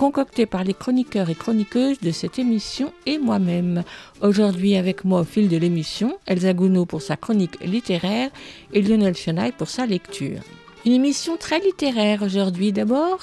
concoctées 0.00 0.46
par 0.46 0.64
les 0.64 0.72
chroniqueurs 0.72 1.28
et 1.28 1.34
chroniqueuses 1.34 2.00
de 2.00 2.10
cette 2.10 2.38
émission 2.38 2.90
et 3.04 3.18
moi-même. 3.18 3.84
Aujourd'hui 4.22 4.76
avec 4.76 5.04
moi 5.04 5.20
au 5.20 5.24
fil 5.24 5.46
de 5.50 5.58
l'émission, 5.58 6.16
Elsa 6.26 6.54
Gounod 6.54 6.88
pour 6.88 7.02
sa 7.02 7.18
chronique 7.18 7.60
littéraire 7.62 8.30
et 8.72 8.80
Lionel 8.80 9.14
Chenaille 9.14 9.52
pour 9.52 9.68
sa 9.68 9.84
lecture. 9.84 10.40
Une 10.86 10.92
émission 10.92 11.36
très 11.36 11.60
littéraire 11.60 12.22
aujourd'hui 12.22 12.72
d'abord, 12.72 13.18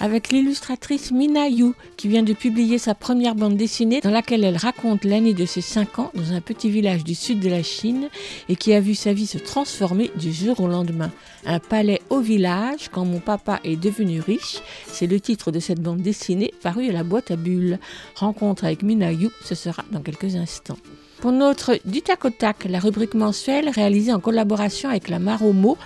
avec 0.00 0.30
l'illustratrice 0.30 1.10
Mina 1.10 1.46
Yu, 1.46 1.72
qui 1.98 2.08
vient 2.08 2.22
de 2.22 2.32
publier 2.32 2.78
sa 2.78 2.94
première 2.94 3.34
bande 3.34 3.58
dessinée 3.58 4.00
dans 4.00 4.10
laquelle 4.10 4.44
elle 4.44 4.56
raconte 4.56 5.04
l'année 5.04 5.34
de 5.34 5.44
ses 5.44 5.60
5 5.60 5.98
ans 5.98 6.10
dans 6.14 6.32
un 6.32 6.40
petit 6.40 6.70
village 6.70 7.04
du 7.04 7.14
sud 7.14 7.40
de 7.40 7.50
la 7.50 7.62
Chine 7.62 8.08
et 8.48 8.56
qui 8.56 8.72
a 8.72 8.80
vu 8.80 8.94
sa 8.94 9.12
vie 9.12 9.26
se 9.26 9.36
transformer 9.36 10.10
du 10.16 10.32
jour 10.32 10.58
au 10.60 10.68
lendemain. 10.68 11.10
Un 11.44 11.58
palais 11.58 12.00
au 12.08 12.20
village 12.20 12.88
quand 12.90 13.04
mon 13.04 13.20
papa 13.20 13.60
est 13.62 13.76
devenu 13.76 14.20
riche, 14.20 14.62
c'est 14.86 15.06
le 15.06 15.20
titre 15.20 15.50
de 15.50 15.60
cette 15.60 15.80
bande 15.80 16.00
dessinée 16.00 16.54
parue 16.62 16.88
à 16.88 16.92
la 16.92 17.04
boîte 17.04 17.30
à 17.30 17.36
bulles. 17.36 17.78
Rencontre 18.14 18.64
avec 18.64 18.82
Mina 18.82 19.12
Yu, 19.12 19.28
ce 19.44 19.54
sera 19.54 19.84
dans 19.92 20.00
quelques 20.00 20.34
instants. 20.36 20.78
Pour 21.22 21.30
notre 21.30 21.78
Du 21.84 22.02
tac 22.02 22.24
au 22.24 22.30
tac, 22.30 22.64
la 22.68 22.80
rubrique 22.80 23.14
mensuelle 23.14 23.68
réalisée 23.68 24.12
en 24.12 24.18
collaboration 24.18 24.88
avec 24.88 25.08
la 25.08 25.20
Maromo, 25.20 25.78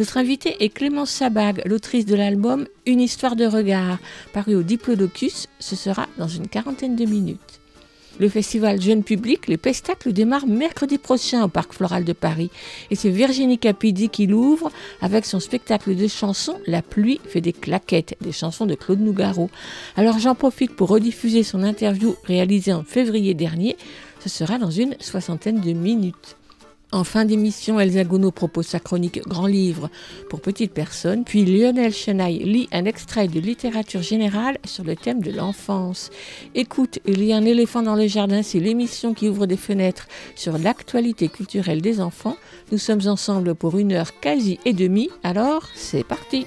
notre 0.00 0.16
invitée 0.16 0.64
est 0.64 0.68
Clémence 0.68 1.10
Sabag, 1.12 1.62
l'autrice 1.64 2.06
de 2.06 2.16
l'album 2.16 2.66
Une 2.86 3.00
histoire 3.00 3.36
de 3.36 3.46
regard, 3.46 3.98
paru 4.32 4.56
au 4.56 4.64
Diplodocus. 4.64 5.46
Ce 5.60 5.76
sera 5.76 6.08
dans 6.18 6.26
une 6.26 6.48
quarantaine 6.48 6.96
de 6.96 7.04
minutes. 7.04 7.60
Le 8.18 8.28
festival 8.28 8.82
Jeune 8.82 9.04
Public, 9.04 9.46
les 9.46 9.56
Pestacles, 9.56 10.12
démarre 10.12 10.46
mercredi 10.46 10.98
prochain 10.98 11.44
au 11.44 11.48
Parc 11.48 11.72
Floral 11.72 12.04
de 12.04 12.12
Paris. 12.12 12.50
Et 12.90 12.96
c'est 12.96 13.10
Virginie 13.10 13.58
Capidi 13.58 14.08
qui 14.08 14.26
l'ouvre 14.26 14.72
avec 15.00 15.24
son 15.24 15.38
spectacle 15.38 15.94
de 15.94 16.08
chansons 16.08 16.58
La 16.66 16.82
pluie 16.82 17.20
fait 17.28 17.40
des 17.40 17.52
claquettes, 17.52 18.16
des 18.20 18.32
chansons 18.32 18.66
de 18.66 18.74
Claude 18.74 19.00
Nougaro. 19.00 19.50
Alors 19.96 20.18
j'en 20.18 20.34
profite 20.34 20.74
pour 20.74 20.88
rediffuser 20.88 21.44
son 21.44 21.62
interview 21.62 22.16
réalisée 22.24 22.72
en 22.72 22.82
février 22.82 23.34
dernier. 23.34 23.76
Ce 24.20 24.28
sera 24.28 24.58
dans 24.58 24.70
une 24.70 24.96
soixantaine 25.00 25.60
de 25.60 25.72
minutes. 25.72 26.36
En 26.92 27.04
fin 27.04 27.24
d'émission, 27.24 27.78
Elsa 27.78 28.02
Gounod 28.02 28.34
propose 28.34 28.66
sa 28.66 28.80
chronique 28.80 29.22
Grand 29.22 29.46
Livre 29.46 29.88
pour 30.28 30.40
petites 30.40 30.72
personnes, 30.72 31.22
puis 31.22 31.44
Lionel 31.44 31.92
Chenaille 31.92 32.40
lit 32.40 32.68
un 32.72 32.84
extrait 32.84 33.28
de 33.28 33.38
littérature 33.38 34.02
générale 34.02 34.58
sur 34.64 34.82
le 34.82 34.96
thème 34.96 35.22
de 35.22 35.30
l'enfance. 35.30 36.10
Écoute, 36.56 36.98
il 37.06 37.22
y 37.22 37.32
a 37.32 37.36
un 37.36 37.44
éléphant 37.44 37.82
dans 37.82 37.94
le 37.94 38.08
jardin, 38.08 38.42
c'est 38.42 38.58
l'émission 38.58 39.14
qui 39.14 39.28
ouvre 39.28 39.46
des 39.46 39.56
fenêtres 39.56 40.08
sur 40.34 40.58
l'actualité 40.58 41.28
culturelle 41.28 41.80
des 41.80 42.00
enfants. 42.00 42.36
Nous 42.72 42.78
sommes 42.78 43.06
ensemble 43.06 43.54
pour 43.54 43.78
une 43.78 43.92
heure 43.92 44.18
quasi 44.18 44.58
et 44.64 44.72
demie, 44.72 45.10
alors 45.22 45.68
c'est 45.76 46.04
parti. 46.04 46.44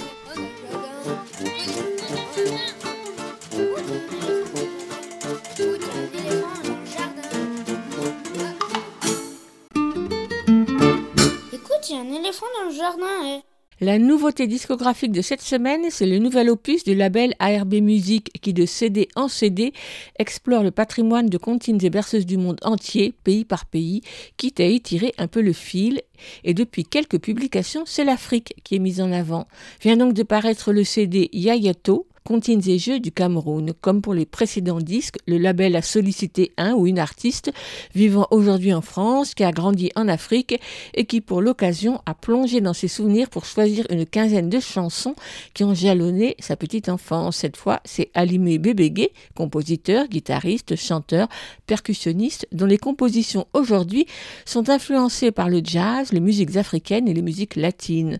Il 11.89 11.95
y 11.95 11.97
a 11.97 12.01
un 12.01 12.13
éléphant 12.13 12.45
dans 12.57 12.69
le 12.69 12.75
jardin. 12.75 13.05
eh. 13.25 13.41
La 13.81 13.99
nouveauté 13.99 14.47
discographique 14.47 15.11
de 15.11 15.21
cette 15.21 15.41
semaine, 15.41 15.87
c'est 15.89 16.05
le 16.05 16.19
nouvel 16.19 16.49
opus 16.49 16.85
du 16.85 16.95
label 16.95 17.33
ARB 17.39 17.73
Music 17.75 18.29
qui, 18.41 18.53
de 18.53 18.65
CD 18.65 19.09
en 19.15 19.27
CD, 19.27 19.73
explore 20.17 20.63
le 20.63 20.71
patrimoine 20.71 21.27
de 21.27 21.37
comptines 21.37 21.83
et 21.83 21.89
berceuses 21.89 22.25
du 22.25 22.37
monde 22.37 22.59
entier, 22.61 23.13
pays 23.23 23.43
par 23.43 23.65
pays, 23.65 24.01
quitte 24.37 24.61
à 24.61 24.67
y 24.67 24.79
tirer 24.79 25.13
un 25.17 25.27
peu 25.27 25.41
le 25.41 25.51
fil. 25.51 26.01
Et 26.45 26.53
depuis 26.53 26.85
quelques 26.85 27.19
publications, 27.19 27.83
c'est 27.85 28.05
l'Afrique 28.05 28.53
qui 28.63 28.75
est 28.75 28.79
mise 28.79 29.01
en 29.01 29.11
avant. 29.11 29.47
Vient 29.81 29.97
donc 29.97 30.13
de 30.13 30.23
paraître 30.23 30.71
le 30.71 30.85
CD 30.85 31.29
Yayato, 31.33 32.07
Comptines 32.23 32.61
et 32.67 32.79
Jeux 32.79 32.99
du 32.99 33.11
Cameroun. 33.11 33.73
Comme 33.81 34.01
pour 34.01 34.13
les 34.13 34.25
précédents 34.25 34.79
disques, 34.79 35.17
le 35.27 35.37
label 35.37 35.75
a 35.75 35.81
sollicité 35.81 36.51
un 36.57 36.73
ou 36.73 36.87
une 36.87 36.99
artiste 36.99 37.51
vivant 37.93 38.27
aujourd'hui 38.31 38.73
en 38.73 38.81
France, 38.81 39.33
qui 39.33 39.43
a 39.43 39.51
grandi 39.51 39.91
en 39.95 40.07
Afrique 40.07 40.59
et 40.93 41.05
qui, 41.05 41.21
pour 41.21 41.41
l'occasion, 41.41 42.01
a 42.05 42.13
plongé 42.13 42.61
dans 42.61 42.73
ses 42.73 42.87
souvenirs 42.87 43.29
pour 43.29 43.45
choisir 43.45 43.85
une 43.89 44.05
quinzaine 44.05 44.49
de 44.49 44.59
chansons 44.59 45.15
qui 45.53 45.63
ont 45.63 45.73
jalonné 45.73 46.35
sa 46.39 46.55
petite 46.55 46.89
enfance. 46.89 47.37
Cette 47.37 47.57
fois, 47.57 47.81
c'est 47.85 48.09
Alimé 48.13 48.57
Bébégué, 48.57 49.11
compositeur, 49.35 50.07
guitariste, 50.07 50.75
chanteur, 50.75 51.27
percussionniste, 51.67 52.47
dont 52.51 52.65
les 52.65 52.77
compositions 52.77 53.47
aujourd'hui 53.53 54.05
sont 54.45 54.69
influencées 54.69 55.31
par 55.31 55.49
le 55.49 55.61
jazz, 55.63 56.11
les 56.11 56.19
musiques 56.19 56.55
africaines 56.55 57.07
et 57.07 57.13
les 57.13 57.21
musiques 57.21 57.55
latines. 57.55 58.19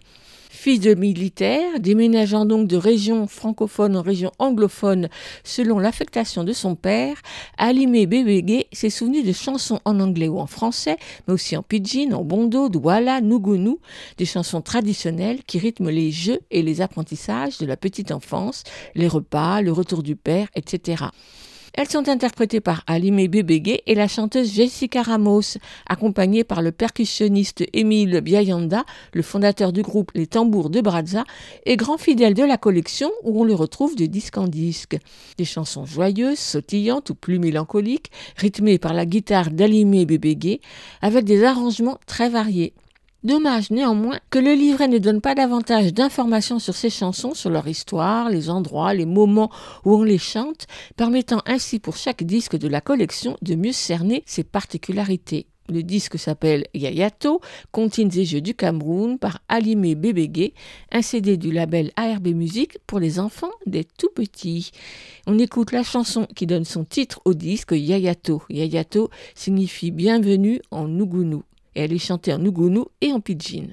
Fils 0.56 0.80
de 0.80 0.94
militaire, 0.94 1.80
déménageant 1.80 2.46
donc 2.46 2.68
de 2.68 2.78
région 2.78 3.25
francophone 3.28 3.97
en 3.97 4.03
région 4.03 4.31
anglophone 4.38 5.09
selon 5.44 5.80
l'affectation 5.80 6.44
de 6.44 6.53
son 6.53 6.75
père, 6.75 7.18
Alimé 7.58 8.06
Bébégué 8.06 8.68
s'est 8.72 8.91
souvenu 8.91 9.24
de 9.24 9.34
chansons 9.34 9.80
en 9.84 10.00
anglais 10.00 10.28
ou 10.28 10.40
en 10.40 10.46
français, 10.46 10.97
mais 11.28 11.34
aussi 11.34 11.58
en 11.58 11.64
pidgin, 11.64 12.14
en 12.14 12.24
bondo, 12.24 12.69
douala, 12.69 13.19
nougounou, 13.19 13.80
des 14.19 14.25
chansons 14.25 14.62
traditionnelles 14.62 15.44
qui 15.44 15.58
rythment 15.58 15.90
les 15.90 16.12
jeux 16.12 16.40
et 16.52 16.62
les 16.62 16.81
apprentissages 16.81 17.58
de 17.58 17.66
la 17.66 17.75
petite 17.75 18.12
enfance, 18.12 18.64
les 18.94 19.08
repas, 19.08 19.59
le 19.62 19.72
retour 19.72 20.03
du 20.03 20.16
père, 20.16 20.47
etc. 20.56 21.06
Elles 21.75 21.89
sont 21.89 22.07
interprétées 22.07 22.61
par 22.61 22.84
Alimé 22.85 23.28
Bébégué 23.28 23.81
et 23.88 23.95
la 23.95 24.07
chanteuse 24.07 24.53
Jessica 24.53 25.01
Ramos, 25.01 25.57
accompagnée 25.89 26.44
par 26.44 26.61
le 26.61 26.72
percussionniste 26.72 27.63
Émile 27.73 28.22
Biayanda, 28.22 28.85
le 29.11 29.23
fondateur 29.23 29.73
du 29.73 29.81
groupe 29.81 30.11
Les 30.13 30.28
Tambours 30.28 30.69
de 30.69 30.81
Brazza, 30.81 31.23
et 31.66 31.75
grand 31.75 31.97
fidèle 31.97 32.35
de 32.35 32.44
la 32.44 32.57
collection 32.57 33.09
où 33.23 33.41
on 33.41 33.44
le 33.44 33.56
retrouve 33.56 33.95
de 33.95 34.06
disque 34.06 34.38
en 34.38 34.47
disque. 34.47 35.00
Des 35.39 35.45
chansons 35.45 35.88
joyeuses, 35.88 36.38
sautillantes 36.38 37.09
ou 37.09 37.16
plus 37.16 37.39
mélancoliques, 37.39 38.11
rythmées 38.38 38.78
par 38.78 38.94
la 38.94 39.07
guitare 39.07 39.50
d'Alimé 39.50 40.05
Bébégué, 40.05 40.61
avec 41.01 41.25
des 41.25 41.44
arrangements 41.44 41.97
très 42.05 42.29
variés. 42.29 42.73
Dommage 43.23 43.72
néanmoins 43.72 44.19
que 44.31 44.39
le 44.39 44.51
livret 44.51 44.89
ne 44.89 44.97
donne 44.97 45.22
pas 45.22 45.34
davantage 45.34 45.94
d'informations 45.94 46.59
sur 46.59 46.75
ces 46.75 46.89
chansons, 46.89 47.34
sur 47.34 47.50
leur 47.50 47.69
histoire, 47.69 48.29
les 48.29 48.50
endroits, 48.50 48.94
les 48.94 49.06
moments 49.06 49.50
où 49.85 49.95
on 49.95 50.03
les 50.03 50.17
chante, 50.17 50.67
permettant 50.97 51.41
ainsi 51.45 51.79
pour 51.79 51.95
chaque 51.95 52.23
disque 52.23 52.57
de 52.57 52.67
la 52.67 52.81
collection 52.81 53.38
de 53.41 53.56
mieux 53.56 53.72
cerner 53.72 54.23
ses 54.25 54.44
particularités. 54.44 55.47
Le 55.69 55.84
disque 55.84 56.19
s'appelle 56.19 56.66
Yayato, 56.73 57.39
Comptines 57.72 58.11
et 58.17 58.25
Jeux 58.25 58.41
du 58.41 58.56
Cameroun 58.56 59.17
par 59.17 59.40
Alimé 59.47 59.95
Bébégué, 59.95 60.53
un 60.91 61.01
CD 61.01 61.38
du 61.38 61.53
label 61.53 61.94
ARB 61.95 62.28
Musique 62.28 62.78
pour 62.85 63.00
les 63.00 63.19
enfants 63.19 63.53
des 63.66 63.85
tout 63.85 64.09
petits. 64.13 64.72
On 65.28 65.40
écoute 65.40 65.72
la 65.72 65.84
chanson 65.84 66.28
qui 66.35 66.45
donne 66.45 66.66
son 66.66 66.84
titre 66.84 67.22
au 67.23 67.34
disque 67.34 67.72
Yayato. 67.72 68.41
Yayato 68.50 69.09
signifie 69.34 69.91
bienvenue 69.91 70.59
en 70.72 70.90
Nougounou 70.90 71.44
elle 71.75 71.93
est 71.93 71.97
chantée 71.97 72.34
en 72.34 72.40
Nougounou 72.40 72.85
et 73.02 73.11
en 73.11 73.20
pidgin. 73.20 73.67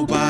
nobody. 0.00 0.29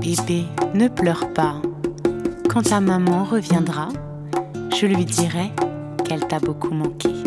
Bébé, 0.00 0.44
ne 0.74 0.88
pleure 0.88 1.32
pas. 1.32 1.56
Quand 2.48 2.62
ta 2.62 2.80
maman 2.80 3.24
reviendra, 3.24 3.88
je 4.76 4.86
lui 4.86 5.04
dirai 5.04 5.50
qu'elle 6.04 6.26
t'a 6.26 6.38
beaucoup 6.38 6.74
manqué. 6.74 7.19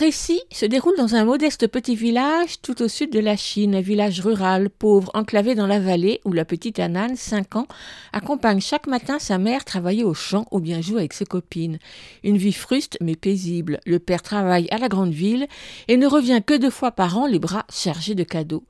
Récit 0.00 0.40
se 0.50 0.64
déroule 0.64 0.96
dans 0.96 1.14
un 1.14 1.26
modeste 1.26 1.66
petit 1.66 1.94
village 1.94 2.62
tout 2.62 2.80
au 2.80 2.88
sud 2.88 3.12
de 3.12 3.18
la 3.20 3.36
Chine, 3.36 3.74
un 3.74 3.82
village 3.82 4.20
rural, 4.20 4.70
pauvre, 4.70 5.10
enclavé 5.12 5.54
dans 5.54 5.66
la 5.66 5.78
vallée, 5.78 6.22
où 6.24 6.32
la 6.32 6.46
petite 6.46 6.78
Anan, 6.78 7.16
5 7.16 7.56
ans, 7.56 7.66
accompagne 8.14 8.62
chaque 8.62 8.86
matin 8.86 9.18
sa 9.18 9.36
mère 9.36 9.66
travailler 9.66 10.02
au 10.02 10.14
champ 10.14 10.46
ou 10.52 10.58
bien 10.58 10.80
joue 10.80 10.96
avec 10.96 11.12
ses 11.12 11.26
copines. 11.26 11.78
Une 12.24 12.38
vie 12.38 12.54
fruste 12.54 12.96
mais 13.02 13.14
paisible. 13.14 13.78
Le 13.84 13.98
père 13.98 14.22
travaille 14.22 14.68
à 14.70 14.78
la 14.78 14.88
grande 14.88 15.12
ville 15.12 15.46
et 15.86 15.98
ne 15.98 16.06
revient 16.06 16.40
que 16.44 16.56
deux 16.56 16.70
fois 16.70 16.92
par 16.92 17.18
an, 17.18 17.26
les 17.26 17.38
bras 17.38 17.66
chargés 17.68 18.14
de 18.14 18.24
cadeaux. 18.24 18.64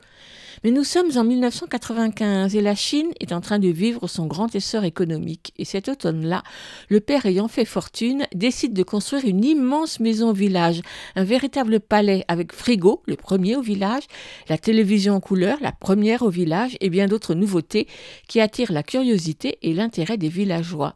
Mais 0.63 0.71
nous 0.71 0.85
sommes 0.85 1.17
en 1.17 1.25
1995 1.25 2.55
et 2.55 2.61
la 2.61 2.75
Chine 2.75 3.11
est 3.19 3.33
en 3.33 3.41
train 3.41 3.59
de 3.59 3.69
vivre 3.69 4.07
son 4.09 4.27
grand 4.27 4.55
essor 4.55 4.85
économique. 4.85 5.55
Et 5.57 5.65
cet 5.65 5.89
automne-là, 5.89 6.43
le 6.91 7.01
père 7.01 7.25
ayant 7.25 7.49
fait 7.49 7.65
fortune 7.65 8.27
décide 8.35 8.75
de 8.75 8.83
construire 8.83 9.25
une 9.25 9.43
immense 9.43 10.01
maison 10.01 10.31
au 10.31 10.35
village, 10.35 10.83
un 11.17 11.25
véritable 11.25 11.81
palais 11.81 12.27
avec 12.29 12.53
frigo, 12.53 13.03
le 13.07 13.17
premier 13.17 13.57
au 13.57 13.63
village, 13.63 14.03
la 14.51 14.59
télévision 14.59 15.15
en 15.15 15.21
couleur, 15.21 15.57
la 15.63 15.73
première 15.73 16.23
au 16.23 16.31
village 16.31 16.77
et 16.81 16.91
bien 16.91 17.07
d'autres 17.07 17.35
nouveautés 17.35 17.89
qui 18.29 18.39
attirent 18.39 18.73
la 18.73 18.83
curiosité 18.83 19.59
et 19.63 19.73
l'intérêt 19.73 20.19
des 20.19 20.29
villageois. 20.29 20.95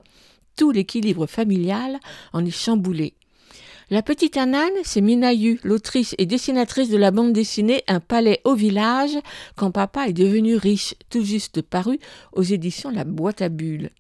Tout 0.58 0.72
l'équilibre 0.72 1.26
familial 1.26 1.98
en 2.34 2.44
est 2.44 2.50
chamboulé. 2.50 3.14
La 3.90 4.00
petite 4.00 4.38
Anan, 4.38 4.70
c'est 4.82 5.02
Minayu, 5.02 5.60
l'autrice 5.62 6.14
et 6.16 6.24
dessinatrice 6.24 6.88
de 6.88 6.96
la 6.96 7.10
bande 7.10 7.34
dessinée 7.34 7.82
Un 7.86 8.00
palais 8.00 8.40
au 8.44 8.54
village, 8.54 9.18
quand 9.56 9.70
papa 9.70 10.08
est 10.08 10.14
devenu 10.14 10.56
riche, 10.56 10.94
tout 11.10 11.22
juste 11.22 11.60
paru 11.60 11.98
aux 12.32 12.42
éditions 12.42 12.88
La 12.88 13.04
Boîte 13.04 13.42
à 13.42 13.50
Bulles. 13.50 13.90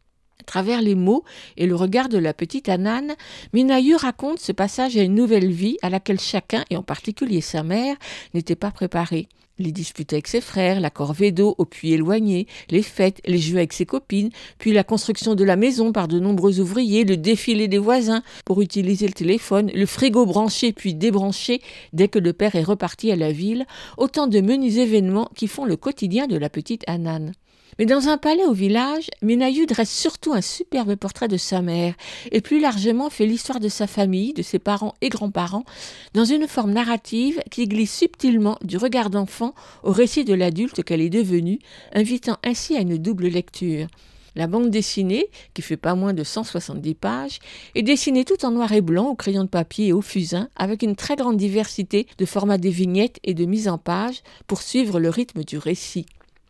À 0.40 0.44
travers 0.44 0.80
les 0.80 0.94
mots 0.94 1.22
et 1.58 1.66
le 1.66 1.74
regard 1.74 2.08
de 2.08 2.16
la 2.16 2.32
petite 2.32 2.70
Anan, 2.70 3.14
Minayu 3.52 3.94
raconte 3.96 4.38
ce 4.38 4.52
passage 4.52 4.96
à 4.96 5.02
une 5.02 5.14
nouvelle 5.14 5.52
vie 5.52 5.76
à 5.82 5.90
laquelle 5.90 6.20
chacun, 6.20 6.64
et 6.70 6.78
en 6.78 6.82
particulier 6.82 7.42
sa 7.42 7.62
mère, 7.62 7.96
n'était 8.32 8.56
pas 8.56 8.70
préparé. 8.70 9.28
Les 9.60 9.70
disputes 9.70 10.12
avec 10.12 10.26
ses 10.26 10.40
frères, 10.40 10.80
la 10.80 10.90
corvée 10.90 11.30
d'eau 11.30 11.54
au 11.58 11.64
puits 11.64 11.92
éloigné, 11.92 12.48
les 12.70 12.82
fêtes, 12.82 13.20
les 13.24 13.38
jeux 13.38 13.58
avec 13.58 13.72
ses 13.72 13.86
copines, 13.86 14.30
puis 14.58 14.72
la 14.72 14.82
construction 14.82 15.36
de 15.36 15.44
la 15.44 15.54
maison 15.54 15.92
par 15.92 16.08
de 16.08 16.18
nombreux 16.18 16.58
ouvriers, 16.58 17.04
le 17.04 17.16
défilé 17.16 17.68
des 17.68 17.78
voisins 17.78 18.24
pour 18.44 18.62
utiliser 18.62 19.06
le 19.06 19.12
téléphone, 19.12 19.70
le 19.72 19.86
frigo 19.86 20.26
branché 20.26 20.72
puis 20.72 20.94
débranché 20.94 21.62
dès 21.92 22.08
que 22.08 22.18
le 22.18 22.32
père 22.32 22.56
est 22.56 22.64
reparti 22.64 23.12
à 23.12 23.16
la 23.16 23.30
ville, 23.30 23.64
autant 23.96 24.26
de 24.26 24.40
menus 24.40 24.78
événements 24.78 25.30
qui 25.36 25.46
font 25.46 25.66
le 25.66 25.76
quotidien 25.76 26.26
de 26.26 26.36
la 26.36 26.48
petite 26.48 26.82
Anan. 26.88 27.30
Mais 27.78 27.86
dans 27.86 28.08
un 28.08 28.18
palais 28.18 28.44
au 28.44 28.52
village, 28.52 29.10
Minayu 29.22 29.66
dresse 29.66 29.92
surtout 29.92 30.32
un 30.32 30.40
superbe 30.40 30.94
portrait 30.94 31.28
de 31.28 31.36
sa 31.36 31.60
mère, 31.60 31.94
et 32.30 32.40
plus 32.40 32.60
largement 32.60 33.10
fait 33.10 33.26
l'histoire 33.26 33.58
de 33.58 33.68
sa 33.68 33.86
famille, 33.86 34.32
de 34.32 34.42
ses 34.42 34.60
parents 34.60 34.94
et 35.00 35.08
grands-parents, 35.08 35.64
dans 36.14 36.24
une 36.24 36.46
forme 36.46 36.72
narrative 36.72 37.42
qui 37.50 37.66
glisse 37.66 37.94
subtilement 37.94 38.58
du 38.62 38.76
regard 38.76 39.10
d'enfant 39.10 39.54
au 39.82 39.90
récit 39.90 40.24
de 40.24 40.34
l'adulte 40.34 40.84
qu'elle 40.84 41.00
est 41.00 41.10
devenue, 41.10 41.58
invitant 41.92 42.36
ainsi 42.44 42.76
à 42.76 42.80
une 42.80 42.96
double 42.98 43.26
lecture. 43.26 43.88
La 44.36 44.48
bande 44.48 44.70
dessinée, 44.70 45.26
qui 45.54 45.62
fait 45.62 45.76
pas 45.76 45.94
moins 45.94 46.12
de 46.12 46.24
170 46.24 46.94
pages, 46.94 47.38
est 47.76 47.82
dessinée 47.82 48.24
tout 48.24 48.44
en 48.44 48.50
noir 48.50 48.72
et 48.72 48.80
blanc 48.80 49.06
au 49.06 49.14
crayon 49.14 49.44
de 49.44 49.48
papier 49.48 49.88
et 49.88 49.92
au 49.92 50.00
fusain, 50.00 50.48
avec 50.56 50.82
une 50.82 50.96
très 50.96 51.14
grande 51.14 51.36
diversité 51.36 52.08
de 52.18 52.26
formats 52.26 52.58
des 52.58 52.70
vignettes 52.70 53.20
et 53.22 53.34
de 53.34 53.44
mise 53.44 53.68
en 53.68 53.78
page 53.78 54.22
pour 54.48 54.62
suivre 54.62 54.98
le 54.98 55.08
rythme 55.08 55.44
du 55.44 55.56
récit. 55.56 56.06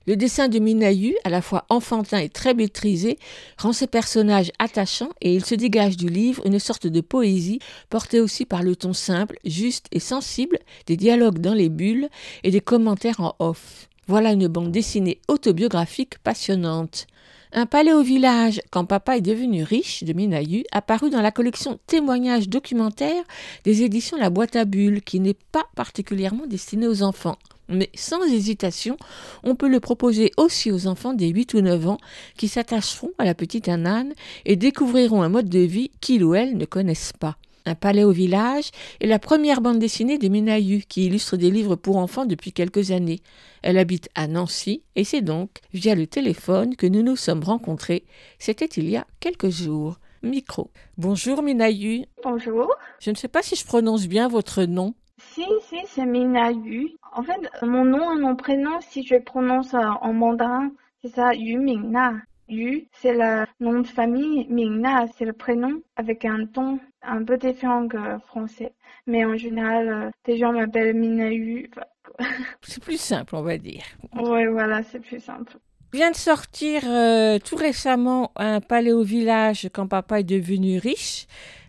Le 0.07 0.17
dessin 0.17 0.49
de 0.49 0.59
Minayu, 0.59 1.17
à 1.25 1.31
la 1.31 1.41
fois 1.41 1.65
enfantin 1.71 2.19
et 2.19 2.29
très 2.29 2.53
maîtrisé, 2.53 3.19
rend 3.57 3.73
ses 3.73 3.87
personnages 3.87 4.53
attachants 4.59 5.09
et 5.23 5.35
il 5.35 5.45
se 5.45 5.55
dégage 5.55 5.97
du 5.97 6.09
livre 6.09 6.47
une 6.47 6.59
sorte 6.59 6.87
de 6.87 7.01
poésie 7.01 7.59
portée 7.89 8.21
aussi 8.21 8.45
par 8.45 8.63
le 8.63 8.77
ton 8.77 8.93
simple, 8.93 9.39
juste 9.47 9.87
et 9.93 10.01
sensible 10.01 10.59
des 10.87 10.99
dialogues 10.99 11.39
dans 11.39 11.55
les 11.55 11.71
bulles 11.71 12.11
et 12.43 12.51
des 12.51 12.61
commentaires 12.61 13.21
en 13.21 13.35
off. 13.39 13.89
Voilà 14.07 14.33
une 14.33 14.49
bande 14.49 14.71
dessinée 14.71 15.21
autobiographique 15.29 16.19
passionnante. 16.19 17.07
Un 17.57 17.67
palais 17.67 17.93
au 17.93 18.03
village, 18.03 18.61
quand 18.73 18.85
papa 18.85 19.17
est 19.17 19.21
devenu 19.21 19.63
riche, 19.63 20.03
de 20.03 20.13
Minayu, 20.13 20.65
apparu 20.73 21.09
dans 21.09 21.23
la 21.23 21.31
collection 21.31 21.79
Témoignages 21.87 22.49
documentaires 22.49 23.23
des 23.63 23.85
éditions 23.85 24.17
La 24.17 24.29
Boîte 24.29 24.57
à 24.57 24.65
Bulles, 24.65 25.03
qui 25.03 25.21
n'est 25.21 25.37
pas 25.53 25.63
particulièrement 25.77 26.49
destinée 26.49 26.89
aux 26.89 27.05
enfants. 27.05 27.39
Mais 27.69 27.91
sans 27.95 28.25
hésitation, 28.25 28.97
on 29.45 29.55
peut 29.55 29.69
le 29.69 29.79
proposer 29.79 30.33
aussi 30.37 30.73
aux 30.73 30.89
enfants 30.89 31.15
des 31.15 31.29
8 31.29 31.55
ou 31.55 31.61
9 31.61 31.91
ans 31.91 31.99
qui 32.37 32.49
s'attacheront 32.49 33.13
à 33.19 33.25
la 33.25 33.37
petite 33.37 33.69
Anan 33.69 34.13
et 34.45 34.57
découvriront 34.57 35.23
un 35.23 35.29
mode 35.29 35.49
de 35.49 35.61
vie 35.61 35.93
qu'ils 36.01 36.25
ou 36.25 36.35
elles 36.35 36.57
ne 36.57 36.65
connaissent 36.65 37.13
pas. 37.13 37.37
Un 37.67 37.75
palais 37.75 38.05
au 38.05 38.11
village 38.11 38.71
est 39.01 39.07
la 39.07 39.19
première 39.19 39.63
bande 39.63 39.79
dessinée 39.79 40.19
de 40.19 40.29
Minayu 40.29 40.83
qui 40.87 41.07
illustre 41.07 41.39
des 41.39 41.51
livres 41.51 41.77
pour 41.77 41.97
enfants 41.97 42.27
depuis 42.27 42.53
quelques 42.53 42.91
années. 42.91 43.21
Elle 43.63 43.79
habite 43.79 44.11
à 44.15 44.27
Nancy 44.27 44.83
et 44.97 45.05
c'est 45.05 45.23
donc 45.23 45.61
via 45.73 45.95
le 45.95 46.07
téléphone 46.07 46.77
que 46.77 46.87
nous 46.87 47.03
nous 47.03 47.17
sommes 47.17 47.43
rencontrés. 47.43 48.05
C'était 48.39 48.67
il 48.67 48.91
y 48.91 48.99
a 48.99 49.07
quelques 49.19 49.49
jours. 49.49 49.99
Micro. 50.23 50.71
Bonjour 50.99 51.43
Minayu. 51.43 52.05
Bonjour. 52.23 52.71
Je 53.01 53.11
ne 53.11 53.17
sais 53.17 53.29
pas 53.29 53.41
si 53.41 53.57
je 53.57 53.65
prononce 53.65 54.09
bien 54.09 54.29
votre 54.29 54.65
nom. 54.65 54.95
Si, 55.17 55.45
si, 55.69 55.77
c'est 55.87 56.05
Minayu. 56.05 56.91
En 57.15 57.23
fait, 57.23 57.41
mon 57.63 57.87
nom 57.87 58.15
et 58.15 58.21
mon 58.21 58.37
prénom, 58.37 58.79
si 58.81 59.07
je 59.07 59.17
prononce 59.17 59.73
euh, 59.73 59.89
en 60.03 60.13
mandarin, 60.13 60.71
c'est 61.01 61.15
ça, 61.15 61.33
Yu 61.35 61.59
Mingna. 61.59 62.15
Yu, 62.49 62.89
c'est 62.93 63.15
le 63.15 63.47
nom 63.61 63.81
de 63.81 63.87
famille, 63.87 64.47
Mingna, 64.51 65.07
c'est 65.17 65.25
le 65.25 65.33
prénom, 65.33 65.81
avec 65.97 66.27
un 66.27 66.45
ton 66.47 66.79
un 67.07 67.25
peu 67.25 67.37
différent 67.37 67.89
que 67.89 68.19
français. 68.27 68.73
Mais 69.07 69.25
en 69.25 69.37
général, 69.37 69.89
euh, 69.89 70.11
des 70.25 70.37
gens 70.39 70.53
m'appellent 70.53 70.97
Minayu. 70.97 71.71
C'est 72.63 72.83
plus 72.83 73.01
simple, 73.01 73.37
on 73.37 73.43
va 73.43 73.59
dire. 73.59 73.83
Ouais, 74.15 74.47
voilà, 74.47 74.83
c'est 74.83 75.01
plus 75.01 75.21
simple. 75.21 75.57
vient 75.93 76.11
de 76.11 76.17
sortir 76.17 76.83
euh, 76.87 77.39
tout 77.39 77.57
récemment 77.57 78.33
un 78.37 78.61
palais 78.61 78.93
au 78.93 79.03
village 79.03 79.69
quand 79.73 79.87
papa 79.87 80.21
est 80.21 80.25
devenu 80.25 80.79
riche 80.79 81.27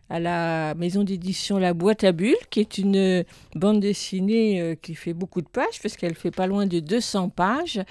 à 0.09 0.19
la 0.19 0.75
maison 0.75 1.03
d'édition 1.03 1.57
La 1.57 1.73
Boîte 1.73 2.03
à 2.03 2.11
Bulles, 2.11 2.35
qui 2.49 2.59
est 2.59 2.77
une 2.77 2.95
euh, 2.95 3.23
bande 3.55 3.79
dessinée 3.79 4.61
euh, 4.61 4.75
qui 4.75 4.93
fait 4.93 5.13
beaucoup 5.13 5.41
de 5.41 5.47
pages, 5.47 5.81
parce 5.81 5.97
qu'elle 5.97 6.15
fait 6.15 6.31
pas 6.31 6.47
loin 6.47 6.67
de 6.67 6.79
200 6.79 7.29
pages, 7.29 7.81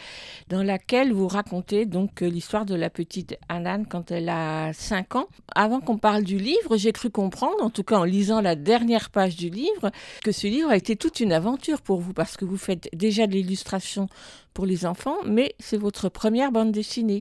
dans 0.48 0.62
laquelle 0.62 1.12
vous 1.12 1.26
racontez 1.26 1.86
donc 1.86 2.22
euh, 2.22 2.28
l'histoire 2.28 2.64
de 2.64 2.74
la 2.74 2.90
petite 2.90 3.36
Anan 3.48 3.84
quand 3.88 4.10
elle 4.10 4.28
a 4.28 4.72
5 4.72 5.16
ans. 5.16 5.28
Avant 5.54 5.80
qu'on 5.80 5.98
parle 5.98 6.22
du 6.22 6.38
livre, 6.38 6.76
j'ai 6.76 6.92
cru 6.92 7.10
comprendre, 7.10 7.62
en 7.62 7.70
tout 7.70 7.84
cas 7.84 7.96
en 7.96 8.04
lisant 8.04 8.40
la 8.40 8.54
dernière 8.54 9.10
page 9.10 9.36
du 9.36 9.50
livre, 9.50 9.90
que 10.22 10.32
ce 10.32 10.46
livre 10.46 10.70
a 10.70 10.76
été 10.76 10.96
toute 10.96 11.20
une 11.20 11.32
aventure 11.32 11.82
pour 11.82 12.00
vous, 12.00 12.12
parce 12.12 12.36
que 12.36 12.44
vous 12.44 12.58
faites 12.58 12.88
déjà 12.92 13.26
de 13.26 13.32
l'illustration 13.32 14.08
pour 14.52 14.66
les 14.66 14.86
enfants, 14.86 15.16
mais 15.26 15.54
c'est 15.58 15.76
votre 15.76 16.08
première 16.08 16.52
bande 16.52 16.70
dessinée. 16.70 17.18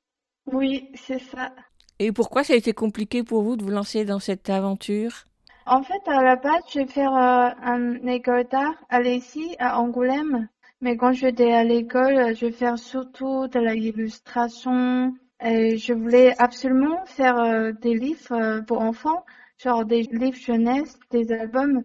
Oui, 0.52 0.90
c'est 0.96 1.20
ça. 1.20 1.52
Et 2.00 2.12
pourquoi 2.12 2.44
ça 2.44 2.54
a 2.54 2.56
été 2.56 2.74
compliqué 2.74 3.24
pour 3.24 3.44
vous 3.44 3.56
de 3.56 3.64
vous 3.64 3.70
lancer 3.70 4.06
dans 4.06 4.20
cette 4.20 4.50
aventure? 4.50 5.26
En 5.66 5.82
fait, 5.82 6.02
à 6.08 6.22
la 6.22 6.36
base, 6.36 6.62
je 6.74 6.80
vais 6.80 6.86
faire 6.88 7.16
euh, 7.16 7.50
un 7.64 7.94
école 8.08 8.46
d'art 8.52 8.76
à 8.90 9.00
l'ESI, 9.02 9.56
à 9.60 9.80
Angoulême. 9.80 10.50
Mais 10.82 10.98
quand 10.98 11.14
j'étais 11.14 11.54
à 11.54 11.64
l'école, 11.64 12.36
je 12.36 12.48
vais 12.48 12.52
faire 12.52 12.78
surtout 12.78 13.48
de 13.48 13.60
l'illustration. 13.60 15.14
Et 15.42 15.78
je 15.78 15.94
voulais 15.94 16.34
absolument 16.38 17.06
faire 17.06 17.38
euh, 17.38 17.72
des 17.72 17.94
livres 17.94 18.34
euh, 18.34 18.62
pour 18.62 18.82
enfants, 18.82 19.26
genre 19.58 19.86
des 19.86 20.04
livres 20.04 20.38
jeunesse, 20.38 21.00
des 21.12 21.32
albums. 21.32 21.84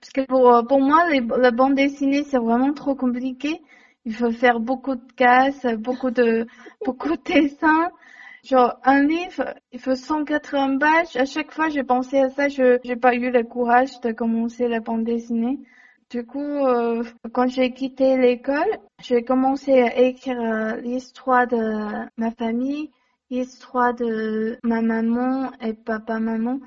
Parce 0.00 0.12
que 0.12 0.20
pour, 0.26 0.66
pour 0.68 0.80
moi, 0.80 1.06
la 1.38 1.50
bande 1.50 1.76
dessinée, 1.76 2.24
c'est 2.24 2.38
vraiment 2.38 2.74
trop 2.74 2.94
compliqué. 2.94 3.62
Il 4.04 4.14
faut 4.14 4.32
faire 4.32 4.60
beaucoup 4.60 4.96
de 4.96 5.12
cases, 5.16 5.64
beaucoup 5.78 6.10
de, 6.10 6.46
beaucoup 6.84 7.16
de 7.16 7.22
dessins. 7.24 7.90
Genre, 8.44 8.78
un 8.84 9.02
livre, 9.04 9.54
il 9.72 9.80
faut 9.80 9.94
180 9.94 10.76
pages. 10.78 11.16
À 11.16 11.24
chaque 11.24 11.50
fois, 11.50 11.70
j'ai 11.70 11.82
pensé 11.82 12.18
à 12.18 12.28
ça. 12.28 12.48
Je 12.48 12.78
n'ai 12.86 12.96
pas 12.96 13.14
eu 13.14 13.30
le 13.30 13.42
courage 13.42 13.98
de 14.02 14.12
commencer 14.12 14.68
la 14.68 14.80
bande 14.80 15.04
dessinée. 15.04 15.60
Du 16.10 16.26
coup, 16.26 16.66
euh, 16.66 17.02
quand 17.32 17.46
j'ai 17.46 17.72
quitté 17.72 18.18
l'école, 18.18 18.78
j'ai 19.02 19.24
commencé 19.24 19.72
à 19.80 19.98
écrire 19.98 20.38
euh, 20.38 20.76
l'histoire 20.76 21.46
de 21.46 22.06
ma 22.18 22.30
famille, 22.32 22.90
l'histoire 23.30 23.94
de 23.94 24.58
ma 24.62 24.82
maman 24.82 25.50
et 25.62 25.72
papa-maman. 25.72 26.60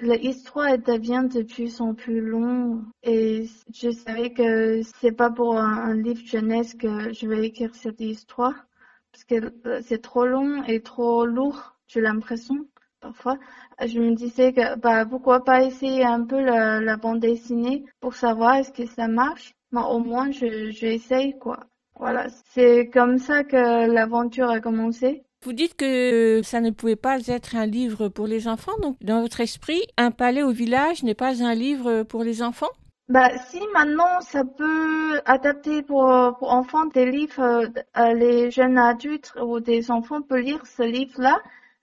L'histoire 0.00 0.78
devient 0.78 1.26
de 1.28 1.42
plus 1.42 1.80
en 1.80 1.94
plus 1.94 2.20
longue 2.20 2.82
et 3.02 3.48
je 3.74 3.90
savais 3.90 4.32
que 4.32 4.82
c'est 5.00 5.12
pas 5.12 5.30
pour 5.30 5.58
un, 5.58 5.94
livre 5.94 6.24
jeunesse 6.24 6.74
que 6.74 7.12
je 7.12 7.26
vais 7.26 7.46
écrire 7.46 7.74
cette 7.74 8.00
histoire 8.00 8.54
que 9.26 9.52
euh, 9.66 9.80
c'est 9.84 10.02
trop 10.02 10.26
long 10.26 10.62
et 10.64 10.80
trop 10.80 11.26
lourd, 11.26 11.76
j'ai 11.86 12.00
l'impression 12.00 12.66
parfois. 13.00 13.38
Je 13.84 14.00
me 14.00 14.14
disais 14.14 14.52
que 14.52 14.78
bah 14.78 15.04
pourquoi 15.06 15.44
pas 15.44 15.62
essayer 15.62 16.04
un 16.04 16.24
peu 16.24 16.40
la, 16.40 16.96
bande 16.96 17.20
dessinée 17.20 17.84
pour 18.00 18.14
savoir 18.14 18.56
est-ce 18.56 18.72
que 18.72 18.86
ça 18.86 19.08
marche. 19.08 19.54
Mais 19.72 19.82
au 19.82 19.98
moins 19.98 20.30
je 20.30 20.70
j'essaye 20.70 21.38
quoi. 21.38 21.60
Voilà, 21.98 22.26
c'est 22.52 22.90
comme 22.92 23.18
ça 23.18 23.44
que 23.44 23.90
l'aventure 23.90 24.50
a 24.50 24.60
commencé. 24.60 25.22
Vous 25.44 25.52
dites 25.52 25.76
que 25.76 26.40
ça 26.42 26.60
ne 26.60 26.70
pouvait 26.70 26.96
pas 26.96 27.18
être 27.26 27.54
un 27.56 27.66
livre 27.66 28.08
pour 28.08 28.26
les 28.26 28.48
enfants, 28.48 28.76
donc 28.82 28.96
dans 29.00 29.20
votre 29.20 29.40
esprit, 29.40 29.82
Un 29.96 30.10
palais 30.10 30.42
au 30.42 30.50
village 30.50 31.04
n'est 31.04 31.14
pas 31.14 31.42
un 31.42 31.54
livre 31.54 32.02
pour 32.02 32.24
les 32.24 32.42
enfants? 32.42 32.72
Bah 33.08 33.30
si 33.38 33.60
maintenant 33.72 34.20
ça 34.20 34.42
peut 34.44 35.20
adapter 35.26 35.82
pour, 35.82 36.06
pour 36.40 36.52
enfants 36.52 36.86
des 36.86 37.08
livres, 37.08 37.40
euh, 37.96 38.12
les 38.14 38.50
jeunes 38.50 38.78
adultes 38.78 39.32
ou 39.40 39.60
des 39.60 39.92
enfants 39.92 40.22
peuvent 40.22 40.40
lire 40.40 40.66
ce 40.66 40.82
livre-là. 40.82 41.40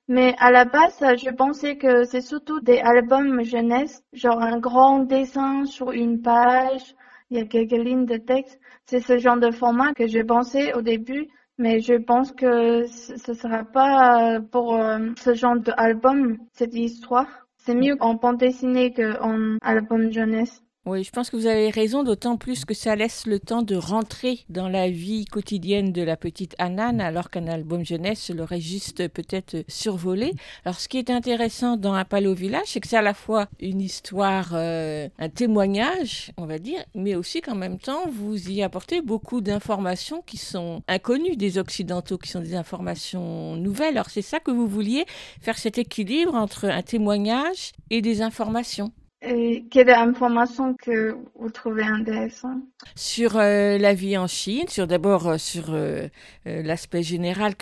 Mais 0.10 0.36
à 0.40 0.52
la 0.52 0.66
base, 0.66 1.00
je 1.00 1.30
pensais 1.30 1.78
que 1.78 2.04
c'est 2.04 2.20
surtout 2.22 2.60
des 2.60 2.80
albums 2.80 3.42
jeunesse, 3.44 4.04
genre 4.12 4.42
un 4.42 4.60
grand 4.60 5.00
dessin 5.00 5.66
sur 5.66 5.92
une 5.92 6.22
page, 6.22 6.94
il 7.30 7.38
y 7.38 7.42
a 7.42 7.46
quelques 7.46 7.72
lignes 7.72 8.06
de 8.06 8.18
texte. 8.18 8.60
C'est 8.86 9.00
ce 9.00 9.18
genre 9.18 9.38
de 9.38 9.52
format 9.52 9.94
que 9.94 10.08
j'ai 10.08 10.26
pensé 10.26 10.74
au 10.74 10.82
début, 10.82 11.30
mais 11.58 11.80
je 11.80 11.94
pense 11.94 12.34
que 12.34 12.86
ce 12.86 13.34
sera 13.34 13.64
pas 13.64 14.42
pour 14.52 14.76
euh, 14.76 15.00
ce 15.18 15.34
genre 15.36 15.56
d'album, 15.58 16.38
cette 16.52 16.76
histoire. 16.76 17.48
C'est 17.58 17.76
mieux 17.76 17.96
en 18.02 18.16
bande 18.16 18.38
dessinée 18.40 18.94
qu'en 18.94 19.58
album 19.62 20.12
jeunesse. 20.12 20.63
Oui, 20.86 21.06
je 21.06 21.12
pense 21.12 21.30
que 21.30 21.38
vous 21.38 21.46
avez 21.46 21.70
raison, 21.70 22.04
d'autant 22.04 22.36
plus 22.36 22.66
que 22.66 22.74
ça 22.74 22.98
laisse 22.98 23.26
le 23.26 23.40
temps 23.40 23.62
de 23.62 23.78
rentrer 23.78 24.42
dans 24.50 24.68
la 24.68 24.90
vie 24.90 25.24
quotidienne 25.24 25.94
de 25.94 26.02
la 26.02 26.18
petite 26.18 26.56
Anan, 26.60 27.00
alors 27.00 27.30
qu'un 27.30 27.48
album 27.48 27.86
jeunesse 27.86 28.30
l'aurait 28.30 28.60
juste 28.60 29.08
peut-être 29.08 29.64
survolé. 29.70 30.34
Alors, 30.66 30.82
ce 30.82 30.90
qui 30.90 30.98
est 30.98 31.10
intéressant 31.10 31.78
dans 31.78 31.94
Un 31.94 32.04
au 32.26 32.34
village, 32.34 32.66
c'est 32.66 32.82
que 32.82 32.90
c'est 32.90 32.98
à 32.98 33.02
la 33.02 33.14
fois 33.14 33.48
une 33.62 33.80
histoire, 33.80 34.50
euh, 34.52 35.08
un 35.20 35.30
témoignage, 35.30 36.34
on 36.36 36.46
va 36.46 36.60
dire, 36.60 36.84
mais 36.96 37.16
aussi 37.16 37.40
qu'en 37.40 37.56
même 37.56 37.80
temps, 37.80 38.04
vous 38.12 38.50
y 38.50 38.62
apportez 38.62 39.02
beaucoup 39.02 39.40
d'informations 39.40 40.22
qui 40.22 40.36
sont 40.36 40.84
inconnues 40.90 41.38
des 41.38 41.60
Occidentaux, 41.60 42.18
qui 42.18 42.30
sont 42.30 42.42
des 42.42 42.56
informations 42.56 43.56
nouvelles. 43.56 43.96
Alors, 43.96 44.10
c'est 44.10 44.22
ça 44.22 44.42
que 44.42 44.52
vous 44.52 44.68
vouliez, 44.68 45.06
faire 45.40 45.58
cet 45.58 45.78
équilibre 45.78 46.36
entre 46.36 46.66
un 46.66 46.82
témoignage 46.82 47.72
et 47.90 48.02
des 48.02 48.22
informations. 48.22 48.92
Et 49.26 49.64
quelle 49.72 49.90
information 49.90 50.74
que 50.74 51.16
vous 51.36 51.50
trouvez 51.50 51.84
intéressante? 51.84 52.62
Sur 52.96 53.38
euh, 53.38 53.78
la 53.78 53.94
vie 53.94 54.18
en 54.18 54.28
Chine, 54.28 54.68
sur 54.68 54.86
d'abord 54.86 55.28
euh, 55.28 55.38
sur 55.38 55.68
euh, 55.70 56.10
l'aspect 56.46 57.04
général, 57.04 57.54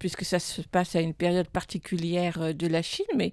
puisque 0.00 0.24
ça 0.24 0.40
se 0.40 0.62
passe 0.62 0.96
à 0.96 1.00
une 1.00 1.14
période 1.14 1.48
particulière 1.48 2.52
de 2.54 2.66
la 2.66 2.82
Chine, 2.82 3.06
mais 3.16 3.32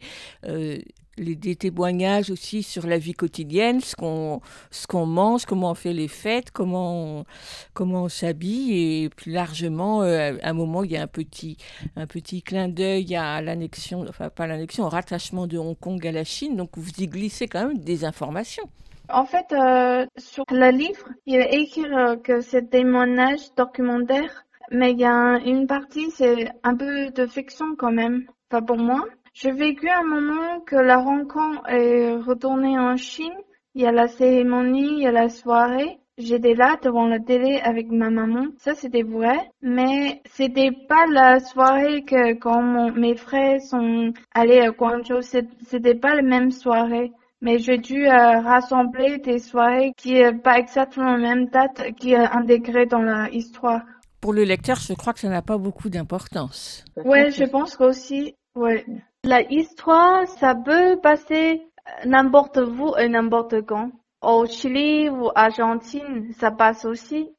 les, 1.17 1.35
des 1.35 1.55
témoignages 1.55 2.29
aussi 2.29 2.63
sur 2.63 2.87
la 2.87 2.97
vie 2.97 3.13
quotidienne, 3.13 3.81
ce 3.81 3.95
qu'on 3.95 4.41
ce 4.71 4.87
qu'on 4.87 5.05
mange, 5.05 5.45
comment 5.45 5.71
on 5.71 5.75
fait 5.75 5.93
les 5.93 6.07
fêtes, 6.07 6.51
comment 6.51 7.19
on, 7.19 7.25
comment 7.73 8.03
on 8.03 8.09
s'habille 8.09 9.03
et 9.03 9.09
plus 9.09 9.31
largement 9.31 10.03
euh, 10.03 10.37
à 10.41 10.49
un 10.49 10.53
moment 10.53 10.83
il 10.83 10.91
y 10.91 10.97
a 10.97 11.01
un 11.01 11.07
petit 11.07 11.57
un 11.95 12.07
petit 12.07 12.41
clin 12.41 12.67
d'œil 12.67 13.15
à 13.15 13.41
l'annexion 13.41 14.05
enfin 14.07 14.29
pas 14.29 14.47
l'annexion 14.47 14.85
au 14.85 14.89
rattachement 14.89 15.47
de 15.47 15.57
Hong 15.57 15.77
Kong 15.77 16.05
à 16.07 16.11
la 16.11 16.23
Chine 16.23 16.55
donc 16.55 16.71
vous 16.77 16.91
y 16.97 17.07
glissez 17.07 17.47
quand 17.47 17.67
même 17.67 17.77
des 17.77 18.05
informations. 18.05 18.67
En 19.09 19.25
fait, 19.25 19.51
euh, 19.51 20.05
sur 20.17 20.45
le 20.49 20.71
livre, 20.71 21.09
il 21.25 21.35
est 21.35 21.53
écrit 21.53 21.85
euh, 21.85 22.15
que 22.15 22.39
c'est 22.39 22.61
des 22.63 22.79
témoignages 22.79 23.53
documentaires, 23.55 24.45
mais 24.71 24.93
il 24.93 24.99
y 24.99 25.05
a 25.05 25.39
une 25.39 25.67
partie, 25.67 26.09
c'est 26.11 26.51
un 26.63 26.75
peu 26.75 27.09
de 27.11 27.27
fiction 27.27 27.75
quand 27.77 27.91
même, 27.91 28.25
pas 28.49 28.61
pour 28.61 28.77
moi. 28.77 29.05
J'ai 29.33 29.51
vécu 29.51 29.89
un 29.89 30.03
moment 30.03 30.59
que 30.61 30.75
la 30.75 30.97
rencontre 30.97 31.67
est 31.67 32.15
retournée 32.17 32.77
en 32.77 32.95
Chine. 32.97 33.33
Il 33.73 33.81
y 33.81 33.87
a 33.87 33.91
la 33.91 34.07
cérémonie, 34.07 34.97
il 34.97 35.03
y 35.03 35.07
a 35.07 35.11
la 35.11 35.29
soirée. 35.29 35.97
J'étais 36.19 36.53
là 36.53 36.77
devant 36.83 37.07
la 37.07 37.19
télé 37.19 37.59
avec 37.63 37.89
ma 37.89 38.11
maman. 38.11 38.45
Ça, 38.57 38.75
c'était 38.75 39.01
vrai. 39.01 39.49
Mais 39.63 40.21
c'était 40.25 40.69
pas 40.87 41.07
la 41.07 41.39
soirée 41.39 42.03
que 42.03 42.33
quand 42.35 42.61
mon- 42.61 42.91
mes 42.91 43.15
frères 43.15 43.59
sont 43.59 44.13
allés 44.35 44.59
à 44.59 44.69
Guangzhou. 44.69 45.21
C'était 45.21 45.95
pas 45.95 46.13
la 46.13 46.21
même 46.21 46.51
soirée. 46.51 47.11
Mais 47.41 47.57
j'ai 47.57 47.79
dû 47.79 48.05
euh, 48.05 48.39
rassembler 48.39 49.17
des 49.17 49.39
soirées 49.39 49.91
qui 49.97 50.15
est 50.17 50.31
pas 50.33 50.59
exactement 50.59 51.11
la 51.13 51.17
même 51.17 51.47
date 51.47 51.91
qui 51.99 52.13
est 52.13 52.17
intégrée 52.17 52.85
dans 52.85 53.25
l'histoire. 53.25 53.81
Pour 54.21 54.33
le 54.33 54.43
lecteur, 54.43 54.77
je 54.77 54.93
crois 54.93 55.11
que 55.13 55.19
ça 55.19 55.29
n'a 55.29 55.41
pas 55.41 55.57
beaucoup 55.57 55.89
d'importance. 55.89 56.85
Ouais, 57.03 57.31
je 57.31 57.43
pense 57.43 57.75
qu'aussi, 57.75 58.35
ouais. 58.55 58.85
La 59.25 59.41
histoire, 59.49 60.27
ça 60.27 60.53
peut 60.53 60.99
passer 61.01 61.61
euh, 61.87 62.05
n'importe 62.05 62.57
où 62.57 62.93
et 62.97 63.07
n'importe 63.07 63.65
quand. 63.65 63.89
Au 64.21 64.45
Chili 64.45 65.09
ou 65.09 65.29
Argentine, 65.33 66.33
ça 66.33 66.51
passe 66.51 66.83
aussi. 66.83 67.29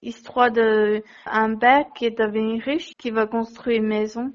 Histoire 0.00 0.50
de 0.50 1.02
un 1.26 1.54
père 1.56 1.84
qui 1.94 2.06
est 2.06 2.18
devenu 2.18 2.62
riche, 2.62 2.96
qui 2.96 3.10
va 3.10 3.26
construire 3.26 3.82
une 3.82 3.88
maison. 3.88 4.32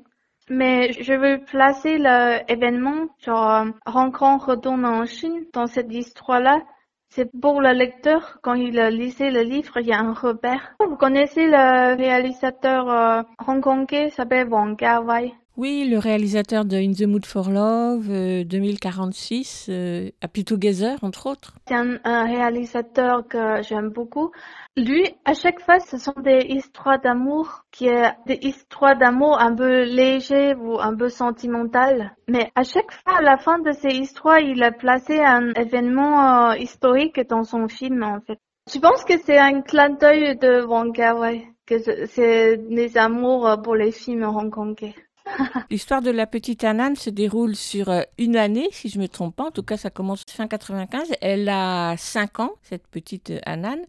Mais 0.51 0.91
je 0.93 1.13
veux 1.13 1.43
placer 1.43 1.97
l'événement, 1.97 3.07
genre, 3.17 3.49
euh, 3.55 3.71
rencontre 3.87 4.49
retourne 4.49 4.85
en 4.85 5.07
Chine, 5.07 5.45
dans 5.51 5.65
cette 5.65 5.91
histoire-là. 5.91 6.61
C'est 7.09 7.31
pour 7.41 7.59
le 7.59 7.71
lecteur, 7.71 8.37
quand 8.43 8.53
il 8.53 8.79
lisait 8.79 9.31
le 9.31 9.41
livre, 9.41 9.77
il 9.77 9.87
y 9.87 9.93
a 9.93 9.99
un 9.99 10.13
repère. 10.13 10.75
Vous 10.79 10.95
connaissez 10.95 11.47
le 11.47 11.95
réalisateur 11.97 12.87
euh, 12.87 13.23
hongkongais, 13.47 14.11
s'appelle 14.11 14.47
Wong 14.47 14.77
Kar-wai. 14.77 15.33
Oui, 15.61 15.89
le 15.89 15.97
réalisateur 15.97 16.63
de 16.63 16.77
In 16.77 16.93
the 16.93 17.05
Mood 17.05 17.25
for 17.25 17.49
Love, 17.49 18.09
euh, 18.09 18.45
2046, 18.45 19.65
euh, 19.67 20.09
Happy 20.21 20.45
Together, 20.45 20.97
entre 21.01 21.27
autres. 21.29 21.53
C'est 21.67 21.75
un, 21.75 21.97
réalisateur 22.23 23.27
que 23.27 23.61
j'aime 23.63 23.89
beaucoup. 23.89 24.31
Lui, 24.77 25.03
à 25.25 25.33
chaque 25.33 25.59
fois, 25.59 25.81
ce 25.81 25.97
sont 25.97 26.13
des 26.23 26.45
histoires 26.47 27.01
d'amour 27.01 27.65
qui 27.71 27.87
est 27.87 28.09
des 28.25 28.39
histoires 28.41 28.97
d'amour 28.97 29.37
un 29.41 29.53
peu 29.53 29.83
légères 29.83 30.61
ou 30.61 30.79
un 30.79 30.95
peu 30.95 31.09
sentimentales. 31.09 32.15
Mais 32.29 32.53
à 32.55 32.63
chaque 32.63 32.93
fois, 32.93 33.17
à 33.17 33.21
la 33.21 33.35
fin 33.35 33.59
de 33.59 33.73
ces 33.73 33.89
histoires, 33.89 34.39
il 34.39 34.63
a 34.63 34.71
placé 34.71 35.19
un 35.19 35.51
événement 35.55 36.51
euh, 36.51 36.55
historique 36.55 37.19
dans 37.27 37.43
son 37.43 37.67
film, 37.67 38.01
en 38.03 38.21
fait. 38.21 38.39
Je 38.73 38.79
pense 38.79 39.03
que 39.03 39.17
c'est 39.25 39.37
un 39.37 39.61
clin 39.61 39.89
d'œil 39.89 40.37
de 40.37 40.63
Wong 40.63 40.95
Kar-wai, 40.95 41.45
que 41.65 41.79
c'est- 42.07 42.55
des 42.55 42.97
amours 42.97 43.45
euh, 43.45 43.57
pour 43.57 43.75
les 43.75 43.91
films 43.91 44.23
hongkongais? 44.23 44.95
L'histoire 45.69 46.01
de 46.01 46.11
la 46.11 46.27
petite 46.27 46.63
Anan 46.63 46.95
se 46.95 47.09
déroule 47.09 47.55
sur 47.55 47.89
euh, 47.89 48.01
une 48.17 48.35
année, 48.35 48.67
si 48.71 48.89
je 48.89 48.97
ne 48.97 49.03
me 49.03 49.07
trompe 49.07 49.35
pas. 49.35 49.45
En 49.45 49.51
tout 49.51 49.63
cas, 49.63 49.77
ça 49.77 49.89
commence 49.89 50.23
fin 50.27 50.47
95. 50.47 51.13
Elle 51.21 51.49
a 51.49 51.95
5 51.97 52.39
ans, 52.39 52.51
cette 52.63 52.87
petite 52.87 53.31
euh, 53.31 53.39
Anan. 53.45 53.79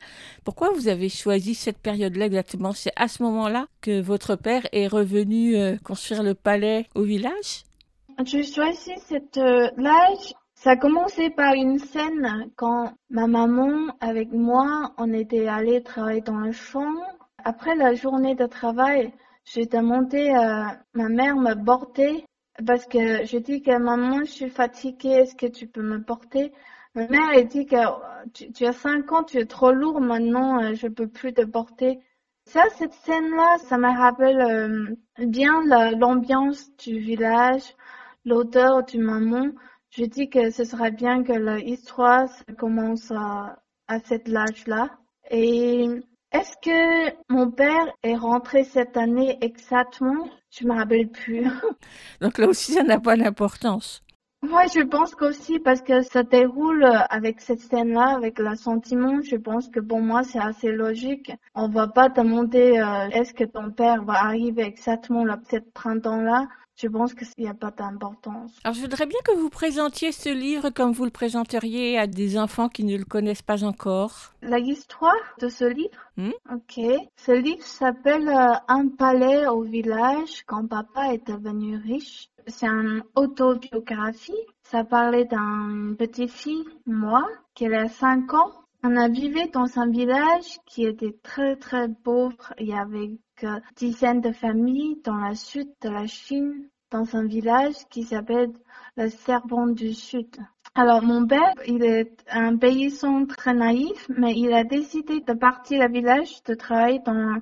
Pourquoi 0.44 0.70
vous 0.70 0.88
avez 0.88 1.09
choisi 1.09 1.54
cette 1.54 1.78
période-là 1.78 2.26
exactement? 2.26 2.73
C'est 2.73 2.92
à 2.97 3.09
ce 3.09 3.23
moment-là 3.23 3.66
que 3.80 4.00
votre 4.00 4.37
père 4.37 4.66
est 4.73 4.87
revenu 4.87 5.56
euh, 5.56 5.76
construire 5.82 6.23
le 6.23 6.35
palais 6.35 6.87
au 6.94 7.02
village? 7.02 7.64
Je 8.25 8.42
choisis 8.42 9.00
cette 9.09 9.38
euh, 9.38 9.70
l'âge. 9.76 10.35
Ça 10.54 10.73
a 10.73 10.76
commencé 10.76 11.30
par 11.30 11.54
une 11.54 11.78
scène 11.78 12.50
quand 12.56 12.92
ma 13.09 13.26
maman 13.26 13.94
avec 14.00 14.30
moi, 14.30 14.92
on 14.99 15.11
était 15.14 15.49
allés 15.49 15.82
travailler 15.82 16.20
dans 16.20 16.37
le 16.37 16.52
champ. 16.52 16.92
Après 17.44 17.75
la 17.76 17.94
journée 17.94 18.35
de 18.35 18.44
travail, 18.44 19.11
J'ai 19.52 19.66
demandé 19.66 20.28
à 20.30 20.80
ma 20.95 21.09
mère 21.09 21.35
me 21.35 21.54
porter 21.64 22.25
parce 22.64 22.87
que 22.87 23.25
je 23.26 23.38
dis 23.38 23.62
que 23.62 23.76
maman, 23.76 24.21
je 24.21 24.30
suis 24.30 24.49
fatiguée, 24.49 25.09
est-ce 25.09 25.35
que 25.35 25.47
tu 25.47 25.66
peux 25.66 25.83
me 25.83 26.00
porter? 26.00 26.52
Ma 26.95 27.09
mère, 27.09 27.30
elle 27.35 27.49
dit 27.49 27.66
que 27.66 27.76
tu, 28.52 28.64
as 28.64 28.73
cinq 28.73 29.11
ans, 29.11 29.25
tu 29.25 29.38
es 29.38 29.47
trop 29.47 29.73
lourd 29.73 30.00
maintenant, 30.00 30.62
euh, 30.62 30.75
je 30.75 30.87
peux 30.87 31.09
plus 31.09 31.33
te 31.33 31.45
porter. 31.45 31.99
Ça, 32.45 32.62
cette 32.76 32.92
scène-là, 32.92 33.59
ça 33.59 33.76
me 33.76 33.88
rappelle 33.88 34.40
euh, 34.40 34.95
bien 35.26 35.64
la- 35.66 35.90
l'ambiance 35.92 36.71
du 36.76 37.00
village, 37.00 37.75
l'odeur 38.25 38.85
du 38.85 38.99
maman. 38.99 39.49
Je 39.90 40.04
dis 40.04 40.30
que 40.30 40.50
ce 40.50 40.62
serait 40.62 40.92
bien 40.92 41.25
que 41.25 41.33
l'histoire 41.33 42.28
commence 42.57 43.11
à, 43.11 43.61
à 43.88 43.99
cet 43.99 44.33
âge-là. 44.33 44.90
Et 45.28 45.88
est-ce 46.32 46.56
que 46.62 47.12
mon 47.28 47.50
père 47.50 47.92
est 48.02 48.16
rentré 48.16 48.64
cette 48.64 48.96
année 48.96 49.38
exactement? 49.40 50.28
Je 50.50 50.66
me 50.66 50.75
rappelle 50.75 51.08
plus. 51.08 51.44
Donc 52.20 52.38
là 52.38 52.46
aussi, 52.46 52.72
ça 52.72 52.82
n'a 52.82 53.00
pas 53.00 53.16
d'importance. 53.16 54.02
Moi, 54.42 54.64
je 54.75 54.80
pense 54.80 55.14
qu'aussi 55.14 55.58
parce 55.58 55.82
que 55.82 56.00
ça 56.00 56.22
déroule 56.22 56.87
avec 57.10 57.40
cette 57.42 57.60
scène-là, 57.60 58.14
avec 58.16 58.38
l'assentiment, 58.38 59.20
je 59.22 59.37
pense 59.37 59.68
que 59.68 59.80
pour 59.80 60.00
moi 60.00 60.22
c'est 60.22 60.38
assez 60.38 60.72
logique. 60.72 61.30
On 61.54 61.68
va 61.68 61.88
pas 61.88 62.08
demander 62.08 62.78
euh, 62.78 63.08
est-ce 63.10 63.34
que 63.34 63.44
ton 63.44 63.70
père 63.70 64.02
va 64.04 64.14
arriver 64.25 64.62
exactement 64.62 65.26
là, 65.26 65.38
cet 65.50 65.70
printemps-là. 65.75 66.49
Je 66.80 66.88
pense 66.88 67.12
qu'il 67.14 67.26
n'y 67.38 67.49
a 67.49 67.54
pas 67.54 67.70
d'importance. 67.70 68.58
Alors 68.64 68.75
je 68.75 68.80
voudrais 68.80 69.06
bien 69.06 69.18
que 69.25 69.37
vous 69.37 69.50
présentiez 69.50 70.12
ce 70.12 70.30
livre 70.30 70.70
comme 70.70 70.92
vous 70.92 71.04
le 71.04 71.10
présenteriez 71.10 71.99
à 71.99 72.06
des 72.06 72.38
enfants 72.38 72.68
qui 72.68 72.84
ne 72.84 72.96
le 72.96 73.04
connaissent 73.04 73.42
pas 73.42 73.64
encore. 73.64 74.32
La 74.40 74.58
histoire 74.58 75.14
de 75.40 75.49
ce 75.49 75.64
livre 75.64 75.90
Hmm? 76.20 76.32
Ok. 76.52 76.80
Ce 77.16 77.32
livre 77.32 77.62
s'appelle 77.62 78.28
euh, 78.28 78.52
Un 78.68 78.88
palais 78.88 79.46
au 79.46 79.62
village 79.62 80.42
quand 80.46 80.66
papa 80.66 81.14
est 81.14 81.26
devenu 81.26 81.76
riche. 81.76 82.28
C'est 82.46 82.66
une 82.66 83.02
autobiographie. 83.14 84.44
Ça 84.62 84.84
parlait 84.84 85.25
d'une 85.25 85.96
petite 85.96 86.30
fille, 86.30 86.64
moi, 86.84 87.26
qui 87.54 87.66
a 87.66 87.88
5 87.88 88.34
ans. 88.34 88.52
On 88.82 88.96
a 88.96 89.08
vécu 89.08 89.50
dans 89.50 89.78
un 89.78 89.88
village 89.88 90.58
qui 90.66 90.84
était 90.84 91.16
très 91.22 91.56
très 91.56 91.88
pauvre. 91.88 92.52
Il 92.58 92.68
y 92.68 92.75
avait 92.75 93.12
que 93.40 93.61
dizaines 93.76 94.20
de 94.20 94.32
familles 94.32 95.00
dans 95.04 95.16
la 95.16 95.35
sud 95.35 95.68
de 95.82 95.88
la 95.88 96.06
Chine, 96.06 96.68
dans 96.90 97.16
un 97.16 97.26
village 97.26 97.76
qui 97.90 98.02
s'appelle 98.02 98.52
le 98.97 99.09
Serpent 99.09 99.68
du 99.68 99.94
Sud. 99.94 100.37
Alors, 100.75 101.02
mon 101.02 101.26
père, 101.26 101.54
il 101.66 101.82
est 101.82 102.12
un 102.30 102.56
paysan 102.56 103.26
très 103.26 103.54
naïf, 103.54 104.09
mais 104.09 104.35
il 104.37 104.52
a 104.52 104.64
décidé 104.64 105.20
de 105.20 105.32
partir 105.32 105.85
au 105.85 105.92
village, 105.92 106.42
de 106.44 106.54
travailler 106.54 107.00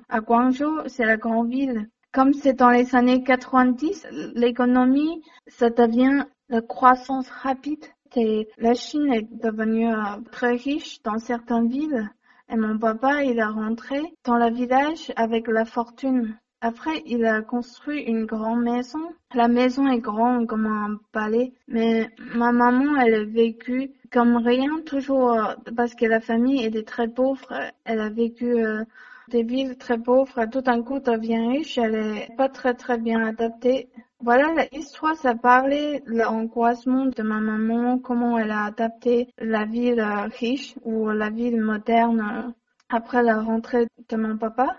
à 0.09 0.19
Guangzhou, 0.19 0.79
c'est 0.87 1.05
la 1.05 1.17
grande 1.17 1.49
ville. 1.49 1.89
Comme 2.11 2.33
c'est 2.33 2.53
dans 2.53 2.71
les 2.71 2.95
années 2.95 3.23
90, 3.23 4.07
l'économie, 4.33 5.21
ça 5.47 5.69
devient 5.69 6.25
la 6.49 6.61
croissance 6.61 7.29
rapide 7.29 7.85
et 8.15 8.49
la 8.57 8.73
Chine 8.73 9.13
est 9.13 9.27
devenue 9.31 9.93
euh, 9.93 10.19
très 10.31 10.55
riche 10.55 11.01
dans 11.03 11.19
certaines 11.19 11.69
villes. 11.69 12.09
Et 12.51 12.55
mon 12.55 12.79
papa, 12.79 13.23
il 13.23 13.37
est 13.37 13.43
rentré 13.43 14.01
dans 14.25 14.37
le 14.37 14.49
village 14.51 15.11
avec 15.15 15.47
la 15.47 15.65
fortune. 15.65 16.35
Après, 16.61 17.03
il 17.05 17.23
a 17.25 17.41
construit 17.41 18.01
une 18.01 18.25
grande 18.25 18.63
maison. 18.63 19.13
La 19.33 19.47
maison 19.47 19.87
est 19.87 19.99
grande 19.99 20.47
comme 20.47 20.65
un 20.65 20.99
palais, 21.11 21.53
mais 21.67 22.09
ma 22.35 22.51
maman, 22.51 22.99
elle 22.99 23.13
a 23.13 23.23
vécu 23.23 23.91
comme 24.11 24.37
rien, 24.37 24.81
toujours 24.85 25.31
euh, 25.33 25.53
parce 25.77 25.93
que 25.93 26.05
la 26.05 26.19
famille 26.19 26.65
était 26.65 26.83
très 26.83 27.07
pauvre. 27.07 27.47
Elle 27.85 28.01
a 28.01 28.09
vécu 28.09 28.45
euh, 28.65 28.83
des 29.29 29.43
villes 29.43 29.77
très 29.77 29.97
pauvres. 29.97 30.45
Tout 30.51 30.61
d'un 30.61 30.81
coup, 30.83 30.99
devient 30.99 31.47
riche. 31.47 31.77
Elle 31.77 31.95
est 31.95 32.35
pas 32.37 32.49
très 32.49 32.73
très 32.73 32.97
bien 32.97 33.25
adaptée. 33.25 33.89
Voilà, 34.21 34.53
l'histoire, 34.73 35.15
ça 35.15 35.33
parlait 35.35 36.03
l'angoissement 36.05 37.05
de 37.05 37.23
ma 37.23 37.39
maman, 37.39 37.99
comment 37.99 38.37
elle 38.37 38.51
a 38.51 38.65
adapté 38.65 39.29
la 39.37 39.65
ville 39.65 40.01
euh, 40.01 40.27
riche 40.39 40.75
ou 40.83 41.09
la 41.09 41.29
ville 41.29 41.61
moderne 41.61 42.19
euh, 42.19 42.51
après 42.89 43.23
la 43.23 43.39
rentrée 43.41 43.87
de 44.09 44.17
mon 44.17 44.37
papa 44.37 44.75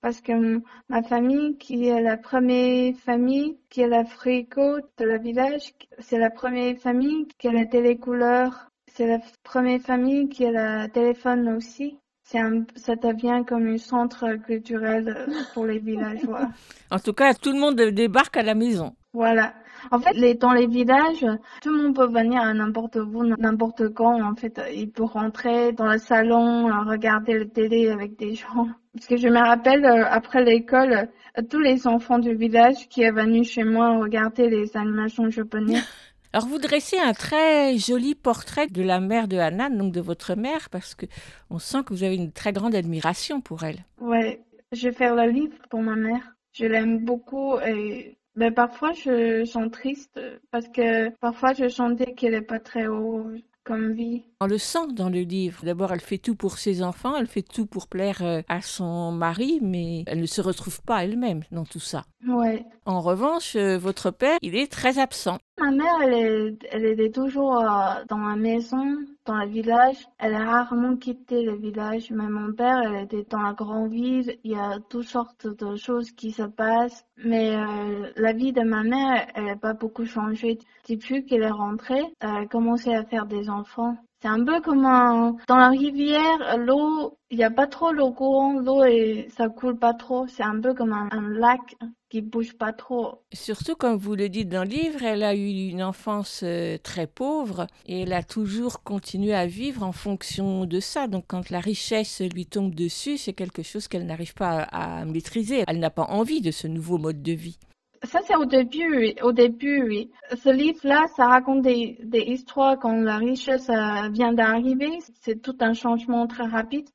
parce 0.00 0.20
que 0.20 0.62
ma 0.88 1.02
famille, 1.02 1.56
qui 1.58 1.88
est 1.88 2.00
la 2.00 2.16
première 2.16 2.94
famille, 2.96 3.58
qui 3.68 3.80
est 3.82 3.88
la 3.88 4.04
frigo 4.04 4.78
de 4.96 5.04
la 5.04 5.18
village, 5.18 5.74
c'est 5.98 6.18
la 6.18 6.30
première 6.30 6.78
famille 6.78 7.26
qui 7.38 7.48
a 7.48 7.52
la 7.52 7.66
télécouleur, 7.66 8.70
c'est 8.86 9.06
la 9.06 9.18
première 9.42 9.80
famille 9.80 10.28
qui 10.28 10.46
a 10.46 10.50
le 10.84 10.88
téléphone 10.90 11.48
aussi. 11.48 11.98
C'est 12.30 12.40
un, 12.40 12.64
ça 12.76 12.94
devient 12.94 13.42
comme 13.46 13.66
un 13.68 13.78
centre 13.78 14.34
culturel 14.46 15.08
euh, 15.08 15.32
pour 15.54 15.64
les 15.64 15.78
villageois. 15.78 16.50
En 16.90 16.98
tout 16.98 17.14
cas, 17.14 17.32
tout 17.32 17.52
le 17.52 17.58
monde 17.58 17.76
débarque 17.76 18.36
à 18.36 18.42
la 18.42 18.54
maison. 18.54 18.94
Voilà. 19.14 19.54
En 19.90 19.98
fait, 19.98 20.12
les, 20.12 20.34
dans 20.34 20.52
les 20.52 20.66
villages, 20.66 21.24
tout 21.62 21.70
le 21.70 21.82
monde 21.82 21.96
peut 21.96 22.06
venir 22.06 22.42
à 22.42 22.52
n'importe 22.52 22.96
où, 22.96 23.24
n'importe 23.24 23.88
quand. 23.94 24.22
En 24.22 24.34
fait, 24.34 24.60
il 24.74 24.90
peut 24.90 25.04
rentrer 25.04 25.72
dans 25.72 25.90
le 25.90 25.98
salon, 25.98 26.68
euh, 26.68 26.82
regarder 26.82 27.32
le 27.32 27.48
télé 27.48 27.90
avec 27.90 28.18
des 28.18 28.34
gens. 28.34 28.68
Parce 28.92 29.06
que 29.06 29.16
je 29.16 29.28
me 29.28 29.38
rappelle, 29.38 29.84
euh, 29.84 30.04
après 30.10 30.44
l'école, 30.44 31.08
euh, 31.38 31.42
tous 31.48 31.60
les 31.60 31.86
enfants 31.86 32.18
du 32.18 32.34
village 32.34 32.88
qui 32.88 33.02
est 33.02 33.12
venu 33.12 33.44
chez 33.44 33.64
moi 33.64 33.98
regarder 33.98 34.48
les 34.48 34.76
animations 34.76 35.30
japonaises. 35.30 35.82
Alors 36.38 36.50
vous 36.50 36.60
dressez 36.60 36.96
un 36.96 37.14
très 37.14 37.76
joli 37.78 38.14
portrait 38.14 38.68
de 38.68 38.80
la 38.80 39.00
mère 39.00 39.26
de 39.26 39.38
Hanan, 39.38 39.76
donc 39.76 39.92
de 39.92 40.00
votre 40.00 40.36
mère, 40.36 40.70
parce 40.70 40.94
que 40.94 41.04
on 41.50 41.58
sent 41.58 41.78
que 41.84 41.92
vous 41.92 42.04
avez 42.04 42.14
une 42.14 42.30
très 42.30 42.52
grande 42.52 42.76
admiration 42.76 43.40
pour 43.40 43.64
elle. 43.64 43.84
Ouais, 44.00 44.40
je 44.70 44.88
vais 44.88 44.94
faire 44.94 45.16
le 45.16 45.32
livre 45.32 45.56
pour 45.68 45.82
ma 45.82 45.96
mère. 45.96 46.36
Je 46.52 46.66
l'aime 46.66 47.04
beaucoup 47.04 47.58
et 47.58 48.18
mais 48.36 48.52
parfois 48.52 48.92
je 48.92 49.44
sens 49.46 49.68
triste 49.72 50.20
parce 50.52 50.68
que 50.68 51.10
parfois 51.16 51.54
je 51.54 51.68
sentais 51.68 52.14
qu'elle 52.14 52.34
est 52.34 52.40
pas 52.40 52.60
très 52.60 52.86
haut 52.86 53.32
comme 53.64 53.92
vie. 53.92 54.22
On 54.40 54.46
le 54.46 54.58
sent 54.58 54.92
dans 54.92 55.10
le 55.10 55.20
livre. 55.20 55.64
D'abord, 55.64 55.92
elle 55.92 56.00
fait 56.00 56.18
tout 56.18 56.34
pour 56.34 56.56
ses 56.56 56.82
enfants, 56.82 57.16
elle 57.16 57.26
fait 57.26 57.42
tout 57.42 57.66
pour 57.66 57.86
plaire 57.86 58.22
euh, 58.22 58.40
à 58.48 58.62
son 58.62 59.12
mari, 59.12 59.58
mais 59.60 60.04
elle 60.06 60.20
ne 60.20 60.26
se 60.26 60.40
retrouve 60.40 60.80
pas 60.82 61.04
elle-même 61.04 61.42
dans 61.50 61.64
tout 61.64 61.80
ça. 61.80 62.04
Ouais. 62.26 62.64
En 62.86 63.00
revanche, 63.00 63.56
euh, 63.56 63.76
votre 63.76 64.10
père, 64.10 64.38
il 64.40 64.56
est 64.56 64.72
très 64.72 64.98
absent. 64.98 65.38
Ma 65.58 65.72
mère, 65.72 66.00
elle, 66.02 66.14
est, 66.14 66.68
elle 66.70 66.84
était 66.84 67.10
toujours 67.10 67.58
euh, 67.58 68.04
dans 68.08 68.18
la 68.18 68.36
maison, 68.36 68.96
dans 69.24 69.36
le 69.36 69.48
village. 69.48 70.06
Elle 70.18 70.34
a 70.34 70.44
rarement 70.44 70.96
quitté 70.96 71.42
le 71.42 71.56
village. 71.56 72.10
Mais 72.10 72.28
mon 72.28 72.52
père, 72.52 72.80
elle 72.82 73.04
était 73.04 73.26
dans 73.28 73.42
la 73.42 73.54
grande 73.54 73.90
ville. 73.90 74.38
Il 74.44 74.52
y 74.52 74.54
a 74.54 74.78
toutes 74.88 75.08
sortes 75.08 75.46
de 75.46 75.76
choses 75.76 76.12
qui 76.12 76.30
se 76.30 76.44
passent. 76.44 77.04
Mais 77.24 77.56
euh, 77.56 78.12
la 78.16 78.32
vie 78.32 78.52
de 78.52 78.62
ma 78.62 78.84
mère, 78.84 79.26
elle 79.34 79.46
n'a 79.46 79.56
pas 79.56 79.74
beaucoup 79.74 80.04
changé. 80.04 80.58
Depuis 80.88 81.26
qu'elle 81.26 81.42
est 81.42 81.50
rentrée, 81.50 82.04
elle 82.20 82.36
a 82.36 82.46
commencé 82.46 82.94
à 82.94 83.04
faire 83.04 83.26
des 83.26 83.50
enfants. 83.50 83.96
C'est 84.20 84.28
un 84.28 84.44
peu 84.44 84.60
comme 84.60 84.84
un... 84.84 85.36
dans 85.46 85.56
la 85.56 85.68
rivière, 85.68 86.56
l'eau, 86.58 87.16
il 87.30 87.38
n'y 87.38 87.44
a 87.44 87.50
pas 87.52 87.68
trop 87.68 87.92
l'eau 87.92 88.10
courante, 88.10 88.64
l'eau 88.64 88.82
et 88.84 89.28
ça 89.30 89.48
coule 89.48 89.78
pas 89.78 89.94
trop. 89.94 90.26
C'est 90.26 90.42
un 90.42 90.60
peu 90.60 90.74
comme 90.74 90.92
un, 90.92 91.08
un 91.12 91.28
lac 91.30 91.76
qui 92.08 92.22
bouge 92.22 92.54
pas 92.54 92.72
trop. 92.72 93.22
Surtout, 93.32 93.76
comme 93.76 93.96
vous 93.96 94.14
le 94.14 94.28
dites 94.28 94.48
dans 94.48 94.64
le 94.64 94.70
livre, 94.70 95.02
elle 95.02 95.22
a 95.22 95.34
eu 95.34 95.68
une 95.68 95.82
enfance 95.82 96.40
euh, 96.42 96.78
très 96.82 97.06
pauvre 97.06 97.66
et 97.86 98.02
elle 98.02 98.12
a 98.12 98.22
toujours 98.22 98.82
continué 98.82 99.34
à 99.34 99.46
vivre 99.46 99.82
en 99.82 99.92
fonction 99.92 100.64
de 100.64 100.80
ça. 100.80 101.06
Donc, 101.06 101.24
quand 101.26 101.50
la 101.50 101.60
richesse 101.60 102.20
lui 102.20 102.46
tombe 102.46 102.74
dessus, 102.74 103.18
c'est 103.18 103.34
quelque 103.34 103.62
chose 103.62 103.88
qu'elle 103.88 104.06
n'arrive 104.06 104.34
pas 104.34 104.62
à, 104.62 105.04
maîtriser. 105.04 105.64
Elle 105.66 105.78
n'a 105.80 105.90
pas 105.90 106.06
envie 106.08 106.40
de 106.40 106.50
ce 106.50 106.66
nouveau 106.66 106.98
mode 106.98 107.22
de 107.22 107.32
vie. 107.32 107.58
Ça, 108.04 108.20
c'est 108.26 108.36
au 108.36 108.44
début, 108.44 108.96
oui. 108.96 109.14
Au 109.22 109.32
début, 109.32 109.82
oui. 109.82 110.10
Ce 110.30 110.50
livre-là, 110.50 111.06
ça 111.16 111.26
raconte 111.26 111.62
des, 111.62 111.98
des 112.04 112.20
histoires 112.20 112.78
quand 112.78 112.92
la 112.92 113.18
richesse 113.18 113.68
euh, 113.68 114.08
vient 114.10 114.32
d'arriver. 114.32 114.98
C'est 115.20 115.42
tout 115.42 115.56
un 115.60 115.74
changement 115.74 116.26
très 116.26 116.46
rapide. 116.46 116.88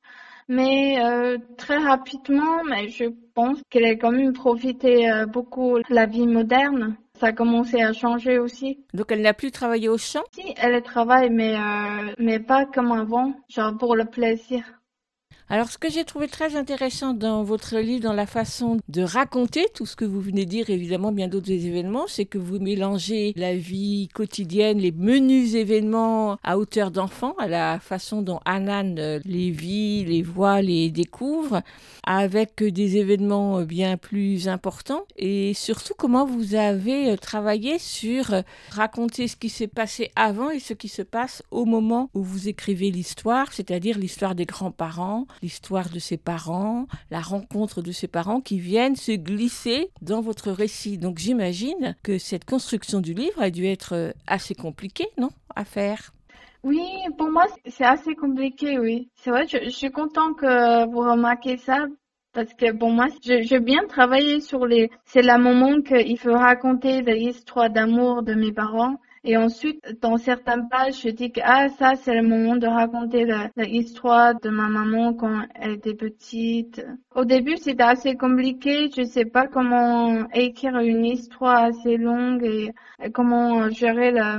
Mais 0.48 1.02
euh, 1.02 1.38
très 1.56 1.78
rapidement, 1.78 2.64
mais 2.64 2.88
je 2.88 3.04
pense 3.34 3.58
qu'elle 3.70 3.84
a 3.84 3.96
quand 3.96 4.12
même 4.12 4.32
profité 4.32 5.10
euh, 5.10 5.26
beaucoup 5.26 5.78
de 5.78 5.94
la 5.94 6.06
vie 6.06 6.26
moderne. 6.26 6.96
Ça 7.20 7.26
a 7.26 7.32
commencé 7.32 7.80
à 7.80 7.92
changer 7.92 8.38
aussi. 8.38 8.80
Donc, 8.92 9.12
elle 9.12 9.22
n'a 9.22 9.34
plus 9.34 9.50
travaillé 9.50 9.88
au 9.88 9.98
champ? 9.98 10.22
Si, 10.32 10.54
elle 10.56 10.82
travaille, 10.82 11.30
mais, 11.30 11.54
euh, 11.54 12.12
mais 12.18 12.40
pas 12.40 12.66
comme 12.66 12.92
avant, 12.92 13.34
genre 13.48 13.76
pour 13.76 13.94
le 13.94 14.04
plaisir. 14.04 14.64
Alors, 15.54 15.70
ce 15.70 15.78
que 15.78 15.88
j'ai 15.88 16.02
trouvé 16.02 16.26
très 16.26 16.56
intéressant 16.56 17.14
dans 17.14 17.44
votre 17.44 17.78
livre, 17.78 18.02
dans 18.02 18.12
la 18.12 18.26
façon 18.26 18.80
de 18.88 19.02
raconter 19.02 19.64
tout 19.72 19.86
ce 19.86 19.94
que 19.94 20.04
vous 20.04 20.20
venez 20.20 20.46
de 20.46 20.50
dire, 20.50 20.68
évidemment 20.68 21.12
bien 21.12 21.28
d'autres 21.28 21.52
événements, 21.52 22.06
c'est 22.08 22.24
que 22.24 22.38
vous 22.38 22.58
mélangez 22.58 23.32
la 23.36 23.54
vie 23.54 24.08
quotidienne, 24.12 24.78
les 24.78 24.90
menus 24.90 25.54
événements 25.54 26.38
à 26.42 26.58
hauteur 26.58 26.90
d'enfant, 26.90 27.36
à 27.38 27.46
la 27.46 27.78
façon 27.78 28.20
dont 28.20 28.40
Hanan 28.44 28.98
euh, 28.98 29.20
les 29.24 29.52
vit, 29.52 30.04
les 30.04 30.22
voit, 30.22 30.60
les 30.60 30.90
découvre, 30.90 31.62
avec 32.02 32.64
des 32.64 32.96
événements 32.96 33.60
euh, 33.60 33.64
bien 33.64 33.96
plus 33.96 34.48
importants, 34.48 35.04
et 35.16 35.54
surtout 35.54 35.94
comment 35.96 36.26
vous 36.26 36.56
avez 36.56 37.12
euh, 37.12 37.16
travaillé 37.16 37.78
sur 37.78 38.42
raconter 38.70 39.28
ce 39.28 39.36
qui 39.36 39.50
s'est 39.50 39.68
passé 39.68 40.10
avant 40.16 40.50
et 40.50 40.58
ce 40.58 40.74
qui 40.74 40.88
se 40.88 41.02
passe 41.02 41.44
au 41.52 41.64
moment 41.64 42.10
où 42.12 42.24
vous 42.24 42.48
écrivez 42.48 42.90
l'histoire, 42.90 43.52
c'est-à-dire 43.52 43.98
l'histoire 43.98 44.34
des 44.34 44.46
grands-parents, 44.46 45.28
l'histoire 45.44 45.90
de 45.90 45.98
ses 45.98 46.16
parents, 46.16 46.86
la 47.10 47.20
rencontre 47.20 47.82
de 47.82 47.92
ses 47.92 48.08
parents 48.08 48.40
qui 48.40 48.58
viennent 48.58 48.96
se 48.96 49.12
glisser 49.12 49.90
dans 50.00 50.22
votre 50.22 50.50
récit. 50.50 50.96
Donc 50.96 51.18
j'imagine 51.18 51.96
que 52.02 52.16
cette 52.16 52.46
construction 52.46 53.00
du 53.00 53.12
livre 53.12 53.42
a 53.42 53.50
dû 53.50 53.66
être 53.66 53.94
euh, 53.94 54.12
assez 54.26 54.54
compliquée, 54.54 55.08
non, 55.18 55.28
à 55.54 55.66
faire? 55.66 56.12
Oui, 56.62 56.80
pour 57.18 57.30
moi, 57.30 57.44
c'est 57.66 57.84
assez 57.84 58.14
compliqué, 58.14 58.78
oui. 58.78 59.10
C'est 59.16 59.28
vrai, 59.28 59.46
je, 59.46 59.68
suis 59.68 59.90
contente 59.90 60.38
que 60.38 60.90
vous 60.90 61.00
remarquez 61.00 61.58
ça. 61.58 61.84
Parce 62.32 62.54
que 62.54 62.72
pour 62.72 62.90
moi, 62.90 63.06
j'ai 63.22 63.60
bien 63.60 63.86
travaillé 63.86 64.40
sur 64.40 64.66
les... 64.66 64.90
C'est 65.04 65.22
le 65.22 65.38
moment 65.38 65.82
qu'il 65.82 66.18
faut 66.18 66.32
raconter 66.32 67.02
l'histoire 67.02 67.68
d'amour 67.68 68.22
de 68.22 68.32
mes 68.34 68.50
parents. 68.50 68.96
Et 69.26 69.38
ensuite, 69.38 69.80
dans 70.02 70.18
certaines 70.18 70.68
pages, 70.68 71.00
je 71.00 71.08
dis 71.08 71.32
que 71.32 71.40
ah, 71.42 71.70
ça, 71.70 71.94
c'est 71.94 72.14
le 72.14 72.28
moment 72.28 72.56
de 72.56 72.66
raconter 72.66 73.24
l'histoire 73.56 74.38
de 74.38 74.50
ma 74.50 74.68
maman 74.68 75.14
quand 75.14 75.46
elle 75.54 75.72
était 75.72 75.94
petite. 75.94 76.84
Au 77.14 77.24
début, 77.24 77.56
c'était 77.56 77.84
assez 77.84 78.16
compliqué. 78.16 78.90
Je 78.94 79.02
sais 79.02 79.24
pas 79.24 79.46
comment 79.46 80.28
écrire 80.34 80.76
une 80.76 81.06
histoire 81.06 81.64
assez 81.64 81.96
longue 81.96 82.44
et, 82.44 82.74
comment 83.14 83.70
gérer 83.70 84.10
la, 84.12 84.38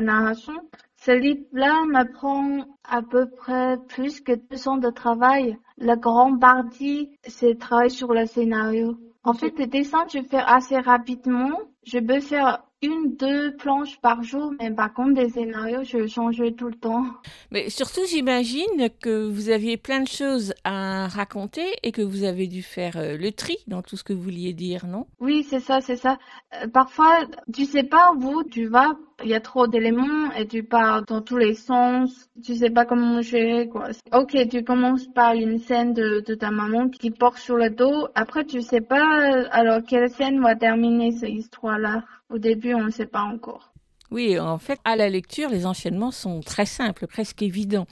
narration. 0.00 0.54
Ce 0.96 1.12
livre-là 1.12 1.84
m'apprend 1.88 2.64
à 2.82 3.02
peu 3.02 3.28
près 3.30 3.76
plus 3.86 4.20
que 4.20 4.32
deux 4.32 4.66
ans 4.66 4.78
de 4.78 4.90
travail. 4.90 5.56
La 5.78 5.94
grande 5.94 6.40
partie, 6.40 7.16
c'est 7.22 7.60
travail 7.60 7.90
sur 7.90 8.12
le 8.12 8.26
scénario. 8.26 8.98
En 9.22 9.34
fait, 9.34 9.56
les 9.56 9.68
dessins, 9.68 10.06
je 10.12 10.18
fais 10.28 10.42
assez 10.44 10.78
rapidement. 10.78 11.60
Je 11.84 12.00
peux 12.00 12.18
faire 12.20 12.64
une, 12.86 13.16
deux 13.16 13.54
planches 13.56 13.98
par 14.00 14.22
jour, 14.22 14.52
mais 14.58 14.70
par 14.70 14.92
contre, 14.94 15.14
des 15.14 15.28
scénarios, 15.28 15.84
je 15.84 16.06
change 16.06 16.42
tout 16.56 16.68
le 16.68 16.74
temps. 16.74 17.04
Mais 17.50 17.68
surtout, 17.70 18.02
j'imagine 18.08 18.88
que 19.00 19.28
vous 19.28 19.50
aviez 19.50 19.76
plein 19.76 20.00
de 20.00 20.08
choses 20.08 20.54
à 20.64 21.08
raconter 21.08 21.66
et 21.82 21.92
que 21.92 22.02
vous 22.02 22.24
avez 22.24 22.46
dû 22.46 22.62
faire 22.62 22.96
euh, 22.96 23.16
le 23.16 23.32
tri 23.32 23.56
dans 23.66 23.82
tout 23.82 23.96
ce 23.96 24.04
que 24.04 24.12
vous 24.12 24.22
vouliez 24.22 24.52
dire, 24.52 24.86
non? 24.86 25.06
Oui, 25.20 25.44
c'est 25.48 25.60
ça, 25.60 25.80
c'est 25.80 25.96
ça. 25.96 26.18
Euh, 26.54 26.68
parfois, 26.68 27.26
tu 27.52 27.64
sais 27.64 27.84
pas 27.84 28.12
où 28.12 28.42
tu 28.44 28.66
vas, 28.66 28.96
il 29.24 29.30
y 29.30 29.34
a 29.34 29.40
trop 29.40 29.66
d'éléments 29.66 30.30
et 30.38 30.46
tu 30.46 30.62
pars 30.62 31.02
dans 31.04 31.22
tous 31.22 31.38
les 31.38 31.54
sens. 31.54 32.28
Tu 32.44 32.54
sais 32.54 32.70
pas 32.70 32.84
comment 32.84 33.22
gérer, 33.22 33.68
quoi. 33.68 33.88
Ok, 34.12 34.36
tu 34.50 34.62
commences 34.62 35.06
par 35.06 35.32
une 35.34 35.58
scène 35.58 35.94
de, 35.94 36.22
de 36.26 36.34
ta 36.34 36.50
maman 36.50 36.88
qui 36.88 37.10
porte 37.10 37.38
sur 37.38 37.56
le 37.56 37.70
dos. 37.70 38.08
Après, 38.14 38.44
tu 38.44 38.60
sais 38.60 38.82
pas, 38.82 39.32
euh, 39.32 39.44
alors 39.50 39.80
quelle 39.86 40.10
scène 40.10 40.40
va 40.40 40.54
terminer 40.54 41.12
cette 41.12 41.30
histoire-là? 41.30 42.04
Au 42.30 42.38
début, 42.38 42.74
on 42.74 42.84
ne 42.84 42.90
sait 42.90 43.06
pas 43.06 43.22
encore. 43.22 43.72
Oui, 44.10 44.38
en 44.38 44.58
fait, 44.58 44.78
à 44.84 44.96
la 44.96 45.08
lecture, 45.08 45.48
les 45.50 45.66
enchaînements 45.66 46.12
sont 46.12 46.40
très 46.40 46.66
simples, 46.66 47.06
presque 47.06 47.42
évidents. 47.42 47.86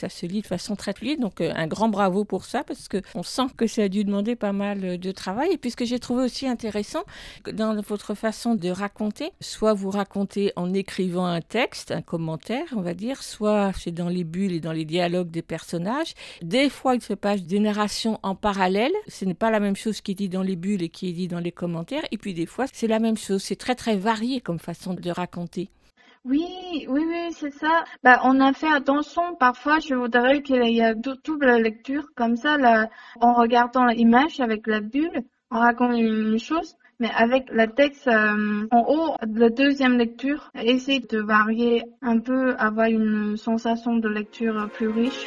Ça 0.00 0.08
se 0.08 0.24
lit 0.24 0.40
de 0.40 0.46
façon 0.46 0.76
très 0.76 0.94
fluide, 0.94 1.20
donc 1.20 1.42
euh, 1.42 1.52
un 1.54 1.66
grand 1.66 1.90
bravo 1.90 2.24
pour 2.24 2.46
ça, 2.46 2.64
parce 2.64 2.88
que 2.88 3.02
on 3.14 3.22
sent 3.22 3.48
que 3.58 3.66
ça 3.66 3.82
a 3.82 3.88
dû 3.88 4.02
demander 4.02 4.34
pas 4.34 4.52
mal 4.52 4.82
euh, 4.82 4.96
de 4.96 5.12
travail. 5.12 5.52
Et 5.52 5.58
puis 5.58 5.72
ce 5.72 5.76
que 5.76 5.84
j'ai 5.84 5.98
trouvé 5.98 6.24
aussi 6.24 6.46
intéressant 6.46 7.02
dans 7.52 7.78
votre 7.82 8.14
façon 8.14 8.54
de 8.54 8.70
raconter, 8.70 9.32
soit 9.42 9.74
vous 9.74 9.90
racontez 9.90 10.54
en 10.56 10.72
écrivant 10.72 11.26
un 11.26 11.42
texte, 11.42 11.90
un 11.90 12.00
commentaire, 12.00 12.64
on 12.74 12.80
va 12.80 12.94
dire, 12.94 13.22
soit 13.22 13.72
c'est 13.78 13.90
dans 13.90 14.08
les 14.08 14.24
bulles 14.24 14.52
et 14.52 14.60
dans 14.60 14.72
les 14.72 14.86
dialogues 14.86 15.30
des 15.30 15.42
personnages. 15.42 16.14
Des 16.40 16.70
fois, 16.70 16.94
il 16.94 17.02
se 17.02 17.12
passe 17.12 17.42
des 17.42 17.60
narrations 17.60 18.18
en 18.22 18.34
parallèle. 18.34 18.92
Ce 19.06 19.26
n'est 19.26 19.34
pas 19.34 19.50
la 19.50 19.60
même 19.60 19.76
chose 19.76 20.00
qui 20.00 20.12
est 20.12 20.14
dit 20.14 20.30
dans 20.30 20.42
les 20.42 20.56
bulles 20.56 20.82
et 20.82 20.88
qui 20.88 21.10
est 21.10 21.12
dit 21.12 21.28
dans 21.28 21.40
les 21.40 21.52
commentaires. 21.52 22.06
Et 22.10 22.16
puis 22.16 22.32
des 22.32 22.46
fois, 22.46 22.64
c'est 22.72 22.86
la 22.86 23.00
même 23.00 23.18
chose. 23.18 23.42
C'est 23.42 23.56
très 23.56 23.74
très 23.74 23.96
varié 23.96 24.40
comme 24.40 24.58
façon 24.58 24.94
de 24.94 25.10
raconter. 25.10 25.68
Oui, 26.24 26.86
oui, 26.88 27.04
oui, 27.08 27.32
c'est 27.32 27.50
ça. 27.52 27.84
Bah, 28.02 28.20
on 28.24 28.40
a 28.40 28.52
fait 28.52 28.70
attention. 28.70 29.34
Parfois, 29.36 29.78
je 29.80 29.94
voudrais 29.94 30.42
qu'il 30.42 30.62
y 30.64 30.80
ait 30.80 30.94
dou- 30.94 31.16
double 31.24 31.50
lecture, 31.62 32.06
comme 32.14 32.36
ça, 32.36 32.58
là, 32.58 32.88
en 33.20 33.32
regardant 33.34 33.86
l'image 33.86 34.38
avec 34.40 34.66
la 34.66 34.80
bulle, 34.80 35.22
on 35.50 35.58
raconte 35.58 35.96
une 35.98 36.38
chose, 36.38 36.76
mais 36.98 37.10
avec 37.16 37.48
le 37.50 37.66
texte 37.68 38.06
euh, 38.06 38.66
en 38.70 38.84
haut, 38.88 39.16
la 39.34 39.48
deuxième 39.48 39.96
lecture, 39.96 40.50
essayer 40.54 41.00
de 41.00 41.18
varier 41.20 41.84
un 42.02 42.18
peu, 42.20 42.54
avoir 42.58 42.88
une 42.88 43.36
sensation 43.38 43.96
de 43.96 44.08
lecture 44.08 44.68
plus 44.74 44.88
riche. 44.88 45.26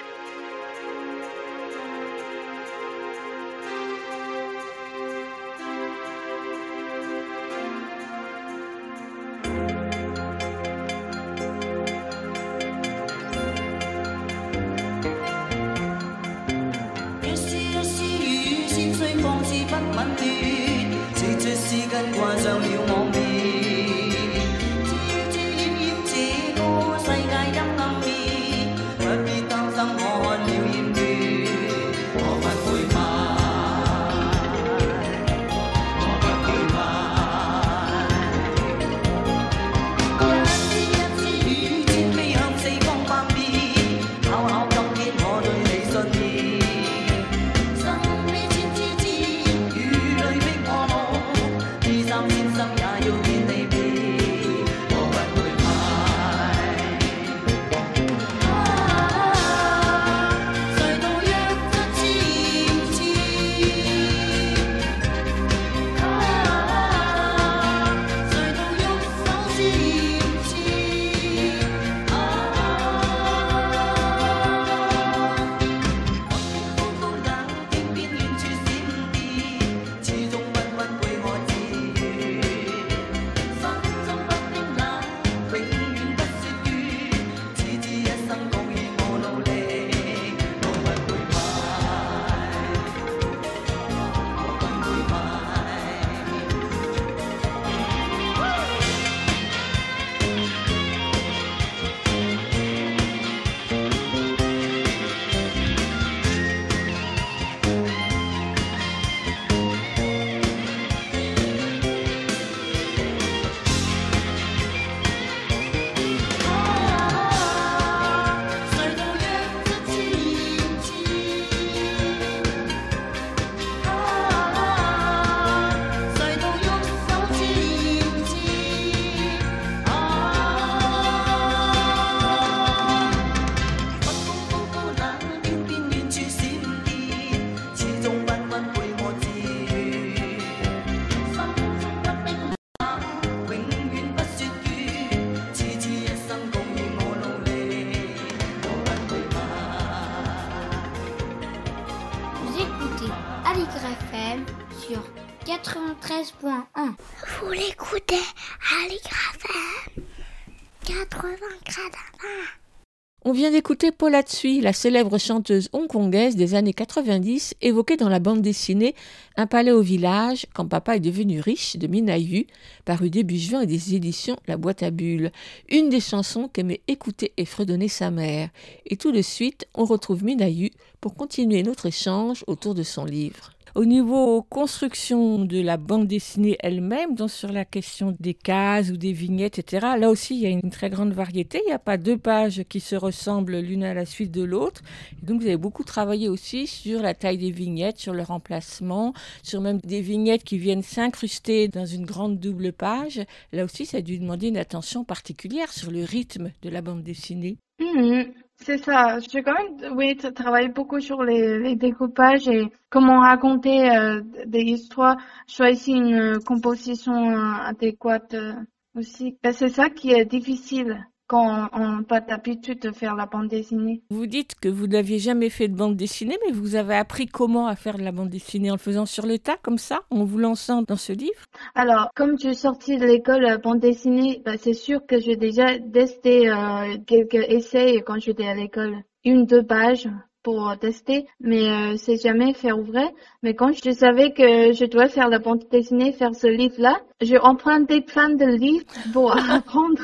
La 164.09 164.73
célèbre 164.73 165.17
chanteuse 165.17 165.69
hongkongaise 165.71 166.35
des 166.35 166.55
années 166.55 166.73
90, 166.73 167.55
évoquée 167.61 167.95
dans 167.95 168.09
la 168.09 168.19
bande 168.19 168.41
dessinée 168.41 168.95
Un 169.37 169.47
palais 169.47 169.71
au 169.71 169.81
village, 169.81 170.45
quand 170.53 170.67
papa 170.67 170.97
est 170.97 170.99
devenu 170.99 171.39
riche 171.39 171.77
de 171.77 171.87
Minayu, 171.87 172.47
paru 172.83 173.09
début 173.09 173.37
juin 173.37 173.61
et 173.61 173.65
des 173.65 173.95
éditions 173.95 174.35
La 174.45 174.57
boîte 174.57 174.83
à 174.83 174.91
bulles. 174.91 175.31
Une 175.69 175.87
des 175.87 176.01
chansons 176.01 176.49
qu'aimait 176.49 176.81
écouter 176.89 177.31
et 177.37 177.45
fredonner 177.45 177.87
sa 177.87 178.11
mère. 178.11 178.49
Et 178.85 178.97
tout 178.97 179.13
de 179.13 179.21
suite, 179.21 179.67
on 179.73 179.85
retrouve 179.85 180.25
Minayu 180.25 180.71
pour 180.99 181.15
continuer 181.15 181.63
notre 181.63 181.85
échange 181.85 182.43
autour 182.47 182.75
de 182.75 182.83
son 182.83 183.05
livre. 183.05 183.52
Au 183.75 183.85
niveau 183.85 184.43
construction 184.43 185.45
de 185.45 185.59
la 185.59 185.77
bande 185.77 186.05
dessinée 186.05 186.57
elle-même, 186.59 187.15
donc 187.15 187.31
sur 187.31 187.51
la 187.51 187.65
question 187.65 188.15
des 188.19 188.35
cases 188.35 188.91
ou 188.91 188.97
des 188.97 189.13
vignettes, 189.13 189.57
etc., 189.57 189.87
là 189.97 190.11
aussi, 190.11 190.35
il 190.35 190.41
y 190.41 190.45
a 190.45 190.49
une 190.49 190.69
très 190.69 190.91
grande 190.91 191.11
variété. 191.11 191.59
Il 191.65 191.69
n'y 191.69 191.73
a 191.73 191.79
pas 191.79 191.97
deux 191.97 192.19
pages 192.19 192.65
qui 192.69 192.79
se 192.79 192.95
ressemblent 192.95 193.57
l'une 193.57 193.83
à 193.83 193.95
la 193.95 194.05
suite 194.05 194.29
de 194.29 194.43
l'autre. 194.43 194.83
Donc, 195.23 195.41
vous 195.41 195.47
avez 195.47 195.57
beaucoup 195.57 195.83
travaillé 195.83 196.29
aussi 196.29 196.67
sur 196.67 197.01
la 197.01 197.15
taille 197.15 197.39
des 197.39 197.49
vignettes, 197.49 197.97
sur 197.97 198.13
le 198.13 198.21
remplacement, 198.21 199.15
sur 199.41 199.59
même 199.59 199.79
des 199.79 200.01
vignettes 200.01 200.43
qui 200.43 200.59
viennent 200.59 200.83
s'incruster 200.83 201.67
dans 201.67 201.87
une 201.87 202.05
grande 202.05 202.39
double 202.39 202.73
page. 202.73 203.21
Là 203.53 203.65
aussi, 203.65 203.87
ça 203.87 203.97
a 203.97 204.01
dû 204.01 204.19
demander 204.19 204.49
une 204.49 204.57
attention 204.57 205.03
particulière 205.03 205.73
sur 205.73 205.89
le 205.89 206.03
rythme 206.03 206.51
de 206.61 206.69
la 206.69 206.83
bande 206.83 207.01
dessinée. 207.01 207.57
Mhm, 207.79 208.33
c'est 208.63 208.77
ça. 208.77 209.19
J'ai 209.19 209.43
quand 209.43 209.53
même, 209.53 209.95
oui, 209.97 210.15
travaillé 210.15 210.69
beaucoup 210.69 210.99
sur 210.99 211.23
les, 211.23 211.59
les 211.59 211.75
découpages 211.75 212.47
et 212.47 212.71
comment 212.89 213.19
raconter 213.21 213.89
euh, 213.95 214.21
des 214.45 214.61
histoires, 214.61 215.17
choisir 215.47 215.97
une 215.97 216.13
euh, 216.15 216.39
composition 216.39 217.13
euh, 217.31 217.53
adéquate 217.65 218.33
euh, 218.33 218.53
aussi. 218.95 219.37
Ben, 219.43 219.53
c'est 219.53 219.69
ça 219.69 219.89
qui 219.89 220.11
est 220.11 220.25
difficile 220.25 221.05
quand 221.33 221.67
on 221.73 221.87
n'a 221.87 222.03
pas 222.03 222.21
d'habitude 222.21 222.79
de 222.79 222.91
faire 222.91 223.15
la 223.15 223.25
bande 223.25 223.47
dessinée. 223.47 224.03
Vous 224.11 224.27
dites 224.27 224.53
que 224.53 224.69
vous 224.69 224.85
n'aviez 224.85 225.17
jamais 225.17 225.49
fait 225.49 225.67
de 225.67 225.75
bande 225.75 225.95
dessinée, 225.95 226.37
mais 226.45 226.51
vous 226.51 226.75
avez 226.75 226.93
appris 226.93 227.25
comment 227.25 227.65
à 227.65 227.75
faire 227.75 227.97
de 227.97 228.03
la 228.03 228.11
bande 228.11 228.29
dessinée 228.29 228.69
en 228.69 228.75
le 228.75 228.79
faisant 228.79 229.07
sur 229.07 229.25
le 229.25 229.39
tas, 229.39 229.57
comme 229.63 229.79
ça, 229.79 230.01
en 230.11 230.25
vous 230.25 230.37
lançant 230.37 230.83
dans 230.83 230.95
ce 230.95 231.11
livre? 231.11 231.41
Alors, 231.73 232.11
comme 232.15 232.37
je 232.37 232.49
suis 232.49 232.55
sortie 232.55 232.97
de 232.97 233.07
l'école 233.07 233.45
euh, 233.45 233.57
bande 233.57 233.79
dessinée, 233.79 234.43
ben, 234.45 234.57
c'est 234.59 234.75
sûr 234.75 235.07
que 235.07 235.19
j'ai 235.19 235.35
déjà 235.35 235.79
testé 235.79 236.51
euh, 236.51 236.97
quelques 237.07 237.33
essais 237.49 238.03
quand 238.05 238.19
j'étais 238.19 238.45
à 238.45 238.53
l'école. 238.53 238.97
Une, 239.25 239.47
deux 239.47 239.63
pages 239.63 240.07
pour 240.43 240.71
tester, 240.79 241.25
mais 241.39 241.67
euh, 241.67 241.95
c'est 241.97 242.21
jamais 242.21 242.53
faire 242.53 242.77
vrai. 242.77 243.11
Mais 243.41 243.55
quand 243.55 243.71
je 243.73 243.89
savais 243.89 244.33
que 244.33 244.71
je 244.73 244.85
dois 244.85 245.07
faire 245.07 245.29
la 245.29 245.39
bande 245.39 245.63
dessinée, 245.71 246.11
faire 246.11 246.35
ce 246.35 246.45
livre-là, 246.45 247.01
j'ai 247.21 247.39
emprunté 247.39 248.01
plein 248.01 248.29
de 248.29 248.45
livres 248.45 248.85
pour 249.13 249.35
apprendre. 249.49 250.03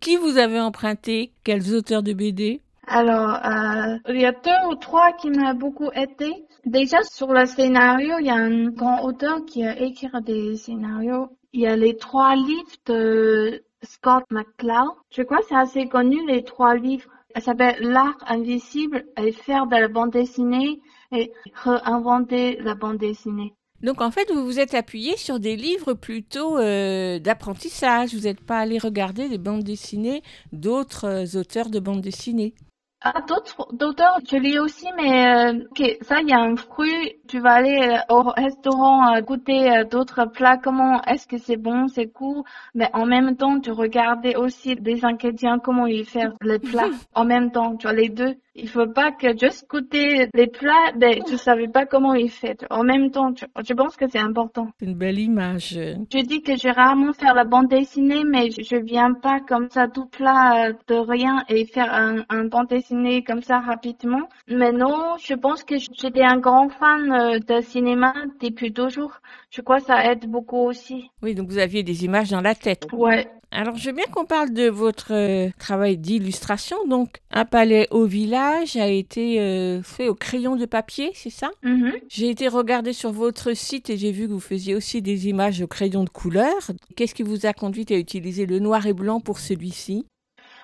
Qui 0.00 0.16
vous 0.16 0.38
avez 0.38 0.60
emprunté? 0.60 1.32
Quels 1.44 1.74
auteurs 1.74 2.02
de 2.02 2.12
BD 2.12 2.60
Alors, 2.86 3.34
euh, 3.44 3.98
il 4.08 4.20
y 4.20 4.26
a 4.26 4.32
deux 4.32 4.68
ou 4.70 4.74
trois 4.76 5.12
qui 5.12 5.30
m'ont 5.30 5.54
beaucoup 5.54 5.90
aidé. 5.94 6.32
Déjà, 6.64 7.02
sur 7.02 7.32
le 7.32 7.46
scénario, 7.46 8.14
il 8.20 8.26
y 8.26 8.30
a 8.30 8.34
un 8.34 8.68
grand 8.70 9.04
auteur 9.04 9.44
qui 9.46 9.64
a 9.64 9.80
écrit 9.80 10.08
des 10.22 10.56
scénarios. 10.56 11.28
Il 11.52 11.60
y 11.60 11.66
a 11.66 11.76
les 11.76 11.96
trois 11.96 12.34
livres 12.34 12.76
de 12.86 13.62
Scott 13.82 14.24
McCloud. 14.30 14.90
Je 15.10 15.22
crois 15.22 15.38
que 15.38 15.46
c'est 15.48 15.56
assez 15.56 15.86
connu, 15.88 16.26
les 16.26 16.44
trois 16.44 16.74
livres. 16.74 17.08
Ça 17.34 17.40
s'appelle 17.40 17.76
L'art 17.80 18.16
invisible 18.26 19.04
et 19.16 19.32
faire 19.32 19.66
de 19.66 19.76
la 19.76 19.88
bande 19.88 20.10
dessinée 20.10 20.80
et 21.12 21.32
réinventer 21.54 22.56
la 22.60 22.74
bande 22.74 22.98
dessinée. 22.98 23.54
Donc 23.82 24.00
en 24.00 24.10
fait, 24.10 24.30
vous 24.32 24.44
vous 24.44 24.58
êtes 24.58 24.74
appuyé 24.74 25.16
sur 25.16 25.38
des 25.38 25.56
livres 25.56 25.94
plutôt 25.94 26.58
euh, 26.58 27.18
d'apprentissage. 27.18 28.14
Vous 28.14 28.22
n'êtes 28.22 28.40
pas 28.40 28.58
allé 28.58 28.78
regarder 28.78 29.28
des 29.28 29.38
bandes 29.38 29.64
dessinées 29.64 30.22
d'autres 30.52 31.04
euh, 31.04 31.38
auteurs 31.40 31.68
de 31.68 31.78
bandes 31.78 32.00
dessinées. 32.00 32.54
Ah, 33.02 33.20
d'autres, 33.28 33.68
d'auteurs, 33.74 34.18
je 34.28 34.36
lis 34.36 34.58
aussi, 34.58 34.86
mais 34.96 35.52
euh, 35.52 35.94
ça, 36.00 36.22
il 36.22 36.28
y 36.28 36.32
a 36.32 36.40
un 36.40 36.56
fruit. 36.56 37.20
Tu 37.28 37.38
vas 37.38 37.52
aller 37.52 37.98
au 38.08 38.22
restaurant 38.22 39.20
goûter 39.20 39.84
d'autres 39.90 40.24
plats. 40.24 40.56
Comment 40.56 41.02
est-ce 41.02 41.28
que 41.28 41.36
c'est 41.36 41.58
bon, 41.58 41.88
c'est 41.88 42.08
cool, 42.08 42.42
mais 42.74 42.88
en 42.94 43.04
même 43.04 43.36
temps, 43.36 43.60
tu 43.60 43.70
regardais 43.70 44.34
aussi 44.34 44.74
des 44.76 45.04
ingrédients, 45.04 45.58
comment 45.58 45.86
ils 45.86 46.06
font 46.06 46.32
les 46.40 46.58
plats. 46.58 46.88
En 47.14 47.26
même 47.26 47.52
temps, 47.52 47.76
tu 47.76 47.86
vois 47.86 47.94
les 47.94 48.08
deux. 48.08 48.34
Il 48.58 48.68
faut 48.68 48.86
pas 48.86 49.12
que 49.12 49.36
juste 49.38 49.66
goûter 49.68 50.28
les 50.34 50.46
plats, 50.46 50.92
mais 50.98 51.20
tu 51.26 51.36
savais 51.36 51.68
pas 51.68 51.84
comment 51.84 52.14
ils 52.14 52.30
font. 52.30 52.54
En 52.70 52.84
même 52.84 53.10
temps, 53.10 53.32
je 53.36 53.74
pense 53.74 53.96
que 53.96 54.06
c'est 54.08 54.18
important. 54.18 54.68
C'est 54.80 54.86
une 54.86 54.94
belle 54.94 55.18
image. 55.18 55.78
Je 56.12 56.20
dis 56.24 56.40
que 56.42 56.56
j'ai 56.56 56.70
rarement 56.70 57.12
faire 57.12 57.34
la 57.34 57.44
bande 57.44 57.68
dessinée, 57.68 58.24
mais 58.24 58.50
je, 58.50 58.62
je 58.62 58.76
viens 58.76 59.12
pas 59.12 59.40
comme 59.40 59.68
ça 59.70 59.88
tout 59.88 60.06
plat 60.06 60.68
euh, 60.68 60.72
de 60.88 60.94
rien 60.94 61.44
et 61.48 61.66
faire 61.66 61.92
un, 61.92 62.24
un 62.30 62.44
bande 62.46 62.68
dessinée 62.68 63.22
comme 63.22 63.42
ça 63.42 63.60
rapidement. 63.60 64.28
Mais 64.48 64.72
non, 64.72 65.16
je 65.22 65.34
pense 65.34 65.62
que 65.62 65.76
j'étais 65.78 66.22
un 66.22 66.38
grand 66.38 66.68
fan 66.70 67.12
euh, 67.12 67.38
de 67.38 67.60
cinéma 67.60 68.14
depuis 68.40 68.72
toujours. 68.72 69.20
Je 69.50 69.60
crois 69.60 69.80
que 69.80 69.86
ça 69.86 70.04
aide 70.10 70.26
beaucoup 70.30 70.58
aussi. 70.58 71.10
Oui, 71.22 71.34
donc 71.34 71.48
vous 71.48 71.58
aviez 71.58 71.82
des 71.82 72.04
images 72.04 72.30
dans 72.30 72.40
la 72.40 72.54
tête. 72.54 72.86
Ouais. 72.92 73.26
Alors, 73.52 73.76
je 73.76 73.86
veux 73.88 73.94
bien 73.94 74.04
qu'on 74.12 74.24
parle 74.24 74.52
de 74.52 74.68
votre 74.68 75.12
euh, 75.12 75.50
travail 75.58 75.96
d'illustration. 75.96 76.76
Donc, 76.88 77.20
Un 77.30 77.44
palais 77.44 77.86
au 77.90 78.04
village 78.04 78.45
a 78.80 78.88
été 78.88 79.40
euh, 79.40 79.82
fait 79.82 80.08
au 80.08 80.14
crayon 80.14 80.56
de 80.56 80.66
papier, 80.66 81.10
c'est 81.14 81.30
ça? 81.30 81.50
Mhm. 81.62 81.92
J'ai 82.08 82.30
été 82.30 82.48
regarder 82.48 82.92
sur 82.92 83.12
votre 83.12 83.54
site 83.54 83.90
et 83.90 83.96
j'ai 83.96 84.12
vu 84.12 84.26
que 84.26 84.32
vous 84.32 84.40
faisiez 84.40 84.74
aussi 84.74 85.02
des 85.02 85.28
images 85.28 85.60
au 85.62 85.66
crayon 85.66 86.04
de 86.04 86.10
couleur. 86.10 86.70
Qu'est-ce 86.96 87.14
qui 87.14 87.22
vous 87.22 87.46
a 87.46 87.52
conduit 87.52 87.86
à 87.90 87.96
utiliser 87.96 88.46
le 88.46 88.58
noir 88.58 88.86
et 88.86 88.92
blanc 88.92 89.20
pour 89.20 89.38
celui-ci? 89.38 90.06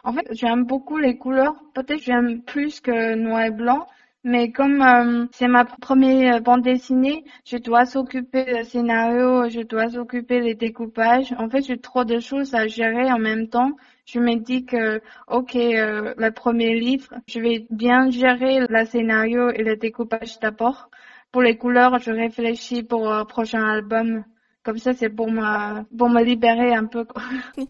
En 0.05 0.12
fait, 0.12 0.27
j'aime 0.33 0.64
beaucoup 0.64 0.99
les 0.99 1.16
couleurs. 1.16 1.55
Peut-être 1.75 2.03
j'aime 2.03 2.42
plus 2.42 2.81
que 2.81 3.14
noir 3.14 3.42
et 3.42 3.51
blanc. 3.51 3.87
Mais 4.25 4.53
comme 4.53 4.81
euh, 4.83 5.27
c'est 5.33 5.49
ma 5.49 5.65
première 5.65 6.41
bande 6.43 6.63
dessinée, 6.63 7.25
je 7.45 7.57
dois 7.57 7.87
s'occuper 7.87 8.45
du 8.45 8.65
scénario, 8.65 9.49
je 9.49 9.61
dois 9.63 9.91
s'occuper 9.91 10.41
des 10.41 10.55
découpages. 10.55 11.33
En 11.39 11.49
fait, 11.51 11.63
j'ai 11.63 11.79
trop 11.79 12.05
de 12.05 12.21
choses 12.21 12.55
à 12.55 12.69
gérer 12.69 13.11
en 13.13 13.19
même 13.19 13.49
temps. 13.49 13.73
Je 14.05 14.21
me 14.21 14.37
dis 14.37 14.65
que, 14.65 15.01
ok, 15.29 15.57
euh, 15.57 16.15
le 16.17 16.31
premier 16.31 16.79
livre, 16.79 17.13
je 17.27 17.41
vais 17.41 17.67
bien 17.71 18.11
gérer 18.11 18.61
le 18.69 18.85
scénario 18.87 19.51
et 19.51 19.65
le 19.65 19.77
découpage 19.77 20.39
d'abord. 20.39 20.91
Pour 21.33 21.43
les 21.43 21.57
couleurs, 21.57 21.99
je 21.99 22.13
réfléchis 22.13 22.83
pour 22.85 23.09
le 23.13 23.25
prochain 23.25 23.65
album. 23.65 24.25
Comme 24.64 24.79
ça, 24.79 24.92
c'est 24.94 25.09
pour 25.09 25.29
me, 25.29 25.83
pour 25.96 26.09
me 26.09 26.22
libérer 26.22 26.72
un 26.72 26.85
peu. 26.85 27.05
quoi. 27.05 27.22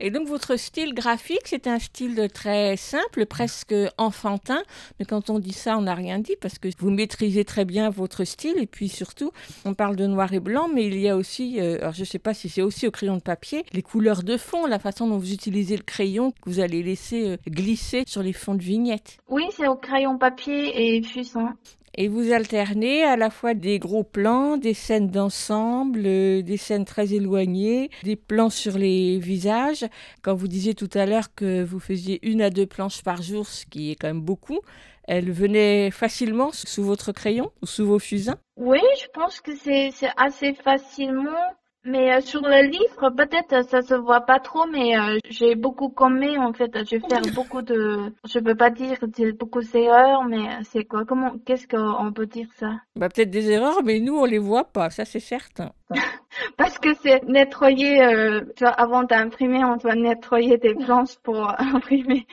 Et 0.00 0.10
donc 0.12 0.28
votre 0.28 0.56
style 0.56 0.94
graphique, 0.94 1.42
c'est 1.44 1.66
un 1.66 1.80
style 1.80 2.28
très 2.32 2.76
simple, 2.76 3.26
presque 3.26 3.74
enfantin. 3.98 4.62
Mais 5.00 5.06
quand 5.06 5.28
on 5.28 5.40
dit 5.40 5.52
ça, 5.52 5.76
on 5.76 5.82
n'a 5.82 5.94
rien 5.94 6.20
dit 6.20 6.36
parce 6.40 6.58
que 6.58 6.68
vous 6.78 6.90
maîtrisez 6.90 7.44
très 7.44 7.64
bien 7.64 7.90
votre 7.90 8.22
style. 8.22 8.58
Et 8.58 8.66
puis 8.66 8.88
surtout, 8.88 9.32
on 9.64 9.74
parle 9.74 9.96
de 9.96 10.06
noir 10.06 10.32
et 10.32 10.40
blanc, 10.40 10.68
mais 10.72 10.86
il 10.86 11.00
y 11.00 11.08
a 11.08 11.16
aussi, 11.16 11.60
euh, 11.60 11.78
alors 11.80 11.94
je 11.94 12.00
ne 12.00 12.06
sais 12.06 12.20
pas 12.20 12.32
si 12.32 12.48
c'est 12.48 12.62
aussi 12.62 12.86
au 12.86 12.92
crayon 12.92 13.16
de 13.16 13.22
papier, 13.22 13.64
les 13.72 13.82
couleurs 13.82 14.22
de 14.22 14.36
fond, 14.36 14.66
la 14.66 14.78
façon 14.78 15.08
dont 15.08 15.18
vous 15.18 15.32
utilisez 15.32 15.76
le 15.76 15.82
crayon 15.82 16.30
que 16.30 16.48
vous 16.48 16.60
allez 16.60 16.84
laisser 16.84 17.30
euh, 17.30 17.36
glisser 17.48 18.04
sur 18.06 18.22
les 18.22 18.32
fonds 18.32 18.54
de 18.54 18.62
vignettes. 18.62 19.18
Oui, 19.28 19.46
c'est 19.50 19.66
au 19.66 19.74
crayon 19.74 20.16
papier 20.16 20.96
et 20.96 21.02
fusain. 21.02 21.56
Et 21.98 22.08
vous 22.08 22.30
alternez 22.30 23.04
à 23.04 23.16
la 23.16 23.30
fois 23.30 23.54
des 23.54 23.78
gros 23.78 24.04
plans, 24.04 24.58
des 24.58 24.74
scènes 24.74 25.08
d'ensemble, 25.08 26.02
euh, 26.04 26.42
des 26.42 26.58
scènes 26.58 26.84
très 26.84 27.14
éloignées, 27.14 27.90
des 28.04 28.16
plans 28.16 28.50
sur 28.50 28.76
les 28.76 29.18
visages. 29.18 29.86
Quand 30.20 30.34
vous 30.34 30.46
disiez 30.46 30.74
tout 30.74 30.90
à 30.92 31.06
l'heure 31.06 31.34
que 31.34 31.64
vous 31.64 31.80
faisiez 31.80 32.18
une 32.22 32.42
à 32.42 32.50
deux 32.50 32.66
planches 32.66 33.02
par 33.02 33.22
jour, 33.22 33.46
ce 33.46 33.64
qui 33.64 33.92
est 33.92 33.94
quand 33.94 34.08
même 34.08 34.20
beaucoup, 34.20 34.60
elles 35.04 35.30
venaient 35.30 35.90
facilement 35.90 36.50
sous 36.52 36.84
votre 36.84 37.12
crayon 37.12 37.50
ou 37.62 37.66
sous 37.66 37.86
vos 37.86 37.98
fusains? 37.98 38.38
Oui, 38.58 38.80
je 39.00 39.06
pense 39.14 39.40
que 39.40 39.56
c'est 39.56 39.90
c'est 39.90 40.12
assez 40.18 40.52
facilement. 40.52 41.54
Mais 41.86 42.12
euh, 42.14 42.20
sur 42.20 42.40
le 42.42 42.68
livre, 42.68 43.10
peut-être 43.16 43.52
euh, 43.52 43.62
ça 43.62 43.80
se 43.80 43.94
voit 43.94 44.22
pas 44.22 44.40
trop, 44.40 44.66
mais 44.66 44.98
euh, 44.98 45.18
j'ai 45.30 45.54
beaucoup 45.54 45.88
commis 45.88 46.36
en 46.36 46.52
fait. 46.52 46.72
Je 46.84 46.96
vais 46.96 47.08
faire 47.08 47.22
beaucoup 47.32 47.62
de, 47.62 48.12
je 48.28 48.38
peux 48.40 48.56
pas 48.56 48.70
dire 48.70 48.98
beaucoup 49.38 49.60
d'erreurs, 49.62 50.24
mais 50.24 50.48
euh, 50.48 50.60
c'est 50.64 50.84
quoi? 50.84 51.04
Comment 51.04 51.34
Qu'est-ce 51.44 51.68
qu'on 51.68 52.12
peut 52.12 52.26
dire 52.26 52.48
ça? 52.56 52.72
Bah, 52.96 53.08
Peut-être 53.08 53.30
des 53.30 53.50
erreurs, 53.52 53.84
mais 53.84 54.00
nous, 54.00 54.16
on 54.16 54.24
les 54.24 54.38
voit 54.38 54.64
pas, 54.64 54.90
ça 54.90 55.04
c'est 55.04 55.20
certain. 55.20 55.70
Parce 56.56 56.78
que 56.78 56.92
c'est 56.94 57.22
nettoyer. 57.24 58.02
euh, 58.02 58.40
tu 58.56 58.64
vois, 58.64 58.72
avant 58.72 59.04
d'imprimer, 59.04 59.64
on 59.64 59.76
doit 59.76 59.94
nettoyer 59.94 60.58
des 60.58 60.74
planches 60.74 61.16
pour 61.22 61.48
imprimer. 61.60 62.26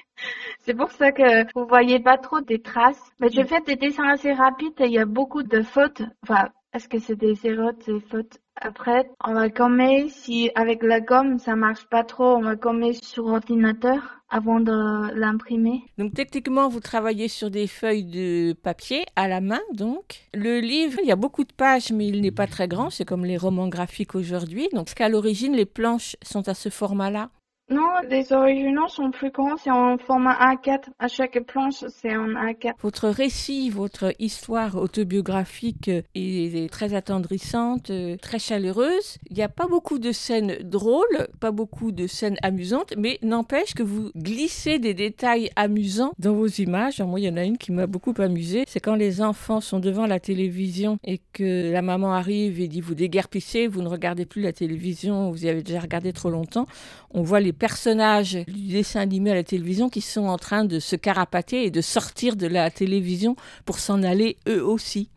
C'est 0.61 0.73
pour 0.73 0.91
ça 0.91 1.11
que 1.11 1.43
vous 1.53 1.67
voyez 1.67 1.99
pas 1.99 2.17
trop 2.17 2.41
des 2.41 2.59
traces. 2.59 3.11
Mais 3.19 3.29
je 3.29 3.43
fais 3.43 3.61
des 3.61 3.75
dessins 3.75 4.07
assez 4.09 4.33
rapides 4.33 4.79
et 4.79 4.85
il 4.85 4.93
y 4.93 4.99
a 4.99 5.05
beaucoup 5.05 5.43
de 5.43 5.61
fautes. 5.61 6.01
Enfin, 6.23 6.49
est-ce 6.73 6.89
que 6.89 6.97
c'est 6.97 7.15
des 7.15 7.35
erreurs, 7.45 7.73
des 7.85 7.99
fautes? 7.99 8.39
Après, 8.55 9.09
on 9.23 9.33
va 9.33 9.49
gommer. 9.49 10.09
Si 10.09 10.51
avec 10.55 10.83
la 10.83 11.01
gomme 11.01 11.39
ça 11.39 11.55
marche 11.55 11.85
pas 11.85 12.03
trop, 12.03 12.35
on 12.35 12.41
va 12.41 12.55
gommer 12.55 12.93
sur 12.93 13.25
ordinateur 13.25 14.19
avant 14.29 14.59
de 14.59 15.13
l'imprimer. 15.13 15.83
Donc 15.97 16.13
techniquement, 16.13 16.67
vous 16.67 16.79
travaillez 16.79 17.27
sur 17.27 17.51
des 17.51 17.67
feuilles 17.67 18.05
de 18.05 18.53
papier 18.53 19.05
à 19.15 19.27
la 19.27 19.41
main, 19.41 19.61
donc. 19.73 20.27
Le 20.33 20.59
livre, 20.59 20.99
il 21.03 21.07
y 21.07 21.11
a 21.11 21.15
beaucoup 21.15 21.43
de 21.43 21.53
pages, 21.53 21.91
mais 21.91 22.07
il 22.07 22.21
n'est 22.21 22.31
pas 22.31 22.47
très 22.47 22.67
grand. 22.67 22.89
C'est 22.89 23.05
comme 23.05 23.25
les 23.25 23.37
romans 23.37 23.67
graphiques 23.67 24.15
aujourd'hui. 24.15 24.69
Donc, 24.73 24.93
qu'à 24.93 25.07
l'origine, 25.07 25.55
les 25.55 25.67
planches 25.67 26.15
sont 26.23 26.47
à 26.47 26.55
ce 26.55 26.69
format-là. 26.69 27.29
Non, 27.73 27.89
les 28.07 28.31
originaux 28.33 28.87
sont 28.87 29.09
plus 29.09 29.31
grands, 29.31 29.57
c'est 29.57 29.71
en 29.71 29.97
format 29.97 30.35
A4. 30.53 30.89
À 30.99 31.07
chaque 31.07 31.39
planche, 31.39 31.83
c'est 31.89 32.15
en 32.15 32.27
A4. 32.27 32.73
Votre 32.83 33.09
récit, 33.09 33.71
votre 33.71 34.13
histoire 34.19 34.75
autobiographique 34.75 35.89
est 36.13 36.71
très 36.71 36.93
attendrissante, 36.93 37.91
très 38.21 38.37
chaleureuse. 38.37 39.17
Il 39.31 39.37
n'y 39.37 39.41
a 39.41 39.49
pas 39.49 39.65
beaucoup 39.65 39.97
de 39.97 40.11
scènes 40.11 40.57
drôles, 40.61 41.27
pas 41.39 41.49
beaucoup 41.49 41.91
de 41.91 42.05
scènes 42.05 42.37
amusantes, 42.43 42.93
mais 42.95 43.17
n'empêche 43.23 43.73
que 43.73 43.81
vous 43.81 44.11
glissez 44.15 44.77
des 44.77 44.93
détails 44.93 45.49
amusants 45.55 46.11
dans 46.19 46.33
vos 46.33 46.45
images. 46.45 46.99
Alors 46.99 47.09
moi, 47.09 47.19
il 47.21 47.25
y 47.25 47.29
en 47.29 47.37
a 47.37 47.43
une 47.43 47.57
qui 47.57 47.71
m'a 47.71 47.87
beaucoup 47.87 48.13
amusée. 48.19 48.65
C'est 48.67 48.81
quand 48.81 48.93
les 48.93 49.19
enfants 49.19 49.61
sont 49.61 49.79
devant 49.79 50.05
la 50.05 50.19
télévision 50.19 50.99
et 51.03 51.19
que 51.33 51.71
la 51.71 51.81
maman 51.81 52.13
arrive 52.13 52.61
et 52.61 52.67
dit 52.67 52.81
vous 52.81 52.93
déguerpissez, 52.93 53.65
vous 53.65 53.81
ne 53.81 53.89
regardez 53.89 54.27
plus 54.27 54.43
la 54.43 54.53
télévision, 54.53 55.31
vous 55.31 55.45
y 55.45 55.49
avez 55.49 55.63
déjà 55.63 55.79
regardé 55.79 56.13
trop 56.13 56.29
longtemps. 56.29 56.67
On 57.15 57.23
voit 57.23 57.39
les 57.39 57.53
personnages 57.63 58.39
du 58.45 58.73
dessin 58.73 58.99
animé 58.99 59.31
à 59.31 59.35
la 59.35 59.43
télévision 59.45 59.89
qui 59.89 60.01
sont 60.01 60.25
en 60.25 60.37
train 60.37 60.65
de 60.65 60.79
se 60.79 60.97
carapater 60.97 61.63
et 61.63 61.71
de 61.71 61.79
sortir 61.79 62.35
de 62.35 62.45
la 62.45 62.69
télévision 62.69 63.37
pour 63.63 63.79
s'en 63.79 64.03
aller 64.03 64.35
eux 64.49 64.61
aussi. 64.61 65.07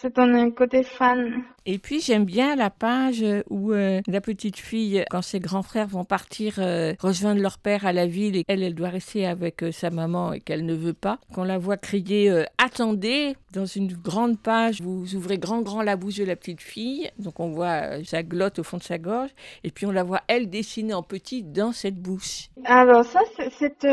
C'est 0.00 0.18
un 0.18 0.50
côté 0.50 0.82
fan. 0.82 1.42
Et 1.66 1.78
puis 1.78 2.00
j'aime 2.00 2.24
bien 2.24 2.56
la 2.56 2.70
page 2.70 3.22
où 3.50 3.72
euh, 3.72 4.00
la 4.06 4.20
petite 4.22 4.56
fille, 4.56 5.04
quand 5.10 5.20
ses 5.20 5.40
grands 5.40 5.62
frères 5.62 5.86
vont 5.86 6.04
partir 6.04 6.54
euh, 6.58 6.94
rejoindre 7.00 7.42
leur 7.42 7.58
père 7.58 7.84
à 7.84 7.92
la 7.92 8.06
ville 8.06 8.36
et 8.36 8.44
elle, 8.48 8.62
elle 8.62 8.74
doit 8.74 8.88
rester 8.88 9.26
avec 9.26 9.62
euh, 9.62 9.72
sa 9.72 9.90
maman 9.90 10.32
et 10.32 10.40
qu'elle 10.40 10.64
ne 10.64 10.74
veut 10.74 10.94
pas, 10.94 11.18
qu'on 11.34 11.44
la 11.44 11.58
voit 11.58 11.76
crier 11.76 12.44
Attendez 12.56 13.36
dans 13.52 13.66
une 13.66 13.92
grande 13.92 14.38
page, 14.38 14.80
vous 14.80 15.14
ouvrez 15.14 15.38
grand 15.38 15.60
grand 15.60 15.82
la 15.82 15.96
bouche 15.96 16.16
de 16.16 16.24
la 16.24 16.36
petite 16.36 16.62
fille, 16.62 17.10
donc 17.18 17.38
on 17.40 17.50
voit 17.50 18.02
sa 18.04 18.22
glotte 18.22 18.58
au 18.58 18.62
fond 18.62 18.78
de 18.78 18.82
sa 18.82 18.98
gorge, 18.98 19.30
et 19.64 19.70
puis 19.70 19.86
on 19.86 19.90
la 19.90 20.02
voit 20.02 20.22
elle 20.28 20.48
dessiner 20.48 20.94
en 20.94 21.02
petit 21.02 21.42
dans 21.42 21.72
cette 21.72 21.96
bouche. 21.96 22.48
Alors 22.64 23.04
ça, 23.04 23.20
c'est... 23.58 23.86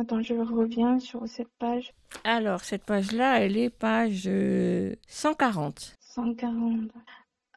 Attends, 0.00 0.22
je 0.22 0.34
reviens 0.34 1.00
sur 1.00 1.26
cette 1.26 1.50
page. 1.58 1.92
Alors, 2.22 2.60
cette 2.60 2.84
page-là, 2.84 3.40
elle 3.40 3.56
est 3.56 3.68
page 3.68 4.30
140. 5.08 5.96
140. 5.98 6.90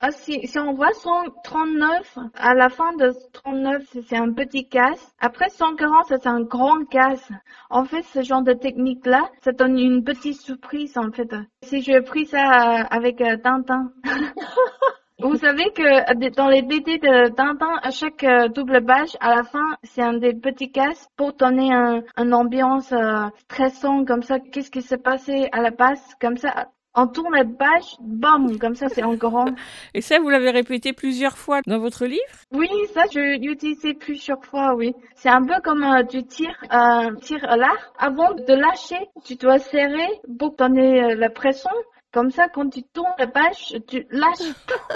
Ah, 0.04 0.10
si, 0.10 0.48
si 0.48 0.58
on 0.58 0.74
voit 0.74 0.92
139, 0.94 2.18
à 2.34 2.56
la 2.56 2.70
fin 2.70 2.96
de 2.96 3.14
39, 3.34 3.84
c'est 4.08 4.18
un 4.18 4.34
petit 4.34 4.68
casse. 4.68 5.14
Après 5.20 5.50
140, 5.50 6.06
c'est 6.08 6.26
un 6.26 6.42
grand 6.42 6.84
casse. 6.86 7.30
En 7.70 7.86
fait, 7.86 8.02
ce 8.06 8.24
genre 8.24 8.42
de 8.42 8.54
technique-là, 8.54 9.30
ça 9.44 9.52
donne 9.52 9.78
une 9.78 10.04
petite 10.04 10.42
surprise, 10.42 10.98
en 10.98 11.12
fait. 11.12 11.36
Si 11.62 11.84
je 11.84 12.00
pris 12.00 12.26
ça 12.26 12.42
avec 12.90 13.22
euh, 13.22 13.38
Tintin. 13.38 13.92
Vous 15.22 15.38
savez 15.38 15.66
que 15.76 16.34
dans 16.36 16.48
les 16.48 16.64
BD 16.64 16.98
de 16.98 17.30
Tintin, 17.30 17.76
à 17.84 17.92
chaque 17.92 18.24
euh, 18.24 18.48
double 18.48 18.84
page, 18.84 19.16
à 19.20 19.36
la 19.36 19.44
fin, 19.44 19.78
c'est 19.84 20.02
un 20.02 20.14
des 20.14 20.34
petits 20.34 20.72
casses 20.72 21.08
pour 21.16 21.34
donner 21.34 21.72
un, 21.72 22.02
une 22.18 22.34
ambiance 22.34 22.92
euh, 22.92 23.28
stressante 23.44 24.08
comme 24.08 24.24
ça. 24.24 24.40
Qu'est-ce 24.40 24.72
qui 24.72 24.82
s'est 24.82 24.98
passé 24.98 25.48
à 25.52 25.62
la 25.62 25.70
base 25.70 26.02
Comme 26.20 26.38
ça, 26.38 26.70
on 26.96 27.06
tourne 27.06 27.36
la 27.36 27.46
page, 27.46 27.98
bam, 28.00 28.58
comme 28.58 28.74
ça, 28.74 28.90
c'est 28.90 29.04
en 29.04 29.14
grand. 29.14 29.46
Et 29.94 30.02
ça, 30.02 30.20
vous 30.20 30.30
l'avez 30.30 30.50
répété 30.50 30.92
plusieurs 30.92 31.38
fois 31.38 31.62
dans 31.68 31.78
votre 31.78 32.06
livre? 32.08 32.22
Oui, 32.52 32.68
ça, 32.94 33.04
je 33.14 33.40
l'utilisais 33.40 33.94
plusieurs 33.94 34.44
fois, 34.44 34.74
oui. 34.74 34.96
C'est 35.14 35.30
un 35.30 35.46
peu 35.46 35.62
comme 35.64 35.84
euh, 35.84 36.04
tu 36.04 36.24
tires 36.24 36.58
un 36.72 37.14
tir 37.14 37.38
à 37.48 37.58
l'arc. 37.58 37.94
Avant 38.00 38.34
de 38.34 38.54
lâcher, 38.54 39.08
tu 39.24 39.36
dois 39.36 39.60
serrer 39.60 40.10
pour 40.40 40.56
donner 40.56 41.14
la 41.14 41.30
pression. 41.30 41.70
Comme 42.14 42.30
ça, 42.30 42.50
quand 42.50 42.70
tu 42.70 42.84
tournes 42.84 43.14
la 43.18 43.28
page, 43.28 43.78
tu 43.88 44.06
lâches 44.12 44.54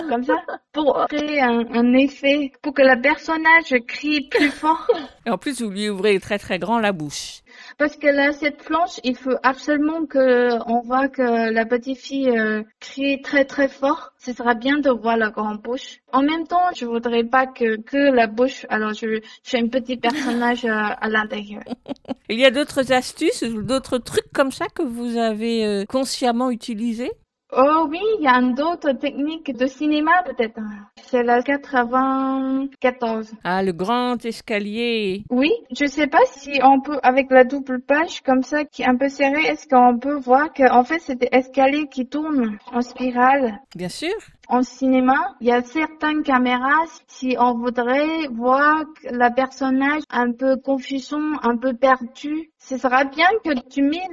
comme 0.09 0.25
ça 0.25 0.35
pour 0.73 1.05
créer 1.07 1.41
un, 1.41 1.93
effet, 1.93 2.51
pour 2.61 2.73
que 2.73 2.81
le 2.81 3.01
personnage 3.01 3.73
crie 3.87 4.27
plus 4.27 4.49
fort. 4.51 4.85
Et 5.25 5.29
en 5.29 5.37
plus, 5.37 5.61
vous 5.61 5.69
lui 5.69 5.89
ouvrez 5.89 6.19
très 6.19 6.37
très 6.37 6.59
grand 6.59 6.79
la 6.79 6.91
bouche. 6.91 7.41
Parce 7.77 7.97
que 7.97 8.07
là, 8.07 8.31
cette 8.31 8.63
planche, 8.63 8.99
il 9.03 9.15
faut 9.15 9.35
absolument 9.43 10.05
que 10.05 10.57
on 10.65 10.81
voit 10.81 11.09
que 11.09 11.51
la 11.51 11.65
petite 11.65 11.97
fille 11.97 12.29
euh, 12.29 12.63
crie 12.79 13.21
très 13.21 13.43
très 13.43 13.67
fort. 13.67 14.13
Ce 14.17 14.31
sera 14.33 14.53
bien 14.53 14.79
de 14.79 14.89
voir 14.89 15.17
la 15.17 15.29
grande 15.29 15.61
bouche. 15.61 15.99
En 16.13 16.21
même 16.21 16.47
temps, 16.47 16.69
je 16.75 16.85
voudrais 16.85 17.25
pas 17.25 17.47
que 17.47 17.81
que 17.81 17.97
la 17.97 18.27
bouche. 18.27 18.65
Alors, 18.69 18.93
je, 18.93 19.19
je 19.43 19.49
fais 19.49 19.59
un 19.59 19.67
petit 19.67 19.97
personnage 19.97 20.63
euh, 20.65 20.71
à 20.71 21.09
l'intérieur. 21.09 21.63
Il 22.29 22.39
y 22.39 22.45
a 22.45 22.51
d'autres 22.51 22.91
astuces, 22.93 23.43
d'autres 23.43 23.97
trucs 23.97 24.31
comme 24.33 24.51
ça 24.51 24.67
que 24.73 24.81
vous 24.81 25.17
avez 25.17 25.65
euh, 25.65 25.85
consciemment 25.85 26.49
utilisés? 26.51 27.11
Oh 27.51 27.87
oui, 27.89 27.99
il 28.19 28.23
y 28.23 28.27
a 28.27 28.41
d'autres 28.41 28.93
techniques 28.93 29.55
de 29.55 29.67
cinéma 29.67 30.23
peut-être. 30.23 30.59
C'est 31.03 31.23
la 31.23 31.43
94. 31.43 33.31
Ah, 33.43 33.61
le 33.61 33.71
grand 33.71 34.25
escalier. 34.25 35.23
Oui, 35.29 35.51
je 35.71 35.85
sais 35.85 36.07
pas 36.07 36.25
si 36.31 36.59
on 36.63 36.81
peut, 36.81 36.99
avec 37.03 37.29
la 37.29 37.43
double 37.43 37.81
page 37.81 38.21
comme 38.21 38.41
ça, 38.41 38.65
qui 38.65 38.81
est 38.81 38.87
un 38.87 38.97
peu 38.97 39.09
serrée, 39.09 39.45
est-ce 39.45 39.67
qu'on 39.67 39.99
peut 39.99 40.17
voir 40.17 40.53
qu'en 40.53 40.83
fait 40.83 40.99
c'est 40.99 41.15
des 41.15 41.29
escaliers 41.31 41.87
qui 41.87 42.07
tournent 42.07 42.57
en 42.73 42.81
spirale. 42.81 43.59
Bien 43.75 43.89
sûr. 43.89 44.15
En 44.47 44.63
cinéma, 44.63 45.35
il 45.39 45.47
y 45.47 45.51
a 45.51 45.61
certaines 45.63 46.23
caméras, 46.23 46.85
si 47.07 47.35
on 47.39 47.53
voudrait 47.53 48.27
voir 48.31 48.83
la 49.03 49.31
personnage 49.31 50.03
un 50.09 50.31
peu 50.31 50.57
confusion, 50.57 51.39
un 51.41 51.57
peu 51.57 51.73
perdu, 51.73 52.51
ce 52.57 52.77
sera 52.77 53.05
bien 53.05 53.29
que 53.43 53.53
tu 53.69 53.81
mets 53.81 54.07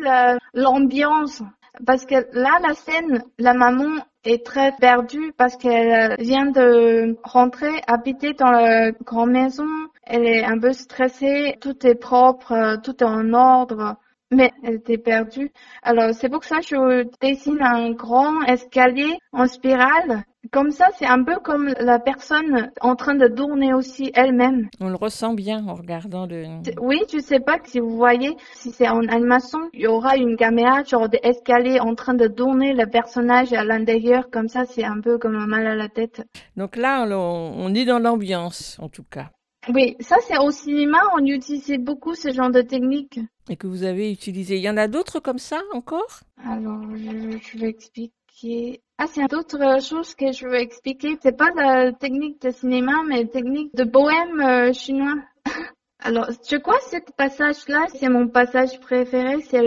l'ambiance 0.55 1.43
parce 1.87 2.05
que 2.07 2.15
là, 2.33 2.59
la 2.63 2.75
scène, 2.75 3.23
la 3.39 3.55
maman 3.55 4.03
est 4.25 4.45
très 4.45 4.73
perdue 4.73 5.33
parce 5.37 5.57
qu'elle 5.57 6.17
vient 6.19 6.47
de 6.47 7.17
rentrer, 7.25 7.81
habiter 7.87 8.35
dans 8.35 8.51
la 8.51 8.93
grande 8.93 9.31
maison. 9.31 9.67
Elle 10.05 10.27
est 10.27 10.45
un 10.45 10.59
peu 10.59 10.73
stressée, 10.73 11.57
tout 11.61 11.87
est 11.87 11.95
propre, 11.95 12.79
tout 12.83 13.03
est 13.03 13.07
en 13.07 13.33
ordre 13.33 13.97
mais 14.33 14.51
elle 14.63 14.77
était 14.77 14.99
perdue. 14.99 15.53
Alors 15.83 16.15
c'est 16.15 16.29
pour 16.29 16.45
ça 16.45 16.61
que 16.61 16.67
je 16.67 17.09
dessine 17.21 17.61
un 17.61 17.93
grand 17.93 18.43
escalier 18.45 19.19
en 19.33 19.47
spirale 19.47 20.25
comme 20.51 20.71
ça, 20.71 20.89
c'est 20.99 21.07
un 21.07 21.23
peu 21.23 21.37
comme 21.37 21.73
la 21.79 21.99
personne 21.99 22.71
en 22.81 22.97
train 22.97 23.15
de 23.15 23.29
tourner 23.29 23.73
aussi 23.75 24.11
elle-même. 24.15 24.69
On 24.81 24.89
le 24.89 24.97
ressent 24.97 25.35
bien 25.35 25.67
en 25.67 25.75
regardant 25.75 26.27
le... 26.27 26.47
Oui, 26.81 27.01
je 27.13 27.19
sais 27.21 27.41
pas 27.41 27.59
si 27.65 27.81
vous 27.81 27.97
voyez, 27.97 28.37
si 28.55 28.71
c'est 28.71 28.89
en 28.89 29.07
animation, 29.09 29.61
il 29.73 29.83
y 29.83 29.87
aura 29.87 30.17
une 30.17 30.37
caméra 30.37 30.83
genre 30.83 31.09
d'escalier 31.09 31.81
en 31.81 31.95
train 31.95 32.15
de 32.15 32.27
tourner 32.27 32.73
le 32.75 32.87
personnage 32.87 33.53
à 33.53 33.65
l'intérieur, 33.65 34.31
comme 34.31 34.49
ça, 34.49 34.65
c'est 34.65 34.85
un 34.85 35.01
peu 35.01 35.19
comme 35.19 35.37
un 35.37 35.47
mal 35.47 35.67
à 35.67 35.75
la 35.75 35.89
tête. 35.89 36.23
Donc 36.57 36.77
là, 36.77 37.07
on 37.09 37.75
est 37.75 37.85
dans 37.85 37.99
l'ambiance, 37.99 38.79
en 38.81 38.89
tout 38.89 39.05
cas. 39.05 39.31
Oui, 39.69 39.97
ça 40.01 40.17
c'est 40.27 40.39
au 40.39 40.51
cinéma, 40.51 40.99
on 41.15 41.25
utilisait 41.25 41.79
beaucoup 41.79 42.15
ce 42.15 42.33
genre 42.33 42.51
de 42.51 42.63
technique. 42.63 43.21
Et 43.49 43.57
que 43.57 43.67
vous 43.67 43.85
avez 43.85 44.11
utilisé. 44.11 44.57
Il 44.57 44.63
y 44.63 44.71
en 44.71 44.77
a 44.77 44.89
d'autres 44.89 45.21
comme 45.21 45.39
ça 45.39 45.61
encore? 45.73 46.21
Alors, 46.45 46.83
je, 46.97 47.39
je 47.39 47.59
vais 47.59 47.69
expliquer. 47.69 48.83
Ah, 48.99 49.07
c'est 49.07 49.27
d'autres 49.29 49.83
choses 49.83 50.15
que 50.15 50.33
je 50.33 50.47
veux 50.47 50.57
expliquer. 50.59 51.17
C'est 51.23 51.37
pas 51.37 51.51
la 51.55 51.93
technique 51.93 52.43
de 52.43 52.51
cinéma, 52.51 53.03
mais 53.07 53.23
la 53.23 53.29
technique 53.29 53.75
de 53.75 53.85
bohème 53.85 54.41
euh, 54.41 54.73
chinois. 54.73 55.15
Alors, 56.01 56.29
je 56.49 56.57
crois 56.57 56.79
que 56.79 56.97
ce 56.97 57.13
passage-là, 57.17 57.87
c'est 57.95 58.09
mon 58.09 58.27
passage 58.27 58.81
préféré, 58.81 59.41
c'est 59.43 59.63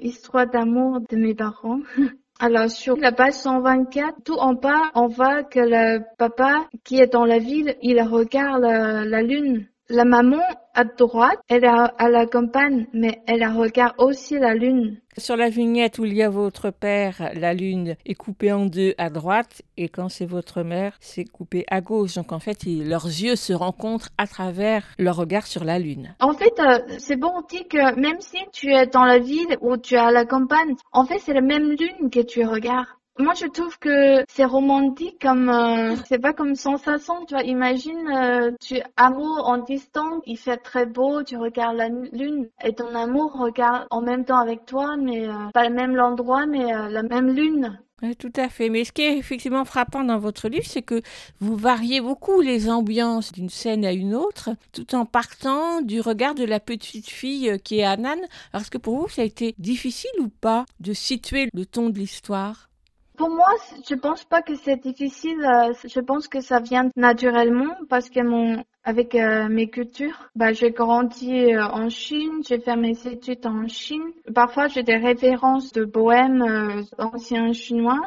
l'histoire 0.00 0.46
d'amour 0.46 1.00
de 1.10 1.16
mes 1.16 1.34
parents. 1.34 1.80
Alors, 2.40 2.68
sur 2.68 2.96
la 2.96 3.12
page 3.12 3.34
124, 3.34 4.22
tout 4.24 4.34
en 4.34 4.54
bas, 4.54 4.90
on 4.94 5.06
voit 5.06 5.44
que 5.44 5.60
le 5.60 6.00
papa 6.18 6.66
qui 6.82 7.00
est 7.00 7.12
dans 7.12 7.24
la 7.24 7.38
ville, 7.38 7.76
il 7.80 8.00
regarde 8.02 8.62
la 8.62 9.22
lune. 9.22 9.66
La 9.88 10.04
maman 10.04 10.42
à 10.74 10.84
droite, 10.84 11.38
elle 11.48 11.64
est 11.64 11.68
à 11.68 12.08
la 12.08 12.26
campagne, 12.26 12.86
mais 12.92 13.22
elle 13.26 13.46
regarde 13.46 13.94
aussi 13.98 14.38
la 14.38 14.54
lune. 14.54 14.98
Sur 15.16 15.36
la 15.36 15.48
vignette 15.48 15.98
où 15.98 16.04
il 16.04 16.14
y 16.14 16.22
a 16.22 16.28
votre 16.28 16.70
père, 16.70 17.30
la 17.34 17.54
lune 17.54 17.96
est 18.04 18.14
coupée 18.14 18.52
en 18.52 18.66
deux 18.66 18.94
à 18.98 19.10
droite, 19.10 19.62
et 19.76 19.88
quand 19.88 20.08
c'est 20.08 20.26
votre 20.26 20.62
mère, 20.62 20.96
c'est 21.00 21.24
coupé 21.24 21.64
à 21.70 21.80
gauche. 21.80 22.14
Donc 22.14 22.32
en 22.32 22.40
fait, 22.40 22.64
leurs 22.64 23.06
yeux 23.06 23.36
se 23.36 23.52
rencontrent 23.52 24.08
à 24.18 24.26
travers 24.26 24.84
leur 24.98 25.16
regard 25.16 25.46
sur 25.46 25.62
la 25.62 25.78
lune. 25.78 26.16
En 26.20 26.32
fait, 26.32 26.58
euh, 26.58 26.78
c'est 26.98 27.16
bon 27.16 27.42
dit 27.48 27.66
que 27.68 27.94
même 27.98 28.20
si 28.20 28.38
tu 28.52 28.72
es 28.72 28.86
dans 28.86 29.04
la 29.04 29.18
ville 29.18 29.56
ou 29.60 29.76
tu 29.76 29.94
es 29.94 29.98
à 29.98 30.10
la 30.10 30.24
campagne, 30.24 30.74
en 30.92 31.04
fait, 31.04 31.18
c'est 31.18 31.34
la 31.34 31.40
même 31.40 31.70
lune 31.70 32.10
que 32.10 32.20
tu 32.20 32.44
regardes. 32.44 32.88
Moi, 33.16 33.32
je 33.34 33.46
trouve 33.46 33.78
que 33.78 34.24
c'est 34.28 34.44
romantique 34.44 35.22
comme, 35.22 35.48
euh, 35.48 35.94
c'est 36.08 36.18
pas 36.18 36.32
comme 36.32 36.56
sensation, 36.56 37.24
tu 37.26 37.34
vois. 37.34 37.44
Imagine, 37.44 38.08
euh, 38.08 38.50
tu 38.60 38.82
amour 38.96 39.48
en 39.48 39.58
distance, 39.58 40.20
il 40.26 40.36
fait 40.36 40.56
très 40.56 40.84
beau, 40.84 41.22
tu 41.22 41.36
regardes 41.36 41.76
la 41.76 41.88
lune 41.88 42.48
et 42.64 42.74
ton 42.74 42.92
amour 42.92 43.32
regarde 43.38 43.86
en 43.90 44.00
même 44.00 44.24
temps 44.24 44.40
avec 44.40 44.66
toi, 44.66 44.96
mais 44.96 45.28
euh, 45.28 45.32
pas 45.54 45.68
le 45.68 45.74
même 45.74 45.96
endroit, 46.00 46.46
mais 46.46 46.64
la 46.64 47.04
même 47.04 47.28
lune. 47.32 47.78
Tout 48.18 48.32
à 48.34 48.48
fait. 48.48 48.68
Mais 48.68 48.84
ce 48.84 48.90
qui 48.90 49.02
est 49.02 49.16
effectivement 49.16 49.64
frappant 49.64 50.02
dans 50.02 50.18
votre 50.18 50.48
livre, 50.48 50.66
c'est 50.66 50.82
que 50.82 51.00
vous 51.38 51.56
variez 51.56 52.00
beaucoup 52.00 52.40
les 52.40 52.68
ambiances 52.68 53.30
d'une 53.30 53.48
scène 53.48 53.84
à 53.84 53.92
une 53.92 54.16
autre, 54.16 54.50
tout 54.72 54.92
en 54.96 55.06
partant 55.06 55.82
du 55.82 56.00
regard 56.00 56.34
de 56.34 56.44
la 56.44 56.58
petite 56.58 57.08
fille 57.08 57.60
qui 57.62 57.78
est 57.78 57.84
Anan. 57.84 58.18
Alors, 58.52 58.62
est-ce 58.62 58.72
que 58.72 58.78
pour 58.78 58.98
vous, 58.98 59.08
ça 59.08 59.22
a 59.22 59.24
été 59.24 59.54
difficile 59.58 60.10
ou 60.18 60.28
pas 60.28 60.66
de 60.80 60.92
situer 60.92 61.48
le 61.54 61.64
ton 61.64 61.90
de 61.90 61.98
l'histoire? 61.98 62.68
Pour 63.16 63.30
moi, 63.30 63.48
je 63.88 63.94
pense 63.94 64.24
pas 64.24 64.42
que 64.42 64.54
c'est 64.56 64.76
difficile. 64.82 65.44
Euh, 65.44 65.72
je 65.84 66.00
pense 66.00 66.28
que 66.28 66.40
ça 66.40 66.60
vient 66.60 66.88
naturellement 66.96 67.74
parce 67.88 68.10
que 68.10 68.20
mon 68.20 68.64
avec 68.84 69.14
euh, 69.14 69.48
mes 69.48 69.68
cultures. 69.68 70.28
Bah, 70.36 70.52
j'ai 70.52 70.70
grandi 70.70 71.54
euh, 71.54 71.64
en 71.64 71.88
Chine, 71.88 72.42
j'ai 72.46 72.60
fait 72.60 72.76
mes 72.76 73.06
études 73.06 73.46
en 73.46 73.66
Chine. 73.66 74.12
Parfois, 74.34 74.68
j'ai 74.68 74.82
des 74.82 74.96
références 74.96 75.72
de 75.72 75.84
poèmes 75.84 76.42
euh, 76.42 76.82
anciens 76.98 77.52
chinois. 77.52 78.00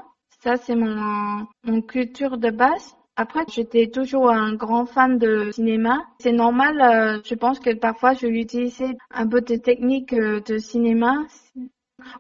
Ça, 0.44 0.56
c'est 0.56 0.76
mon, 0.76 1.48
mon 1.64 1.82
culture 1.82 2.38
de 2.38 2.52
base. 2.52 2.96
Après, 3.20 3.44
j'étais 3.52 3.88
toujours 3.88 4.30
un 4.30 4.54
grand 4.54 4.86
fan 4.86 5.18
de 5.18 5.50
cinéma. 5.52 6.06
C'est 6.20 6.32
normal, 6.32 6.80
euh, 6.80 7.20
je 7.26 7.34
pense 7.34 7.60
que 7.60 7.74
parfois 7.74 8.14
je 8.14 8.28
vais 8.28 8.42
utiliser 8.42 8.96
un 9.10 9.28
peu 9.28 9.42
de 9.42 9.56
techniques 9.56 10.14
euh, 10.14 10.40
de 10.42 10.60
cinéma. 10.60 11.26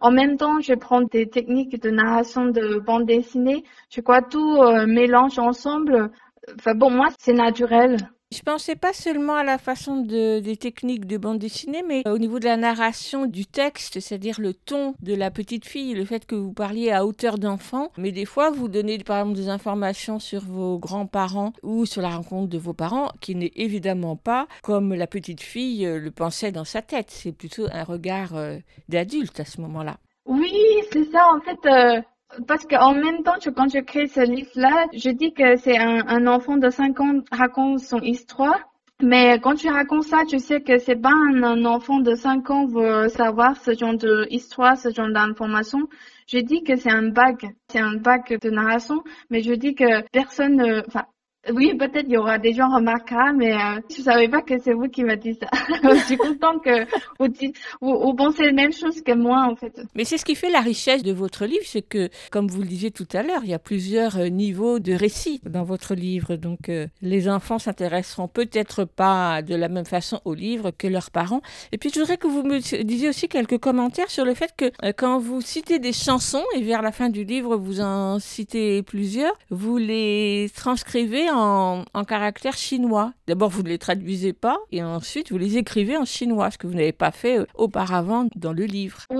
En 0.01 0.11
même 0.11 0.37
temps, 0.37 0.59
je 0.59 0.73
prends 0.73 1.01
des 1.01 1.27
techniques 1.27 1.81
de 1.81 1.89
narration 1.89 2.45
de 2.47 2.79
bande 2.79 3.05
dessinée. 3.05 3.63
Je 3.89 4.01
crois 4.01 4.21
tout 4.21 4.57
euh, 4.57 4.85
mélange 4.87 5.37
ensemble. 5.39 6.11
Enfin 6.55 6.73
bon, 6.75 6.89
moi, 6.89 7.09
c'est 7.19 7.33
naturel. 7.33 7.97
Je 8.29 8.41
pensais 8.41 8.75
pas 8.75 8.91
seulement 8.91 9.35
à 9.35 9.43
la 9.45 9.57
façon 9.57 10.01
de, 10.01 10.39
des 10.41 10.57
techniques 10.57 11.05
de 11.05 11.17
bande 11.17 11.39
dessinée, 11.39 11.81
mais 11.87 12.05
au 12.05 12.17
niveau 12.17 12.39
de 12.39 12.45
la 12.45 12.57
narration 12.57 13.25
du 13.25 13.45
texte, 13.45 14.01
c'est-à-dire 14.01 14.41
le 14.41 14.53
ton 14.53 14.95
de 15.01 15.15
la 15.15 15.31
petite 15.31 15.65
fille, 15.65 15.93
le 15.93 16.03
fait 16.03 16.25
que 16.25 16.35
vous 16.35 16.51
parliez 16.51 16.91
à 16.91 17.05
hauteur 17.05 17.37
d'enfant, 17.37 17.89
mais 17.97 18.11
des 18.11 18.25
fois 18.25 18.51
vous 18.51 18.67
donnez 18.67 18.97
par 18.97 19.19
exemple 19.19 19.37
des 19.37 19.47
informations 19.47 20.19
sur 20.19 20.41
vos 20.43 20.77
grands-parents 20.77 21.53
ou 21.63 21.85
sur 21.85 22.01
la 22.01 22.09
rencontre 22.09 22.49
de 22.49 22.57
vos 22.57 22.73
parents, 22.73 23.11
qui 23.21 23.33
n'est 23.33 23.53
évidemment 23.55 24.17
pas 24.17 24.47
comme 24.61 24.93
la 24.93 25.07
petite 25.07 25.41
fille 25.41 25.85
euh, 25.85 25.97
le 25.97 26.11
pensait 26.11 26.51
dans 26.51 26.65
sa 26.65 26.81
tête. 26.81 27.09
C'est 27.09 27.31
plutôt 27.31 27.67
un 27.71 27.83
regard 27.85 28.35
euh, 28.35 28.57
d'adulte 28.89 29.39
à 29.39 29.45
ce 29.45 29.61
moment-là. 29.61 29.99
Oui, 30.25 30.51
c'est 30.91 31.09
ça. 31.11 31.29
En 31.33 31.39
fait, 31.39 31.65
euh, 31.65 32.01
parce 32.45 32.65
qu'en 32.65 32.93
même 32.93 33.23
temps, 33.23 33.37
quand 33.55 33.69
je 33.71 33.79
crée 33.79 34.07
ce 34.07 34.21
livre-là, 34.21 34.85
je 34.93 35.09
dis 35.09 35.33
que 35.33 35.55
c'est 35.57 35.77
un, 35.77 36.27
enfant 36.27 36.57
de 36.57 36.69
5 36.69 36.99
ans 36.99 37.21
raconte 37.31 37.79
son 37.79 37.99
histoire. 38.01 38.59
Mais 39.01 39.39
quand 39.39 39.53
tu 39.55 39.69
racontes 39.69 40.05
ça, 40.05 40.23
tu 40.27 40.39
sais 40.39 40.61
que 40.61 40.79
c'est 40.79 40.95
pas 40.95 41.13
un, 41.13 41.65
enfant 41.65 41.99
de 41.99 42.15
5 42.15 42.49
ans 42.49 42.65
veut 42.65 43.09
savoir 43.09 43.55
ce 43.57 43.75
genre 43.75 43.93
d'histoire, 43.95 44.77
ce 44.77 44.89
genre 44.91 45.11
d'information. 45.11 45.87
Je 46.27 46.39
dis 46.39 46.63
que 46.63 46.75
c'est 46.75 46.91
un 46.91 47.09
bac, 47.09 47.45
c'est 47.69 47.79
un 47.79 47.95
bac 47.95 48.33
de 48.41 48.49
narration, 48.49 49.03
mais 49.29 49.41
je 49.41 49.53
dis 49.53 49.75
que 49.75 50.01
personne, 50.11 50.55
ne- 50.55 50.83
enfin, 50.87 51.05
oui, 51.53 51.75
peut-être 51.77 52.05
il 52.07 52.13
y 52.13 52.17
aura 52.17 52.37
des 52.37 52.53
gens 52.53 52.73
remarquera, 52.73 53.33
mais 53.33 53.53
euh, 53.53 53.79
je 53.95 54.01
savais 54.01 54.27
pas 54.27 54.41
que 54.41 54.57
c'est 54.59 54.73
vous 54.73 54.87
qui 54.87 55.03
m'avez 55.03 55.17
dit 55.17 55.39
ça. 55.39 55.47
je 55.83 56.05
suis 56.05 56.17
contente 56.17 56.63
que 56.63 56.85
vous, 57.19 57.27
dites, 57.27 57.55
vous, 57.81 57.99
vous 57.99 58.13
pensez 58.13 58.43
la 58.45 58.51
même 58.53 58.73
chose 58.73 59.01
que 59.01 59.13
moi, 59.13 59.47
en 59.49 59.55
fait. 59.55 59.81
Mais 59.95 60.03
c'est 60.05 60.17
ce 60.17 60.25
qui 60.25 60.35
fait 60.35 60.49
la 60.49 60.61
richesse 60.61 61.03
de 61.03 61.11
votre 61.11 61.45
livre, 61.45 61.63
c'est 61.65 61.81
que, 61.81 62.09
comme 62.31 62.47
vous 62.47 62.61
le 62.61 62.67
disiez 62.67 62.91
tout 62.91 63.07
à 63.13 63.23
l'heure, 63.23 63.41
il 63.43 63.49
y 63.49 63.53
a 63.53 63.59
plusieurs 63.59 64.17
euh, 64.17 64.27
niveaux 64.27 64.79
de 64.79 64.93
récit 64.93 65.41
dans 65.45 65.63
votre 65.63 65.95
livre. 65.95 66.35
Donc, 66.35 66.69
euh, 66.69 66.87
les 67.01 67.29
enfants 67.29 67.59
s'intéresseront 67.59 68.27
peut-être 68.27 68.85
pas 68.85 69.41
de 69.41 69.55
la 69.55 69.69
même 69.69 69.85
façon 69.85 70.21
au 70.25 70.33
livre 70.33 70.71
que 70.71 70.87
leurs 70.87 71.11
parents. 71.11 71.41
Et 71.71 71.77
puis, 71.77 71.89
je 71.93 71.99
voudrais 71.99 72.17
que 72.17 72.27
vous 72.27 72.43
me 72.43 72.59
disiez 72.83 73.09
aussi 73.09 73.27
quelques 73.27 73.57
commentaires 73.57 74.09
sur 74.09 74.25
le 74.25 74.33
fait 74.33 74.53
que 74.55 74.65
euh, 74.83 74.91
quand 74.95 75.19
vous 75.19 75.41
citez 75.41 75.79
des 75.79 75.93
chansons, 75.93 76.43
et 76.55 76.61
vers 76.61 76.81
la 76.81 76.91
fin 76.91 77.09
du 77.09 77.23
livre, 77.23 77.57
vous 77.57 77.81
en 77.81 78.19
citez 78.19 78.83
plusieurs, 78.83 79.33
vous 79.49 79.77
les 79.77 80.49
transcrivez 80.55 81.29
en, 81.29 81.36
en 81.37 82.03
caractère 82.05 82.55
chinois. 82.57 83.13
D'abord, 83.27 83.49
vous 83.49 83.63
ne 83.63 83.69
les 83.69 83.77
traduisez 83.77 84.33
pas, 84.33 84.57
et 84.71 84.83
ensuite, 84.83 85.31
vous 85.31 85.37
les 85.37 85.57
écrivez 85.57 85.97
en 85.97 86.05
chinois, 86.05 86.51
ce 86.51 86.57
que 86.57 86.67
vous 86.67 86.73
n'avez 86.73 86.93
pas 86.93 87.11
fait 87.11 87.39
euh, 87.39 87.45
auparavant 87.55 88.27
dans 88.35 88.53
le 88.53 88.65
livre. 88.65 88.99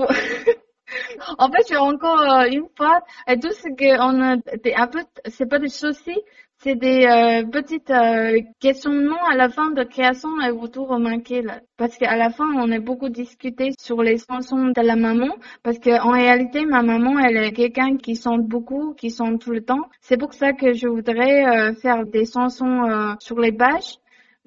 En 1.36 1.50
fait, 1.50 1.76
encore 1.76 2.20
euh, 2.20 2.46
une 2.50 2.66
fois, 2.76 3.00
et 3.28 3.38
tout 3.38 3.52
ce 3.52 3.68
que 3.76 4.00
on 4.00 4.22
a 4.22 4.36
un 4.82 4.86
peu, 4.86 5.00
c'est 5.26 5.46
pas 5.46 5.58
des 5.58 5.68
soucis, 5.68 6.18
c'est 6.60 6.74
des 6.74 7.06
euh, 7.06 7.44
petites 7.46 7.90
euh, 7.90 8.40
questionnements 8.60 9.24
à 9.30 9.36
la 9.36 9.48
fin 9.48 9.70
de 9.70 9.84
création 9.84 10.40
et 10.40 10.50
vous 10.50 10.66
tout 10.68 10.84
remarquez 10.84 11.42
là. 11.42 11.60
Parce 11.76 11.96
qu'à 11.96 12.16
la 12.16 12.30
fin, 12.30 12.46
on 12.56 12.70
a 12.72 12.80
beaucoup 12.80 13.08
discuté 13.08 13.70
sur 13.78 14.02
les 14.02 14.18
chansons 14.18 14.66
de 14.66 14.80
la 14.80 14.96
maman, 14.96 15.36
parce 15.62 15.78
que 15.78 16.00
en 16.00 16.10
réalité, 16.10 16.64
ma 16.66 16.82
maman, 16.82 17.18
elle 17.20 17.36
est 17.36 17.52
quelqu'un 17.52 17.96
qui 17.96 18.16
chante 18.16 18.46
beaucoup, 18.46 18.94
qui 18.94 19.10
chante 19.10 19.40
tout 19.40 19.52
le 19.52 19.64
temps. 19.64 19.88
C'est 20.00 20.16
pour 20.18 20.34
ça 20.34 20.52
que 20.52 20.72
je 20.72 20.88
voudrais 20.88 21.44
euh, 21.44 21.74
faire 21.74 22.04
des 22.04 22.24
chansons 22.24 22.82
euh, 22.84 23.14
sur 23.20 23.38
les 23.38 23.52
pages. 23.52 23.98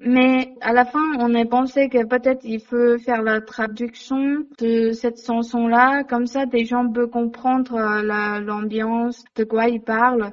Mais 0.04 0.54
à 0.60 0.72
la 0.72 0.84
fin, 0.84 1.00
on 1.20 1.32
a 1.34 1.44
pensé 1.44 1.88
que 1.88 2.04
peut-être 2.04 2.40
il 2.44 2.60
faut 2.60 2.98
faire 2.98 3.22
la 3.22 3.40
traduction 3.40 4.44
de 4.58 4.90
cette 4.90 5.24
chanson-là, 5.24 6.02
comme 6.04 6.26
ça 6.26 6.44
des 6.46 6.64
gens 6.64 6.88
peuvent 6.90 7.08
comprendre 7.10 7.74
euh, 7.76 8.02
la- 8.02 8.40
l'ambiance, 8.40 9.24
de 9.36 9.44
quoi 9.44 9.68
il 9.68 9.80
parle. 9.80 10.32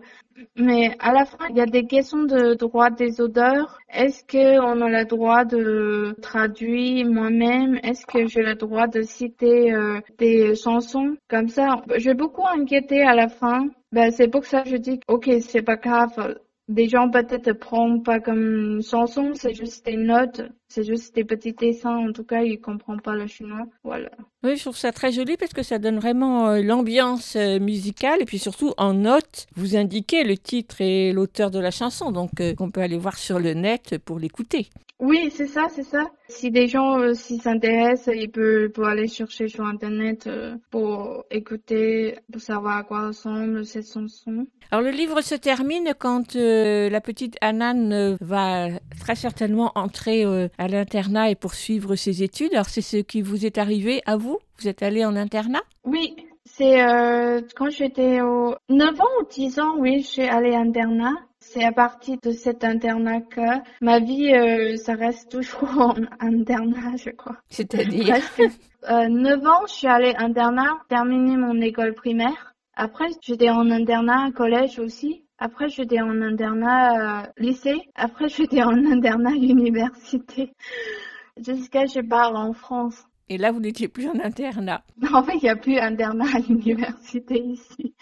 Mais 0.58 0.96
à 1.00 1.12
la 1.14 1.26
fin, 1.26 1.46
il 1.50 1.58
y 1.58 1.62
a 1.62 1.66
des 1.66 1.86
questions 1.86 2.24
de 2.24 2.54
droit 2.56 2.90
des 2.90 3.22
auteurs. 3.22 3.78
Est-ce 3.94 4.24
que 4.24 4.60
on 4.60 4.82
a 4.82 4.90
le 4.90 5.06
droit 5.06 5.46
de 5.46 6.16
traduire 6.22 7.06
moi-même? 7.08 7.78
Est-ce 7.84 8.06
que 8.06 8.26
j'ai 8.28 8.42
le 8.42 8.56
droit 8.56 8.88
de 8.88 9.02
citer 9.02 9.74
euh, 9.74 10.00
des 10.18 10.56
chansons? 10.56 11.16
Comme 11.30 11.50
ça? 11.50 11.82
J'ai 11.98 12.14
beaucoup 12.14 12.48
inquiété 12.48 13.04
à 13.04 13.14
la 13.14 13.28
fin. 13.28 13.68
Ben, 13.92 14.12
c'est 14.12 14.30
pour 14.30 14.46
ça 14.46 14.62
que 14.62 14.70
je 14.70 14.78
dis, 14.78 15.00
ok, 15.08 15.30
c'est 15.42 15.62
pas 15.62 15.76
grave. 15.76 16.36
Des 16.70 16.88
gens 16.88 17.10
peut-être 17.10 17.54
prennent 17.54 18.04
pas 18.04 18.20
comme 18.20 18.80
chanson, 18.84 19.32
c'est 19.34 19.56
juste 19.56 19.84
des 19.88 19.98
notes, 19.98 20.44
c'est 20.68 20.84
juste 20.84 21.16
des 21.16 21.24
petits 21.24 21.54
dessins. 21.54 21.98
En 21.98 22.12
tout 22.14 22.24
cas, 22.24 22.44
ils 22.44 22.62
comprennent 22.62 23.02
pas 23.02 23.16
le 23.16 23.26
chinois. 23.26 23.66
Voilà. 23.84 24.12
Oui, 24.44 24.56
je 24.56 24.62
trouve 24.62 24.78
ça 24.78 24.92
très 24.92 25.12
joli 25.12 25.36
parce 25.36 25.52
que 25.52 25.64
ça 25.64 25.80
donne 25.80 25.98
vraiment 25.98 26.50
euh, 26.50 26.62
l'ambiance 26.62 27.36
euh, 27.36 27.60
musicale 27.60 28.22
et 28.22 28.26
puis 28.26 28.38
surtout 28.38 28.74
en 28.78 28.94
note, 28.94 29.48
vous 29.56 29.76
indiquez 29.76 30.24
le 30.24 30.38
titre 30.38 30.80
et 30.80 31.12
l'auteur 31.12 31.50
de 31.50 31.58
la 31.58 31.72
chanson, 31.72 32.12
donc 32.12 32.40
euh, 32.40 32.54
on 32.60 32.70
peut 32.70 32.82
aller 32.82 33.00
voir 33.00 33.18
sur 33.18 33.40
le 33.40 33.56
net 33.56 33.98
pour 34.06 34.20
l'écouter. 34.20 34.70
Oui, 35.00 35.32
c'est 35.32 35.48
ça, 35.48 35.68
c'est 35.70 35.84
ça. 35.84 36.12
Si 36.28 36.52
des 36.52 36.68
gens 36.68 37.00
euh, 37.00 37.14
s'y 37.14 37.38
s'intéressent, 37.38 38.14
ils 38.14 38.30
peuvent, 38.30 38.70
peuvent 38.70 38.86
aller 38.86 39.08
chercher 39.08 39.48
sur 39.48 39.66
Internet 39.66 40.28
euh, 40.28 40.56
pour 40.72 41.24
écouter, 41.32 42.18
pour 42.32 42.42
savoir 42.42 42.78
à 42.78 42.84
quoi 42.84 43.08
ressemble 43.08 43.66
cette 43.66 43.92
chanson. 43.92 44.46
Alors 44.72 44.84
le 44.84 44.92
livre 44.92 45.22
se 45.22 45.36
termine 45.36 45.94
quand 45.98 46.36
euh, 46.36 46.90
la 46.90 47.02
petite 47.02 47.38
Anan 47.42 47.92
euh, 47.92 48.18
va 48.22 48.68
très 49.00 49.16
certainement 49.16 49.72
entrer 49.76 50.26
euh, 50.26 50.48
à 50.58 50.68
l'internat 50.68 51.32
et 51.32 51.36
poursuivre 51.36 51.96
ses 51.96 52.22
études. 52.22 52.54
Alors 52.54 52.70
c'est 52.70 52.82
ce 52.82 52.98
qui 52.98 53.22
vous 53.22 53.46
est 53.46 53.58
arrivé 53.58 54.02
à 54.06 54.18
vous? 54.18 54.38
Vous 54.60 54.68
êtes 54.68 54.84
allé 54.84 55.06
en 55.06 55.16
internat? 55.16 55.64
Oui, 55.86 56.16
c'est 56.46 56.84
euh, 56.84 57.42
quand 57.56 57.70
j'étais 57.70 58.22
au 58.22 58.56
9 58.70 59.02
ans 59.02 59.22
ou 59.22 59.26
10 59.30 59.60
ans, 59.60 59.76
oui, 59.78 60.02
je 60.02 60.08
suis 60.08 60.24
allée 60.24 60.54
à 60.54 60.60
internat. 60.60 61.16
C'est 61.42 61.64
à 61.64 61.72
partir 61.72 62.18
de 62.22 62.32
cet 62.32 62.64
internat 62.64 63.22
que 63.22 63.42
ma 63.82 64.00
vie, 64.00 64.34
euh, 64.34 64.76
ça 64.78 64.94
reste 64.94 65.32
toujours 65.32 65.70
en 65.80 65.96
internat, 66.20 66.96
je 66.98 67.10
crois. 67.12 67.38
C'est-à-dire 67.50 68.08
Presque. 68.08 68.44
Euh, 68.90 69.08
9 69.08 69.46
ans, 69.46 69.66
je 69.68 69.74
suis 69.74 69.88
allée 69.88 70.14
internat, 70.18 70.80
terminé 70.90 71.38
mon 71.38 71.60
école 71.62 71.94
primaire. 71.94 72.54
Après, 72.76 73.08
j'étais 73.22 73.50
en 73.50 73.70
internat 73.72 74.32
collège 74.32 74.80
aussi. 74.80 75.26
Après, 75.38 75.70
j'étais 75.70 76.02
en 76.02 76.22
internat 76.22 77.24
euh, 77.24 77.28
lycée. 77.38 77.82
Après, 77.96 78.30
j'étais 78.30 78.64
en 78.64 78.86
internat 78.86 79.34
université. 79.34 80.54
Jusqu'à 81.38 81.86
je 81.86 82.02
pars 82.02 82.36
en 82.36 82.54
France. 82.54 83.06
Et 83.30 83.38
là, 83.38 83.52
vous 83.52 83.60
n'étiez 83.60 83.88
plus 83.88 84.08
en 84.08 84.20
internat. 84.20 84.84
En 85.14 85.24
fait, 85.24 85.36
il 85.36 85.44
n'y 85.44 85.50
a 85.50 85.56
plus 85.56 85.78
internat 85.78 86.26
à 86.36 86.40
l'université 86.40 87.40
ici. 87.40 87.94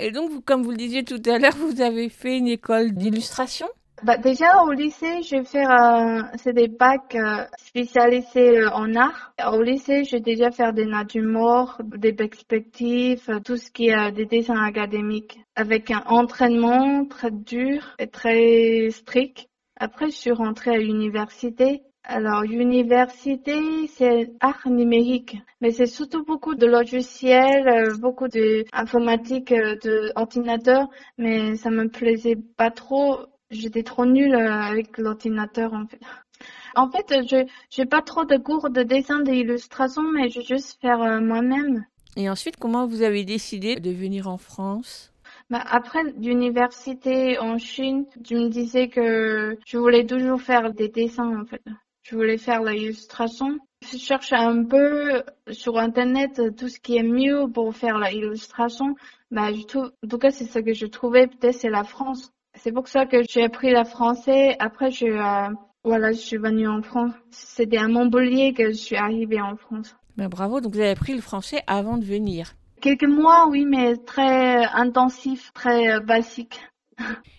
Et 0.00 0.10
donc, 0.10 0.44
comme 0.44 0.62
vous 0.62 0.70
le 0.70 0.76
disiez 0.76 1.04
tout 1.04 1.22
à 1.26 1.38
l'heure, 1.38 1.56
vous 1.56 1.80
avez 1.80 2.08
fait 2.08 2.38
une 2.38 2.48
école 2.48 2.92
d'illustration 2.92 3.66
Bah, 4.02 4.16
déjà, 4.16 4.62
au 4.64 4.72
lycée, 4.72 5.22
je 5.22 5.36
vais 5.36 5.44
faire, 5.44 5.70
euh, 5.70 6.52
des 6.52 6.68
bacs 6.68 7.14
euh, 7.14 7.44
spécialisés 7.58 8.58
euh, 8.58 8.70
en 8.70 8.94
art. 8.96 9.34
Au 9.52 9.62
lycée, 9.62 10.04
je 10.04 10.12
vais 10.12 10.20
déjà 10.20 10.50
faire 10.50 10.72
des 10.72 10.86
natures 10.86 11.22
mortes, 11.24 11.82
des 11.82 12.12
perspectives, 12.12 13.40
tout 13.44 13.56
ce 13.56 13.70
qui 13.70 13.88
est 13.88 14.12
des 14.12 14.26
dessins 14.26 14.62
académiques, 14.62 15.38
avec 15.56 15.90
un 15.90 16.02
entraînement 16.06 17.04
très 17.04 17.30
dur 17.30 17.94
et 17.98 18.08
très 18.08 18.88
strict. 18.90 19.46
Après, 19.78 20.06
je 20.06 20.16
suis 20.16 20.32
rentrée 20.32 20.74
à 20.74 20.78
l'université. 20.78 21.82
Alors, 22.04 22.42
université, 22.42 23.86
c'est 23.86 24.32
art 24.40 24.68
numérique, 24.68 25.36
mais 25.60 25.70
c'est 25.70 25.86
surtout 25.86 26.24
beaucoup 26.24 26.56
de 26.56 26.66
logiciels, 26.66 27.68
euh, 27.68 27.96
beaucoup 27.96 28.26
d'informatique, 28.26 29.52
euh, 29.52 29.76
d'ordinateur, 29.84 30.88
mais 31.16 31.54
ça 31.54 31.70
me 31.70 31.88
plaisait 31.88 32.36
pas 32.56 32.72
trop. 32.72 33.20
J'étais 33.50 33.84
trop 33.84 34.04
nulle 34.04 34.34
euh, 34.34 34.52
avec 34.52 34.98
l'ordinateur, 34.98 35.74
en 35.74 35.86
fait. 35.86 36.00
En 36.74 36.90
fait, 36.90 37.14
je 37.30 37.46
j'ai 37.70 37.86
pas 37.86 38.02
trop 38.02 38.24
de 38.24 38.36
cours 38.36 38.68
de 38.70 38.82
dessin 38.82 39.20
d'illustration, 39.20 40.02
mais 40.02 40.28
je 40.28 40.40
vais 40.40 40.44
juste 40.44 40.80
faire 40.80 41.20
moi-même. 41.20 41.86
Et 42.16 42.28
ensuite, 42.28 42.56
comment 42.56 42.86
vous 42.86 43.02
avez 43.02 43.24
décidé 43.24 43.76
de 43.76 43.90
venir 43.90 44.26
en 44.26 44.38
France? 44.38 45.12
Bah, 45.50 45.62
après 45.70 46.02
l'université 46.18 47.38
en 47.38 47.58
Chine, 47.58 48.06
je 48.28 48.34
me 48.34 48.48
disais 48.48 48.88
que 48.88 49.56
je 49.66 49.78
voulais 49.78 50.04
toujours 50.04 50.40
faire 50.40 50.72
des 50.72 50.88
dessins, 50.88 51.40
en 51.40 51.44
fait. 51.44 51.62
Je 52.02 52.16
voulais 52.16 52.38
faire 52.38 52.62
l'illustration? 52.62 53.58
Je 53.80 53.96
cherche 53.96 54.32
un 54.32 54.64
peu 54.64 55.22
sur 55.50 55.78
Internet 55.78 56.40
tout 56.56 56.68
ce 56.68 56.80
qui 56.80 56.96
est 56.96 57.02
mieux 57.02 57.46
pour 57.52 57.74
faire 57.74 57.98
l'illustration? 57.98 58.96
Bah, 59.30 59.52
je 59.52 59.62
trouve, 59.62 59.92
en 60.04 60.08
tout 60.08 60.18
cas, 60.18 60.30
c'est 60.30 60.44
ce 60.44 60.58
que 60.58 60.74
je 60.74 60.86
trouvais. 60.86 61.26
Peut-être 61.28 61.54
c'est 61.54 61.70
la 61.70 61.84
France. 61.84 62.32
C'est 62.54 62.72
pour 62.72 62.88
ça 62.88 63.06
que 63.06 63.18
j'ai 63.28 63.44
appris 63.44 63.72
le 63.72 63.84
français. 63.84 64.56
Après, 64.58 64.90
je, 64.90 65.06
euh, 65.06 65.54
voilà, 65.84 66.12
je 66.12 66.18
suis 66.18 66.36
venue 66.36 66.68
en 66.68 66.82
France. 66.82 67.12
C'était 67.30 67.78
à 67.78 67.88
Montpellier 67.88 68.52
que 68.52 68.68
je 68.68 68.76
suis 68.76 68.96
arrivée 68.96 69.40
en 69.40 69.56
France. 69.56 69.96
Ben, 70.16 70.28
bravo, 70.28 70.60
donc 70.60 70.74
vous 70.74 70.80
avez 70.80 70.90
appris 70.90 71.14
le 71.14 71.22
français 71.22 71.62
avant 71.66 71.98
de 71.98 72.04
venir. 72.04 72.52
Quelques 72.80 73.08
mois, 73.08 73.46
oui, 73.48 73.64
mais 73.64 73.96
très 73.96 74.64
intensif, 74.74 75.52
très 75.54 75.94
euh, 75.94 76.00
basique. 76.00 76.60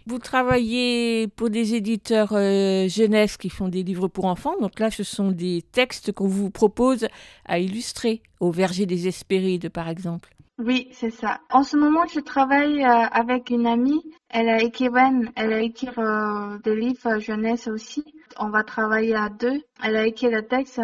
Vous 0.05 0.20
travaillez 0.20 1.28
pour 1.30 1.49
des 1.49 1.76
éditeurs 1.76 2.34
euh, 2.34 2.88
jeunesse 2.88 3.38
qui 3.38 3.49
font 3.49 3.70
des 3.70 3.84
livres 3.84 4.07
pour 4.07 4.26
enfants. 4.26 4.55
Donc 4.59 4.80
là, 4.80 4.91
ce 4.91 5.03
sont 5.03 5.32
des 5.32 5.64
textes 5.72 6.11
qu'on 6.11 6.28
vous 6.28 6.49
propose 6.49 7.07
à 7.45 7.59
illustrer 7.59 8.22
au 8.39 8.51
Verger 8.51 8.86
des 8.86 9.07
Hespérides, 9.07 9.70
par 9.70 9.88
exemple. 9.88 10.34
Oui, 10.60 10.88
c'est 10.91 11.10
ça. 11.10 11.39
En 11.51 11.64
ce 11.64 11.76
moment, 11.76 12.06
je 12.14 12.20
travaille 12.20 12.84
euh, 12.86 12.88
avec 13.12 13.49
une 13.49 13.66
amie. 13.66 14.01
Elle 14.30 14.47
est 14.49 14.66
écrivaine. 14.66 15.32
Elle 15.36 15.51
a 15.51 15.62
écrit 15.62 15.89
euh, 15.97 16.60
des 16.64 16.76
livres 16.76 17.18
jeunesse 17.20 17.68
aussi. 17.68 18.04
On 18.38 18.49
va 18.49 18.64
travailler 18.64 19.16
à 19.16 19.30
deux. 19.30 19.62
Elle 19.84 19.95
a 19.95 20.06
écrit 20.06 20.30
le 20.30 20.43
texte. 20.43 20.78
euh, 20.78 20.84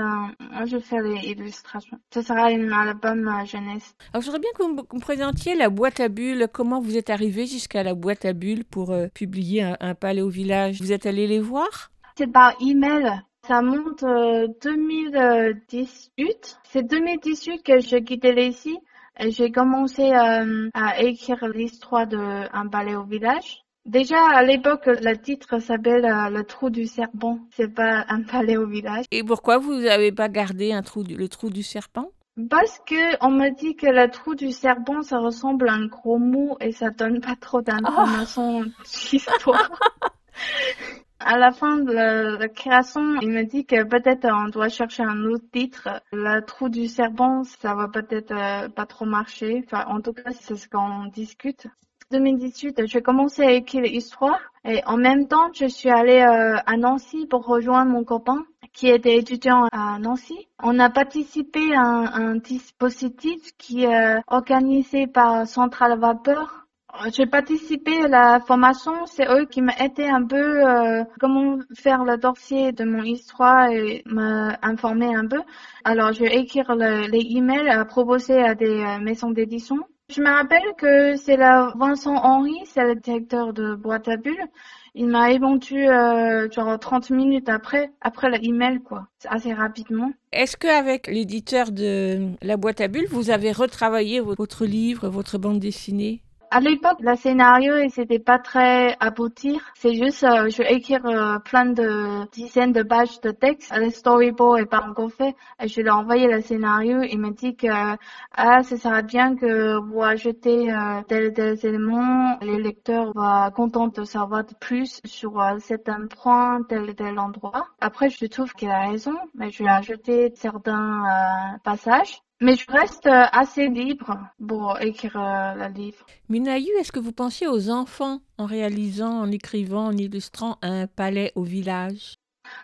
moi, 0.51 0.65
je 0.65 0.80
fais 0.80 1.01
les 1.01 1.20
illustrations. 1.30 1.99
Ce 2.11 2.22
sera 2.24 2.47
un 2.47 2.72
album 2.72 3.28
euh, 3.28 3.45
jeunesse. 3.45 3.93
Alors, 4.11 4.24
j'aimerais 4.24 4.39
bien 4.39 4.49
que 4.55 4.63
vous 4.63 4.74
me 4.74 4.99
présentiez 4.99 5.53
la 5.53 5.70
boîte 5.70 5.99
à 5.99 6.09
bulles. 6.09 6.47
Comment 6.51 6.80
vous 6.82 6.97
êtes 6.97 7.11
arrivé 7.11 7.45
jusqu'à 7.45 7.84
la 7.84 7.93
boîte 7.93 8.26
à 8.26 8.34
bulles 8.34 8.65
pour 8.65 8.89
euh, 8.89 9.07
publier 9.13 9.61
un, 9.61 9.78
un 9.82 9.93
palais 9.93 10.22
au 10.22 10.30
village? 10.30 10.82
Vous 10.82 10.91
êtes 10.91 11.05
allé 11.05 11.28
les 11.28 11.39
voir? 11.39 11.91
C'est 12.17 12.28
par 12.32 12.55
email. 12.59 13.22
Ça 13.47 13.61
monte 13.61 14.03
euh, 14.03 14.47
2018. 14.63 16.59
C'est 16.63 16.84
2018 16.84 17.63
que 17.63 17.80
j'ai 17.80 18.03
quitté 18.03 18.47
ici. 18.47 18.78
J'ai 19.20 19.51
commencé 19.51 20.03
euh, 20.13 20.70
à 20.74 21.01
écrire 21.01 21.45
l'histoire 21.53 22.07
de 22.07 22.17
un 22.53 22.65
balai 22.65 22.95
au 22.95 23.03
village. 23.03 23.63
Déjà 23.86 24.17
à 24.34 24.43
l'époque, 24.43 24.86
le 24.86 25.15
titre 25.17 25.59
s'appelle 25.59 26.05
euh, 26.05 26.30
Le 26.30 26.43
trou 26.43 26.70
du 26.70 26.86
serpent. 26.86 27.39
C'est 27.51 27.74
pas 27.74 28.05
un 28.07 28.24
palais 28.24 28.55
au 28.57 28.67
village. 28.67 29.05
Et 29.11 29.24
pourquoi 29.24 29.57
vous 29.57 29.74
n'avez 29.76 30.11
pas 30.11 30.30
gardé 30.30 30.72
un 30.72 30.82
trou 30.84 31.03
du- 31.03 31.15
le 31.15 31.28
trou 31.28 31.49
du 31.49 31.63
serpent? 31.63 32.11
Parce 32.49 32.80
que 32.88 33.26
on 33.26 33.32
me 33.32 33.49
dit 33.49 33.76
que 33.76 33.88
le 33.88 34.09
trou 34.09 34.36
du 34.36 34.51
serpent, 34.51 35.01
ça 35.01 35.17
ressemble 35.20 35.67
à 35.67 35.74
un 35.74 35.88
gros 35.88 36.20
mot 36.20 36.55
et 36.61 36.72
ça 36.72 36.89
donne 36.89 37.20
pas 37.20 37.36
trop 37.39 37.61
d'informations 37.61 38.63
sur 38.86 39.11
l'histoire. 39.13 39.70
À 41.20 41.38
la 41.38 41.51
fin 41.51 41.80
de 41.80 41.91
la, 41.91 42.38
la 42.38 42.47
création, 42.47 43.15
il 43.22 43.30
me 43.30 43.43
dit 43.43 43.65
que 43.65 43.84
peut-être 43.84 44.26
on 44.32 44.47
doit 44.47 44.70
chercher 44.70 45.03
un 45.03 45.26
autre 45.26 45.43
titre. 45.51 45.89
Le 46.13 46.39
trou 46.41 46.70
du 46.70 46.88
serpent, 46.88 47.43
ça 47.43 47.76
va 47.76 47.89
peut-être 47.89 48.32
euh, 48.32 48.70
pas 48.70 48.86
trop 48.86 49.05
marcher. 49.05 49.61
Enfin, 49.65 49.86
en 49.88 49.99
tout 49.99 50.13
cas, 50.13 50.32
c'est 50.32 50.55
ce 50.55 50.70
qu'on 50.70 51.07
discute. 51.07 51.67
2018, 52.11 52.86
j'ai 52.86 53.01
commencé 53.01 53.43
à 53.43 53.51
écrire 53.51 53.84
l'histoire 53.84 54.39
et 54.63 54.82
en 54.86 54.97
même 54.97 55.28
temps, 55.28 55.51
je 55.53 55.65
suis 55.65 55.89
allée 55.89 56.22
euh, 56.22 56.57
à 56.65 56.78
Nancy 56.78 57.28
pour 57.28 57.45
rejoindre 57.45 57.91
mon 57.91 58.03
copain 58.03 58.45
qui 58.74 58.88
était 58.88 59.17
étudiant 59.17 59.67
à 59.72 59.99
Nancy. 59.99 60.47
On 60.63 60.80
a 60.80 60.89
participé 60.89 61.76
à 61.76 61.82
un, 61.82 62.05
un 62.13 62.36
dispositif 62.36 63.51
qui 63.57 63.84
est 63.84 64.22
organisé 64.28 65.05
par 65.05 65.45
Centrale 65.47 65.99
Vapeur. 65.99 66.67
J'ai 67.15 67.27
participé 67.27 68.03
à 68.03 68.07
la 68.07 68.39
formation, 68.41 69.05
c'est 69.05 69.27
eux 69.29 69.45
qui 69.45 69.61
m'ont 69.61 69.71
aidé 69.79 70.05
un 70.05 70.25
peu 70.25 70.67
euh, 70.67 71.03
comment 71.19 71.57
faire 71.75 72.03
le 72.03 72.17
dossier 72.17 72.71
de 72.73 72.83
mon 72.83 73.03
histoire 73.03 73.69
et 73.69 74.03
m'informer 74.05 75.15
un 75.15 75.25
peu. 75.27 75.39
Alors, 75.85 76.11
je 76.13 76.21
vais 76.21 76.35
écrire 76.37 76.75
le- 76.75 77.07
les 77.09 77.37
emails 77.37 77.69
à 77.69 77.85
proposer 77.85 78.39
à 78.41 78.55
des 78.55 78.81
euh, 78.83 78.99
maisons 78.99 79.31
d'édition. 79.31 79.77
Je 80.09 80.21
me 80.21 80.29
rappelle 80.29 80.73
que 80.77 81.15
c'est 81.15 81.37
la 81.37 81.71
Vincent 81.77 82.15
Henry, 82.15 82.55
c'est 82.65 82.83
le 82.83 82.95
directeur 82.95 83.53
de 83.53 83.75
Boîte 83.75 84.07
à 84.07 84.17
Bulles. 84.17 84.47
Il 84.95 85.07
m'a 85.07 85.25
répondu 85.25 85.87
euh, 85.87 86.49
genre 86.51 86.77
30 86.79 87.11
minutes 87.11 87.47
après, 87.47 87.91
après 88.01 88.29
l'email 88.31 88.79
quoi, 88.81 89.07
assez 89.29 89.53
rapidement. 89.53 90.11
Est-ce 90.33 90.57
qu'avec 90.57 91.07
l'éditeur 91.07 91.71
de 91.71 92.31
la 92.41 92.57
boîte 92.57 92.81
à 92.81 92.87
bulles, 92.87 93.07
vous 93.09 93.29
avez 93.29 93.51
retravaillé 93.51 94.19
vo- 94.19 94.33
votre 94.35 94.65
livre, 94.65 95.07
votre 95.07 95.37
bande 95.37 95.59
dessinée? 95.59 96.21
À 96.51 96.59
l'époque, 96.61 96.97
le 97.01 97.15
scénario, 97.15 97.77
il 97.77 97.91
s'était 97.91 98.17
pas 98.17 98.39
très 98.39 98.95
aboutir. 98.99 99.61
C'est 99.75 99.93
juste, 99.93 100.23
euh, 100.23 100.49
je 100.49 100.57
vais 100.57 100.73
écrire 100.73 101.05
euh, 101.05 101.37
plein 101.37 101.65
de 101.65 102.27
dizaines 102.31 102.71
de 102.71 102.81
pages 102.81 103.21
de 103.21 103.29
texte. 103.29 103.71
Le 103.77 103.91
storyboard 103.91 104.59
est 104.59 104.65
pas 104.65 104.81
encore 104.81 105.11
fait. 105.11 105.35
Je 105.63 105.81
lui 105.81 105.87
ai 105.87 105.91
envoyé 105.91 106.27
le 106.27 106.41
scénario. 106.41 107.03
Il 107.03 107.19
m'a 107.19 107.29
dit 107.29 107.55
que, 107.55 107.67
ah, 107.67 108.63
ça 108.63 108.77
serait 108.77 109.03
bien 109.03 109.35
que 109.35 109.77
vous 109.77 110.01
ajoutez 110.01 110.73
euh, 110.73 111.01
tel 111.07 111.33
tel 111.33 111.55
élément. 111.63 112.39
Les 112.41 112.57
lecteurs 112.57 113.11
vont 113.13 113.51
contents 113.51 113.87
de 113.87 114.03
savoir 114.03 114.43
de 114.43 114.55
plus 114.55 115.01
sur 115.05 115.39
euh, 115.39 115.59
certains 115.59 116.07
points, 116.07 116.63
tel 116.67 116.95
tel 116.95 117.19
endroit. 117.19 117.67
Après, 117.79 118.09
je 118.09 118.25
trouve 118.25 118.51
qu'il 118.53 118.69
a 118.69 118.89
raison, 118.89 119.15
mais 119.35 119.51
je 119.51 119.63
vais 119.63 119.69
ajouter 119.69 120.33
certains 120.35 121.03
euh, 121.05 121.57
passages. 121.63 122.23
Mais 122.41 122.55
je 122.55 122.65
reste 122.71 123.05
euh, 123.05 123.25
assez 123.33 123.67
libre 123.67 124.17
pour 124.47 124.79
écrire 124.81 125.17
euh, 125.17 125.53
le 125.55 125.73
livre. 125.73 126.05
Minayu, 126.29 126.69
est-ce 126.79 126.91
que 126.91 126.99
vous 126.99 127.11
pensiez 127.11 127.47
aux 127.47 127.69
enfants 127.69 128.21
en 128.37 128.45
réalisant, 128.45 129.19
en 129.19 129.29
écrivant, 129.31 129.87
en 129.87 129.97
illustrant 129.97 130.57
un 130.61 130.87
palais 130.87 131.33
au 131.35 131.43
village? 131.43 132.15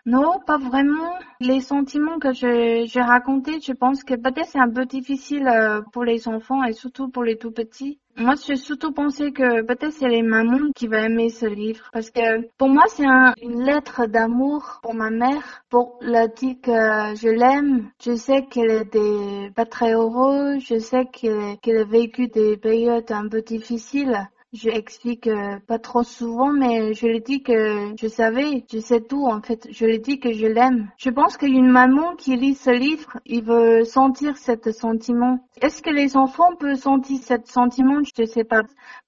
Non, 0.05 0.39
pas 0.47 0.57
vraiment. 0.57 1.13
Les 1.41 1.59
sentiments 1.59 2.19
que 2.19 2.32
je- 2.34 2.86
j'ai 2.88 3.01
racontés, 3.01 3.59
je 3.59 3.73
pense 3.73 4.03
que 4.03 4.15
peut-être 4.15 4.47
c'est 4.47 4.59
un 4.59 4.69
peu 4.69 4.86
difficile 4.86 5.47
euh, 5.47 5.82
pour 5.91 6.05
les 6.05 6.28
enfants 6.28 6.63
et 6.63 6.73
surtout 6.73 7.09
pour 7.09 7.23
les 7.23 7.38
tout 7.38 7.51
petits. 7.51 7.99
Moi, 8.18 8.36
j'ai 8.45 8.55
surtout 8.55 8.93
pensé 8.93 9.32
que 9.34 9.61
peut-être 9.63 9.91
c'est 9.91 10.07
les 10.07 10.22
mamans 10.22 10.72
qui 10.74 10.88
vont 10.88 10.97
aimer 11.03 11.30
ce 11.30 11.45
livre. 11.45 11.89
Parce 11.91 12.09
que 12.11 12.47
pour 12.57 12.70
moi, 12.70 12.84
c'est 12.88 13.05
un- 13.05 13.34
une 13.41 13.61
lettre 13.63 14.05
d'amour 14.05 14.80
pour 14.82 14.93
ma 14.93 15.09
mère, 15.09 15.63
pour 15.70 15.97
leur 16.01 16.30
dire 16.30 16.55
que 16.63 16.72
je 17.16 17.28
l'aime. 17.30 17.91
Je 18.01 18.16
sais 18.16 18.45
qu'elle 18.45 18.72
était 18.72 19.51
pas 19.53 19.66
très 19.66 19.91
heureuse. 19.93 20.63
Je 20.63 20.80
sais 20.80 21.05
qu'elle 21.11 21.78
a 21.78 21.84
vécu 21.84 22.28
des 22.28 22.55
périodes 22.57 23.11
un 23.11 23.28
peu 23.28 23.41
difficiles. 23.41 24.18
Je 24.56 24.70
explique 24.70 25.28
euh, 25.28 25.60
pas 25.68 25.80
trop 25.80 26.03
souvent, 26.03 26.53
mais 26.53 26.93
je 26.93 27.08
lui 27.08 27.20
dis 27.20 27.43
que 27.43 27.93
je 27.99 28.08
savais, 28.08 28.66
je 28.72 28.80
sais 28.80 29.01
tout 29.01 29.28
en 29.28 29.41
fait. 29.41 29.68
Je 29.70 29.86
lui 29.86 29.99
dis 29.99 30.18
que 30.18 30.32
je 30.32 30.45
l'aime. 30.45 30.89
Je 30.97 31.10
pense 31.10 31.36
qu'une 31.36 31.70
maman 31.70 32.16
qui 32.16 32.38
lit 32.38 32.56
ce 32.56 32.70
livre, 32.70 33.18
il 33.26 33.43
veut 33.43 33.84
sentir 33.84 34.38
ce 34.38 34.53
sentiment. 34.72 35.45
Est-ce 35.62 35.82
que 35.82 35.89
les 35.89 36.16
enfants 36.16 36.56
peuvent 36.58 36.80
sentir 36.80 37.20
ce 37.22 37.36
sentiment? 37.43 37.99
Je 38.18 38.24
sais 38.24 38.45
pas. 38.45 38.62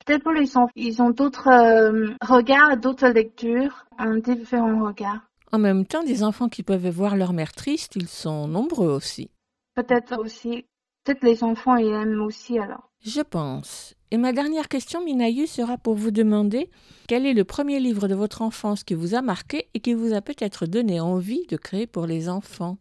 Peut-être 0.06 0.24
pour 0.24 0.34
les 0.34 0.58
enfants, 0.58 0.72
ils 0.76 1.02
ont 1.02 1.12
d'autres 1.12 1.48
euh, 1.48 2.10
regards, 2.22 2.76
d'autres 2.76 3.08
lectures, 3.08 3.86
un 3.98 4.18
différent 4.18 4.86
regard. 4.86 5.22
En 5.54 5.60
même 5.60 5.86
temps, 5.86 6.04
des 6.04 6.24
enfants 6.24 6.50
qui 6.50 6.62
peuvent 6.62 6.89
voir 6.89 7.16
leur 7.16 7.32
mère 7.32 7.54
triste, 7.54 7.95
ils 7.95 8.10
sont 8.10 8.50
nombreux 8.50 8.89
aussi. 8.89 9.32
Peut-être 9.76 10.20
aussi. 10.20 10.66
Peut-être 11.06 11.24
les 11.24 11.41
enfants 11.45 11.78
ils 11.78 11.88
aiment 11.88 12.22
aussi 12.22 12.60
alors. 12.60 12.89
Je 13.00 13.22
pense. 13.22 13.97
Et 14.10 14.18
ma 14.18 14.32
dernière 14.32 14.70
question, 14.70 15.03
Minayu, 15.03 15.47
sera 15.47 15.78
pour 15.78 15.95
vous 15.95 16.12
demander 16.12 16.70
quel 17.10 17.26
est 17.26 17.34
le 17.34 17.43
premier 17.43 17.80
livre 17.80 18.08
de 18.08 18.16
votre 18.16 18.41
enfance 18.41 18.86
qui 18.86 18.93
vous 18.93 19.16
a 19.16 19.22
marqué 19.22 19.68
et 19.74 19.82
qui 19.82 19.93
vous 19.93 20.14
a 20.14 20.22
peut-être 20.22 20.66
donné 20.66 21.01
envie 21.01 21.45
de 21.47 21.58
créer 21.58 21.88
pour 21.88 22.05
les 22.05 22.30
enfants? 22.30 22.78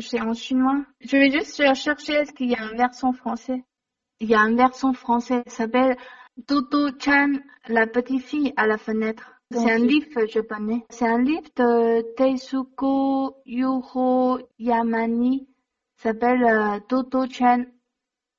C'est 0.00 0.20
en 0.20 0.32
chinois. 0.32 0.84
Je 1.00 1.16
vais 1.16 1.30
juste 1.30 1.56
chercher 1.74 2.12
est-ce 2.12 2.32
qu'il 2.32 2.50
y 2.50 2.54
a 2.54 2.62
une 2.62 2.78
version 2.78 3.12
française. 3.12 3.60
Il 4.20 4.28
y 4.28 4.34
a 4.34 4.40
une 4.40 4.56
version 4.56 4.94
française 4.94 5.42
qui 5.46 5.54
s'appelle 5.54 5.96
Dodo 6.46 6.88
Chan, 6.98 7.32
la 7.68 7.86
petite 7.86 8.22
fille 8.22 8.54
à 8.56 8.66
la 8.66 8.78
fenêtre. 8.78 9.34
C'est 9.50 9.70
un 9.70 9.78
livre 9.78 10.26
japonais. 10.26 10.84
C'est 10.90 11.06
un 11.06 11.22
livre 11.22 11.48
de 11.56 12.14
Teisuko 12.16 13.36
Yuro 13.44 14.38
Yamani. 14.58 15.46
S'appelle 15.96 16.44
euh, 16.44 16.80
Dodo 16.88 17.26
Chan, 17.30 17.64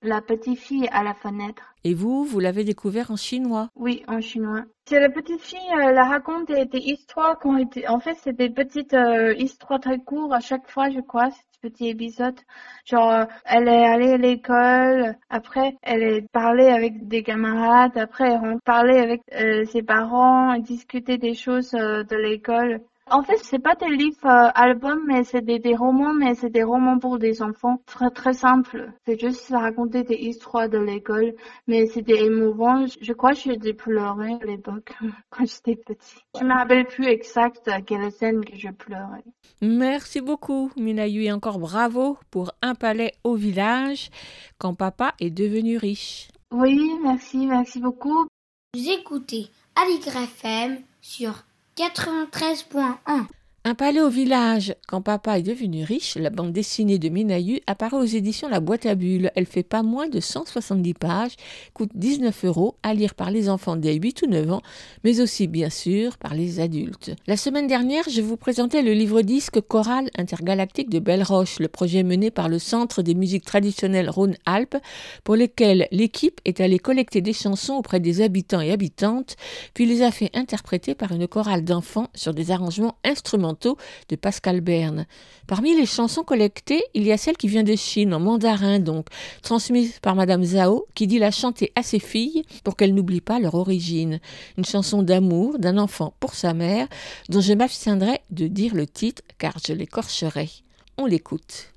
la 0.02 0.22
petite 0.22 0.60
fille 0.60 0.88
à 0.92 1.04
la 1.04 1.14
fenêtre. 1.14 1.74
Et 1.84 1.94
vous, 1.94 2.24
vous 2.26 2.40
l'avez 2.40 2.64
découvert 2.64 3.12
en 3.12 3.16
chinois. 3.16 3.70
Oui, 3.76 4.04
en 4.08 4.22
chinois. 4.22 4.64
C'est 4.86 5.00
la 5.00 5.10
petite 5.10 5.42
fille, 5.42 5.60
elle 5.82 6.00
raconte 6.00 6.48
des, 6.48 6.66
des 6.66 6.80
histoires 6.80 7.40
qui 7.40 7.48
ont 7.48 7.58
été... 7.58 7.88
En 7.88 8.00
fait, 8.00 8.16
c'est 8.22 8.36
des 8.36 8.50
petites 8.50 8.94
euh, 8.94 9.34
histoires 9.36 9.80
très 9.80 10.00
courtes 10.00 10.34
à 10.34 10.40
chaque 10.40 10.70
fois, 10.70 10.90
je 10.90 11.00
crois, 11.00 11.30
ces 11.32 11.70
petits 11.70 11.90
épisodes. 11.90 12.40
Genre, 12.86 13.12
euh, 13.12 13.26
elle 13.46 13.68
est 13.68 13.86
allée 13.86 14.14
à 14.14 14.18
l'école, 14.18 15.16
après, 15.30 15.78
elle 15.82 16.04
est 16.04 16.32
parlé 16.32 16.68
avec 16.68 17.08
des 17.08 17.24
camarades, 17.24 17.98
après, 17.98 18.32
elle 18.32 18.54
a 18.54 18.58
parlé 18.66 18.98
avec 18.98 19.22
euh, 19.34 19.64
ses 19.66 19.84
parents, 19.84 20.58
discuté 20.58 21.18
des 21.18 21.34
choses 21.34 21.74
euh, 21.76 22.04
de 22.04 22.16
l'école. 22.16 22.82
En 23.12 23.24
fait, 23.24 23.38
c'est 23.42 23.60
pas 23.60 23.76
des 23.76 23.90
livres 23.90 24.26
euh, 24.26 24.52
albums, 24.56 25.02
mais 25.08 25.24
c'est 25.24 25.42
des, 25.42 25.60
des 25.60 25.76
romans, 25.76 26.14
mais 26.14 26.36
c'est 26.36 26.50
des 26.50 26.64
romans 26.64 27.00
pour 27.00 27.18
des 27.20 27.42
enfants. 27.42 27.82
Très, 27.86 28.10
très 28.12 28.34
simple. 28.34 28.92
C'est 29.06 29.20
juste 29.20 29.50
raconter 29.50 30.04
des 30.04 30.16
histoires 30.16 30.70
de 30.70 30.78
l'école 30.78 31.34
mais 31.68 31.88
c'était 31.88 32.24
émouvant. 32.26 32.86
Je- 32.86 32.98
Je 33.02 33.14
crois 33.14 33.34
que 33.34 33.40
j'ai 33.40 33.74
pleuré 33.74 34.34
à 34.42 34.46
l'époque 34.46 34.94
quand 35.30 35.46
j'étais 35.46 35.76
petit. 35.76 36.18
Je 36.40 36.44
me 36.46 36.54
rappelle 36.54 36.86
plus 36.86 37.06
exact 37.08 37.68
à 37.68 37.82
quelle 37.82 38.12
scène 38.12 38.46
que 38.46 38.56
je 38.56 38.70
pleurais. 38.70 39.24
Merci 39.62 40.22
beaucoup, 40.22 40.72
Minayu, 40.78 41.24
et 41.24 41.32
encore 41.32 41.60
bravo 41.60 42.18
pour 42.32 42.52
un 42.62 42.76
palais 42.76 43.14
au 43.24 43.36
village 43.36 44.10
quand 44.58 44.74
papa 44.76 45.14
est 45.20 45.30
devenu 45.32 45.78
riche. 45.78 46.30
Oui, 46.52 46.92
merci, 47.04 47.46
merci 47.48 47.80
beaucoup. 47.80 48.28
Vous 48.76 48.90
écoutez 48.90 49.48
Aligre 49.76 50.16
FM 50.18 50.78
sur 51.02 51.44
93.1. 51.80 53.30
Un 53.70 53.76
palais 53.76 54.02
au 54.02 54.10
village. 54.10 54.74
Quand 54.88 55.04
papa 55.04 55.38
est 55.38 55.44
devenu 55.44 55.84
riche, 55.84 56.16
la 56.16 56.32
bande 56.32 56.52
dessinée 56.52 56.98
de 56.98 57.08
Minayu 57.08 57.60
apparaît 57.68 57.98
aux 57.98 58.04
éditions 58.04 58.50
La 58.50 58.62
Boîte 58.62 58.88
à 58.88 58.96
Bulles. 58.96 59.32
Elle 59.36 59.46
fait 59.46 59.62
pas 59.62 59.84
moins 59.84 60.10
de 60.10 60.20
170 60.20 60.96
pages, 60.96 61.34
coûte 61.76 61.92
19 61.94 62.46
euros, 62.46 62.78
à 62.82 62.96
lire 62.96 63.14
par 63.14 63.30
les 63.30 63.48
enfants 63.48 63.76
dès 63.76 63.94
8 63.94 64.24
ou 64.24 64.26
9 64.26 64.54
ans, 64.54 64.62
mais 65.04 65.22
aussi 65.22 65.46
bien 65.46 65.70
sûr 65.70 66.18
par 66.18 66.34
les 66.34 66.60
adultes. 66.60 67.12
La 67.28 67.38
semaine 67.38 67.68
dernière, 67.68 68.06
je 68.10 68.22
vous 68.22 68.38
présentais 68.38 68.82
le 68.82 68.94
livre-disque 68.94 69.62
Chorale 69.62 70.10
intergalactique 70.18 70.90
de 70.90 70.98
Belle 70.98 71.22
Roche, 71.22 71.60
le 71.60 71.68
projet 71.68 72.02
mené 72.02 72.32
par 72.32 72.50
le 72.50 72.58
Centre 72.58 73.04
des 73.04 73.14
musiques 73.14 73.46
traditionnelles 73.46 74.10
Rhône-Alpes, 74.10 74.78
pour 75.24 75.36
lequel 75.36 75.88
l'équipe 75.92 76.42
est 76.44 76.60
allée 76.60 76.80
collecter 76.80 77.22
des 77.22 77.34
chansons 77.34 77.76
auprès 77.76 78.00
des 78.00 78.22
habitants 78.22 78.62
et 78.62 78.72
habitantes, 78.72 79.36
puis 79.76 79.86
les 79.86 80.02
a 80.02 80.10
fait 80.10 80.32
interpréter 80.34 80.96
par 80.96 81.12
une 81.12 81.28
chorale 81.28 81.64
d'enfants 81.64 82.08
sur 82.16 82.34
des 82.34 82.50
arrangements 82.50 82.98
instrumentaux 83.04 83.59
de 83.66 84.16
Pascal 84.16 84.62
Berne. 84.62 85.06
Parmi 85.48 85.76
les 85.76 85.86
chansons 85.86 86.24
collectées, 86.24 86.84
il 86.94 87.04
y 87.04 87.12
a 87.12 87.18
celle 87.18 87.38
qui 87.38 87.48
vient 87.48 87.64
de 87.64 87.76
Chine, 87.76 88.14
en 88.14 88.20
mandarin 88.20 88.80
donc, 88.80 89.08
transmise 89.42 90.00
par 90.00 90.16
Madame 90.16 90.44
Zhao, 90.44 90.88
qui 90.96 91.08
dit 91.08 91.20
la 91.20 91.32
chanter 91.32 91.72
à 91.76 91.84
ses 91.84 92.00
filles 92.00 92.44
pour 92.64 92.76
qu'elles 92.76 92.94
n'oublient 92.94 93.22
pas 93.22 93.40
leur 93.40 93.56
origine. 93.56 94.20
Une 94.58 94.66
chanson 94.66 95.02
d'amour 95.04 95.60
d'un 95.60 95.78
enfant 95.78 96.14
pour 96.20 96.36
sa 96.36 96.54
mère, 96.54 96.88
dont 97.30 97.42
je 97.42 97.54
m'abstiendrai 97.54 98.20
de 98.30 98.48
dire 98.48 98.76
le 98.76 98.88
titre 98.88 99.22
car 99.38 99.54
je 99.66 99.74
l'écorcherai. 99.74 100.50
On 100.98 101.06
l'écoute. 101.06 101.72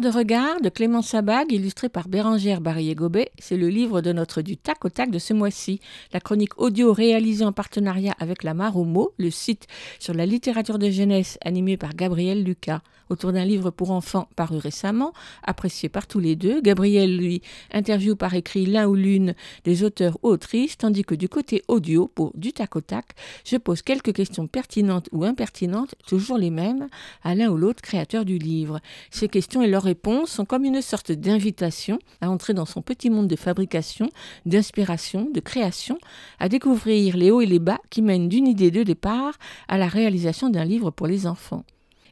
De 0.00 0.08
regard 0.08 0.60
de 0.60 0.68
Clément 0.68 1.02
Sabag, 1.02 1.52
illustré 1.52 1.88
par 1.88 2.08
Bérangère 2.08 2.60
Barillet-Gobet, 2.60 3.31
c'est 3.52 3.58
le 3.58 3.68
livre 3.68 4.00
de 4.00 4.14
notre 4.14 4.40
du 4.40 4.56
tac 4.56 4.82
au 4.82 4.88
tac 4.88 5.10
de 5.10 5.18
ce 5.18 5.34
mois-ci. 5.34 5.78
La 6.14 6.20
chronique 6.20 6.58
audio 6.58 6.94
réalisée 6.94 7.44
en 7.44 7.52
partenariat 7.52 8.14
avec 8.18 8.44
la 8.44 8.54
Maromo, 8.54 9.12
le 9.18 9.30
site 9.30 9.66
sur 9.98 10.14
la 10.14 10.24
littérature 10.24 10.78
de 10.78 10.88
jeunesse 10.88 11.36
animé 11.44 11.76
par 11.76 11.94
Gabriel 11.94 12.44
Lucas, 12.44 12.80
autour 13.10 13.32
d'un 13.32 13.44
livre 13.44 13.70
pour 13.70 13.90
enfants 13.90 14.28
paru 14.34 14.56
récemment, 14.56 15.12
apprécié 15.44 15.88
par 15.88 16.06
tous 16.06 16.18
les 16.18 16.34
deux. 16.34 16.60
Gabriel, 16.60 17.16
lui, 17.16 17.42
interview 17.72 18.16
par 18.16 18.34
écrit 18.34 18.66
l'un 18.66 18.86
ou 18.86 18.94
l'une 18.94 19.34
des 19.64 19.84
auteurs 19.84 20.18
ou 20.22 20.28
autrices, 20.28 20.78
tandis 20.78 21.04
que 21.04 21.14
du 21.14 21.28
côté 21.28 21.62
audio, 21.68 22.08
pour 22.08 22.32
du 22.34 22.52
tac 22.52 22.74
au 22.74 22.80
tac, 22.80 23.14
je 23.44 23.56
pose 23.58 23.82
quelques 23.82 24.14
questions 24.14 24.46
pertinentes 24.46 25.08
ou 25.12 25.24
impertinentes, 25.24 25.94
toujours 26.06 26.38
les 26.38 26.50
mêmes, 26.50 26.88
à 27.22 27.34
l'un 27.34 27.50
ou 27.50 27.56
l'autre 27.56 27.82
créateur 27.82 28.24
du 28.24 28.38
livre. 28.38 28.80
Ces 29.10 29.28
questions 29.28 29.62
et 29.62 29.68
leurs 29.68 29.82
réponses 29.82 30.30
sont 30.30 30.46
comme 30.46 30.64
une 30.64 30.80
sorte 30.80 31.12
d'invitation 31.12 31.98
à 32.22 32.30
entrer 32.30 32.54
dans 32.54 32.64
son 32.64 32.80
petit 32.80 33.10
monde 33.10 33.28
de 33.28 33.36
fabrication, 33.42 34.08
d'inspiration, 34.46 35.28
de 35.32 35.40
création, 35.40 35.98
à 36.38 36.48
découvrir 36.48 37.16
les 37.16 37.30
hauts 37.30 37.40
et 37.40 37.46
les 37.46 37.58
bas 37.58 37.80
qui 37.90 38.02
mènent 38.02 38.28
d'une 38.28 38.46
idée 38.46 38.70
de 38.70 38.82
départ 38.82 39.34
à 39.68 39.78
la 39.78 39.88
réalisation 39.88 40.48
d'un 40.48 40.64
livre 40.64 40.90
pour 40.90 41.06
les 41.06 41.26
enfants. 41.26 41.64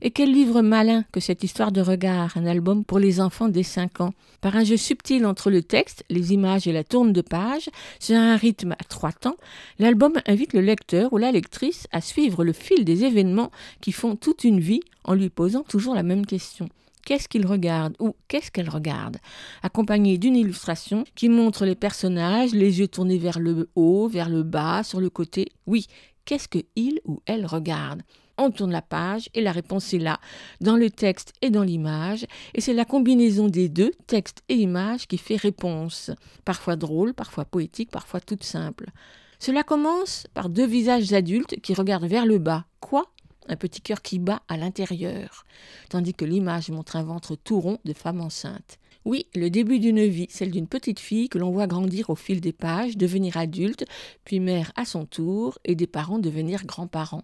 Et 0.02 0.10
quel 0.10 0.32
livre 0.32 0.62
malin 0.62 1.04
que 1.12 1.20
cette 1.20 1.44
histoire 1.44 1.72
de 1.72 1.82
regard, 1.82 2.36
un 2.36 2.46
album 2.46 2.84
pour 2.84 2.98
les 2.98 3.20
enfants 3.20 3.48
dès 3.48 3.62
5 3.62 4.00
ans. 4.00 4.14
Par 4.40 4.56
un 4.56 4.64
jeu 4.64 4.78
subtil 4.78 5.26
entre 5.26 5.50
le 5.50 5.62
texte, 5.62 6.04
les 6.08 6.32
images 6.32 6.66
et 6.66 6.72
la 6.72 6.84
tourne 6.84 7.12
de 7.12 7.20
page, 7.20 7.68
sur 7.98 8.16
un 8.16 8.36
rythme 8.36 8.72
à 8.72 8.84
trois 8.88 9.12
temps, 9.12 9.36
l'album 9.78 10.14
invite 10.26 10.54
le 10.54 10.62
lecteur 10.62 11.12
ou 11.12 11.18
la 11.18 11.32
lectrice 11.32 11.86
à 11.92 12.00
suivre 12.00 12.44
le 12.44 12.54
fil 12.54 12.86
des 12.86 13.04
événements 13.04 13.50
qui 13.82 13.92
font 13.92 14.16
toute 14.16 14.44
une 14.44 14.60
vie 14.60 14.80
en 15.04 15.12
lui 15.12 15.28
posant 15.28 15.64
toujours 15.64 15.94
la 15.94 16.02
même 16.02 16.24
question. 16.24 16.70
Qu'est-ce 17.04 17.28
qu'il 17.28 17.46
regarde 17.46 17.94
ou 17.98 18.14
qu'est-ce 18.28 18.50
qu'elle 18.50 18.70
regarde? 18.70 19.18
Accompagné 19.62 20.18
d'une 20.18 20.36
illustration 20.36 21.04
qui 21.14 21.28
montre 21.28 21.64
les 21.64 21.74
personnages, 21.74 22.52
les 22.52 22.80
yeux 22.80 22.88
tournés 22.88 23.18
vers 23.18 23.38
le 23.38 23.68
haut, 23.74 24.08
vers 24.08 24.28
le 24.28 24.42
bas, 24.42 24.82
sur 24.82 25.00
le 25.00 25.10
côté. 25.10 25.48
Oui, 25.66 25.86
qu'est-ce 26.24 26.48
que 26.48 26.58
il 26.76 27.00
ou 27.04 27.20
elle 27.26 27.46
regarde? 27.46 28.02
On 28.38 28.50
tourne 28.50 28.72
la 28.72 28.80
page 28.80 29.28
et 29.34 29.42
la 29.42 29.52
réponse 29.52 29.92
est 29.92 29.98
là, 29.98 30.18
dans 30.62 30.76
le 30.76 30.88
texte 30.88 31.34
et 31.42 31.50
dans 31.50 31.62
l'image, 31.62 32.26
et 32.54 32.62
c'est 32.62 32.72
la 32.72 32.86
combinaison 32.86 33.48
des 33.48 33.68
deux, 33.68 33.92
texte 34.06 34.42
et 34.48 34.54
image, 34.54 35.06
qui 35.06 35.18
fait 35.18 35.36
réponse, 35.36 36.10
parfois 36.46 36.76
drôle, 36.76 37.12
parfois 37.12 37.44
poétique, 37.44 37.90
parfois 37.90 38.20
toute 38.20 38.44
simple. 38.44 38.86
Cela 39.40 39.62
commence 39.62 40.26
par 40.32 40.48
deux 40.48 40.66
visages 40.66 41.12
adultes 41.12 41.60
qui 41.60 41.74
regardent 41.74 42.06
vers 42.06 42.24
le 42.24 42.38
bas. 42.38 42.64
Quoi 42.80 43.12
Un 43.48 43.56
petit 43.56 43.80
cœur 43.80 44.02
qui 44.02 44.18
bat 44.18 44.42
à 44.48 44.56
l'intérieur, 44.56 45.44
tandis 45.88 46.14
que 46.14 46.24
l'image 46.24 46.70
montre 46.70 46.96
un 46.96 47.02
ventre 47.02 47.36
tout 47.36 47.60
rond 47.60 47.78
de 47.84 47.92
femme 47.92 48.20
enceinte. 48.20 48.78
Oui, 49.06 49.26
le 49.34 49.48
début 49.48 49.78
d'une 49.78 50.04
vie, 50.04 50.26
celle 50.28 50.50
d'une 50.50 50.66
petite 50.66 51.00
fille 51.00 51.30
que 51.30 51.38
l'on 51.38 51.50
voit 51.50 51.66
grandir 51.66 52.10
au 52.10 52.14
fil 52.14 52.40
des 52.40 52.52
pages, 52.52 52.98
devenir 52.98 53.38
adulte, 53.38 53.86
puis 54.24 54.40
mère 54.40 54.72
à 54.76 54.84
son 54.84 55.06
tour, 55.06 55.58
et 55.64 55.74
des 55.74 55.86
parents 55.86 56.18
devenir 56.18 56.66
grands-parents. 56.66 57.22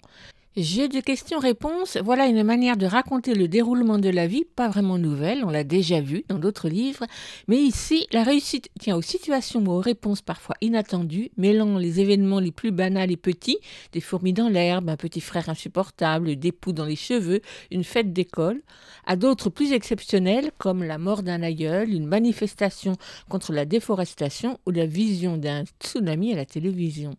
Jeu 0.57 0.88
de 0.88 1.00
questions-réponses, 1.00 1.98
voilà 2.02 2.28
une 2.28 2.42
manière 2.42 2.78
de 2.78 2.86
raconter 2.86 3.34
le 3.34 3.46
déroulement 3.46 3.98
de 3.98 4.09
la 4.09 4.26
vie, 4.26 4.46
pas 4.46 4.70
vraiment 4.70 4.96
nouvelle, 4.96 5.44
on 5.44 5.50
l'a 5.50 5.64
déjà 5.64 6.00
vu 6.00 6.24
dans 6.30 6.38
d'autres 6.38 6.70
livres, 6.70 7.04
mais 7.46 7.59
ici, 7.59 8.07
la 8.11 8.22
réussite 8.22 8.70
tient 8.80 8.96
aux 8.96 9.02
situations 9.02 9.62
ou 9.66 9.72
aux 9.72 9.80
réponses 9.80 10.22
parfois 10.22 10.57
inattendues, 10.62 11.30
mêlant 11.36 11.76
les 11.76 12.00
événements 12.00 12.40
les 12.40 12.52
plus 12.52 12.70
banals 12.70 13.12
et 13.12 13.18
petits, 13.18 13.59
des 13.92 14.00
fourmis 14.00 14.32
dans 14.32 14.48
l'herbe, 14.48 14.88
un 14.88 14.96
petit 14.96 15.20
frère 15.20 15.50
insupportable, 15.50 16.36
des 16.36 16.52
poux 16.52 16.72
dans 16.72 16.86
les 16.86 16.96
cheveux, 16.96 17.42
une 17.70 17.84
fête 17.84 18.14
d'école, 18.14 18.62
à 19.04 19.16
d'autres 19.16 19.50
plus 19.50 19.74
exceptionnels, 19.74 20.52
comme 20.57 20.82
la 20.82 20.96
mort 20.96 21.22
d'un 21.22 21.42
aïeul, 21.42 21.90
une 21.92 22.07
manifestation 22.07 22.96
contre 23.28 23.52
la 23.52 23.66
déforestation 23.66 24.59
ou 24.64 24.70
la 24.70 24.86
vision 24.86 25.36
d'un 25.36 25.64
tsunami 25.82 26.32
à 26.32 26.36
la 26.36 26.46
télévision. 26.46 27.14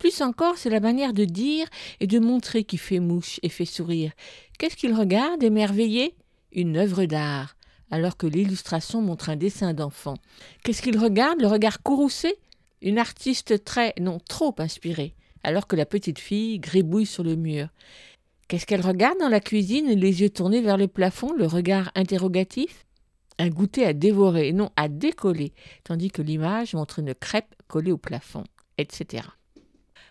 Plus 0.00 0.22
encore, 0.22 0.56
c'est 0.56 0.70
la 0.70 0.80
manière 0.80 1.12
de 1.12 1.26
dire 1.26 1.66
et 2.00 2.06
de 2.06 2.18
montrer 2.18 2.64
qui 2.64 2.78
fait 2.78 3.00
mouche 3.00 3.38
et 3.42 3.50
fait 3.50 3.66
sourire. 3.66 4.12
Qu'est-ce 4.58 4.74
qu'il 4.74 4.94
regarde, 4.94 5.42
émerveillé? 5.42 6.16
Une 6.52 6.78
œuvre 6.78 7.04
d'art, 7.04 7.54
alors 7.90 8.16
que 8.16 8.26
l'illustration 8.26 9.02
montre 9.02 9.28
un 9.28 9.36
dessin 9.36 9.74
d'enfant. 9.74 10.14
Qu'est-ce 10.64 10.80
qu'il 10.80 10.98
regarde? 10.98 11.42
Le 11.42 11.48
regard 11.48 11.82
courroucé? 11.82 12.34
Une 12.80 12.98
artiste 12.98 13.62
très, 13.62 13.92
non, 14.00 14.18
trop 14.26 14.54
inspirée, 14.56 15.14
alors 15.42 15.66
que 15.66 15.76
la 15.76 15.84
petite 15.84 16.18
fille 16.18 16.58
gribouille 16.58 17.04
sur 17.04 17.22
le 17.22 17.36
mur. 17.36 17.68
Qu'est-ce 18.48 18.64
qu'elle 18.64 18.80
regarde 18.80 19.18
dans 19.18 19.28
la 19.28 19.40
cuisine, 19.40 19.90
les 19.90 20.22
yeux 20.22 20.30
tournés 20.30 20.62
vers 20.62 20.78
le 20.78 20.88
plafond, 20.88 21.34
le 21.34 21.46
regard 21.46 21.92
interrogatif? 21.94 22.86
Un 23.38 23.50
goûter 23.50 23.84
à 23.84 23.92
dévorer, 23.92 24.54
non 24.54 24.70
à 24.76 24.88
décoller, 24.88 25.52
tandis 25.84 26.10
que 26.10 26.22
l'image 26.22 26.72
montre 26.72 27.00
une 27.00 27.14
crêpe 27.14 27.54
collée 27.68 27.92
au 27.92 27.98
plafond, 27.98 28.44
etc. 28.78 29.24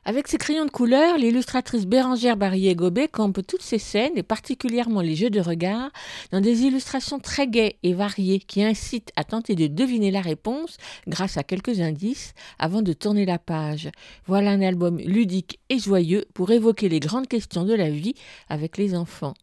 Avec 0.09 0.27
ses 0.27 0.39
crayons 0.39 0.65
de 0.65 0.71
couleur, 0.71 1.19
l'illustratrice 1.19 1.85
Bérangère 1.85 2.35
Barrier-Gobet 2.35 3.09
campe 3.09 3.45
toutes 3.45 3.61
ces 3.61 3.77
scènes, 3.77 4.13
et 4.17 4.23
particulièrement 4.23 5.01
les 5.01 5.15
jeux 5.15 5.29
de 5.29 5.39
regard, 5.39 5.91
dans 6.31 6.41
des 6.41 6.63
illustrations 6.63 7.19
très 7.19 7.47
gaies 7.47 7.75
et 7.83 7.93
variées 7.93 8.39
qui 8.39 8.63
incitent 8.63 9.11
à 9.15 9.23
tenter 9.23 9.53
de 9.53 9.67
deviner 9.67 10.09
la 10.09 10.21
réponse 10.21 10.77
grâce 11.07 11.37
à 11.37 11.43
quelques 11.43 11.79
indices 11.79 12.33
avant 12.57 12.81
de 12.81 12.91
tourner 12.91 13.27
la 13.27 13.37
page. 13.37 13.91
Voilà 14.25 14.49
un 14.49 14.61
album 14.63 14.97
ludique 14.97 15.59
et 15.69 15.77
joyeux 15.77 16.25
pour 16.33 16.49
évoquer 16.49 16.89
les 16.89 16.99
grandes 16.99 17.27
questions 17.27 17.63
de 17.63 17.75
la 17.75 17.91
vie 17.91 18.15
avec 18.49 18.79
les 18.79 18.95
enfants. 18.95 19.35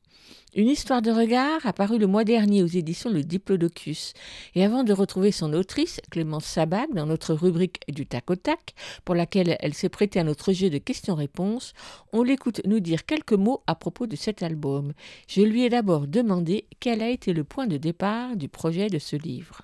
Une 0.54 0.68
histoire 0.68 1.02
de 1.02 1.10
regard 1.10 1.66
apparue 1.66 1.98
le 1.98 2.06
mois 2.06 2.24
dernier 2.24 2.62
aux 2.62 2.66
éditions 2.66 3.10
Le 3.10 3.22
Diplodocus. 3.22 4.14
Et 4.54 4.64
avant 4.64 4.84
de 4.84 4.94
retrouver 4.94 5.30
son 5.30 5.52
autrice, 5.52 6.00
Clémence 6.10 6.46
Sabag, 6.46 6.94
dans 6.94 7.04
notre 7.04 7.34
rubrique 7.34 7.80
du 7.88 8.06
tac 8.06 8.30
au 8.30 8.36
tac, 8.36 8.74
pour 9.04 9.14
laquelle 9.14 9.58
elle 9.60 9.74
s'est 9.74 9.90
prêtée 9.90 10.18
à 10.18 10.24
notre 10.24 10.52
jeu 10.52 10.70
de 10.70 10.78
questions-réponses, 10.78 11.74
on 12.12 12.22
l'écoute 12.22 12.62
nous 12.64 12.80
dire 12.80 13.04
quelques 13.04 13.34
mots 13.34 13.62
à 13.66 13.74
propos 13.74 14.06
de 14.06 14.16
cet 14.16 14.42
album. 14.42 14.94
Je 15.28 15.42
lui 15.42 15.64
ai 15.64 15.68
d'abord 15.68 16.06
demandé 16.06 16.66
quel 16.80 17.02
a 17.02 17.10
été 17.10 17.34
le 17.34 17.44
point 17.44 17.66
de 17.66 17.76
départ 17.76 18.36
du 18.36 18.48
projet 18.48 18.88
de 18.88 18.98
ce 18.98 19.16
livre. 19.16 19.60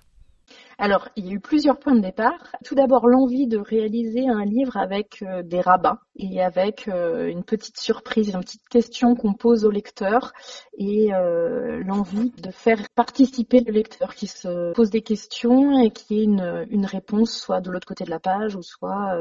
Alors, 0.82 1.08
il 1.14 1.26
y 1.26 1.28
a 1.28 1.34
eu 1.34 1.38
plusieurs 1.38 1.78
points 1.78 1.94
de 1.94 2.00
départ. 2.00 2.50
Tout 2.64 2.74
d'abord, 2.74 3.06
l'envie 3.06 3.46
de 3.46 3.56
réaliser 3.56 4.28
un 4.28 4.44
livre 4.44 4.76
avec 4.76 5.22
euh, 5.22 5.44
des 5.44 5.60
rabats 5.60 6.00
et 6.16 6.42
avec 6.42 6.88
euh, 6.88 7.28
une 7.28 7.44
petite 7.44 7.78
surprise, 7.78 8.30
une 8.30 8.40
petite 8.40 8.68
question 8.68 9.14
qu'on 9.14 9.32
pose 9.32 9.64
au 9.64 9.70
lecteur 9.70 10.32
et 10.76 11.14
euh, 11.14 11.84
l'envie 11.84 12.32
de 12.32 12.50
faire 12.50 12.80
participer 12.96 13.60
le 13.60 13.70
lecteur 13.70 14.16
qui 14.16 14.26
se 14.26 14.72
pose 14.72 14.90
des 14.90 15.02
questions 15.02 15.80
et 15.80 15.92
qui 15.92 16.18
ait 16.18 16.24
une, 16.24 16.66
une 16.68 16.86
réponse 16.86 17.30
soit 17.30 17.60
de 17.60 17.70
l'autre 17.70 17.86
côté 17.86 18.02
de 18.02 18.10
la 18.10 18.18
page 18.18 18.56
ou 18.56 18.62
soit 18.62 19.16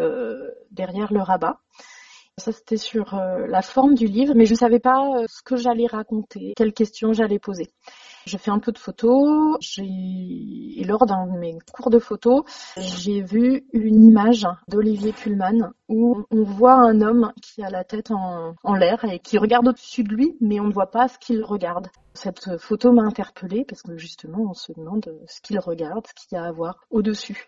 derrière 0.72 1.14
le 1.14 1.22
rabat. 1.22 1.60
Ça, 2.40 2.52
c'était 2.52 2.78
sur 2.78 3.16
la 3.16 3.62
forme 3.62 3.94
du 3.94 4.08
livre, 4.08 4.34
mais 4.36 4.46
je 4.46 4.54
ne 4.54 4.58
savais 4.58 4.80
pas 4.80 5.26
ce 5.28 5.44
que 5.44 5.58
j'allais 5.58 5.86
raconter, 5.86 6.54
quelles 6.56 6.74
questions 6.74 7.14
j'allais 7.14 7.38
poser. 7.38 7.70
Je 8.26 8.38
fais 8.38 8.52
un 8.52 8.60
peu 8.60 8.72
de 8.72 8.78
photos. 8.78 9.58
Et 9.78 10.84
lors 10.86 11.06
d'un 11.06 11.28
de 11.28 11.38
mes 11.38 11.58
cours 11.74 11.90
de 11.90 12.00
photos, 12.00 12.44
j'ai 12.78 13.22
vu 13.22 13.66
une 13.74 14.04
image 14.04 14.48
d'Olivier 14.68 15.12
Kuhlmann 15.14 15.72
où 15.90 16.24
on 16.32 16.44
voit 16.44 16.76
un 16.76 17.02
homme 17.02 17.32
qui 17.42 17.64
a 17.64 17.70
la 17.70 17.84
tête 17.84 18.12
en 18.12 18.74
l'air 18.76 19.04
et 19.06 19.20
qui 19.20 19.38
regarde 19.38 19.68
au-dessus 19.68 20.04
de 20.04 20.14
lui, 20.14 20.38
mais 20.40 20.60
on 20.60 20.66
ne 20.66 20.74
voit 20.74 20.92
pas 20.92 21.08
ce 21.08 21.18
qu'il 21.20 21.44
regarde. 21.44 21.88
Cette 22.14 22.58
photo 22.58 22.92
m'a 22.92 23.04
interpellée 23.04 23.66
parce 23.66 23.82
que 23.82 23.98
justement, 23.98 24.50
on 24.50 24.54
se 24.54 24.72
demande 24.74 25.14
ce 25.28 25.42
qu'il 25.42 25.60
regarde, 25.60 26.06
ce 26.08 26.14
qu'il 26.14 26.38
y 26.38 26.40
a 26.40 26.46
à 26.46 26.52
voir 26.52 26.86
au-dessus 26.90 27.46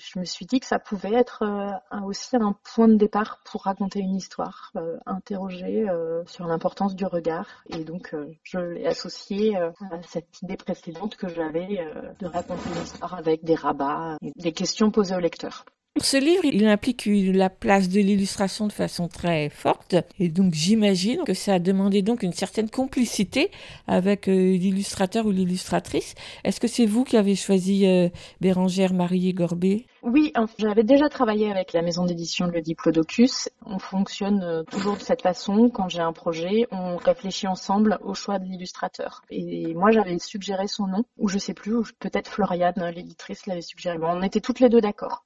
je 0.00 0.18
me 0.18 0.24
suis 0.24 0.46
dit 0.46 0.60
que 0.60 0.66
ça 0.66 0.78
pouvait 0.78 1.12
être 1.12 1.42
euh, 1.42 2.00
aussi 2.06 2.36
un 2.36 2.56
point 2.74 2.88
de 2.88 2.94
départ 2.94 3.40
pour 3.44 3.64
raconter 3.64 4.00
une 4.00 4.16
histoire, 4.16 4.72
euh, 4.76 4.96
interroger 5.06 5.88
euh, 5.88 6.24
sur 6.26 6.46
l'importance 6.46 6.94
du 6.94 7.04
regard. 7.04 7.46
Et 7.68 7.84
donc, 7.84 8.14
je 8.42 8.58
l'ai 8.58 8.86
associé 8.86 9.56
à 9.56 9.72
cette 10.08 10.42
idée 10.42 10.56
précédente 10.56 11.16
que 11.16 11.28
j'avais 11.28 11.84
de 12.18 12.26
raconter 12.26 12.70
une 12.74 12.82
histoire 12.82 13.14
avec 13.14 13.44
des 13.44 13.54
rabats 13.54 14.16
des 14.36 14.52
questions 14.52 14.90
posées 14.90 15.14
au 15.14 15.20
lecteur. 15.20 15.64
Ce 15.98 16.16
livre, 16.16 16.44
il 16.44 16.64
implique 16.66 17.06
la 17.06 17.50
place 17.50 17.88
de 17.88 17.98
l'illustration 17.98 18.68
de 18.68 18.72
façon 18.72 19.08
très 19.08 19.48
forte, 19.50 19.96
et 20.20 20.28
donc 20.28 20.54
j'imagine 20.54 21.24
que 21.24 21.34
ça 21.34 21.54
a 21.54 21.58
demandé 21.58 22.00
donc 22.00 22.22
une 22.22 22.32
certaine 22.32 22.70
complicité 22.70 23.50
avec 23.88 24.28
euh, 24.28 24.32
l'illustrateur 24.32 25.26
ou 25.26 25.32
l'illustratrice. 25.32 26.14
Est-ce 26.44 26.60
que 26.60 26.68
c'est 26.68 26.86
vous 26.86 27.02
qui 27.02 27.16
avez 27.16 27.34
choisi 27.34 27.86
euh, 27.86 28.08
Bérangère 28.40 28.94
Marie 28.94 29.34
Gorbet? 29.34 29.86
Oui, 30.02 30.32
j'avais 30.58 30.84
déjà 30.84 31.08
travaillé 31.08 31.50
avec 31.50 31.72
la 31.72 31.82
maison 31.82 32.06
d'édition 32.06 32.46
Le 32.46 32.62
Diplodocus. 32.62 33.50
On 33.66 33.80
fonctionne 33.80 34.42
euh, 34.44 34.62
toujours 34.62 34.96
de 34.96 35.02
cette 35.02 35.22
façon. 35.22 35.70
Quand 35.70 35.88
j'ai 35.88 36.00
un 36.00 36.12
projet, 36.12 36.68
on 36.70 36.96
réfléchit 36.98 37.48
ensemble 37.48 37.98
au 38.02 38.14
choix 38.14 38.38
de 38.38 38.44
l'illustrateur. 38.44 39.22
Et 39.28 39.74
moi, 39.74 39.90
j'avais 39.90 40.20
suggéré 40.20 40.68
son 40.68 40.86
nom, 40.86 41.04
ou 41.18 41.28
je 41.28 41.38
sais 41.38 41.52
plus, 41.52 41.74
peut-être 41.98 42.30
Floriane, 42.30 42.92
l'éditrice, 42.94 43.46
l'avait 43.46 43.60
suggéré. 43.60 43.98
Bon, 43.98 44.08
on 44.08 44.22
était 44.22 44.40
toutes 44.40 44.60
les 44.60 44.68
deux 44.68 44.80
d'accord. 44.80 45.24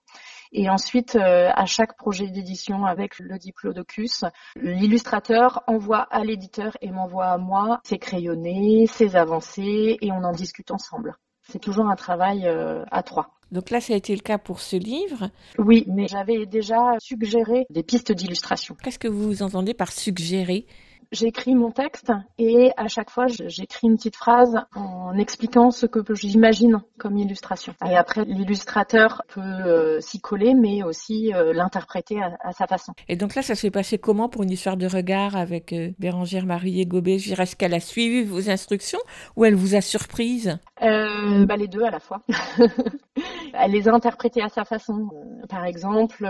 Et 0.57 0.71
ensuite, 0.71 1.17
euh, 1.17 1.51
à 1.53 1.67
chaque 1.67 1.97
projet 1.97 2.29
d'édition 2.29 2.87
avec 2.87 3.19
le 3.19 3.39
diplodocus, 3.39 4.25
l'illustrateur 4.55 5.65
envoie 5.67 6.03
à 6.03 6.23
l'éditeur 6.23 6.77
et 6.81 6.93
m'envoie 6.93 7.27
à 7.27 7.39
moi 7.39 7.81
ses 7.83 7.99
crayonnés, 7.99 8.87
ses 8.87 9.17
avancées, 9.17 9.99
et 10.01 10.13
on 10.13 10.23
en 10.23 10.31
discute 10.31 10.71
ensemble. 10.71 11.17
C'est 11.49 11.59
toujours 11.59 11.89
un 11.89 11.97
travail 11.97 12.47
euh, 12.47 12.85
à 12.93 13.03
trois. 13.03 13.35
Donc 13.51 13.71
là, 13.71 13.81
ça 13.81 13.95
a 13.95 13.97
été 13.97 14.15
le 14.15 14.23
cas 14.23 14.39
pour 14.39 14.61
ce 14.61 14.77
livre. 14.77 15.29
Oui, 15.59 15.85
mais 15.89 16.07
j'avais 16.07 16.47
déjà 16.47 16.99
suggéré 17.01 17.67
des 17.71 17.83
pistes 17.83 18.13
d'illustration. 18.13 18.77
Qu'est-ce 18.83 18.99
que 18.99 19.09
vous 19.09 19.43
entendez 19.43 19.75
par 19.75 19.91
suggérer? 19.91 20.67
J'écris 21.15 21.55
mon 21.55 21.71
texte 21.71 22.12
et 22.39 22.73
à 22.77 22.89
chaque 22.89 23.11
fois 23.11 23.27
j'écris 23.27 23.87
une 23.87 23.97
petite 23.97 24.17
phrase 24.17 24.59
en 24.75 25.17
expliquant 25.17 25.71
ce 25.71 25.87
que 25.87 26.01
j'imagine 26.15 26.83
comme 26.99 27.17
illustration. 27.17 27.75
Et 27.89 27.97
après 27.97 28.25
l'illustrateur 28.25 29.23
peut 29.29 29.41
euh, 29.41 30.01
s'y 30.01 30.21
coller 30.21 30.55
mais 30.55 30.83
aussi 30.83 31.33
euh, 31.33 31.53
l'interpréter 31.53 32.21
à, 32.21 32.53
sa 32.53 32.67
façon. 32.67 32.93
Et 33.09 33.17
donc 33.17 33.35
là 33.35 33.43
ça 33.43 33.55
s'est 33.55 33.71
passé 33.71 33.99
comment 33.99 34.29
pour 34.29 34.43
une 34.43 34.51
histoire 34.51 34.77
de 34.77 34.87
regard 34.87 35.37
avec 35.37 35.73
euh, 35.73 35.91
Bérangère 35.99 36.47
Marie 36.47 36.81
et 36.81 36.87
Gobet 36.87 37.17
Est-ce 37.17 37.57
qu'elle 37.57 37.75
a 37.75 37.81
suivi 37.81 38.25
vos 38.25 38.51
instructions 38.51 39.01
ou 39.37 39.45
elle 39.45 39.55
vous 39.55 39.75
a 39.75 39.81
surprise? 39.81 40.59
Bah, 40.81 41.57
Les 41.57 41.69
deux 41.69 41.85
à 41.85 41.91
la 41.91 42.01
fois. 42.01 42.23
elle 43.55 43.71
les 43.71 43.89
a 43.89 43.95
interprétées 43.95 44.43
à 44.43 44.49
sa 44.49 44.65
façon. 44.65 45.09
Par 45.49 45.65
exemple, 45.65 46.29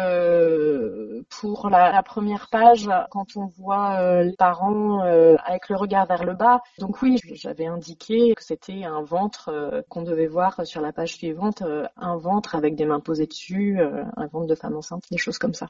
pour 1.41 1.69
la, 1.71 1.91
la, 1.91 2.03
première 2.03 2.49
page, 2.51 2.89
quand 3.11 3.37
on 3.37 3.47
voit 3.47 4.23
les 4.23 4.37
parents 4.37 4.74
euh, 4.75 5.37
avec 5.45 5.69
le 5.69 5.77
regard 5.77 6.07
vers 6.07 6.25
le 6.25 6.35
bas. 6.35 6.61
Donc 6.79 7.03
oui, 7.03 7.19
j'avais 7.33 7.67
indiqué 7.67 8.35
que 8.35 8.43
c'était 8.43 8.85
un 8.85 9.03
ventre 9.03 9.49
euh, 9.49 9.83
qu'on 9.89 10.03
devait 10.03 10.27
voir 10.27 10.67
sur 10.67 10.81
la 10.81 10.93
page 10.93 11.15
suivante, 11.15 11.63
euh, 11.63 11.87
un 11.97 12.17
ventre 12.17 12.55
avec 12.55 12.75
des 12.75 12.85
mains 12.85 13.01
posées 13.01 13.27
dessus, 13.27 13.79
un 13.81 14.27
ventre 14.27 14.47
de 14.47 14.55
femme 14.55 14.77
enceinte, 14.77 15.05
des 15.11 15.19
choses 15.19 15.39
comme 15.39 15.55
ça. 15.55 15.69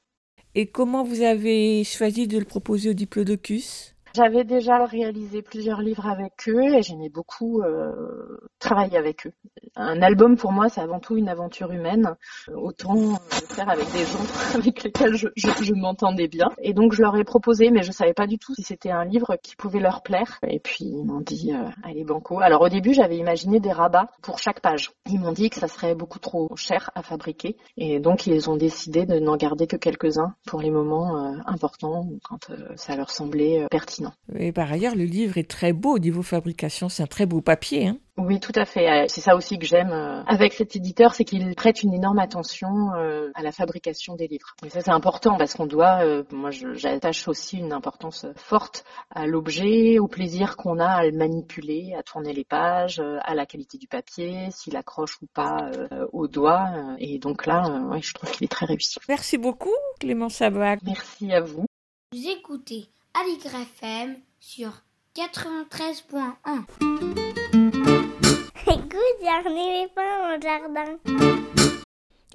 Et 0.54 0.66
comment 0.66 1.02
vous 1.02 1.22
avez 1.22 1.84
choisi 1.84 2.28
de 2.28 2.38
le 2.38 2.44
proposer 2.44 2.90
au 2.90 2.92
diplodocus? 2.92 3.93
J'avais 4.14 4.44
déjà 4.44 4.84
réalisé 4.84 5.42
plusieurs 5.42 5.80
livres 5.80 6.06
avec 6.06 6.48
eux 6.48 6.62
et 6.62 6.82
j'aimais 6.82 7.08
beaucoup 7.08 7.62
euh, 7.62 8.38
travailler 8.60 8.96
avec 8.96 9.26
eux. 9.26 9.32
Un 9.74 10.02
album 10.02 10.36
pour 10.36 10.52
moi, 10.52 10.68
c'est 10.68 10.80
avant 10.80 11.00
tout 11.00 11.16
une 11.16 11.28
aventure 11.28 11.72
humaine. 11.72 12.14
Autant 12.54 12.94
le 12.94 13.54
faire 13.54 13.68
avec 13.68 13.90
des 13.90 14.04
gens 14.04 14.24
avec 14.54 14.84
lesquels 14.84 15.16
je, 15.16 15.26
je, 15.34 15.48
je 15.60 15.74
m'entendais 15.74 16.28
bien. 16.28 16.48
Et 16.58 16.74
donc 16.74 16.92
je 16.92 17.02
leur 17.02 17.16
ai 17.16 17.24
proposé, 17.24 17.70
mais 17.70 17.82
je 17.82 17.90
savais 17.90 18.14
pas 18.14 18.28
du 18.28 18.38
tout 18.38 18.54
si 18.54 18.62
c'était 18.62 18.92
un 18.92 19.04
livre 19.04 19.36
qui 19.42 19.56
pouvait 19.56 19.80
leur 19.80 20.02
plaire. 20.02 20.38
Et 20.46 20.60
puis 20.60 20.84
ils 20.84 21.04
m'ont 21.04 21.20
dit, 21.20 21.52
euh, 21.52 21.68
allez 21.82 22.04
banco. 22.04 22.38
Alors 22.38 22.62
au 22.62 22.68
début, 22.68 22.94
j'avais 22.94 23.16
imaginé 23.16 23.58
des 23.58 23.72
rabats 23.72 24.10
pour 24.22 24.38
chaque 24.38 24.60
page. 24.60 24.92
Ils 25.10 25.18
m'ont 25.18 25.32
dit 25.32 25.50
que 25.50 25.58
ça 25.58 25.66
serait 25.66 25.96
beaucoup 25.96 26.20
trop 26.20 26.54
cher 26.54 26.90
à 26.94 27.02
fabriquer. 27.02 27.56
Et 27.76 27.98
donc 27.98 28.28
ils 28.28 28.48
ont 28.48 28.56
décidé 28.56 29.06
de 29.06 29.18
n'en 29.18 29.36
garder 29.36 29.66
que 29.66 29.76
quelques-uns 29.76 30.34
pour 30.46 30.60
les 30.60 30.70
moments 30.70 31.16
euh, 31.16 31.36
importants 31.46 32.08
quand 32.22 32.50
euh, 32.50 32.68
ça 32.76 32.94
leur 32.94 33.10
semblait 33.10 33.64
euh, 33.64 33.66
pertinent. 34.04 34.38
Et 34.38 34.52
par 34.52 34.70
ailleurs, 34.72 34.94
le 34.94 35.04
livre 35.04 35.38
est 35.38 35.48
très 35.48 35.72
beau 35.72 35.94
au 35.94 35.98
niveau 35.98 36.22
fabrication. 36.22 36.88
C'est 36.88 37.02
un 37.02 37.06
très 37.06 37.26
beau 37.26 37.40
papier. 37.40 37.88
Hein 37.88 37.98
Oui, 38.16 38.40
tout 38.40 38.52
à 38.54 38.64
fait. 38.64 38.88
Euh, 38.88 39.04
C'est 39.08 39.20
ça 39.20 39.36
aussi 39.36 39.58
que 39.58 39.66
j'aime 39.66 39.92
euh, 39.92 40.22
avec 40.26 40.52
cet 40.52 40.76
éditeur, 40.76 41.14
c'est 41.14 41.24
qu'il 41.24 41.54
prête 41.54 41.82
une 41.82 41.94
énorme 41.94 42.18
attention 42.18 42.92
euh, 42.96 43.30
à 43.34 43.42
la 43.42 43.52
fabrication 43.52 44.16
des 44.16 44.26
livres. 44.26 44.54
Et 44.64 44.70
ça, 44.70 44.80
c'est 44.80 44.90
important 44.90 45.36
parce 45.36 45.54
qu'on 45.54 45.66
doit, 45.66 46.00
moi, 46.32 46.50
j'attache 46.50 47.28
aussi 47.28 47.58
une 47.58 47.72
importance 47.72 48.26
forte 48.36 48.84
à 49.14 49.26
l'objet, 49.26 49.98
au 49.98 50.08
plaisir 50.08 50.56
qu'on 50.56 50.78
a 50.78 50.88
à 50.88 51.04
le 51.04 51.12
manipuler, 51.12 51.94
à 51.98 52.02
tourner 52.02 52.32
les 52.32 52.44
pages, 52.44 53.00
à 53.22 53.34
la 53.34 53.46
qualité 53.46 53.78
du 53.78 53.86
papier, 53.86 54.48
s'il 54.50 54.76
accroche 54.76 55.18
ou 55.22 55.26
pas 55.32 55.70
au 56.12 56.28
doigt. 56.28 56.96
Et 56.98 57.18
donc 57.18 57.46
là, 57.46 57.82
ouais, 57.90 58.02
je 58.02 58.14
trouve 58.14 58.30
qu'il 58.30 58.44
est 58.44 58.48
très 58.48 58.66
réussi. 58.66 58.98
Merci 59.08 59.38
beaucoup, 59.38 59.74
Clément 60.00 60.28
Sabac. 60.28 60.80
Merci 60.84 61.32
à 61.32 61.40
vous. 61.40 61.66
Vous 62.12 62.28
écoutez 62.28 62.88
Aligre 63.20 63.54
FM 63.54 64.16
sur 64.40 64.72
93.1. 65.14 66.64
Écoute, 68.66 69.20
a 69.28 69.38
un 69.38 69.54
éléphant 69.54 70.34
au 70.34 70.40
jardin. 70.42 70.98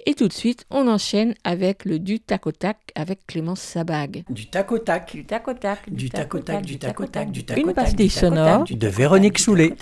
Et 0.06 0.14
tout 0.14 0.28
de 0.28 0.32
suite, 0.32 0.64
on 0.70 0.88
enchaîne 0.88 1.34
avec 1.44 1.84
le 1.84 1.98
du 1.98 2.20
tac 2.20 2.46
au 2.46 2.52
tac 2.52 2.78
avec 2.94 3.26
Clémence 3.26 3.60
Sabag. 3.60 4.24
Du 4.30 4.46
tac 4.46 4.72
au 4.72 4.78
tac. 4.78 5.12
Du 5.12 5.26
tac 5.26 5.46
au 5.48 5.52
tac, 5.52 5.90
Du 5.92 6.08
tac 6.08 6.34
au 6.34 6.38
tac, 6.38 6.62
du 6.62 6.78
tac 6.78 7.00
au 7.00 7.04
tac, 7.06 7.30
du 7.30 7.44
tac 7.44 7.58
au 7.58 7.60
Une 7.68 7.74
pastille 7.74 8.08
du 8.08 8.14
tac 8.14 8.22
au 8.24 8.34
tac, 8.34 8.38
sonore. 8.38 8.64
du- 8.64 8.76
De 8.76 8.88
Véronique 8.88 9.38
Soulet. 9.38 9.74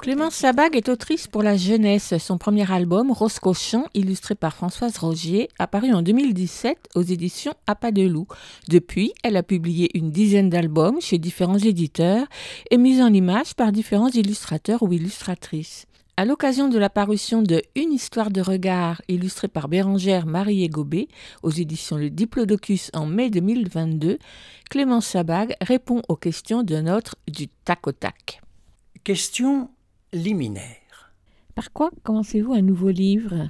Clémence 0.00 0.34
Sabag 0.34 0.76
est 0.76 0.88
autrice 0.90 1.26
pour 1.26 1.42
la 1.42 1.56
jeunesse. 1.56 2.14
Son 2.18 2.36
premier 2.36 2.70
album, 2.70 3.10
Rose 3.10 3.38
Cochon, 3.38 3.84
illustré 3.94 4.34
par 4.34 4.54
Françoise 4.54 4.98
Rogier, 4.98 5.48
apparu 5.58 5.92
en 5.94 6.02
2017 6.02 6.76
aux 6.94 7.02
éditions 7.02 7.54
À 7.66 7.74
pas 7.74 7.92
de 7.92 8.02
loup. 8.02 8.26
Depuis, 8.68 9.12
elle 9.22 9.36
a 9.36 9.42
publié 9.42 9.96
une 9.96 10.10
dizaine 10.10 10.50
d'albums 10.50 11.00
chez 11.00 11.16
différents 11.18 11.58
éditeurs 11.58 12.26
et 12.70 12.76
mis 12.76 13.00
en 13.02 13.12
image 13.12 13.54
par 13.54 13.72
différents 13.72 14.10
illustrateurs 14.10 14.82
ou 14.82 14.92
illustratrices. 14.92 15.86
À 16.16 16.24
l'occasion 16.24 16.68
de 16.68 16.78
la 16.78 16.90
parution 16.90 17.40
de 17.40 17.62
Une 17.76 17.92
histoire 17.92 18.30
de 18.30 18.40
regard, 18.40 19.00
illustrée 19.08 19.48
par 19.48 19.68
Bérangère 19.68 20.26
Marie 20.26 20.68
Gobet 20.68 21.08
aux 21.42 21.50
éditions 21.50 21.96
Le 21.96 22.10
Diplodocus 22.10 22.90
en 22.92 23.06
mai 23.06 23.30
2022, 23.30 24.18
Clémence 24.68 25.06
Sabag 25.06 25.54
répond 25.62 26.02
aux 26.08 26.16
questions 26.16 26.62
de 26.62 26.76
notre 26.76 27.16
du 27.26 27.48
tac 27.48 27.86
au 27.86 27.92
tac. 27.92 28.42
Question 29.02 29.70
liminaire. 30.12 31.12
Par 31.54 31.72
quoi 31.72 31.90
commencez-vous 32.02 32.52
un 32.52 32.62
nouveau 32.62 32.90
livre? 32.90 33.48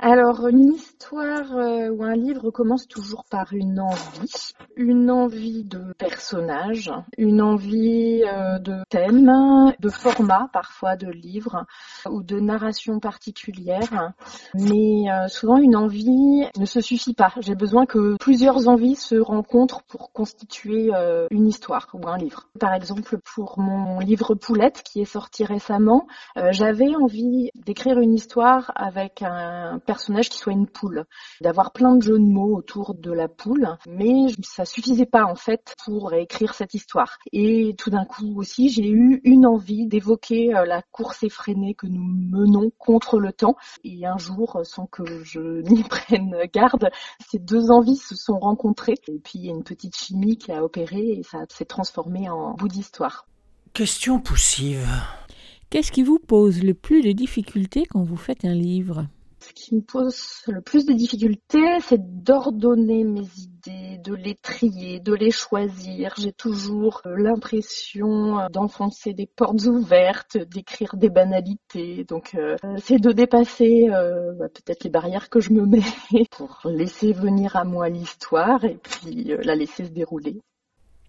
Alors, 0.00 0.48
une 0.48 0.72
histoire 0.72 1.56
euh, 1.56 1.88
ou 1.90 2.02
un 2.02 2.16
livre 2.16 2.50
commence 2.50 2.88
toujours 2.88 3.24
par 3.30 3.52
une 3.52 3.78
envie, 3.78 4.52
une 4.76 5.08
envie 5.08 5.62
de 5.62 5.92
personnage, 5.98 6.90
une 7.16 7.40
envie 7.40 8.24
euh, 8.24 8.58
de 8.58 8.82
thème, 8.90 9.30
de 9.78 9.88
format 9.88 10.48
parfois 10.52 10.96
de 10.96 11.08
livre 11.08 11.64
ou 12.10 12.24
de 12.24 12.40
narration 12.40 12.98
particulière. 12.98 14.12
Mais 14.54 15.10
euh, 15.10 15.28
souvent, 15.28 15.58
une 15.58 15.76
envie 15.76 16.44
ne 16.58 16.66
se 16.66 16.80
suffit 16.80 17.14
pas. 17.14 17.32
J'ai 17.38 17.54
besoin 17.54 17.86
que 17.86 18.16
plusieurs 18.18 18.66
envies 18.66 18.96
se 18.96 19.14
rencontrent 19.14 19.84
pour 19.84 20.12
constituer 20.12 20.90
une 21.30 21.46
histoire 21.46 21.88
ou 21.94 22.08
un 22.08 22.18
livre. 22.18 22.48
Par 22.58 22.74
exemple, 22.74 23.18
pour 23.34 23.58
mon 23.58 24.00
livre 24.00 24.34
Poulette 24.34 24.82
qui 24.82 25.00
est 25.00 25.04
sorti 25.04 25.44
récemment, 25.44 26.06
j'avais 26.50 26.94
envie 26.96 27.50
d'écrire 27.54 27.98
une 28.00 28.14
histoire 28.14 28.72
avec 28.74 29.22
un 29.22 29.80
personnage 29.84 30.28
qui 30.28 30.38
soit 30.38 30.52
une 30.52 30.66
poule, 30.66 31.04
d'avoir 31.40 31.72
plein 31.72 31.96
de 31.96 32.02
jeux 32.02 32.18
de 32.18 32.24
mots 32.24 32.56
autour 32.56 32.94
de 32.94 33.12
la 33.12 33.28
poule, 33.28 33.76
mais 33.86 34.26
ça 34.42 34.64
suffisait 34.64 35.06
pas 35.06 35.24
en 35.24 35.34
fait 35.34 35.74
pour 35.84 36.12
écrire 36.14 36.54
cette 36.54 36.74
histoire. 36.74 37.18
Et 37.32 37.74
tout 37.78 37.90
d'un 37.90 38.04
coup 38.04 38.38
aussi, 38.38 38.68
j'ai 38.68 38.88
eu 38.88 39.20
une 39.24 39.46
envie 39.46 39.86
d'évoquer 39.86 40.54
euh, 40.54 40.64
la 40.64 40.82
course 40.82 41.22
effrénée 41.22 41.74
que 41.74 41.86
nous 41.86 42.04
menons 42.04 42.70
contre 42.78 43.18
le 43.18 43.32
temps. 43.32 43.56
Et 43.84 44.06
un 44.06 44.18
jour, 44.18 44.60
sans 44.64 44.86
que 44.86 45.04
je 45.24 45.60
n'y 45.68 45.82
prenne 45.82 46.36
garde, 46.52 46.90
ces 47.28 47.38
deux 47.38 47.70
envies 47.70 47.96
se 47.96 48.14
sont 48.14 48.38
rencontrées. 48.38 48.98
Et 49.08 49.18
puis 49.18 49.38
il 49.38 49.46
y 49.46 49.48
a 49.48 49.52
une 49.52 49.64
petite 49.64 49.96
chimie 49.96 50.36
qui 50.36 50.52
a 50.52 50.64
opéré 50.64 51.00
et 51.18 51.22
ça 51.22 51.44
s'est 51.48 51.64
transformé 51.64 52.28
en 52.28 52.54
bout 52.54 52.68
d'histoire. 52.68 53.26
Question 53.72 54.20
poussive. 54.20 54.88
Qu'est-ce 55.70 55.90
qui 55.90 56.04
vous 56.04 56.20
pose 56.20 56.62
le 56.62 56.74
plus 56.74 57.02
de 57.02 57.10
difficultés 57.10 57.84
quand 57.86 58.02
vous 58.02 58.16
faites 58.16 58.44
un 58.44 58.54
livre? 58.54 59.06
Ce 59.46 59.52
qui 59.52 59.74
me 59.74 59.82
pose 59.82 60.42
le 60.46 60.62
plus 60.62 60.86
de 60.86 60.94
difficultés, 60.94 61.78
c'est 61.80 62.22
d'ordonner 62.22 63.04
mes 63.04 63.26
idées, 63.36 63.98
de 64.02 64.14
les 64.14 64.34
trier, 64.36 65.00
de 65.00 65.12
les 65.12 65.30
choisir. 65.30 66.14
J'ai 66.16 66.32
toujours 66.32 67.02
euh, 67.04 67.14
l'impression 67.16 68.38
euh, 68.38 68.48
d'enfoncer 68.48 69.12
des 69.12 69.26
portes 69.26 69.64
ouvertes, 69.66 70.38
d'écrire 70.38 70.96
des 70.96 71.10
banalités. 71.10 72.04
Donc, 72.04 72.34
euh, 72.34 72.56
c'est 72.78 72.98
de 72.98 73.12
dépasser 73.12 73.88
euh, 73.90 74.32
bah, 74.32 74.48
peut-être 74.48 74.84
les 74.84 74.90
barrières 74.90 75.28
que 75.28 75.40
je 75.40 75.50
me 75.50 75.66
mets 75.66 75.82
pour 76.30 76.60
laisser 76.64 77.12
venir 77.12 77.56
à 77.56 77.64
moi 77.64 77.90
l'histoire 77.90 78.64
et 78.64 78.78
puis 78.82 79.32
euh, 79.32 79.38
la 79.42 79.54
laisser 79.54 79.84
se 79.84 79.90
dérouler. 79.90 80.40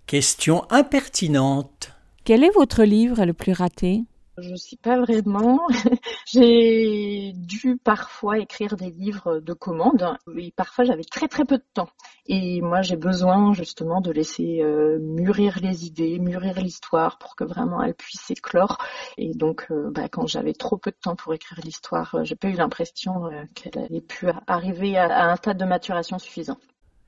Question 0.08 0.66
impertinente. 0.70 1.94
Quel 2.26 2.44
est 2.44 2.54
votre 2.54 2.84
livre 2.84 3.24
le 3.24 3.34
plus 3.34 3.54
raté? 3.54 4.04
Je 4.38 4.56
sais 4.56 4.76
pas 4.76 5.00
vraiment. 5.00 5.62
J'ai 6.26 7.32
dû 7.36 7.78
parfois 7.78 8.40
écrire 8.40 8.76
des 8.76 8.90
livres 8.90 9.40
de 9.40 9.54
commande 9.54 10.18
et 10.38 10.52
parfois 10.52 10.84
j'avais 10.84 11.06
très 11.06 11.30
très 11.30 11.46
peu 11.46 11.58
de 11.58 11.64
temps. 11.74 11.88
Et 12.26 12.60
moi 12.62 12.82
j'ai 12.82 12.98
besoin 12.98 13.54
justement 13.54 14.02
de 14.02 14.12
laisser 14.12 14.62
euh, 14.62 15.00
mûrir 15.00 15.60
les 15.62 15.86
idées, 15.86 16.20
mûrir 16.20 16.60
l'histoire 16.60 17.18
pour 17.18 17.36
que 17.38 17.46
vraiment 17.46 17.82
elle 17.82 17.94
puisse 17.94 18.30
éclore. 18.30 18.78
Et 19.18 19.34
donc 19.34 19.68
euh, 19.72 19.90
bah, 19.92 20.10
quand 20.10 20.28
j'avais 20.28 20.54
trop 20.54 20.76
peu 20.76 20.92
de 20.92 20.98
temps 21.02 21.16
pour 21.16 21.34
écrire 21.34 21.60
l'histoire, 21.64 22.16
euh, 22.16 22.24
j'ai 22.26 22.36
pas 22.36 22.50
eu 22.50 22.56
l'impression 22.56 23.28
euh, 23.28 23.44
qu'elle 23.54 23.82
allait 23.82 24.02
pu 24.02 24.28
arriver 24.48 24.98
à, 24.98 25.06
à 25.06 25.32
un 25.32 25.36
stade 25.38 25.58
de 25.58 25.66
maturation 25.66 26.20
suffisant. 26.20 26.58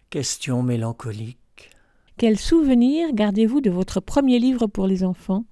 Question 0.10 0.64
mélancolique. 0.64 1.72
Quel 2.18 2.40
souvenir 2.40 3.12
gardez-vous 3.14 3.60
de 3.60 3.70
votre 3.70 4.00
premier 4.00 4.40
livre 4.40 4.68
pour 4.68 4.88
les 4.88 5.04
enfants? 5.04 5.44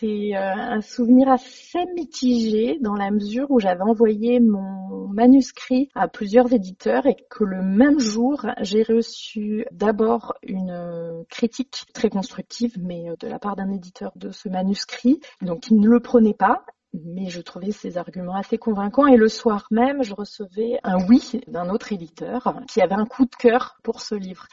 C'est 0.00 0.36
euh, 0.36 0.54
un 0.54 0.80
souvenir 0.80 1.28
assez 1.28 1.84
mitigé 1.96 2.78
dans 2.80 2.94
la 2.94 3.10
mesure 3.10 3.50
où 3.50 3.58
j'avais 3.58 3.82
envoyé 3.82 4.38
mon 4.38 5.08
manuscrit 5.08 5.88
à 5.96 6.06
plusieurs 6.06 6.52
éditeurs 6.52 7.06
et 7.06 7.16
que 7.28 7.42
le 7.42 7.62
même 7.62 7.98
jour, 7.98 8.46
j'ai 8.60 8.84
reçu 8.84 9.66
d'abord 9.72 10.34
une 10.42 10.70
euh, 10.70 11.24
critique 11.28 11.86
très 11.94 12.10
constructive, 12.10 12.76
mais 12.80 13.10
euh, 13.10 13.16
de 13.18 13.26
la 13.26 13.40
part 13.40 13.56
d'un 13.56 13.72
éditeur 13.72 14.12
de 14.14 14.30
ce 14.30 14.48
manuscrit, 14.48 15.18
donc 15.42 15.68
il 15.68 15.80
ne 15.80 15.88
le 15.88 15.98
prenait 15.98 16.34
pas. 16.34 16.64
Mais 16.94 17.28
je 17.28 17.40
trouvais 17.40 17.70
ses 17.70 17.98
arguments 17.98 18.34
assez 18.34 18.56
convaincants 18.56 19.06
et 19.06 19.16
le 19.16 19.28
soir 19.28 19.66
même, 19.70 20.02
je 20.02 20.14
recevais 20.14 20.78
un 20.84 21.06
oui 21.06 21.40
d'un 21.46 21.68
autre 21.68 21.92
éditeur 21.92 22.54
qui 22.66 22.80
avait 22.80 22.94
un 22.94 23.04
coup 23.04 23.26
de 23.26 23.34
cœur 23.36 23.76
pour 23.82 24.00
ce 24.00 24.14
livre 24.14 24.46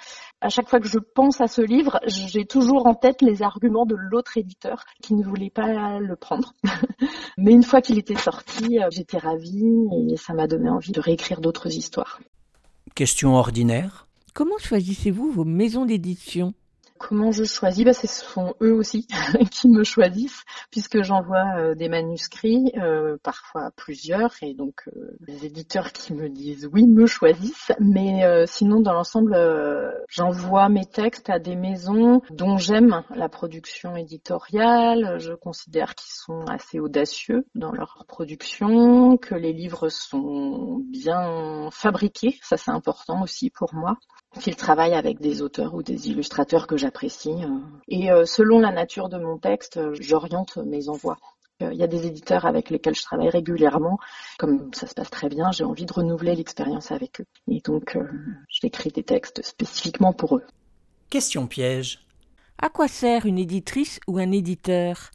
à 0.46 0.50
chaque 0.50 0.70
fois 0.70 0.80
que 0.80 0.88
je 0.88 1.00
pense 1.00 1.42
à 1.42 1.48
ce 1.48 1.62
livre, 1.62 2.00
j'ai 2.06 2.46
toujours 2.46 2.86
en 2.86 2.94
tête 2.94 3.22
les 3.22 3.42
arguments 3.42 3.86
de 3.86 3.96
l'autre 3.96 4.38
éditeur 4.38 4.86
qui 5.02 5.16
ne 5.16 5.24
voulait 5.24 5.50
pas 5.50 6.00
le 6.00 6.16
prendre. 6.16 6.54
Mais 7.38 7.52
une 7.52 7.64
fois 7.64 7.82
qu'il 7.82 7.98
était 7.98 8.16
sorti, 8.16 8.80
euh, 8.80 8.88
j'étais 8.92 9.18
ravie 9.18 9.66
et 10.08 10.18
ça 10.18 10.34
m'a 10.34 10.48
donné 10.48 10.70
envie 10.70 10.92
de 10.92 11.02
réécrire 11.02 11.42
d'autres 11.42 11.76
histoires. 11.76 12.20
Question 12.94 13.36
ordinaire? 13.36 14.08
Comment 14.34 14.58
choisissez-vous 14.60 15.32
vos 15.32 15.46
maisons 15.46 15.86
d'édition? 15.86 16.54
Comment 16.98 17.32
je 17.32 17.44
choisis 17.44 17.84
bah, 17.84 17.94
Ce 17.94 18.08
sont 18.08 18.56
eux 18.62 18.74
aussi 18.74 19.06
qui 19.52 19.68
me 19.68 19.84
choisissent, 19.84 20.44
puisque 20.72 21.02
j'envoie 21.04 21.58
euh, 21.58 21.76
des 21.76 21.90
manuscrits, 21.90 22.72
euh, 22.78 23.18
parfois 23.22 23.72
plusieurs, 23.76 24.32
et 24.42 24.54
donc 24.54 24.84
euh, 24.88 25.18
les 25.28 25.46
éditeurs 25.46 25.92
qui 25.92 26.14
me 26.14 26.30
disent 26.30 26.70
oui 26.72 26.88
me 26.88 27.06
choisissent. 27.06 27.74
Mais 27.80 28.24
sinon, 28.48 28.80
dans 28.80 28.94
l'ensemble, 28.94 29.36
j'envoie 30.08 30.70
mes 30.70 30.86
textes 30.86 31.30
à 31.30 31.40
des 31.40 31.56
maisons 31.56 32.22
dont 32.32 32.58
j'aime 32.58 33.04
la 33.14 33.30
production 33.30 33.96
éditoriale. 33.96 35.20
Je 35.20 35.34
considère 35.34 35.96
qu'ils 35.96 36.14
sont 36.14 36.46
assez 36.48 36.80
audacieux 36.80 37.46
dans 37.56 37.72
leur 37.72 38.06
production, 38.08 39.18
que 39.18 39.36
les 39.36 39.54
livres 39.54 39.90
sont 39.90 40.82
bien 40.90 41.70
fabriqués. 41.72 42.40
Ça, 42.42 42.58
c'est 42.58 42.72
important 42.72 43.22
aussi 43.22 43.50
pour 43.50 43.74
moi 43.74 43.98
qu'ils 44.40 44.56
travaillent 44.56 44.96
avec 44.96 45.20
des 45.20 45.42
auteurs 45.42 45.76
ou 45.76 45.84
des 45.84 46.10
illustrateurs 46.10 46.68
que 46.68 46.78
j'aime 46.78 46.85
j'apprécie. 46.86 47.32
euh. 47.44 47.60
Et 47.88 48.12
euh, 48.12 48.26
selon 48.26 48.60
la 48.60 48.72
nature 48.72 49.10
de 49.10 49.18
mon 49.18 49.38
texte, 49.40 49.78
euh, 49.78 49.96
j'oriente 50.00 50.58
mes 50.58 50.88
envois. 50.88 51.18
Il 51.62 51.78
y 51.78 51.84
a 51.84 51.88
des 51.88 52.06
éditeurs 52.06 52.46
avec 52.46 52.70
lesquels 52.70 52.96
je 52.96 53.02
travaille 53.02 53.30
régulièrement. 53.30 53.98
Comme 54.38 54.74
ça 54.74 54.88
se 54.88 54.94
passe 54.94 55.10
très 55.10 55.30
bien, 55.30 55.52
j'ai 55.54 55.64
envie 55.64 55.86
de 55.86 55.94
renouveler 55.94 56.36
l'expérience 56.36 56.92
avec 56.92 57.22
eux. 57.22 57.26
Et 57.50 57.62
donc, 57.62 57.96
euh, 57.96 58.04
j'écris 58.50 58.90
des 58.90 59.04
textes 59.04 59.42
spécifiquement 59.42 60.12
pour 60.12 60.36
eux. 60.36 60.44
Question 61.10 61.48
piège. 61.48 62.06
À 62.62 62.68
quoi 62.68 62.90
sert 62.90 63.26
une 63.26 63.40
éditrice 63.40 64.02
ou 64.06 64.18
un 64.18 64.32
éditeur? 64.32 65.12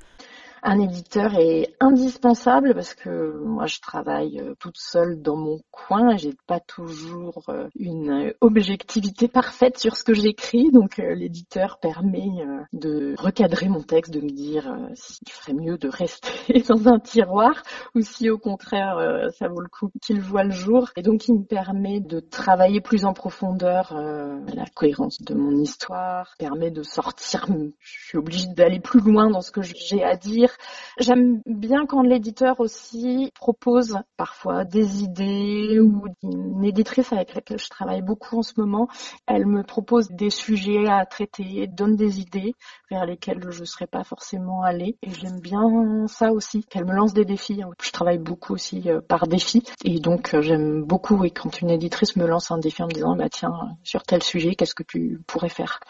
Un 0.63 0.79
éditeur 0.79 1.35
est 1.37 1.75
indispensable 1.81 2.75
parce 2.75 2.95
que 2.95 3.43
moi 3.45 3.67
je 3.67 3.81
travaille 3.81 4.41
euh, 4.41 4.55
toute 4.59 4.77
seule 4.77 5.23
dans 5.23 5.37
mon 5.37 5.61
coin, 5.71 6.17
j'ai 6.17 6.35
pas 6.47 6.61
toujours 6.61 7.45
euh, 7.49 7.69
une 7.79 8.11
euh, 8.11 8.33
objectivité 8.43 9.27
parfaite 9.27 9.79
sur 9.79 9.97
ce 9.97 10.05
que 10.05 10.13
j'écris, 10.13 10.71
donc 10.71 10.99
l'éditeur 10.99 11.79
permet 11.79 12.29
de 12.73 13.15
recadrer 13.17 13.69
mon 13.69 13.83
texte, 13.83 14.13
de 14.13 14.21
me 14.21 14.29
dire 14.29 14.77
s'il 14.95 15.29
ferait 15.31 15.55
mieux 15.55 15.79
de 15.79 15.89
rester 15.89 16.63
dans 16.69 16.89
un 16.89 16.99
tiroir 16.99 17.63
ou 17.95 18.03
si 18.03 18.29
au 18.29 18.39
contraire 18.39 18.97
ça 19.39 19.49
vaut 19.49 19.61
le 19.61 19.69
coup 19.69 19.91
qu'il 20.03 20.21
voit 20.21 20.45
le 20.45 20.51
jour. 20.51 20.91
Et 20.97 21.03
donc 21.03 21.29
il 21.29 21.35
me 21.35 21.45
permet 21.45 22.01
de 22.01 22.21
travailler 22.21 22.81
plus 22.81 23.05
en 23.05 23.13
profondeur 23.13 23.95
la 23.95 24.65
cohérence 24.75 25.21
de 25.23 25.35
mon 25.35 25.57
histoire, 25.57 26.35
permet 26.39 26.71
de 26.71 26.83
sortir, 26.83 27.47
je 27.79 28.07
suis 28.09 28.19
obligée 28.19 28.49
d'aller 28.49 28.81
plus 28.81 29.01
loin 29.01 29.31
dans 29.31 29.41
ce 29.41 29.51
que 29.51 29.63
j'ai 29.63 30.05
à 30.05 30.17
dire 30.17 30.50
J'aime 30.99 31.41
bien 31.47 31.87
quand 31.87 32.03
l'éditeur 32.03 32.61
aussi 32.61 33.31
propose 33.35 33.99
parfois 34.17 34.65
des 34.65 35.03
idées 35.03 35.79
ou 35.81 36.05
une 36.23 36.65
éditrice 36.65 37.13
avec 37.13 37.35
laquelle 37.35 37.59
je 37.59 37.69
travaille 37.69 38.03
beaucoup 38.03 38.39
en 38.39 38.43
ce 38.43 38.53
moment, 38.57 38.89
elle 39.27 39.47
me 39.47 39.63
propose 39.63 40.11
des 40.11 40.31
sujets 40.31 40.89
à 40.89 41.05
traiter, 41.07 41.67
donne 41.67 41.97
des 41.97 42.21
idées 42.21 42.55
vers 42.91 43.07
lesquelles 43.07 43.45
je 43.51 43.61
ne 43.61 43.65
serais 43.65 43.87
pas 43.87 44.05
forcément 44.05 44.63
allée. 44.63 44.97
Et 45.03 45.11
j'aime 45.11 45.41
bien 45.41 46.07
ça 46.07 46.33
aussi, 46.33 46.65
qu'elle 46.65 46.85
me 46.85 46.95
lance 46.95 47.15
des 47.15 47.25
défis. 47.25 47.63
Je 47.83 47.91
travaille 47.91 48.19
beaucoup 48.19 48.55
aussi 48.55 48.89
euh, 48.89 49.01
par 49.01 49.27
défi. 49.27 49.63
Et 49.85 49.99
donc 50.01 50.35
euh, 50.35 50.43
j'aime 50.43 50.83
beaucoup 50.83 51.25
quand 51.35 51.61
une 51.61 51.71
éditrice 51.71 52.17
me 52.17 52.27
lance 52.27 52.51
un 52.51 52.59
défi 52.59 52.83
en 52.83 52.87
me 52.87 52.93
disant 52.93 53.17
bah 53.17 53.29
tiens, 53.31 53.77
sur 53.83 54.03
tel 54.03 54.23
sujet, 54.23 54.55
qu'est-ce 54.55 54.75
que 54.75 54.83
tu 54.83 55.21
pourrais 55.27 55.49
faire? 55.49 55.81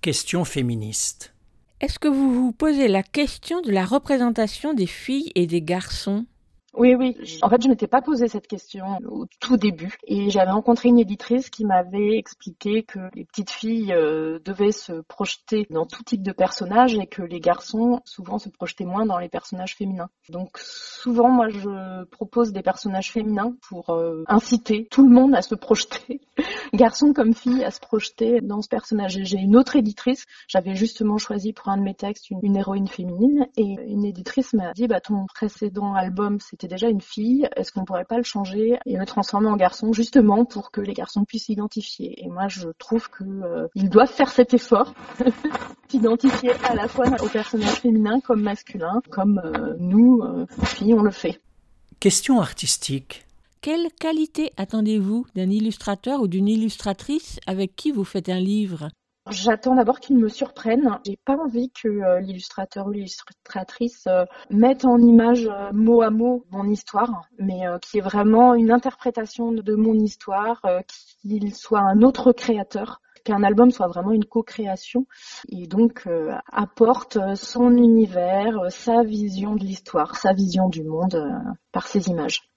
Question 0.00 0.44
féministe. 0.44 1.34
Est-ce 1.80 2.00
que 2.00 2.08
vous 2.08 2.34
vous 2.34 2.50
posez 2.50 2.88
la 2.88 3.04
question 3.04 3.60
de 3.60 3.70
la 3.70 3.84
représentation 3.84 4.74
des 4.74 4.88
filles 4.88 5.30
et 5.36 5.46
des 5.46 5.62
garçons? 5.62 6.26
Oui, 6.74 6.94
oui. 6.94 7.16
En 7.40 7.48
fait, 7.48 7.62
je 7.62 7.68
m'étais 7.68 7.86
pas 7.86 8.02
posé 8.02 8.28
cette 8.28 8.46
question 8.46 8.98
au 9.08 9.24
tout 9.40 9.56
début 9.56 9.96
et 10.06 10.28
j'avais 10.28 10.50
rencontré 10.50 10.90
une 10.90 10.98
éditrice 10.98 11.48
qui 11.48 11.64
m'avait 11.64 12.18
expliqué 12.18 12.82
que 12.82 12.98
les 13.14 13.24
petites 13.24 13.50
filles 13.50 13.92
euh, 13.92 14.38
devaient 14.44 14.72
se 14.72 14.92
projeter 15.00 15.66
dans 15.70 15.86
tout 15.86 16.02
type 16.04 16.22
de 16.22 16.30
personnages 16.30 16.94
et 16.94 17.06
que 17.06 17.22
les 17.22 17.40
garçons 17.40 18.00
souvent 18.04 18.38
se 18.38 18.50
projetaient 18.50 18.84
moins 18.84 19.06
dans 19.06 19.18
les 19.18 19.30
personnages 19.30 19.76
féminins. 19.76 20.10
Donc 20.28 20.58
souvent, 20.58 21.30
moi, 21.30 21.48
je 21.48 22.04
propose 22.04 22.52
des 22.52 22.62
personnages 22.62 23.12
féminins 23.12 23.54
pour 23.66 23.90
euh, 23.90 24.24
inciter 24.28 24.86
tout 24.90 25.08
le 25.08 25.14
monde 25.14 25.34
à 25.34 25.42
se 25.42 25.54
projeter, 25.54 26.20
garçons 26.74 27.14
comme 27.14 27.34
filles, 27.34 27.64
à 27.64 27.70
se 27.70 27.80
projeter 27.80 28.42
dans 28.42 28.60
ce 28.60 28.68
personnage. 28.68 29.16
Et 29.16 29.24
J'ai 29.24 29.38
une 29.38 29.56
autre 29.56 29.76
éditrice, 29.76 30.26
j'avais 30.48 30.74
justement 30.74 31.16
choisi 31.16 31.54
pour 31.54 31.68
un 31.68 31.78
de 31.78 31.82
mes 31.82 31.94
textes 31.94 32.28
une, 32.30 32.40
une 32.42 32.56
héroïne 32.56 32.88
féminine 32.88 33.46
et 33.56 33.76
une 33.86 34.04
éditrice 34.04 34.52
m'a 34.52 34.72
dit 34.74 34.86
bah 34.86 35.00
ton 35.00 35.24
précédent 35.26 35.94
album 35.94 36.38
c'était 36.60 36.74
déjà 36.74 36.88
une 36.88 37.00
fille, 37.00 37.48
est-ce 37.54 37.70
qu'on 37.70 37.84
pourrait 37.84 38.04
pas 38.04 38.16
le 38.16 38.24
changer 38.24 38.80
et 38.84 38.96
le 38.96 39.06
transformer 39.06 39.48
en 39.48 39.56
garçon 39.56 39.92
justement 39.92 40.44
pour 40.44 40.72
que 40.72 40.80
les 40.80 40.92
garçons 40.92 41.24
puissent 41.24 41.44
s'identifier 41.44 42.20
Et 42.24 42.28
moi 42.28 42.48
je 42.48 42.70
trouve 42.80 43.08
que 43.10 43.22
euh, 43.22 43.68
ils 43.76 43.88
doivent 43.88 44.10
faire 44.10 44.30
cet 44.30 44.54
effort, 44.54 44.92
s'identifier 45.88 46.50
à 46.64 46.74
la 46.74 46.88
fois 46.88 47.06
aux 47.22 47.28
personnages 47.28 47.76
féminins 47.76 48.18
comme 48.18 48.42
masculins, 48.42 49.00
comme 49.08 49.40
euh, 49.44 49.76
nous 49.78 50.20
euh, 50.22 50.46
filles 50.64 50.94
on 50.94 51.02
le 51.02 51.12
fait. 51.12 51.40
Question 52.00 52.40
artistique. 52.40 53.24
Quelle 53.60 53.92
qualité 53.92 54.52
attendez-vous 54.56 55.26
d'un 55.36 55.50
illustrateur 55.50 56.22
ou 56.22 56.26
d'une 56.26 56.48
illustratrice 56.48 57.38
avec 57.46 57.76
qui 57.76 57.92
vous 57.92 58.04
faites 58.04 58.28
un 58.28 58.40
livre? 58.40 58.88
J'attends 59.30 59.74
d'abord 59.74 60.00
qu'ils 60.00 60.16
me 60.16 60.28
surprennent. 60.28 60.98
J'ai 61.04 61.18
pas 61.24 61.36
envie 61.36 61.70
que 61.70 61.88
euh, 61.88 62.20
l'illustrateur 62.20 62.86
ou 62.86 62.92
l'illustratrice 62.92 64.06
euh, 64.06 64.24
mette 64.50 64.84
en 64.84 64.98
image 64.98 65.46
euh, 65.46 65.72
mot 65.72 66.02
à 66.02 66.10
mot 66.10 66.44
mon 66.50 66.68
histoire, 66.68 67.28
mais 67.38 67.66
euh, 67.66 67.78
qui 67.78 67.98
est 67.98 68.02
vraiment 68.02 68.54
une 68.54 68.70
interprétation 68.70 69.52
de 69.52 69.74
mon 69.74 69.94
histoire, 69.94 70.60
euh, 70.64 70.80
qu'il 71.22 71.54
soit 71.54 71.80
un 71.80 72.02
autre 72.02 72.32
créateur 72.32 73.00
qu'un 73.24 73.42
album 73.42 73.70
soit 73.70 73.88
vraiment 73.88 74.12
une 74.12 74.24
co-création 74.24 75.06
et 75.50 75.66
donc 75.66 76.04
euh, 76.06 76.32
apporte 76.50 77.18
son 77.34 77.76
univers, 77.76 78.56
sa 78.70 79.02
vision 79.02 79.54
de 79.54 79.64
l'histoire, 79.64 80.16
sa 80.16 80.32
vision 80.32 80.68
du 80.68 80.82
monde 80.82 81.16
euh, 81.16 81.52
par 81.72 81.86
ses 81.88 82.08
images. 82.08 82.48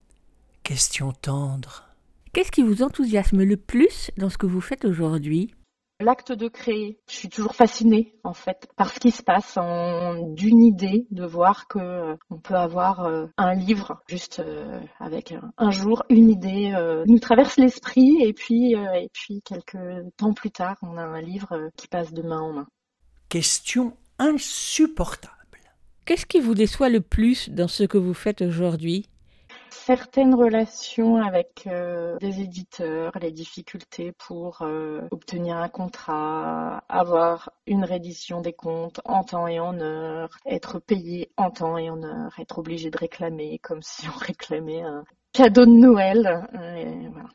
Question 0.64 1.12
tendre. 1.12 1.90
Qu'est-ce 2.34 2.52
qui 2.52 2.64
vous 2.64 2.84
enthousiasme 2.84 3.44
le 3.44 3.58
plus 3.58 4.12
dans 4.18 4.30
ce 4.30 4.38
que 4.38 4.46
vous 4.46 4.62
faites 4.62 4.86
aujourd'hui? 4.86 5.54
L'acte 6.02 6.32
de 6.32 6.48
créer, 6.48 7.00
je 7.08 7.14
suis 7.16 7.30
toujours 7.30 7.56
fascinée 7.56 8.16
en 8.24 8.34
fait 8.34 8.68
par 8.76 8.90
ce 8.92 9.00
qui 9.00 9.12
se 9.12 9.22
passe 9.22 9.56
en 9.56 10.34
d'une 10.34 10.64
idée, 10.64 11.06
de 11.12 11.26
voir 11.26 11.68
que 11.68 11.78
euh, 11.78 12.16
on 12.32 12.40
peut 12.40 12.56
avoir 12.56 13.06
euh, 13.06 13.28
un 13.38 13.54
livre 13.54 14.02
juste 14.08 14.40
euh, 14.40 14.80
avec 15.00 15.32
un, 15.32 15.52
un 15.58 15.70
jour 15.70 16.04
une 16.10 16.30
idée 16.30 16.74
euh, 16.76 17.04
nous 17.06 17.20
traverse 17.20 17.58
l'esprit 17.58 18.18
et 18.22 18.34
puis 18.34 18.76
euh, 18.76 18.94
et 18.94 19.10
puis 19.14 19.42
quelques 19.46 19.78
temps 20.18 20.34
plus 20.34 20.50
tard 20.50 20.76
on 20.82 20.98
a 20.98 21.04
un 21.04 21.22
livre 21.22 21.54
euh, 21.54 21.70
qui 21.78 21.88
passe 21.88 22.12
de 22.14 22.24
main 22.24 22.40
en 22.42 22.54
main. 22.54 22.68
Question 23.30 23.96
insupportable. 24.18 25.36
Qu'est-ce 26.06 26.26
qui 26.26 26.40
vous 26.40 26.56
déçoit 26.56 26.90
le 26.90 27.02
plus 27.02 27.50
dans 27.50 27.68
ce 27.68 27.84
que 27.84 27.98
vous 27.98 28.16
faites 28.16 28.42
aujourd'hui? 28.42 29.08
Certaines 29.86 30.36
relations 30.36 31.18
avec 31.18 31.68
euh, 31.68 32.18
des 32.20 32.42
éditeurs, 32.42 33.12
les 33.22 33.32
difficultés 33.32 34.12
pour 34.12 34.62
euh, 34.62 35.02
obtenir 35.12 35.58
un 35.58 35.70
contrat, 35.70 36.84
avoir 36.88 37.52
une 37.66 37.84
reddition 37.84 38.42
des 38.42 38.54
comptes 38.54 39.02
en 39.06 39.24
temps 39.24 39.48
et 39.48 39.60
en 39.60 39.80
heure, 39.80 40.30
être 40.46 40.80
payé 40.80 41.32
en 41.38 41.50
temps 41.50 41.78
et 41.78 41.90
en 41.90 42.04
heure, 42.04 42.32
être 42.40 42.60
obligé 42.60 42.90
de 42.92 42.98
réclamer 42.98 43.60
comme 43.60 43.82
si 43.82 44.08
on 44.08 44.18
réclamait 44.18 44.84
un 44.84 45.04
cadeau 45.34 45.66
de 45.66 45.72
Noël. 45.72 46.48
Et 46.54 47.08
voilà. 47.10 47.30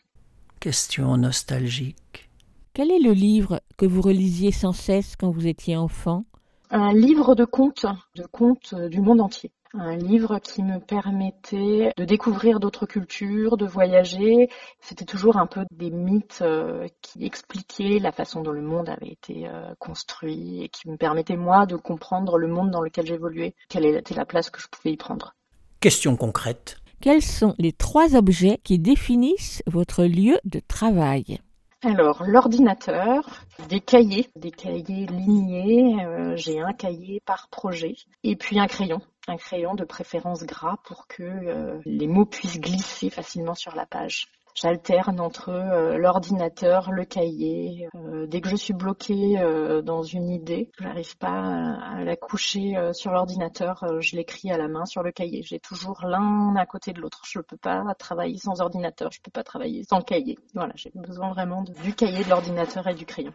Question 0.61 1.16
nostalgique. 1.16 2.30
Quel 2.74 2.90
est 2.90 3.01
le 3.01 3.12
livre 3.12 3.61
que 3.76 3.86
vous 3.86 4.03
relisiez 4.03 4.53
sans 4.53 4.72
cesse 4.72 5.16
quand 5.16 5.30
vous 5.30 5.47
étiez 5.47 5.76
enfant? 5.76 6.24
Un 6.70 6.92
livre 6.92 7.34
de 7.34 7.44
contes, 7.44 7.86
de 8.14 8.24
contes 8.24 8.74
du 8.74 9.01
monde 9.01 9.20
entier. 9.20 9.51
Un 9.78 9.94
livre 9.94 10.38
qui 10.38 10.62
me 10.62 10.80
permettait 10.80 11.92
de 11.98 12.04
découvrir 12.06 12.60
d'autres 12.60 12.86
cultures, 12.86 13.58
de 13.58 13.66
voyager. 13.66 14.48
C'était 14.80 15.04
toujours 15.04 15.36
un 15.36 15.46
peu 15.46 15.66
des 15.70 15.90
mythes 15.90 16.38
euh, 16.40 16.88
qui 17.02 17.26
expliquaient 17.26 17.98
la 17.98 18.10
façon 18.10 18.40
dont 18.42 18.52
le 18.52 18.62
monde 18.62 18.88
avait 18.88 19.10
été 19.10 19.46
euh, 19.46 19.74
construit 19.78 20.62
et 20.62 20.68
qui 20.70 20.88
me 20.88 20.96
permettaient 20.96 21.36
moi 21.36 21.66
de 21.66 21.76
comprendre 21.76 22.38
le 22.38 22.48
monde 22.48 22.70
dans 22.70 22.80
lequel 22.80 23.06
j'évoluais, 23.06 23.54
quelle 23.68 23.84
était 23.84 24.14
la 24.14 24.24
place 24.24 24.48
que 24.48 24.62
je 24.62 24.68
pouvais 24.68 24.92
y 24.92 24.96
prendre. 24.96 25.34
Question 25.80 26.16
concrète. 26.16 26.78
Quels 27.02 27.22
sont 27.22 27.54
les 27.58 27.72
trois 27.72 28.16
objets 28.16 28.58
qui 28.64 28.78
définissent 28.78 29.62
votre 29.66 30.04
lieu 30.04 30.38
de 30.44 30.60
travail? 30.66 31.40
Alors, 31.82 32.24
l'ordinateur, 32.24 33.44
des 33.68 33.80
cahiers, 33.80 34.28
des 34.34 34.50
cahiers 34.50 35.06
lignés, 35.06 36.04
euh, 36.04 36.34
j'ai 36.34 36.60
un 36.60 36.72
cahier 36.72 37.20
par 37.26 37.48
projet, 37.48 37.96
et 38.24 38.34
puis 38.34 38.58
un 38.58 38.66
crayon, 38.66 39.02
un 39.28 39.36
crayon 39.36 39.74
de 39.74 39.84
préférence 39.84 40.44
gras 40.44 40.78
pour 40.84 41.06
que 41.06 41.22
euh, 41.22 41.78
les 41.84 42.06
mots 42.06 42.24
puissent 42.24 42.60
glisser 42.60 43.10
facilement 43.10 43.54
sur 43.54 43.74
la 43.76 43.84
page. 43.84 44.26
J'alterne 44.59 45.20
entre 45.20 45.50
euh, 45.50 45.98
l'ordinateur, 45.98 46.90
le 46.90 47.04
cahier. 47.04 47.88
Euh, 47.94 48.26
dès 48.26 48.40
que 48.40 48.48
je 48.48 48.57
suis 48.57 48.72
bloquée 48.72 49.38
euh, 49.38 49.82
dans 49.82 50.02
une 50.02 50.30
idée, 50.30 50.70
j'arrive 50.80 51.14
pas 51.18 51.28
à, 51.28 51.98
à 51.98 52.04
la 52.04 52.16
coucher 52.16 52.74
euh, 52.74 52.94
sur 52.94 53.12
l'ordinateur, 53.12 53.84
euh, 53.84 54.00
je 54.00 54.16
l'écris 54.16 54.50
à 54.50 54.57
la 54.57 54.66
main 54.68 54.86
sur 54.86 55.02
le 55.02 55.12
cahier. 55.12 55.42
J'ai 55.42 55.61
toujours 55.61 56.07
l'un 56.07 56.57
à 56.57 56.64
côté 56.64 56.94
de 56.94 57.00
l'autre. 57.02 57.20
Je 57.26 57.40
peux 57.40 57.59
pas 57.59 57.84
travailler 57.98 58.38
sans 58.38 58.62
ordinateur, 58.62 59.11
je 59.12 59.20
peux 59.20 59.30
pas 59.30 59.44
travailler 59.44 59.84
sans 59.84 60.00
cahier. 60.00 60.38
Voilà, 60.54 60.72
j'ai 60.74 60.90
besoin 60.94 61.30
vraiment 61.34 61.62
de- 61.62 61.72
du 61.82 61.94
cahier, 61.94 62.24
de 62.24 62.30
l'ordinateur 62.30 62.88
et 62.88 62.94
du 62.94 63.04
crayon. 63.04 63.32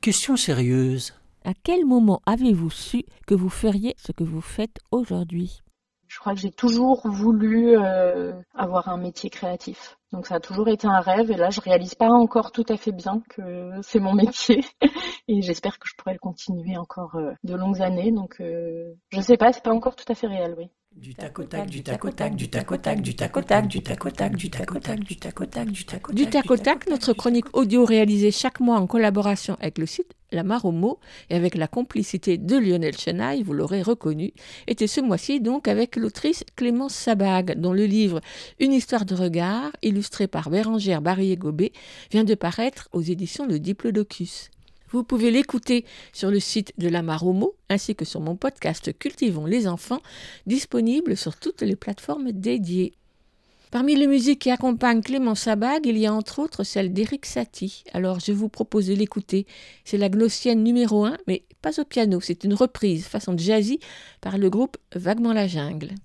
Question 0.00 0.36
sérieuse. 0.38 1.12
À 1.44 1.52
quel 1.62 1.84
moment 1.84 2.22
avez-vous 2.24 2.70
su 2.70 3.04
que 3.26 3.34
vous 3.34 3.50
feriez 3.50 3.94
ce 3.98 4.12
que 4.12 4.24
vous 4.24 4.40
faites 4.40 4.78
aujourd'hui? 4.90 5.60
Je 6.14 6.20
crois 6.20 6.32
que 6.32 6.40
j'ai 6.40 6.52
toujours 6.52 7.08
voulu 7.08 7.76
euh, 7.76 8.32
avoir 8.54 8.88
un 8.88 8.96
métier 8.96 9.30
créatif. 9.30 9.98
Donc 10.12 10.28
ça 10.28 10.36
a 10.36 10.40
toujours 10.40 10.68
été 10.68 10.86
un 10.86 11.00
rêve 11.00 11.32
et 11.32 11.36
là 11.36 11.50
je 11.50 11.60
réalise 11.60 11.96
pas 11.96 12.08
encore 12.08 12.52
tout 12.52 12.64
à 12.68 12.76
fait 12.76 12.92
bien 12.92 13.20
que 13.28 13.72
c'est 13.82 13.98
mon 13.98 14.14
métier 14.24 14.64
et 15.26 15.42
j'espère 15.42 15.76
que 15.80 15.88
je 15.88 15.96
pourrai 15.96 16.12
le 16.12 16.20
continuer 16.20 16.76
encore 16.76 17.16
euh, 17.16 17.32
de 17.42 17.56
longues 17.56 17.82
années. 17.82 18.12
Donc 18.12 18.36
euh, 18.40 18.94
je 19.08 19.20
sais 19.20 19.36
pas, 19.36 19.52
c'est 19.52 19.64
pas 19.64 19.72
encore 19.72 19.96
tout 19.96 20.04
à 20.06 20.14
fait 20.14 20.28
réel, 20.28 20.54
oui. 20.56 20.70
Du 20.96 21.12
tac 21.12 21.38
au 21.40 21.42
tac, 21.42 21.68
du 21.68 21.82
tac 21.82 22.04
au 22.04 22.10
tac, 22.10 22.36
du 22.36 22.48
tac 22.48 22.70
au 22.70 22.76
tac, 22.76 23.02
du 23.02 23.14
tac 23.16 23.36
au 23.36 23.40
tac, 23.42 23.66
du 23.66 23.80
tac 23.80 24.04
au 24.04 24.10
tac, 24.10 24.34
du 24.36 24.48
tac 24.48 24.70
au 24.70 24.78
tac, 24.78 25.00
du 25.00 25.16
tac 25.16 25.40
au 25.40 25.44
tac, 25.44 25.68
du 25.68 25.84
tac 25.84 26.08
au 26.08 26.12
tac. 26.12 26.16
Du 26.16 26.26
tac 26.30 26.50
au 26.50 26.56
tac, 26.56 26.88
notre 26.88 27.12
chronique 27.14 27.46
audio 27.52 27.84
réalisée 27.84 28.30
chaque 28.30 28.60
mois 28.60 28.78
en 28.78 28.86
collaboration 28.86 29.56
avec 29.60 29.78
le 29.78 29.86
site 29.86 30.14
La 30.30 30.44
Maromo 30.44 31.00
et 31.30 31.34
avec 31.34 31.56
la 31.56 31.66
complicité 31.66 32.38
de 32.38 32.56
Lionel 32.56 32.96
Chenaille, 32.96 33.42
vous 33.42 33.54
l'aurez 33.54 33.82
reconnu, 33.82 34.32
était 34.68 34.86
ce 34.86 35.00
mois-ci 35.00 35.40
donc 35.40 35.66
avec 35.66 35.96
l'autrice 35.96 36.44
Clémence 36.54 36.94
Sabag, 36.94 37.58
dont 37.58 37.72
le 37.72 37.86
livre 37.86 38.20
Une 38.60 38.72
histoire 38.72 39.04
de 39.04 39.16
regard, 39.16 39.72
illustré 39.82 40.28
par 40.28 40.48
Bérangère 40.48 41.02
Barrier-Gobet, 41.02 41.72
vient 42.12 42.24
de 42.24 42.36
paraître 42.36 42.88
aux 42.92 43.02
éditions 43.02 43.46
Le 43.46 43.58
Diplodocus. 43.58 44.50
Vous 44.94 45.02
pouvez 45.02 45.32
l'écouter 45.32 45.84
sur 46.12 46.30
le 46.30 46.38
site 46.38 46.72
de 46.78 46.88
la 46.88 47.02
Maromo 47.02 47.56
ainsi 47.68 47.96
que 47.96 48.04
sur 48.04 48.20
mon 48.20 48.36
podcast 48.36 48.96
Cultivons 48.96 49.44
les 49.44 49.66
enfants, 49.66 49.98
disponible 50.46 51.16
sur 51.16 51.34
toutes 51.34 51.62
les 51.62 51.74
plateformes 51.74 52.30
dédiées. 52.30 52.92
Parmi 53.72 53.96
les 53.96 54.06
musiques 54.06 54.38
qui 54.38 54.52
accompagnent 54.52 55.02
Clément 55.02 55.34
Sabag, 55.34 55.84
il 55.84 55.98
y 55.98 56.06
a 56.06 56.14
entre 56.14 56.38
autres 56.38 56.62
celle 56.62 56.92
d'Éric 56.92 57.26
Satie. 57.26 57.82
Alors 57.92 58.20
je 58.20 58.30
vous 58.30 58.48
propose 58.48 58.86
de 58.86 58.94
l'écouter. 58.94 59.48
C'est 59.84 59.98
la 59.98 60.08
Gnossienne 60.08 60.62
numéro 60.62 61.04
1, 61.04 61.16
mais 61.26 61.42
pas 61.60 61.80
au 61.80 61.84
piano, 61.84 62.20
c'est 62.20 62.44
une 62.44 62.54
reprise 62.54 63.04
façon 63.06 63.36
jazzy 63.36 63.80
par 64.20 64.38
le 64.38 64.48
groupe 64.48 64.76
Vaguement 64.94 65.32
la 65.32 65.48
Jungle. 65.48 65.96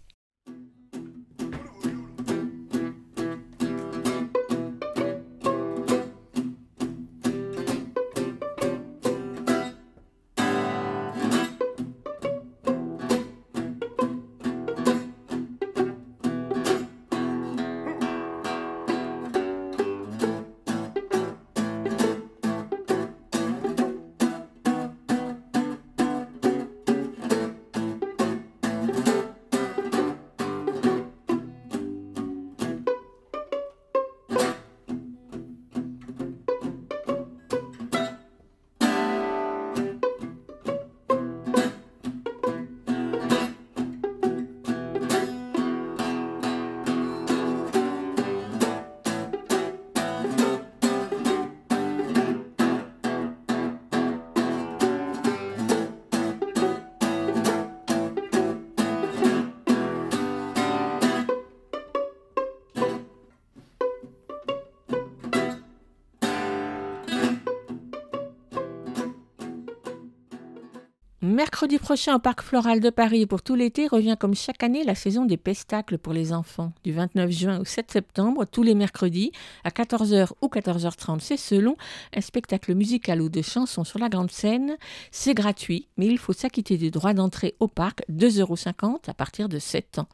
Mercredi 71.39 71.77
prochain 71.77 72.17
au 72.17 72.19
Parc 72.19 72.41
Floral 72.41 72.81
de 72.81 72.89
Paris 72.89 73.25
pour 73.25 73.41
tout 73.41 73.55
l'été 73.55 73.87
revient 73.87 74.17
comme 74.19 74.35
chaque 74.35 74.61
année 74.61 74.83
la 74.83 74.93
saison 74.93 75.23
des 75.23 75.37
pestacles 75.37 75.97
pour 75.97 76.11
les 76.11 76.33
enfants. 76.33 76.73
Du 76.83 76.91
29 76.91 77.31
juin 77.31 77.59
au 77.61 77.63
7 77.63 77.89
septembre, 77.89 78.43
tous 78.43 78.61
les 78.61 78.75
mercredis, 78.75 79.31
à 79.63 79.69
14h 79.69 80.31
ou 80.41 80.47
14h30, 80.47 81.21
c'est 81.21 81.37
selon, 81.37 81.77
un 82.13 82.19
spectacle 82.19 82.75
musical 82.75 83.21
ou 83.21 83.29
de 83.29 83.41
chansons 83.41 83.85
sur 83.85 83.99
la 83.99 84.09
grande 84.09 84.31
scène. 84.31 84.75
C'est 85.11 85.33
gratuit, 85.33 85.87
mais 85.95 86.07
il 86.07 86.17
faut 86.17 86.33
s'acquitter 86.33 86.77
des 86.77 86.91
droits 86.91 87.13
d'entrée 87.13 87.55
au 87.61 87.69
parc, 87.69 88.03
2,50 88.11 88.41
euros 88.41 88.99
à 89.07 89.13
partir 89.13 89.47
de 89.47 89.59
7 89.59 89.99
ans. 89.99 90.09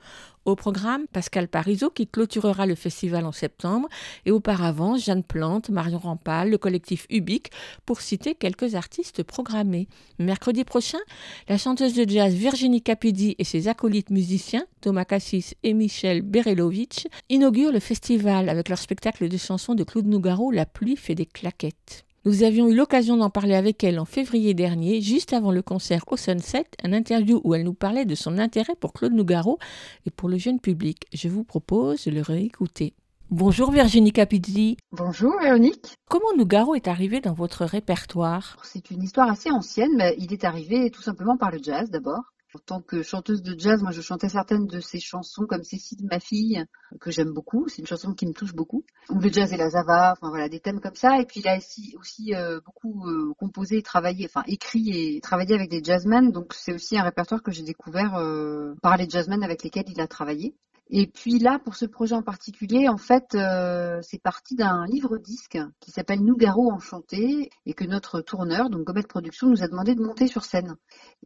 Au 0.45 0.55
programme, 0.55 1.07
Pascal 1.11 1.47
Parizeau 1.47 1.89
qui 1.89 2.05
clôturera 2.05 2.67
le 2.67 2.75
festival 2.75 3.25
en 3.25 3.31
septembre 3.31 3.89
et 4.27 4.31
auparavant 4.31 4.95
Jeanne 4.95 5.23
Plante, 5.23 5.71
Marion 5.71 5.97
Rampal, 5.97 6.51
le 6.51 6.59
collectif 6.59 7.07
Ubique 7.09 7.51
pour 7.87 7.99
citer 7.99 8.35
quelques 8.35 8.75
artistes 8.75 9.23
programmés. 9.23 9.87
Mercredi 10.19 10.63
prochain, 10.63 10.99
la 11.49 11.57
chanteuse 11.57 11.95
de 11.95 12.07
jazz 12.07 12.31
Virginie 12.35 12.83
Capidi 12.83 13.35
et 13.39 13.43
ses 13.43 13.67
acolytes 13.67 14.11
musiciens 14.11 14.67
Thomas 14.81 15.05
Cassis 15.05 15.55
et 15.63 15.73
Michel 15.73 16.21
Berelovitch 16.21 17.07
inaugurent 17.29 17.71
le 17.71 17.79
festival 17.79 18.47
avec 18.47 18.69
leur 18.69 18.77
spectacle 18.77 19.27
de 19.27 19.37
chansons 19.37 19.73
de 19.73 19.83
Claude 19.83 20.05
Nougaro 20.05 20.51
La 20.51 20.67
pluie 20.67 20.95
fait 20.95 21.15
des 21.15 21.25
claquettes. 21.25 22.04
Nous 22.27 22.41
avions 22.41 22.67
eu 22.67 22.75
l'occasion 22.75 23.17
d'en 23.17 23.29
parler 23.29 23.53
avec 23.53 23.83
elle 23.83 23.99
en 23.99 24.05
février 24.05 24.55
dernier, 24.55 24.99
juste 24.99 25.31
avant 25.31 25.51
le 25.51 25.61
concert 25.61 26.01
au 26.07 26.17
Sunset, 26.17 26.65
un 26.83 26.91
interview 26.91 27.39
où 27.43 27.53
elle 27.53 27.63
nous 27.63 27.75
parlait 27.75 28.05
de 28.05 28.15
son 28.15 28.39
intérêt 28.39 28.73
pour 28.73 28.93
Claude 28.93 29.13
Nougaro 29.13 29.59
et 30.07 30.09
pour 30.09 30.27
le 30.27 30.39
jeune 30.39 30.59
public. 30.59 31.05
Je 31.13 31.29
vous 31.29 31.43
propose 31.43 32.05
de 32.05 32.11
le 32.11 32.21
réécouter. 32.21 32.95
Bonjour 33.29 33.69
Virginie 33.69 34.11
Capizzi. 34.11 34.77
Bonjour 34.91 35.39
Véronique. 35.39 35.97
Comment 36.09 36.35
Nougaro 36.35 36.73
est 36.73 36.87
arrivé 36.87 37.21
dans 37.21 37.35
votre 37.35 37.63
répertoire? 37.63 38.57
C'est 38.63 38.89
une 38.89 39.03
histoire 39.03 39.29
assez 39.29 39.51
ancienne, 39.51 39.95
mais 39.95 40.15
il 40.17 40.33
est 40.33 40.45
arrivé 40.45 40.89
tout 40.89 41.03
simplement 41.03 41.37
par 41.37 41.51
le 41.51 41.59
jazz 41.61 41.91
d'abord. 41.91 42.23
En 42.55 42.59
tant 42.59 42.81
que 42.81 43.03
chanteuse 43.03 43.41
de 43.41 43.53
jazz, 43.59 43.81
moi 43.81 43.91
je 43.91 43.99
chantais 43.99 44.29
certaines 44.29 44.65
de 44.65 44.79
ses 44.79 45.01
chansons 45.01 45.45
comme 45.45 45.63
Cécile, 45.63 46.07
ma 46.09 46.21
fille, 46.21 46.63
que 47.01 47.11
j'aime 47.11 47.33
beaucoup. 47.33 47.67
C'est 47.67 47.79
une 47.79 47.85
chanson 47.85 48.13
qui 48.13 48.25
me 48.25 48.31
touche 48.31 48.53
beaucoup. 48.53 48.85
Ou 49.09 49.19
le 49.19 49.29
jazz 49.29 49.51
et 49.51 49.57
la 49.57 49.69
zava, 49.69 50.13
enfin 50.13 50.29
voilà, 50.29 50.47
des 50.47 50.61
thèmes 50.61 50.79
comme 50.79 50.95
ça. 50.95 51.19
Et 51.19 51.25
puis 51.25 51.41
il 51.41 51.47
a 51.49 51.57
aussi, 51.99 52.33
euh, 52.33 52.61
beaucoup 52.65 53.09
euh, 53.09 53.33
composé, 53.37 53.81
travaillé, 53.81 54.23
enfin 54.25 54.43
écrit 54.47 54.89
et 54.89 55.19
travaillé 55.19 55.53
avec 55.53 55.69
des 55.69 55.83
jazzmen. 55.83 56.31
Donc 56.31 56.53
c'est 56.53 56.73
aussi 56.73 56.97
un 56.97 57.03
répertoire 57.03 57.43
que 57.43 57.51
j'ai 57.51 57.63
découvert 57.63 58.15
euh, 58.15 58.73
par 58.81 58.95
les 58.95 59.09
jazzmen 59.09 59.43
avec 59.43 59.61
lesquels 59.61 59.89
il 59.89 59.99
a 59.99 60.07
travaillé. 60.07 60.55
Et 60.91 61.07
puis 61.07 61.39
là, 61.39 61.57
pour 61.63 61.75
ce 61.75 61.85
projet 61.85 62.13
en 62.13 62.21
particulier, 62.21 62.87
en 62.87 62.97
fait, 62.97 63.33
euh, 63.33 63.99
c'est 64.03 64.21
parti 64.21 64.55
d'un 64.55 64.85
livre-disque 64.85 65.57
qui 65.79 65.89
s'appelle 65.91 66.19
Nougaro 66.21 66.71
Enchanté 66.71 67.49
et 67.65 67.73
que 67.73 67.85
notre 67.85 68.21
tourneur, 68.21 68.69
donc 68.69 68.83
Gomet 68.83 69.01
Productions, 69.01 69.47
nous 69.47 69.63
a 69.63 69.67
demandé 69.67 69.95
de 69.95 70.01
monter 70.01 70.27
sur 70.27 70.43
scène. 70.43 70.75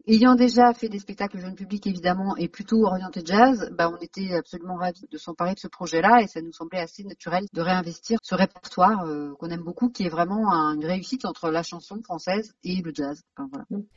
Ayant 0.07 0.35
déjà 0.35 0.73
fait 0.73 0.87
des 0.87 0.99
spectacles 0.99 1.39
jeune 1.39 1.55
public 1.55 1.85
évidemment 1.87 2.37
et 2.37 2.47
plutôt 2.47 2.85
orienté 2.85 3.21
jazz, 3.25 3.69
bah, 3.77 3.91
on 3.93 3.97
était 4.01 4.33
absolument 4.33 4.75
ravis 4.75 5.05
de 5.11 5.17
s'emparer 5.17 5.55
de 5.55 5.59
ce 5.59 5.67
projet-là 5.67 6.21
et 6.21 6.27
ça 6.27 6.41
nous 6.41 6.53
semblait 6.53 6.79
assez 6.79 7.03
naturel 7.03 7.43
de 7.53 7.61
réinvestir 7.61 8.17
ce 8.23 8.35
répertoire 8.35 9.03
euh, 9.05 9.33
qu'on 9.39 9.49
aime 9.49 9.63
beaucoup, 9.63 9.89
qui 9.89 10.03
est 10.03 10.09
vraiment 10.09 10.53
un- 10.53 10.75
une 10.75 10.85
réussite 10.85 11.25
entre 11.25 11.49
la 11.49 11.63
chanson 11.63 11.99
française 12.01 12.53
et 12.63 12.81
le 12.81 12.91
jazz. 12.95 13.21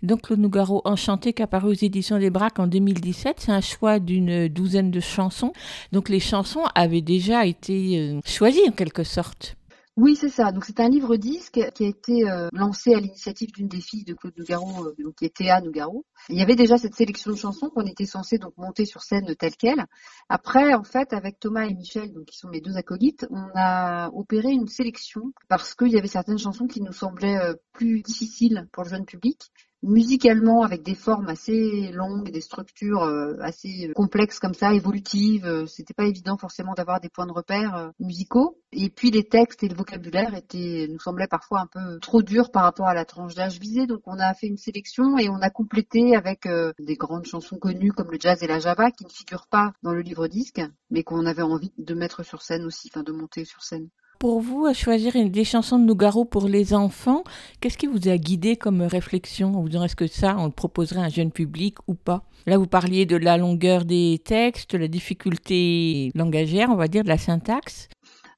Donc 0.02 0.28
le 0.28 0.36
Nougaro 0.36 0.82
Enchanté 0.84 1.32
qui 1.32 1.42
apparu 1.42 1.68
aux 1.68 1.72
éditions 1.84 2.18
des 2.18 2.30
Braques 2.30 2.58
en 2.58 2.66
2017, 2.66 3.36
c'est 3.38 3.52
un 3.52 3.60
choix 3.60 4.00
d'une 4.00 4.48
douzaine 4.48 4.90
de 4.90 4.98
chansons. 5.00 5.51
Donc 5.92 6.08
les 6.08 6.20
chansons 6.20 6.64
avaient 6.74 7.02
déjà 7.02 7.46
été 7.46 7.98
euh, 7.98 8.20
choisies 8.24 8.68
en 8.68 8.72
quelque 8.72 9.04
sorte. 9.04 9.56
Oui, 9.98 10.16
c'est 10.16 10.30
ça. 10.30 10.52
Donc 10.52 10.64
c'est 10.64 10.80
un 10.80 10.88
livre 10.88 11.16
disque 11.16 11.60
qui 11.74 11.84
a 11.84 11.86
été 11.86 12.26
euh, 12.26 12.48
lancé 12.54 12.94
à 12.94 12.98
l'initiative 12.98 13.52
d'une 13.52 13.68
des 13.68 13.82
filles 13.82 14.04
de 14.04 14.14
Claude 14.14 14.32
Nougaro, 14.38 14.86
euh, 14.86 14.94
donc 14.98 15.16
qui 15.16 15.26
est 15.26 15.36
Théa 15.36 15.60
Nougaro. 15.60 16.06
Il 16.30 16.38
y 16.38 16.42
avait 16.42 16.56
déjà 16.56 16.78
cette 16.78 16.94
sélection 16.94 17.30
de 17.30 17.36
chansons 17.36 17.68
qu'on 17.68 17.84
était 17.84 18.06
censé 18.06 18.38
donc 18.38 18.56
monter 18.56 18.86
sur 18.86 19.02
scène 19.02 19.34
telle 19.36 19.54
quelle. 19.54 19.84
Après, 20.30 20.72
en 20.72 20.82
fait, 20.82 21.12
avec 21.12 21.38
Thomas 21.40 21.66
et 21.66 21.74
Michel, 21.74 22.10
donc 22.14 22.24
qui 22.24 22.38
sont 22.38 22.48
mes 22.48 22.62
deux 22.62 22.78
acolytes, 22.78 23.26
on 23.30 23.48
a 23.54 24.08
opéré 24.14 24.50
une 24.52 24.68
sélection 24.68 25.34
parce 25.48 25.74
qu'il 25.74 25.92
y 25.92 25.98
avait 25.98 26.08
certaines 26.08 26.38
chansons 26.38 26.66
qui 26.66 26.80
nous 26.80 26.92
semblaient 26.92 27.54
plus 27.74 28.00
difficiles 28.00 28.66
pour 28.72 28.84
le 28.84 28.88
jeune 28.88 29.04
public 29.04 29.50
musicalement 29.82 30.62
avec 30.62 30.82
des 30.82 30.94
formes 30.94 31.28
assez 31.28 31.90
longues, 31.92 32.30
des 32.30 32.40
structures 32.40 33.02
euh, 33.02 33.36
assez 33.40 33.90
complexes 33.94 34.38
comme 34.38 34.54
ça, 34.54 34.72
évolutives. 34.74 35.44
euh, 35.44 35.66
C'était 35.66 35.94
pas 35.94 36.04
évident 36.04 36.36
forcément 36.36 36.74
d'avoir 36.74 37.00
des 37.00 37.08
points 37.08 37.26
de 37.26 37.32
repère 37.32 37.74
euh, 37.76 37.90
musicaux. 37.98 38.58
Et 38.72 38.88
puis 38.90 39.10
les 39.10 39.24
textes 39.24 39.62
et 39.62 39.68
le 39.68 39.74
vocabulaire 39.74 40.34
étaient, 40.34 40.88
nous 40.90 40.98
semblaient 41.00 41.26
parfois 41.26 41.60
un 41.60 41.66
peu 41.66 41.98
trop 42.00 42.22
durs 42.22 42.50
par 42.50 42.62
rapport 42.62 42.86
à 42.86 42.94
la 42.94 43.04
tranche 43.04 43.34
d'âge 43.34 43.58
visée. 43.58 43.86
Donc 43.86 44.02
on 44.06 44.18
a 44.18 44.32
fait 44.34 44.46
une 44.46 44.56
sélection 44.56 45.18
et 45.18 45.28
on 45.28 45.40
a 45.42 45.50
complété 45.50 46.16
avec 46.16 46.46
euh, 46.46 46.72
des 46.78 46.94
grandes 46.96 47.26
chansons 47.26 47.58
connues 47.58 47.92
comme 47.92 48.10
le 48.10 48.18
jazz 48.20 48.42
et 48.42 48.46
la 48.46 48.60
java 48.60 48.90
qui 48.90 49.04
ne 49.04 49.10
figurent 49.10 49.48
pas 49.48 49.72
dans 49.82 49.92
le 49.92 50.00
livre 50.00 50.28
disque, 50.28 50.60
mais 50.90 51.02
qu'on 51.02 51.26
avait 51.26 51.42
envie 51.42 51.72
de 51.76 51.94
mettre 51.94 52.22
sur 52.22 52.42
scène 52.42 52.64
aussi, 52.64 52.88
enfin 52.92 53.02
de 53.02 53.12
monter 53.12 53.44
sur 53.44 53.62
scène. 53.62 53.88
Pour 54.22 54.38
vous, 54.38 54.66
à 54.66 54.72
choisir 54.72 55.16
une- 55.16 55.30
des 55.30 55.42
chansons 55.42 55.80
de 55.80 55.84
Nougaro 55.84 56.24
pour 56.24 56.46
les 56.46 56.74
enfants, 56.74 57.24
qu'est-ce 57.60 57.76
qui 57.76 57.88
vous 57.88 58.08
a 58.08 58.16
guidé 58.16 58.54
comme 58.54 58.80
réflexion 58.82 59.48
en 59.48 59.62
vous 59.62 59.68
disant 59.68 59.82
est-ce 59.82 59.96
que 59.96 60.06
ça, 60.06 60.36
on 60.38 60.44
le 60.44 60.52
proposerait 60.52 61.00
à 61.00 61.06
un 61.06 61.08
jeune 61.08 61.32
public 61.32 61.74
ou 61.88 61.94
pas? 61.94 62.22
Là, 62.46 62.56
vous 62.56 62.68
parliez 62.68 63.04
de 63.04 63.16
la 63.16 63.36
longueur 63.36 63.84
des 63.84 64.20
textes, 64.24 64.74
la 64.74 64.86
difficulté 64.86 66.12
langagière, 66.14 66.68
on 66.70 66.76
va 66.76 66.86
dire, 66.86 67.02
de 67.02 67.08
la 67.08 67.18
syntaxe. 67.18 67.88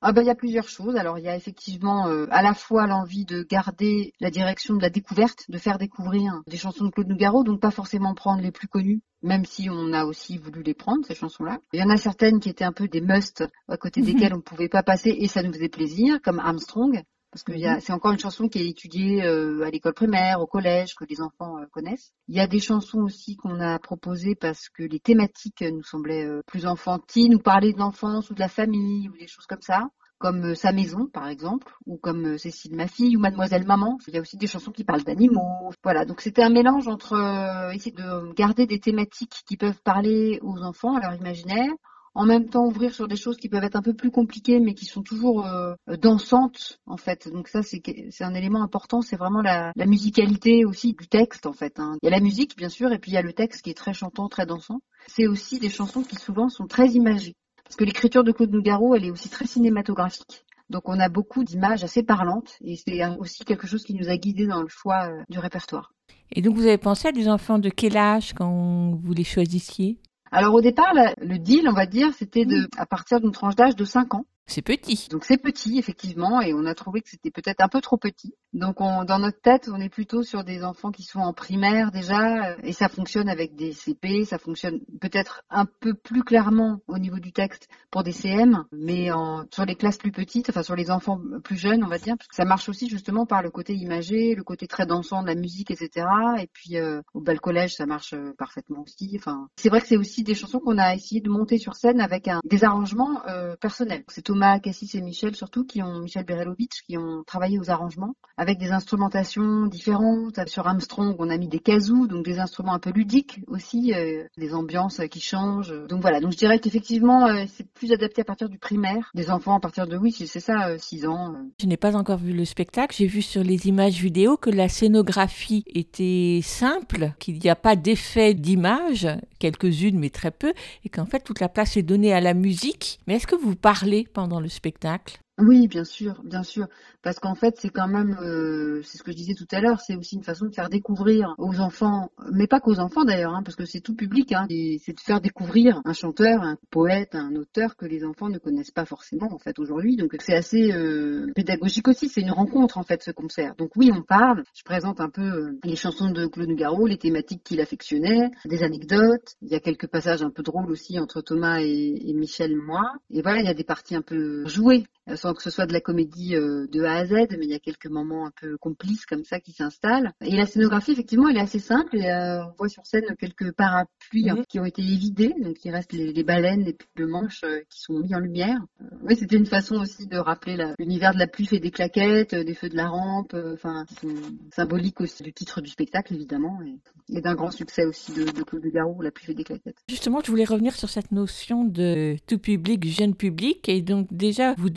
Ah 0.07 0.13
ben 0.13 0.21
il 0.21 0.27
y 0.27 0.31
a 0.31 0.35
plusieurs 0.35 0.69
choses. 0.69 0.97
Alors 0.97 1.19
il 1.19 1.25
y 1.25 1.29
a 1.29 1.35
effectivement 1.35 2.09
euh, 2.09 2.27
à 2.31 2.43
la 2.43 2.53
fois 2.53 2.87
l'envie 2.87 3.25
de 3.25 3.43
garder 3.43 4.13
la 4.21 4.31
direction 4.31 4.75
de 4.75 4.83
la 4.83 4.91
découverte, 4.91 5.47
de 5.49 5.57
faire 5.57 5.79
découvrir 5.79 6.43
des 6.47 6.59
chansons 6.59 6.85
de 6.85 6.91
Claude 6.91 7.09
Nougaro, 7.09 7.43
donc 7.43 7.59
pas 7.59 7.71
forcément 7.71 8.13
prendre 8.15 8.43
les 8.43 8.53
plus 8.53 8.69
connues, 8.69 9.01
même 9.23 9.47
si 9.47 9.71
on 9.71 9.95
a 9.95 10.05
aussi 10.05 10.37
voulu 10.37 10.63
les 10.63 10.75
prendre 10.75 11.07
ces 11.07 11.15
chansons-là. 11.15 11.59
Il 11.73 11.81
y 11.81 11.83
en 11.83 11.89
a 11.89 11.97
certaines 11.97 12.39
qui 12.39 12.51
étaient 12.51 12.67
un 12.67 12.73
peu 12.73 12.87
des 12.87 13.01
musts 13.01 13.45
à 13.67 13.79
côté 13.79 14.03
desquelles 14.03 14.35
on 14.35 14.39
ne 14.39 14.43
pouvait 14.43 14.69
pas 14.69 14.83
passer 14.83 15.17
et 15.19 15.27
ça 15.27 15.43
nous 15.43 15.55
faisait 15.55 15.71
plaisir, 15.71 16.21
comme 16.23 16.39
Armstrong. 16.39 17.03
Parce 17.35 17.43
que 17.43 17.53
a- 17.67 17.81
c'est 17.81 17.93
encore 17.93 18.13
une 18.13 18.19
chanson 18.21 18.49
qui 18.49 18.61
est 18.61 18.69
étudiée 18.69 19.25
euh, 19.25 19.65
à 19.67 19.71
l'école 19.71 19.93
primaire, 19.93 20.41
au 20.41 20.47
collège, 20.47 20.95
que 20.95 21.05
les 21.05 21.21
enfants 21.21 21.59
euh, 21.59 21.67
connaissent. 21.73 22.13
Il 22.29 22.37
y 22.37 22.41
a 22.41 22.47
des 22.47 22.61
chansons 22.61 23.01
aussi 23.01 23.35
qu'on 23.35 23.59
a 23.59 23.77
proposées 23.81 24.37
parce 24.37 24.69
que 24.69 24.85
les 24.85 25.01
thématiques 25.01 25.63
nous 25.63 25.83
semblaient 25.83 26.27
euh, 26.29 26.43
plus 26.47 26.65
enfantines, 26.65 27.35
ou 27.35 27.41
parler 27.41 27.73
de 27.73 27.79
l'enfance 27.81 28.31
ou 28.31 28.35
de 28.35 28.39
la 28.39 28.47
famille 28.49 29.09
ou 29.09 29.17
des 29.19 29.27
choses 29.27 29.47
comme 29.47 29.63
ça, 29.63 29.89
comme 30.19 30.45
euh, 30.51 30.55
Sa 30.55 30.71
maison 30.71 31.09
par 31.13 31.27
exemple, 31.27 31.73
ou 31.87 31.97
comme 31.97 32.39
Cécile 32.39 32.77
ma 32.77 32.87
fille 32.87 33.17
ou 33.17 33.21
Mademoiselle 33.21 33.67
maman. 33.67 33.99
Il 34.07 34.15
y 34.15 34.19
a 34.19 34.21
aussi 34.21 34.37
des 34.37 34.47
chansons 34.47 34.71
qui 34.71 34.85
parlent 34.85 35.03
d'animaux. 35.03 35.73
Voilà, 35.83 36.05
donc 36.05 36.21
c'était 36.21 36.45
un 36.45 36.51
mélange 36.51 36.87
entre 36.87 37.15
euh, 37.15 37.73
essayer 37.73 37.91
de 37.97 38.33
garder 38.35 38.67
des 38.69 38.79
thématiques 38.79 39.43
qui 39.45 39.57
peuvent 39.57 39.83
parler 39.83 40.39
aux 40.43 40.63
enfants, 40.63 40.95
à 40.95 41.01
leur 41.01 41.15
imaginaire, 41.15 41.73
en 42.15 42.27
même 42.27 42.49
temps 42.49 42.65
ouvrir 42.67 42.95
sur 42.95 43.09
des 43.09 43.17
choses 43.17 43.37
qui 43.37 43.49
peuvent 43.49 43.65
être 43.65 43.77
un 43.77 43.83
peu 43.83 43.95
plus 43.95 44.11
compliquées 44.11 44.61
mais 44.61 44.75
qui 44.75 44.85
sont 44.85 45.03
toujours 45.03 45.45
euh, 45.47 45.75
dansantes 46.01 46.81
en 46.87 46.97
fait. 46.97 47.29
Donc 47.29 47.49
ça 47.49 47.63
c'est 47.63 47.83
un 48.21 48.35
élément 48.35 48.63
important, 48.63 49.03
c'est 49.03 49.17
vraiment 49.17 49.43
la, 49.43 49.73
la 49.75 49.87
musicalité 49.87 50.65
aussi 50.65 50.95
du 50.95 51.07
texte 51.09 51.47
en 51.47 51.53
fait. 51.53 51.79
hein. 51.81 51.97
Il 52.03 52.07
y 52.07 52.09
a 52.09 52.17
la 52.17 52.23
musique 52.23 52.57
bien 52.57 52.69
sûr 52.69 52.93
et 52.93 52.99
puis 52.99 53.11
il 53.11 53.15
y 53.15 53.19
a 53.19 53.23
le 53.23 53.33
texte 53.33 53.63
qui 53.63 53.71
est 53.71 53.75
très 53.75 53.95
chantant, 53.95 54.29
très 54.29 54.47
dansant. 54.47 54.81
C'est 55.09 55.27
aussi 55.27 55.59
des 55.59 55.69
chansons 55.71 56.03
qui 56.03 56.17
souvent 56.17 56.49
sont 56.49 56.67
très 56.67 56.89
imagées 56.91 57.35
parce 57.65 57.77
que 57.77 57.85
l'écriture 57.85 58.25
de 58.25 58.33
Claude 58.33 58.53
Nougaro 58.53 58.95
elle 58.95 59.05
est 59.05 59.11
aussi 59.11 59.29
très 59.29 59.47
cinématographique. 59.47 60.45
Donc 60.71 60.89
on 60.89 60.99
a 60.99 61.09
beaucoup 61.09 61.45
d'images 61.45 61.85
assez 61.85 62.03
parlantes 62.03 62.57
et 62.63 62.77
c'est 62.77 63.05
aussi 63.19 63.45
quelque 63.45 63.67
chose 63.67 63.85
qui 63.85 63.95
nous 63.95 64.09
a 64.09 64.17
guidés 64.17 64.47
dans 64.47 64.63
le 64.63 64.69
choix 64.69 65.09
euh, 65.09 65.23
du 65.29 65.39
répertoire. 65.39 65.93
Et 66.33 66.43
donc 66.43 66.55
vous 66.57 66.67
avez 66.67 66.79
pensé 66.79 67.09
à 67.09 67.13
des 67.13 67.29
enfants 67.29 67.59
de 67.59 67.69
quel 67.69 67.97
âge 67.97 68.33
quand 68.33 68.99
vous 69.03 69.13
les 69.13 69.25
choisissiez? 69.25 69.99
Alors 70.37 70.53
au 70.55 70.61
départ, 70.61 70.93
la- 70.95 71.15
le 71.23 71.39
deal, 71.39 71.69
on 71.69 71.73
va 71.75 71.87
dire, 71.87 72.13
c'était 72.15 72.45
de 72.45 72.67
à 72.77 72.87
partir 72.87 73.21
d'une 73.21 73.31
tranche 73.31 73.55
d'âge 73.55 73.77
de 73.77 73.85
5 73.85 74.15
ans. 74.15 74.25
C'est 74.47 74.63
petit. 74.63 75.09
Donc 75.11 75.25
c'est 75.25 75.39
petit 75.39 75.79
effectivement 75.79 76.41
et 76.43 76.53
on 76.53 76.67
a 76.67 76.75
trouvé 76.75 77.01
que 77.01 77.09
c'était 77.09 77.31
peut-être 77.31 77.63
un 77.63 77.69
peu 77.69 77.81
trop 77.81 77.97
petit. 77.97 78.35
Donc 78.53 78.81
on, 78.81 79.05
dans 79.05 79.19
notre 79.19 79.41
tête, 79.41 79.71
on 79.73 79.81
est 79.81 79.89
plutôt 79.89 80.23
sur 80.23 80.45
des 80.45 80.65
enfants 80.65 80.91
qui 80.91 81.03
sont 81.03 81.21
en 81.21 81.33
primaire 81.33 81.91
déjà 81.91 82.51
euh, 82.51 82.57
et 82.63 82.73
ça 82.73 82.89
fonctionne 82.89 83.29
avec 83.29 83.55
des 83.57 83.73
CP, 83.73 84.25
ça 84.25 84.39
fonctionne 84.39 84.81
peut-être 85.01 85.43
un 85.51 85.65
peu 85.65 85.95
plus 85.95 86.23
clairement 86.23 86.81
au 86.87 86.99
niveau 86.99 87.19
du 87.19 87.33
texte 87.33 87.69
pour 87.91 88.03
des 88.03 88.13
CM, 88.13 88.65
mais 88.71 89.11
en, 89.11 89.45
sur 89.51 89.65
les 89.65 89.75
classes 89.75 89.97
plus 89.97 90.13
petites, 90.13 90.51
enfin 90.51 90.63
sur 90.63 90.77
les 90.77 90.91
enfants 90.91 91.21
plus 91.43 91.57
jeunes, 91.57 91.83
on 91.83 91.89
va 91.89 91.99
dire, 91.99 92.17
parce 92.17 92.29
que 92.29 92.37
ça 92.37 92.45
marche 92.45 92.69
aussi 92.69 92.89
justement 92.89 93.27
par 93.27 93.43
le 93.43 93.51
côté 93.51 93.75
imagé, 93.75 94.35
le 94.35 94.45
côté 94.45 94.67
très 94.67 94.87
dansant 94.87 95.23
de 95.23 95.29
la 95.29 95.35
musique, 95.35 95.71
etc. 95.71 96.07
Et 96.39 96.49
puis 96.53 96.77
euh, 96.77 97.01
au 97.15 97.21
bal 97.21 97.41
collège, 97.41 97.75
ça 97.75 97.87
marche 97.87 98.13
euh, 98.13 98.33
parfaitement 98.37 98.83
aussi. 98.83 99.15
Enfin, 99.17 99.49
c'est 99.57 99.69
vrai 99.69 99.81
que 99.81 99.87
c'est 99.87 99.97
aussi 99.97 100.23
des 100.23 100.35
chansons 100.35 100.61
qu'on 100.61 100.79
a 100.79 100.95
essayé 100.95 101.21
de 101.21 101.31
monter 101.31 101.59
sur 101.59 101.77
scène 101.77 102.01
avec 102.01 102.29
un, 102.29 102.41
des 102.45 102.65
arrangements 102.65 103.23
euh, 103.29 103.57
personnels. 103.57 104.05
Thomas 104.35 104.59
Cassis 104.59 104.97
et 104.97 105.01
Michel 105.01 105.37
surtout 105.37 105.65
qui 105.65 105.81
ont 105.81 106.01
Michel 106.01 106.25
Berelovitch 106.25 106.83
qui 106.89 106.99
ont 106.99 107.23
travaillé 107.25 107.61
aux 107.61 107.71
arrangements 107.71 108.17
avec 108.37 108.59
des 108.59 108.73
instrumentations 108.73 109.67
différentes. 109.67 110.41
Sur 110.49 110.67
Armstrong, 110.67 111.15
on 111.21 111.31
a 111.31 111.39
mis 111.39 111.47
des 111.47 111.61
kazoo, 111.61 112.09
donc 112.09 112.25
des 112.25 112.41
instruments 112.41 112.75
un 112.75 112.81
peu 112.81 112.91
ludiques 112.91 113.39
aussi, 113.47 113.95
euh, 113.95 114.25
des 114.37 114.53
ambiances 114.53 114.99
euh, 114.99 115.07
qui 115.07 115.21
changent. 115.21 115.73
Donc 115.89 116.01
voilà, 116.01 116.19
donc 116.19 116.33
je 116.33 116.37
dirais 116.37 116.59
qu'effectivement 116.59 117.29
euh, 117.29 117.45
c'est 117.55 117.65
plus 117.75 117.93
adapté 117.93 118.23
à 118.23 118.25
partir 118.25 118.49
du 118.49 118.59
primaire, 118.59 119.09
des 119.15 119.31
enfants 119.31 119.55
à 119.57 119.61
partir 119.61 119.87
de 119.87 119.97
oui, 119.97 120.11
c'est 120.11 120.41
ça, 120.41 120.77
6 120.79 121.07
ans. 121.07 121.35
euh. 121.35 121.39
Je 121.61 121.67
n'ai 121.67 121.77
pas 121.77 121.95
encore 121.95 122.19
vu 122.19 122.33
le 122.33 122.45
spectacle. 122.45 122.97
J'ai 122.97 123.07
vu 123.07 123.23
sur 123.23 123.45
les 123.45 123.69
images 123.69 124.03
vidéo 124.03 124.37
que 124.37 124.51
la 124.51 124.69
scénographie 124.69 125.63
était 125.69 126.41
simple, 126.43 127.13
qu'il 127.21 127.39
n'y 127.39 127.51
a 127.51 127.55
pas 127.57 127.77
d'effet 127.77 128.35
d'image, 128.35 129.07
quelques-unes 129.39 129.97
mais 129.97 130.11
très 130.11 130.33
peu, 130.33 130.53
et 130.85 130.89
qu'en 130.89 131.07
fait 131.07 131.21
toute 131.21 131.39
la 131.39 131.49
place 131.49 131.77
est 131.77 131.83
donnée 131.85 132.13
à 132.13 132.21
la 132.21 132.35
musique. 132.35 132.99
Mais 133.07 133.15
est-ce 133.15 133.29
que 133.29 133.37
vous 133.37 133.55
parlez 133.55 134.09
pendant 134.13 134.24
le 134.41 134.49
spectacle 134.49 135.21
Oui, 135.39 135.67
bien 135.67 135.83
sûr, 135.83 136.23
bien 136.23 136.45
sûr, 136.45 136.69
parce 137.03 137.19
qu'en 137.19 137.35
fait, 137.35 137.57
c'est 137.59 137.69
quand 137.69 137.89
même, 137.89 138.17
euh, 138.23 138.83
c'est 138.85 138.99
ce 138.99 139.03
que 139.03 139.11
je 139.11 139.17
disais 139.17 139.35
tout 139.35 139.49
à 139.51 139.61
l'heure, 139.61 139.81
c'est 139.81 139.97
aussi 139.97 140.15
une 140.15 140.23
façon 140.23 140.47
de 140.47 140.55
faire 140.55 140.69
découvrir 140.69 141.35
aux 141.39 141.59
enfants, 141.59 142.13
mais 142.31 142.47
pas 142.47 142.61
qu'aux 142.61 142.79
enfants 142.79 143.05
d'ailleurs, 143.05 143.35
hein, 143.35 143.43
parce 143.43 143.57
que 143.57 143.65
c'est 143.65 143.81
tout 143.81 143.97
public, 143.97 144.31
hein, 144.31 144.47
c'est 144.49 144.93
de 144.93 145.01
faire 145.01 145.21
découvrir 145.21 145.81
un 145.85 145.93
chanteur, 145.93 146.43
un 146.43 146.57
poète, 146.71 147.17
un 147.17 147.35
auteur 147.35 147.75
que 147.75 147.85
les 147.85 148.05
enfants 148.05 148.29
ne 148.29 148.39
connaissent 148.39 148.71
pas 148.71 148.85
forcément 148.85 149.27
en 149.33 149.39
fait 149.39 149.59
aujourd'hui. 149.59 149.97
Donc 149.97 150.15
c'est 150.21 150.37
assez 150.37 150.73
euh, 150.73 151.27
pédagogique 151.35 151.89
aussi, 151.89 152.09
c'est 152.09 152.21
une 152.21 152.31
rencontre 152.31 152.79
en 152.79 152.85
fait 152.85 153.03
ce 153.03 153.11
concert. 153.11 153.57
Donc 153.57 153.73
oui, 153.75 153.91
on 153.93 154.03
parle, 154.03 154.45
je 154.57 154.63
présente 154.63 155.01
un 155.01 155.11
peu 155.11 155.23
euh, 155.23 155.59
les 155.65 155.75
chansons 155.75 156.11
de 156.11 156.27
Claude 156.27 156.49
Nougaro, 156.49 156.87
les 156.87 156.99
thématiques 156.99 157.43
qu'il 157.43 157.61
affectionnait, 157.61 158.31
des 158.45 158.63
anecdotes. 158.63 159.35
Il 159.43 159.49
y 159.49 159.57
a 159.57 159.61
quelques 159.61 159.89
passages 159.89 160.23
un 160.23 160.31
peu 160.31 160.45
drôles 160.45 160.71
aussi 160.71 161.01
entre 161.01 161.23
Thomas 161.23 161.59
et, 161.59 162.13
Michel 162.15 162.57
moi. 162.57 162.93
Et 163.11 163.21
voilà, 163.21 163.41
il 163.41 163.47
y 163.47 163.51
a 163.51 163.55
des 163.55 163.65
parties 163.65 163.97
un 163.97 164.03
peu 164.03 164.47
jouées 164.47 164.85
euh, 165.09 165.17
sans 165.25 165.33
que 165.33 165.43
ce 165.43 165.49
soit 165.49 165.65
de 165.65 165.73
la 165.73 165.81
comédie 165.81 166.37
euh, 166.37 166.67
de 166.71 166.83
A 166.83 166.97
à 166.97 167.07
Z, 167.07 167.13
mais 167.13 167.45
il 167.47 167.51
y 167.51 167.55
a 167.55 167.59
quelques 167.59 167.87
moments 167.87 168.27
un 168.27 168.33
peu 168.39 168.59
complices 168.59 169.07
comme 169.07 169.25
ça 169.25 169.41
qui 169.41 169.53
s'installent. 169.53 170.13
Et 170.21 170.37
la 170.37 170.45
scénographie, 170.45 170.93
effectivement, 170.93 171.31
elle 171.31 171.39
est 171.39 171.41
assez 171.41 171.61
simple. 171.61 171.97
Et, 171.97 172.11
euh, 172.11 172.45
on 172.45 172.53
voit 172.59 172.69
sur 172.69 172.85
scène 172.85 173.05
quelques 173.19 173.53
parapluies 173.53 174.29
hein, 174.29 174.43
qui 174.47 174.61
ont 174.61 174.67
été 174.67 174.83
évidés, 174.83 175.33
donc 175.41 175.65
il 175.65 175.71
reste 175.71 175.95
les, 175.95 176.13
les 176.13 176.25
baleines, 176.25 176.63
les 176.63 176.75
pulls 176.75 177.07
de 177.07 177.07
manche 177.07 177.41
euh, 177.45 177.61
qui 177.71 177.81
sont 177.81 178.01
mis 178.01 178.15
en 178.15 178.19
lumière. 178.19 178.59
Oui, 179.01 179.17
c'était 179.17 179.37
une 179.37 179.47
façon 179.47 179.77
aussi 179.77 180.07
de 180.07 180.19
rappeler 180.19 180.59
l'univers 180.79 181.15
de 181.15 181.19
la 181.19 181.27
pluie 181.27 181.47
fait 181.47 181.59
des 181.59 181.71
claquettes, 181.71 182.35
des 182.35 182.55
feux 182.55 182.69
de 182.69 182.77
la 182.77 182.89
rampe, 182.89 183.35
enfin, 183.55 183.87
qui 183.89 183.95
sont 183.95 184.15
symboliques 184.55 185.01
aussi 185.01 185.23
du 185.23 185.33
titre 185.33 185.63
du 185.63 185.71
spectacle, 185.71 186.13
évidemment, 186.13 186.61
et, 186.63 187.17
et 187.17 187.23
d'un 187.23 187.35
grand 187.35 187.51
succès 187.51 187.87
aussi 187.87 188.13
de, 188.13 188.25
de 188.25 188.43
Claude 188.43 188.67
Garou, 188.67 189.01
La 189.01 189.11
pluie 189.11 189.25
fait 189.25 189.35
des 189.35 189.45
claquettes. 189.45 189.79
Justement, 189.89 190.21
je 190.23 190.31
voulais 190.31 190.45
revenir 190.45 190.75
sur 190.75 190.91
cette 190.91 191.13
notion 191.13 191.65
de 191.65 192.17
tout 192.27 192.39
public, 192.39 192.87
jeune 192.87 193.15
public, 193.15 193.71
et 193.71 193.81
donc 193.81 194.13
déjà 194.13 194.55
vous 194.59 194.69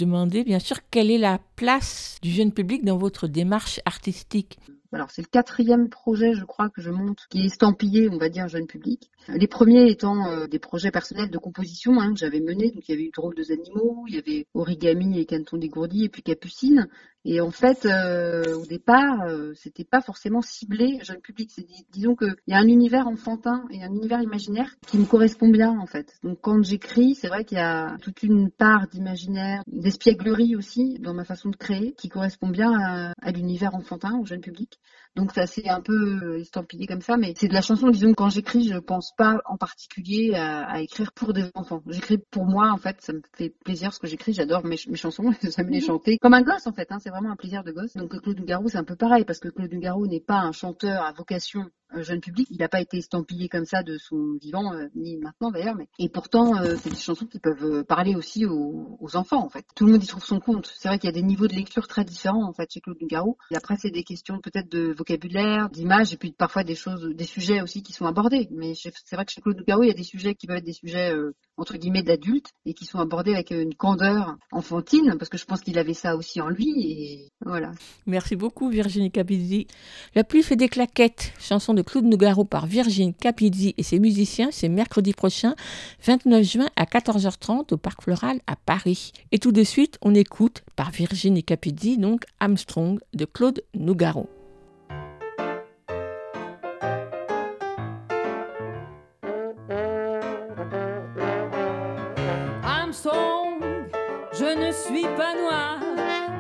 bien 0.44 0.60
sûr 0.60 0.78
quelle 0.90 1.12
est 1.12 1.18
la 1.18 1.40
place 1.56 2.18
du 2.22 2.32
jeune 2.32 2.52
public 2.52 2.84
dans 2.84 2.98
votre 2.98 3.28
démarche 3.28 3.80
artistique? 3.86 4.58
Alors 4.94 5.12
c'est 5.12 5.22
le 5.22 5.28
quatrième 5.28 5.90
projet, 5.90 6.34
je 6.34 6.46
crois, 6.46 6.70
que 6.70 6.82
je 6.82 6.90
monte, 6.90 7.28
qui 7.30 7.42
est 7.42 7.46
estampillé, 7.46 8.10
on 8.10 8.18
va 8.18 8.30
dire, 8.30 8.48
jeune 8.48 8.68
public. 8.68 9.10
Les 9.30 9.48
premiers 9.48 9.90
étant 9.90 10.28
euh, 10.28 10.48
des 10.48 10.60
projets 10.60 10.92
personnels 10.92 11.30
de 11.30 11.38
composition 11.38 12.00
hein, 12.00 12.14
que 12.14 12.20
j'avais 12.20 12.40
menés. 12.40 12.72
Donc 12.72 12.88
il 12.88 12.92
y 12.92 12.94
avait 12.94 13.04
eu 13.04 13.12
Drôle 13.14 13.36
de 13.36 13.52
animaux, 13.52 14.06
il 14.08 14.16
y 14.16 14.20
avait 14.20 14.46
Origami 14.54 15.20
et 15.20 15.26
Canton 15.26 15.58
dégourdi, 15.58 16.06
et 16.06 16.10
puis 16.10 16.22
Capucine. 16.22 16.88
Et 17.26 17.42
en 17.42 17.52
fait, 17.52 17.86
euh, 17.86 18.56
au 18.56 18.66
départ, 18.66 19.24
euh, 19.28 19.52
c'était 19.56 19.84
pas 19.84 20.02
forcément 20.02 20.42
ciblé 20.42 21.00
jeune 21.02 21.20
public. 21.20 21.52
C'est 21.54 21.66
dis- 21.66 21.86
disons 21.92 22.16
qu'il 22.16 22.36
y 22.48 22.54
a 22.54 22.58
un 22.58 22.68
univers 22.68 23.08
enfantin 23.08 23.66
et 23.70 23.84
un 23.84 23.92
univers 23.92 24.22
imaginaire 24.22 24.76
qui 24.88 24.98
me 24.98 25.06
correspond 25.06 25.50
bien 25.50 25.78
en 25.78 25.88
fait. 25.88 26.18
Donc 26.24 26.40
quand 26.42 26.64
j'écris, 26.64 27.16
c'est 27.16 27.28
vrai 27.28 27.44
qu'il 27.44 27.58
y 27.58 27.62
a 27.62 27.98
toute 28.02 28.24
une 28.24 28.50
part 28.50 28.88
d'imaginaire, 28.88 29.62
d'espièglerie 29.68 30.56
aussi 30.56 31.00
dans 31.00 31.14
ma 31.14 31.26
façon 31.26 31.50
de 31.50 31.58
créer, 31.58 31.94
qui 31.98 32.08
correspond 32.08 32.48
bien 32.50 32.72
à, 32.80 33.14
à 33.22 33.32
l'univers 33.32 33.76
enfantin, 33.76 34.18
au 34.20 34.26
jeune 34.26 34.42
public. 34.42 34.80
Donc 35.18 35.32
ça 35.34 35.48
c'est 35.48 35.68
un 35.68 35.82
peu 35.82 35.94
euh, 35.94 36.40
estampillé 36.40 36.86
comme 36.86 37.02
ça, 37.02 37.18
mais 37.18 37.34
c'est 37.36 37.48
de 37.48 37.54
la 37.54 37.64
chanson. 37.64 37.90
Disons 37.90 38.12
que 38.12 38.16
quand 38.16 38.30
j'écris, 38.30 38.70
je 38.70 38.78
pense 38.78 39.14
pas 39.18 39.42
en 39.46 39.58
particulier 39.58 40.36
à, 40.36 40.64
à 40.70 40.80
écrire 40.80 41.12
pour 41.12 41.34
des 41.34 41.50
enfants. 41.56 41.82
J'écris 41.88 42.20
pour 42.30 42.46
moi 42.46 42.70
en 42.72 42.78
fait, 42.78 43.02
ça 43.02 43.14
me 43.14 43.22
fait 43.34 43.50
plaisir 43.66 43.92
ce 43.94 44.00
que 44.00 44.06
j'écris. 44.06 44.34
J'adore 44.34 44.64
mes, 44.64 44.78
mes 44.88 44.96
chansons, 44.96 45.34
j'aime 45.42 45.70
les 45.70 45.82
chanter 45.82 46.20
comme 46.20 46.36
un 46.36 46.44
gosse 46.44 46.68
en 46.68 46.72
fait. 46.72 46.92
Hein, 46.92 47.00
c'est 47.00 47.10
vraiment 47.10 47.32
un 47.32 47.36
plaisir 47.36 47.64
de 47.64 47.72
gosse. 47.72 47.96
Donc 47.96 48.16
Claude 48.22 48.40
Nougaro 48.40 48.70
c'est 48.70 48.78
un 48.78 48.84
peu 48.84 48.96
pareil 48.96 49.26
parce 49.26 49.40
que 49.40 49.50
Claude 49.50 49.74
Nougaro 49.74 50.06
n'est 50.06 50.22
pas 50.22 50.40
un 50.40 50.52
chanteur 50.52 51.02
à 51.02 51.12
vocation 51.14 51.66
jeune 51.96 52.22
public. 52.22 52.48
Il 52.52 52.58
n'a 52.58 52.70
pas 52.70 52.82
été 52.82 52.98
estampillé 52.98 53.50
comme 53.50 53.66
ça 53.66 53.84
de 53.84 53.98
son 53.98 54.38
vivant, 54.42 54.74
euh, 54.74 54.88
ni 54.96 55.18
maintenant 55.18 55.52
d'ailleurs. 55.52 55.76
Mais 55.76 55.88
et 56.00 56.10
pourtant, 56.10 56.58
euh, 56.58 56.76
c'est 56.82 56.90
des 56.90 56.96
chansons 56.96 57.26
qui 57.26 57.40
peuvent 57.40 57.64
euh, 57.64 57.84
parler 57.84 58.16
aussi 58.16 58.46
aux, 58.46 58.98
enfants 59.16 59.44
en 59.44 59.50
fait. 59.50 59.66
Tout 59.76 59.86
le 59.86 59.94
monde 59.94 60.04
y 60.04 60.08
trouve 60.08 60.24
son 60.24 60.40
compte. 60.40 60.72
C'est 60.78 60.90
vrai 60.90 61.00
qu'il 61.00 61.08
y 61.08 61.14
a 61.14 61.16
des 61.16 61.24
niveaux 61.24 61.48
de 61.48 61.54
lecture 61.54 61.88
très 61.88 62.04
différents 62.04 62.48
en 62.48 62.54
fait 62.54 62.70
chez 62.72 62.82
Claude 62.82 62.98
Nougaro. 63.02 63.38
Et 63.52 63.56
après, 63.56 63.76
c'est 63.78 63.90
des 63.90 64.04
questions 64.04 64.40
peut-être 64.42 64.70
de 64.70 64.94
vocabulaire, 64.98 65.70
d'image, 65.70 66.14
et 66.14 66.18
puis 66.18 66.32
parfois 66.32 66.64
des 66.64 66.76
choses, 66.76 67.04
des 67.04 67.24
sujets 67.24 67.62
aussi 67.62 67.84
qui 67.84 67.94
sont 67.94 68.06
abordés. 68.06 68.48
Mais 68.52 68.74
c'est 68.76 69.16
vrai 69.16 69.26
que 69.26 69.32
chez 69.32 69.42
Claude 69.42 69.58
Nougaro, 69.58 69.84
il 69.84 69.88
y 69.88 69.92
a 69.92 69.96
des 69.96 70.04
sujets 70.04 70.36
qui 70.36 70.48
peuvent 70.48 70.58
être 70.58 70.66
des 70.66 70.74
sujets 70.74 71.14
euh, 71.14 71.34
entre 71.58 71.78
guillemets 71.78 72.04
d'adultes 72.04 72.52
et 72.66 72.74
qui 72.74 72.86
sont 72.86 73.00
abordés 73.00 73.34
avec 73.34 73.52
une 73.52 73.74
candeur 73.74 74.38
enfantine 74.52 75.16
parce 75.18 75.30
que 75.30 75.38
je 75.38 75.46
pense 75.46 75.62
qu'il 75.62 75.78
avait 75.78 75.94
ça 75.94 76.16
aussi 76.16 76.40
en 76.40 76.50
lui. 76.50 76.70
Et 76.78 77.32
voilà. 77.46 77.72
Merci 78.06 78.36
beaucoup 78.36 78.70
Virginie 78.70 79.12
Capizzi. 79.12 79.68
La 80.16 80.24
pluie 80.24 80.44
fait 80.44 80.56
des 80.56 80.70
claquettes, 80.70 81.34
chanson 81.40 81.74
de 81.74 81.82
Claude 81.82 82.06
Nougaro 82.06 82.46
par 82.46 82.68
Virginie 82.68 83.14
Capizzi 83.14 83.74
et 83.78 83.84
ses 83.84 84.00
musiciens, 84.00 84.50
c'est 84.52 84.70
mercredi 84.70 85.14
prochain, 85.14 85.56
29 86.06 86.44
juin 86.44 86.68
à 86.76 86.86
14h30 86.86 87.74
au 87.74 87.78
Parc 87.78 88.04
Floral 88.04 88.40
à 88.48 88.56
Paris. 88.56 89.12
Et 89.32 89.40
tout 89.40 89.52
de 89.52 89.64
suite, 89.64 89.98
on 90.02 90.14
écoute 90.14 90.64
par 90.76 90.92
Virginie 90.92 91.44
Capizzi, 91.44 91.98
donc 91.98 92.26
Armstrong 92.40 93.00
de 93.14 93.26
Claude 93.26 93.62
Nougaro. 93.74 94.30
Suis 104.86 105.08
pas 105.16 105.34
noir, 105.34 105.80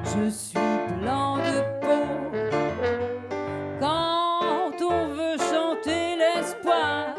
je 0.04 0.30
suis 0.30 0.60
blanc 1.00 1.38
de 1.38 1.60
peau. 1.82 2.08
Quand 3.80 4.72
on 4.82 5.08
veut 5.08 5.38
chanter 5.38 6.16
l'espoir, 6.16 7.16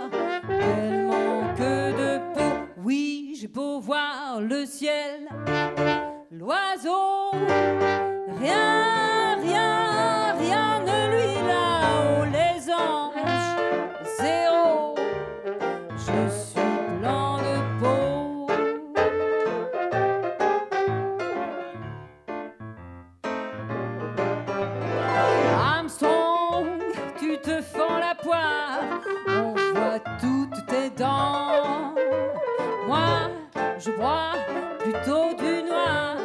elle 0.49 1.07
manque 1.07 1.59
de 1.59 2.19
peau. 2.35 2.53
Oui, 2.85 3.37
j'ai 3.41 3.49
beau 3.49 3.81
voir 3.81 4.41
le 4.41 4.65
ciel, 4.67 5.29
l'oiseau, 6.31 7.33
rien, 8.41 8.98
Moi, 32.89 32.97
je 33.79 33.91
bois 33.93 34.33
plutôt 34.81 35.33
du 35.39 35.63
noir, 35.63 36.17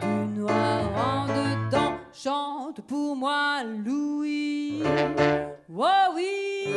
du 0.00 0.40
noir 0.40 0.80
en 0.96 1.26
dedans. 1.26 1.98
Chante 2.12 2.80
pour 2.86 3.14
moi, 3.14 3.62
Louis. 3.84 4.82
Oh 5.78 6.12
oui, 6.14 6.74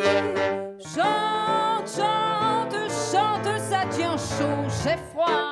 chante, 0.80 1.88
chante, 1.88 2.76
chante, 3.11 3.57
ça 3.57 3.86
tient 3.90 4.18
chaud, 4.18 4.68
j'ai 4.84 4.98
froid. 5.14 5.49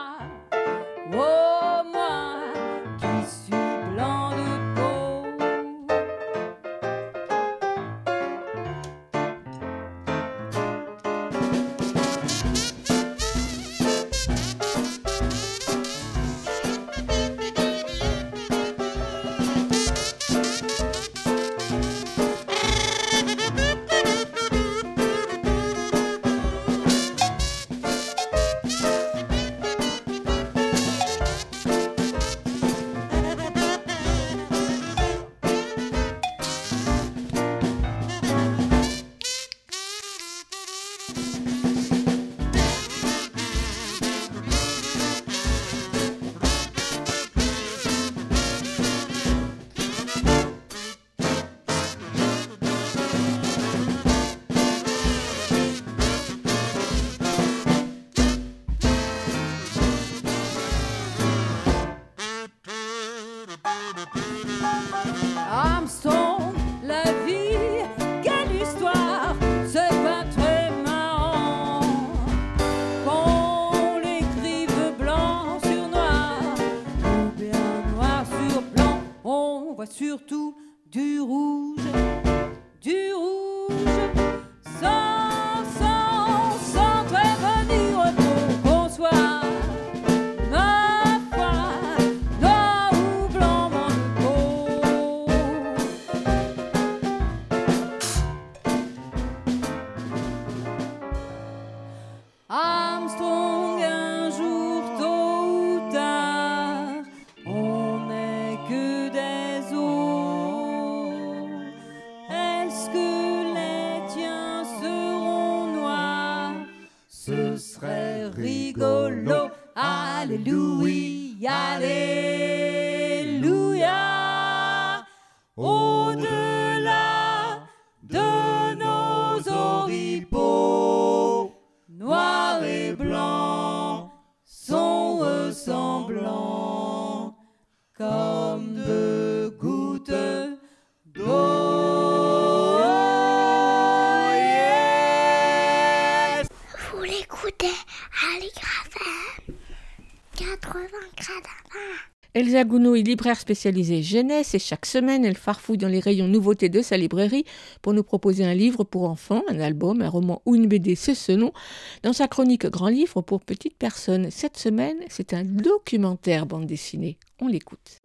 Elsa 152.58 152.70
Gounod 152.70 152.98
est 152.98 153.04
libraire 153.04 153.40
spécialisée 153.40 154.02
jeunesse 154.02 154.56
et 154.56 154.60
chaque 154.60 154.88
semaine 154.88 155.24
elle 155.24 155.38
farfouille 155.38 155.78
dans 155.78 155.88
les 155.88 156.00
rayons 156.00 156.28
nouveautés 156.28 156.70
de 156.70 156.82
sa 156.82 156.98
librairie 156.98 157.46
pour 157.84 157.94
nous 157.94 158.02
proposer 158.02 158.44
un 158.46 158.56
livre 158.56 158.84
pour 158.84 159.04
enfants, 159.08 159.44
un 159.48 159.60
album, 159.60 160.02
un 160.02 160.10
roman 160.10 160.42
ou 160.48 160.56
une 160.56 160.66
BD, 160.66 160.96
c'est 160.96 161.14
ce 161.14 161.34
nom. 161.34 161.54
Dans 162.02 162.14
sa 162.14 162.28
chronique 162.28 162.66
Grand 162.66 162.88
livre 162.88 163.22
pour 163.22 163.42
petites 163.42 163.78
personnes, 163.78 164.32
cette 164.32 164.58
semaine 164.58 164.98
c'est 165.08 165.36
un 165.36 165.44
documentaire 165.44 166.48
bande 166.48 166.66
dessinée. 166.66 167.20
On 167.40 167.48
l'écoute. 167.48 168.00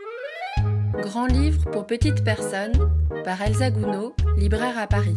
Grand 1.00 1.28
livre 1.28 1.70
pour 1.70 1.86
petites 1.86 2.22
personnes 2.22 2.74
par 3.24 3.40
Elsa 3.40 3.70
Gounod, 3.70 4.12
libraire 4.36 4.78
à 4.78 4.86
Paris. 4.86 5.16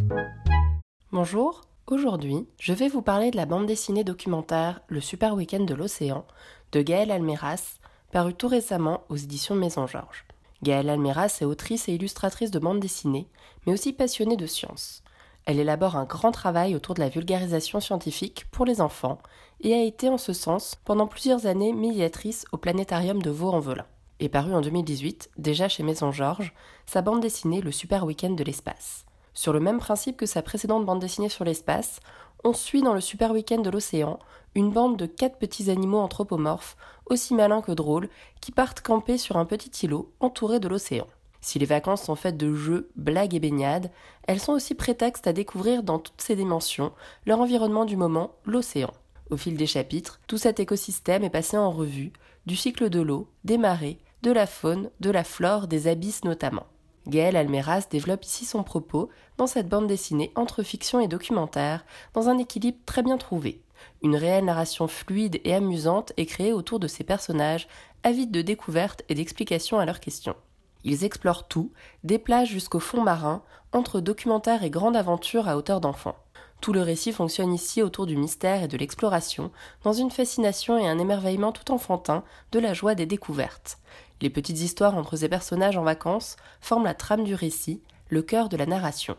Bonjour, 1.12 1.60
aujourd'hui 1.88 2.48
je 2.57 2.72
vais 2.72 2.88
vous 2.88 3.02
parler 3.02 3.32
de 3.32 3.36
la 3.36 3.45
bande 3.45 3.66
dessinée 3.66 4.06
documentaire 4.06 4.80
Le 4.88 5.02
Super 5.02 5.36
Week-end 5.36 5.66
de 5.66 5.74
l'Océan 5.74 6.26
de 6.72 6.82
Gaëlle 6.82 7.12
Almeras, 7.12 7.80
paru 8.11 8.34
tout 8.34 8.48
récemment 8.48 9.02
aux 9.10 9.15
éditions 9.15 9.56
Maison 9.56 9.88
Georges. 9.88 10.26
Gaëlle 10.64 10.90
Almeras 10.90 11.38
est 11.41 11.45
autrice 11.45 11.90
et 11.90 11.94
illustratrice 11.94 12.52
de 12.52 12.60
bande 12.60 12.80
dessinée, 12.80 13.27
mais 13.65 13.73
aussi 13.73 13.94
passionnée 13.94 14.38
de 14.38 14.48
sciences. 14.48 15.03
Elle 15.45 15.60
élabore 15.60 15.95
un 15.95 16.06
grand 16.06 16.32
travail 16.32 16.76
autour 16.76 16.95
de 16.95 17.02
la 17.02 17.10
vulgarisation 17.10 17.80
scientifique 17.80 18.45
pour 18.52 18.65
les 18.65 18.82
enfants 18.82 19.19
et 19.61 19.73
a 19.73 19.84
été 19.84 20.10
en 20.10 20.18
ce 20.18 20.34
sens 20.34 20.76
pendant 20.86 21.07
plusieurs 21.07 21.45
années 21.45 21.73
médiatrice 21.73 22.45
au 22.52 22.57
planétarium 22.57 23.22
de 23.22 23.30
Vaux-en-Velin. 23.30 23.86
Et 24.19 24.30
paru 24.30 24.56
en 24.56 24.61
2018, 24.61 25.32
déjà 25.38 25.68
chez 25.68 25.84
Maison 25.84 26.11
Georges, 26.11 26.53
sa 26.86 27.02
bande 27.02 27.19
dessinée 27.19 27.61
Le 27.61 27.72
Super 27.72 28.06
Week-end 28.06 28.32
de 28.32 28.44
l'espace. 28.44 29.06
Sur 29.34 29.52
le 29.52 29.60
même 29.60 29.80
principe 29.80 30.18
que 30.18 30.26
sa 30.26 30.41
précédente 30.41 30.86
bande 30.86 31.02
dessinée 31.02 31.30
sur 31.30 31.44
l'espace, 31.44 31.99
on 32.44 32.53
suit 32.53 32.82
dans 32.82 32.94
le 32.94 33.02
Super 33.02 33.32
Week-end 33.32 33.61
de 33.61 33.69
l'océan 33.69 34.19
une 34.56 34.72
bande 34.72 34.98
de 34.98 35.06
quatre 35.06 35.38
petits 35.38 35.69
animaux 35.69 35.99
anthropomorphes, 35.99 36.77
aussi 37.06 37.34
malins 37.34 37.61
que 37.61 37.72
drôles, 37.72 38.10
qui 38.41 38.52
partent 38.52 38.82
camper 38.82 39.18
sur 39.18 39.38
un 39.38 39.45
petit 39.45 39.86
îlot 39.86 40.11
entouré 40.19 40.60
de 40.60 40.68
l'océan. 40.68 41.07
Si 41.41 41.60
les 41.60 41.65
vacances 41.65 42.02
sont 42.02 42.15
faites 42.15 42.38
de 42.38 42.53
jeux, 42.56 42.90
blagues 42.95 43.36
et 43.36 43.40
baignades, 43.40 43.91
elles 44.27 44.40
sont 44.40 44.53
aussi 44.53 44.73
prétexte 44.73 45.27
à 45.27 45.34
découvrir 45.34 45.84
dans 45.84 45.99
toutes 45.99 46.22
ses 46.22 46.36
dimensions 46.36 46.91
leur 47.26 47.40
environnement 47.40 47.86
du 47.86 47.98
moment, 47.98 48.32
l'océan. 48.45 48.91
Au 49.30 49.38
fil 49.38 49.56
des 49.56 49.68
chapitres, 49.68 50.19
tout 50.27 50.38
cet 50.38 50.60
écosystème 50.60 51.23
est 51.23 51.30
passé 51.30 51.57
en 51.57 51.72
revue, 51.72 52.14
du 52.45 52.56
cycle 52.56 52.90
de 52.90 52.99
l'eau, 52.99 53.27
des 53.44 53.57
marées, 53.57 53.99
de 54.23 54.32
la 54.32 54.48
faune, 54.48 54.90
de 54.99 55.11
la 55.11 55.23
flore, 55.23 55.68
des 55.68 55.88
abysses 55.88 56.23
notamment. 56.23 56.65
Gaël 57.07 57.36
Almeras 57.36 57.86
développe 57.91 58.26
ici 58.26 58.45
son 58.45 58.64
propos 58.64 59.10
dans 59.38 59.45
cette 59.45 59.69
bande 59.69 59.88
dessinée 59.88 60.32
entre 60.36 60.64
fiction 60.64 60.99
et 60.99 61.07
documentaire, 61.07 61.86
dans 62.14 62.30
un 62.30 62.40
équilibre 62.40 62.80
très 62.86 63.03
bien 63.03 63.18
trouvé. 63.18 63.61
Une 64.06 64.18
réelle 64.18 64.45
narration 64.45 64.88
fluide 64.88 65.41
et 65.45 65.56
amusante 65.56 66.14
est 66.18 66.27
créée 66.27 66.53
autour 66.53 66.80
de 66.80 66.88
ces 66.88 67.03
personnages 67.03 67.68
avides 68.03 68.30
de 68.30 68.44
découvertes 68.44 69.02
et 69.10 69.15
d'explications 69.15 69.80
à 69.80 69.86
leurs 69.86 69.99
questions. 69.99 70.36
Ils 70.84 71.03
explorent 71.03 71.48
tout, 71.48 71.72
des 72.03 72.19
plages 72.19 72.49
jusqu'au 72.49 72.80
fond 72.80 73.02
marin, 73.02 73.41
entre 73.72 74.02
documentaire 74.02 74.61
et 74.61 74.69
grande 74.69 74.95
aventure 74.95 75.48
à 75.48 75.57
hauteur 75.57 75.82
d'enfant. 75.82 76.15
Tout 76.61 76.72
le 76.72 76.84
récit 76.84 77.14
fonctionne 77.14 77.52
ici 77.52 77.82
autour 77.82 78.06
du 78.06 78.15
mystère 78.15 78.61
et 78.61 78.68
de 78.68 78.77
l'exploration, 78.77 79.49
dans 79.84 79.94
une 79.94 80.11
fascination 80.11 80.77
et 80.77 80.88
un 80.88 80.99
émerveillement 80.99 81.52
tout 81.52 81.72
enfantin 81.72 82.23
de 82.52 82.60
la 82.60 82.76
joie 82.76 82.94
des 82.94 83.07
découvertes. 83.07 83.80
Les 84.22 84.30
petites 84.30 84.61
histoires 84.61 84.95
entre 84.95 85.15
ces 85.15 85.30
personnages 85.30 85.77
en 85.77 85.84
vacances 85.84 86.36
forment 86.61 86.86
la 86.86 86.94
trame 86.94 87.23
du 87.23 87.34
récit, 87.34 87.82
le 88.10 88.22
cœur 88.22 88.49
de 88.49 88.57
la 88.57 88.68
narration. 88.68 89.18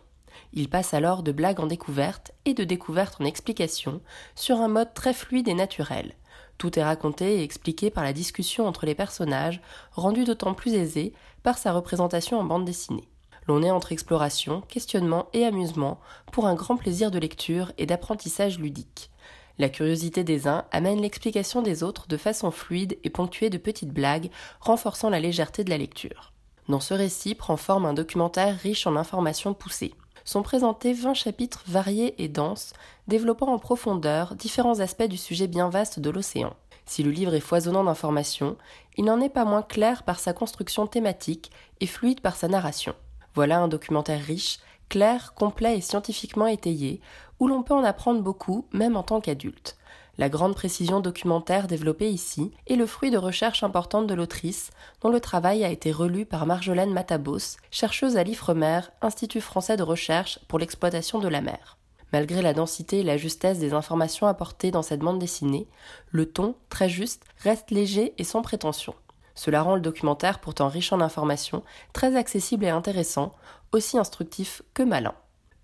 Il 0.52 0.68
passe 0.68 0.94
alors 0.94 1.22
de 1.22 1.32
blagues 1.32 1.60
en 1.60 1.66
découverte 1.66 2.32
et 2.44 2.54
de 2.54 2.64
découverte 2.64 3.20
en 3.20 3.24
explication, 3.24 4.00
sur 4.34 4.60
un 4.60 4.68
mode 4.68 4.94
très 4.94 5.12
fluide 5.12 5.48
et 5.48 5.54
naturel. 5.54 6.14
Tout 6.58 6.78
est 6.78 6.84
raconté 6.84 7.38
et 7.38 7.42
expliqué 7.42 7.90
par 7.90 8.04
la 8.04 8.12
discussion 8.12 8.66
entre 8.66 8.86
les 8.86 8.94
personnages, 8.94 9.60
rendu 9.92 10.24
d'autant 10.24 10.54
plus 10.54 10.74
aisé 10.74 11.12
par 11.42 11.58
sa 11.58 11.72
représentation 11.72 12.38
en 12.38 12.44
bande 12.44 12.64
dessinée. 12.64 13.08
L'on 13.46 13.62
est 13.62 13.70
entre 13.70 13.92
exploration, 13.92 14.62
questionnement 14.62 15.28
et 15.32 15.44
amusement 15.44 16.00
pour 16.32 16.46
un 16.46 16.54
grand 16.54 16.76
plaisir 16.76 17.10
de 17.10 17.18
lecture 17.18 17.72
et 17.78 17.86
d'apprentissage 17.86 18.58
ludique. 18.58 19.10
La 19.58 19.68
curiosité 19.68 20.24
des 20.24 20.48
uns 20.48 20.64
amène 20.70 21.00
l'explication 21.00 21.62
des 21.62 21.82
autres 21.82 22.08
de 22.08 22.16
façon 22.16 22.50
fluide 22.50 22.98
et 23.04 23.10
ponctuée 23.10 23.48
de 23.48 23.58
petites 23.58 23.92
blagues, 23.92 24.30
renforçant 24.60 25.08
la 25.08 25.20
légèreté 25.20 25.64
de 25.64 25.70
la 25.70 25.78
lecture. 25.78 26.32
Dans 26.68 26.80
ce 26.80 26.94
récit 26.94 27.34
prend 27.34 27.56
forme 27.56 27.86
un 27.86 27.94
documentaire 27.94 28.58
riche 28.58 28.86
en 28.86 28.96
informations 28.96 29.54
poussées. 29.54 29.94
Sont 30.27 30.43
présentés 30.43 30.93
20 30.93 31.15
chapitres 31.15 31.62
variés 31.69 32.20
et 32.20 32.27
denses, 32.27 32.73
développant 33.07 33.47
en 33.47 33.61
profondeur 33.61 34.35
différents 34.35 34.81
aspects 34.81 35.05
du 35.05 35.16
sujet 35.16 35.47
bien 35.47 35.69
vaste 35.69 36.01
de 36.01 36.11
l'océan. 36.11 36.53
Si 36.85 37.05
le 37.05 37.12
livre 37.12 37.35
est 37.35 37.40
foisonnant 37.40 37.85
d'informations, 37.85 38.57
il 38.97 39.05
n'en 39.05 39.20
est 39.20 39.28
pas 39.28 39.44
moins 39.44 39.62
clair 39.62 40.03
par 40.03 40.19
sa 40.19 40.32
construction 40.32 40.89
thématique 40.89 41.53
et 41.78 41.86
fluide 41.86 42.20
par 42.20 42.35
sa 42.35 42.48
narration. 42.48 42.97
Voilà 43.35 43.61
un 43.61 43.69
documentaire 43.69 44.20
riche, 44.20 44.59
clair, 44.89 45.32
complet 45.35 45.78
et 45.78 45.81
scientifiquement 45.81 46.48
étayé, 46.48 47.01
où 47.39 47.47
l'on 47.47 47.62
peut 47.62 47.74
en 47.74 47.85
apprendre 47.85 48.20
beaucoup, 48.20 48.66
même 48.73 48.97
en 48.97 49.05
tant 49.05 49.20
qu'adulte. 49.20 49.77
La 50.18 50.30
grande 50.30 50.55
précision 50.55 51.01
documentaire 51.01 51.66
développée 51.66 52.09
ici 52.09 52.51
est 52.66 52.76
le 52.76 52.86
fruit 52.86 53.10
de 53.10 53.18
recherches 53.18 53.62
importantes 53.62 54.06
de 54.06 54.14
l'autrice, 54.14 54.70
dont 55.02 55.10
le 55.10 55.20
travail 55.20 55.62
a 55.62 55.68
été 55.68 55.93
relu 55.93 56.24
par 56.24 56.47
Marjolaine 56.47 56.93
Matabos, 56.93 57.59
chercheuse 57.70 58.16
à 58.16 58.22
l'IFREMER, 58.22 58.80
Institut 59.02 59.43
français 59.43 59.76
de 59.76 59.82
recherche 59.82 60.38
pour 60.48 60.59
l'exploitation 60.59 61.18
de 61.18 61.28
la 61.28 61.43
mer. 61.43 61.76
Malgré 62.14 62.40
la 62.40 62.55
densité 62.55 63.01
et 63.01 63.02
la 63.02 63.18
justesse 63.18 63.59
des 63.59 63.74
informations 63.74 64.26
apportées 64.26 64.70
dans 64.70 64.82
cette 64.82 65.01
bande 65.01 65.18
dessinée, 65.18 65.68
le 66.10 66.24
ton, 66.24 66.55
très 66.70 66.88
juste, 66.88 67.24
reste 67.43 67.70
léger 67.70 68.14
et 68.16 68.24
sans 68.24 68.40
prétention. 68.40 68.94
Cela 69.34 69.60
rend 69.60 69.74
le 69.74 69.82
documentaire, 69.82 70.38
pourtant 70.38 70.68
riche 70.68 70.94
en 70.94 71.01
informations, 71.02 71.62
très 71.93 72.16
accessible 72.16 72.64
et 72.64 72.70
intéressant, 72.70 73.32
aussi 73.72 73.98
instructif 73.98 74.62
que 74.72 74.82
malin. 74.82 75.14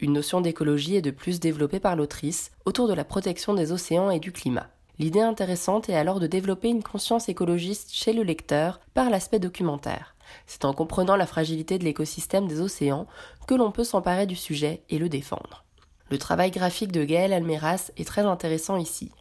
Une 0.02 0.14
notion 0.14 0.40
d'écologie 0.40 0.96
est 0.96 1.00
de 1.00 1.12
plus 1.12 1.38
développée 1.38 1.78
par 1.78 1.94
l'autrice 1.94 2.50
autour 2.64 2.88
de 2.88 2.92
la 2.92 3.04
protection 3.04 3.54
des 3.54 3.70
océans 3.70 4.10
et 4.10 4.18
du 4.18 4.32
climat. 4.32 4.66
L'idée 4.98 5.20
intéressante 5.20 5.88
est 5.88 5.94
alors 5.94 6.18
de 6.18 6.26
développer 6.26 6.70
une 6.70 6.82
conscience 6.82 7.28
écologiste 7.28 7.92
chez 7.92 8.12
le 8.12 8.24
lecteur 8.24 8.80
par 8.94 9.10
l'aspect 9.10 9.38
documentaire. 9.38 10.16
C'est 10.48 10.64
en 10.64 10.72
comprenant 10.72 11.14
la 11.14 11.26
fragilité 11.26 11.78
de 11.78 11.84
l'écosystème 11.84 12.48
des 12.48 12.60
océans 12.60 13.06
que 13.46 13.54
l'on 13.54 13.70
peut 13.70 13.84
s'emparer 13.84 14.26
du 14.26 14.34
sujet 14.34 14.82
et 14.90 14.98
le 14.98 15.08
défendre. 15.08 15.64
Le 16.10 16.18
travail 16.18 16.50
graphique 16.50 16.90
de 16.90 17.04
Gaël 17.04 17.32
Almeras 17.32 17.92
est 17.96 18.04
très 18.04 18.22
intéressant 18.22 18.78
ici. 18.78 19.12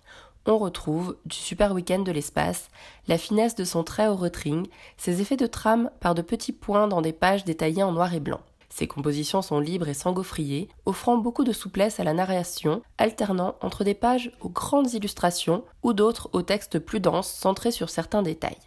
On 0.48 0.58
retrouve, 0.58 1.16
du 1.28 1.38
super 1.38 1.74
week-end 1.74 2.00
de 2.00 2.12
l'espace, 2.12 2.70
la 3.08 3.20
finesse 3.20 3.54
de 3.54 3.66
son 3.66 3.84
trait 3.84 4.08
au 4.08 4.16
retring, 4.16 4.66
ses 4.98 5.22
effets 5.22 5.38
de 5.38 5.46
trame 5.46 5.92
par 6.00 6.16
de 6.16 6.24
petits 6.24 6.54
points 6.54 6.88
dans 6.88 7.04
des 7.04 7.14
pages 7.14 7.46
détaillées 7.46 7.84
en 7.84 7.92
noir 7.92 8.16
et 8.16 8.20
blanc. 8.20 8.42
Ses 8.72 8.88
compositions 8.88 9.42
sont 9.42 9.60
libres 9.60 9.90
et 9.90 9.94
sans 9.94 10.14
gaufrier, 10.14 10.70
offrant 10.86 11.18
beaucoup 11.18 11.44
de 11.44 11.52
souplesse 11.52 12.00
à 12.00 12.06
la 12.06 12.14
narration, 12.14 12.82
alternant 12.98 13.56
entre 13.62 13.84
des 13.84 13.94
pages 13.94 14.32
aux 14.40 14.50
grandes 14.50 14.94
illustrations 14.94 15.66
ou 15.84 15.92
d'autres 15.92 16.30
aux 16.32 16.42
textes 16.42 16.80
plus 16.80 17.02
denses 17.02 17.32
centrés 17.32 17.72
sur 17.72 17.90
certains 17.90 18.24
détails. 18.24 18.58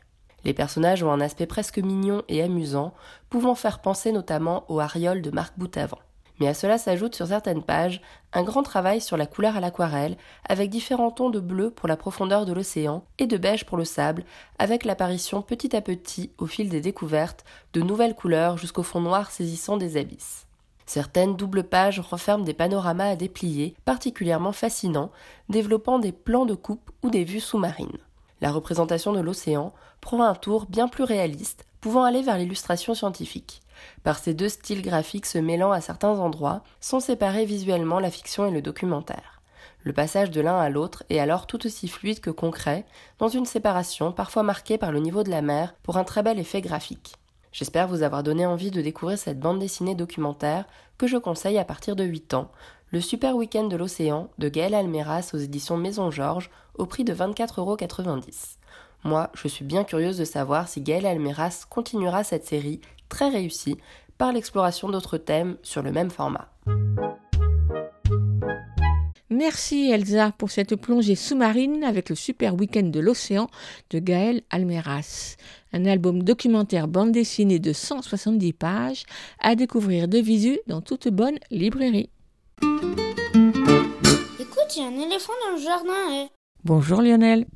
Les 0.45 0.53
personnages 0.53 1.03
ont 1.03 1.11
un 1.11 1.23
aspect 1.23 1.47
presque 1.47 1.79
mignon 1.79 2.23
et 2.29 2.43
amusant, 2.43 2.93
pouvant 3.31 3.55
faire 3.55 3.81
penser 3.81 4.13
notamment 4.13 4.65
au 4.69 4.79
Ariol 4.79 5.23
de 5.23 5.31
Marc 5.31 5.59
Boutavant 5.59 6.01
mais 6.41 6.49
à 6.49 6.55
cela 6.55 6.79
s'ajoute 6.79 7.15
sur 7.15 7.29
certaines 7.29 7.63
pages 7.63 8.01
un 8.33 8.43
grand 8.43 8.63
travail 8.63 9.01
sur 9.01 9.17
la 9.17 9.27
couleur 9.27 9.57
à 9.57 9.61
l'aquarelle, 9.61 10.17
avec 10.49 10.71
différents 10.71 11.11
tons 11.11 11.31
de 11.31 11.41
bleu 11.41 11.71
pour 11.71 11.89
la 11.89 11.97
profondeur 11.97 12.45
de 12.47 12.53
l'océan 12.53 13.05
et 13.19 13.27
de 13.27 13.37
beige 13.37 13.65
pour 13.65 13.77
le 13.77 13.85
sable, 13.85 14.25
avec 14.59 14.85
l'apparition 14.85 15.43
petit 15.43 15.77
à 15.77 15.81
petit, 15.81 16.31
au 16.39 16.47
fil 16.47 16.69
des 16.69 16.81
découvertes, 16.81 17.45
de 17.73 17.81
nouvelles 17.81 18.17
couleurs 18.17 18.59
jusqu'au 18.59 18.83
fond 18.83 19.01
noir 19.01 19.31
saisissant 19.31 19.77
des 19.77 19.97
abysses. 19.97 20.47
Certaines 20.87 21.37
doubles 21.37 21.65
pages 21.65 22.01
renferment 22.01 22.45
des 22.45 22.53
panoramas 22.53 23.11
à 23.11 23.17
déplier, 23.17 23.75
particulièrement 23.85 24.53
fascinants, 24.53 25.11
développant 25.49 25.99
des 25.99 26.13
plans 26.13 26.45
de 26.45 26.55
coupe 26.55 26.91
ou 27.03 27.11
des 27.11 27.25
vues 27.25 27.41
sous-marines. 27.41 27.99
La 28.41 28.51
représentation 28.51 29.13
de 29.13 29.21
l'océan 29.21 29.73
prend 30.03 30.23
un 30.23 30.35
tour 30.35 30.67
bien 30.67 30.89
plus 30.89 31.05
réaliste, 31.05 31.65
pouvant 31.81 32.05
aller 32.05 32.21
vers 32.21 32.37
l'illustration 32.37 32.95
scientifique. 32.95 33.63
Par 34.03 34.19
ces 34.19 34.35
deux 34.35 34.49
styles 34.49 34.83
graphiques 34.83 35.27
se 35.27 35.39
mêlant 35.39 35.73
à 35.73 35.81
certains 35.81 36.19
endroits, 36.19 36.63
sont 36.81 37.01
séparés 37.01 37.45
visuellement 37.45 38.01
la 38.01 38.11
fiction 38.11 38.47
et 38.47 38.51
le 38.51 38.63
documentaire. 38.63 39.43
Le 39.83 39.93
passage 39.93 40.31
de 40.31 40.41
l'un 40.41 40.59
à 40.59 40.71
l'autre 40.71 41.05
est 41.11 41.19
alors 41.19 41.47
tout 41.47 41.67
aussi 41.67 41.89
fluide 41.89 42.21
que 42.21 42.31
concret, 42.31 42.87
dans 43.19 43.29
une 43.29 43.45
séparation 43.45 44.13
parfois 44.13 44.43
marquée 44.43 44.79
par 44.79 44.93
le 44.93 44.99
niveau 44.99 45.23
de 45.23 45.31
la 45.31 45.43
mer 45.43 45.75
pour 45.83 45.99
un 45.99 46.05
très 46.05 46.23
bel 46.23 46.39
effet 46.39 46.63
graphique. 46.63 47.17
J'espère 47.53 47.87
vous 47.87 48.03
avoir 48.03 48.23
donné 48.23 48.47
envie 48.47 48.71
de 48.71 48.81
découvrir 48.81 49.19
cette 49.19 49.39
bande 49.39 49.61
dessinée 49.61 49.95
documentaire 49.95 50.65
que 50.99 51.07
je 51.07 51.19
conseille 51.19 51.59
à 51.59 51.65
partir 51.65 51.97
de 51.97 52.03
8 52.03 52.35
ans, 52.35 52.51
Le 52.91 53.01
Super 53.01 53.37
Week-end 53.37 53.69
de 53.69 53.77
l'Océan 53.77 54.29
de 54.39 54.49
Gaël 54.49 54.75
Almeras 54.75 55.31
aux 55.35 55.39
éditions 55.39 55.77
Maison 55.77 56.11
Georges 56.11 56.51
au 56.77 56.87
prix 56.87 57.05
de 57.05 57.15
24,90€. 57.15 58.57
Moi, 59.05 59.31
je 59.35 59.49
suis 59.49 59.67
bien 59.67 59.85
curieuse 59.85 60.17
de 60.17 60.25
savoir 60.25 60.67
si 60.67 60.81
Gaël 60.81 61.05
Almeras 61.05 61.67
continuera 61.69 62.25
cette 62.25 62.47
série 62.47 62.81
très 63.09 63.29
réussi 63.29 63.77
par 64.19 64.33
l'exploration 64.33 64.89
d'autres 64.89 65.19
thèmes 65.19 65.57
sur 65.63 65.83
le 65.83 65.93
même 65.93 66.11
format. 66.11 66.49
Merci 69.31 69.91
Elsa 69.91 70.33
pour 70.39 70.51
cette 70.51 70.77
plongée 70.77 71.17
sous-marine 71.17 71.83
avec 71.83 72.09
le 72.09 72.15
super 72.15 72.55
week-end 72.55 72.85
de 72.85 73.01
l'océan 73.01 73.49
de 73.91 73.99
Gaël 73.99 74.43
Almeras. 74.51 75.37
Un 75.73 75.87
album 75.87 76.23
documentaire 76.23 76.87
bande 76.87 77.11
dessinée 77.11 77.59
de 77.59 77.73
170 77.73 78.53
pages 78.53 79.03
à 79.41 79.57
découvrir 79.57 80.07
de 80.07 80.19
visu 80.19 80.61
dans 80.69 80.83
toute 80.83 81.09
bonne 81.09 81.39
librairie. 81.51 82.11
Écoute, 84.39 84.77
il 84.77 84.83
y 84.83 84.85
a 84.85 84.89
un 84.89 85.01
éléphant 85.01 85.33
dans 85.45 85.57
le 85.57 85.63
jardin. 85.63 85.93
eh. 86.13 86.29
Bonjour 86.63 87.03
Lionel. 87.03 87.47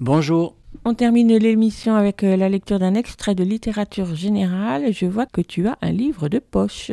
Bonjour. 0.00 0.56
On 0.84 0.94
termine 0.94 1.36
l'émission 1.36 1.94
avec 1.94 2.24
euh, 2.24 2.36
la 2.36 2.48
lecture 2.48 2.80
d'un 2.80 2.94
extrait 2.94 3.36
de 3.36 3.44
littérature 3.44 4.16
générale. 4.16 4.92
Je 4.92 5.06
vois 5.06 5.26
que 5.26 5.40
tu 5.40 5.68
as 5.68 5.78
un 5.80 5.92
livre 5.92 6.28
de 6.28 6.40
poche. 6.40 6.90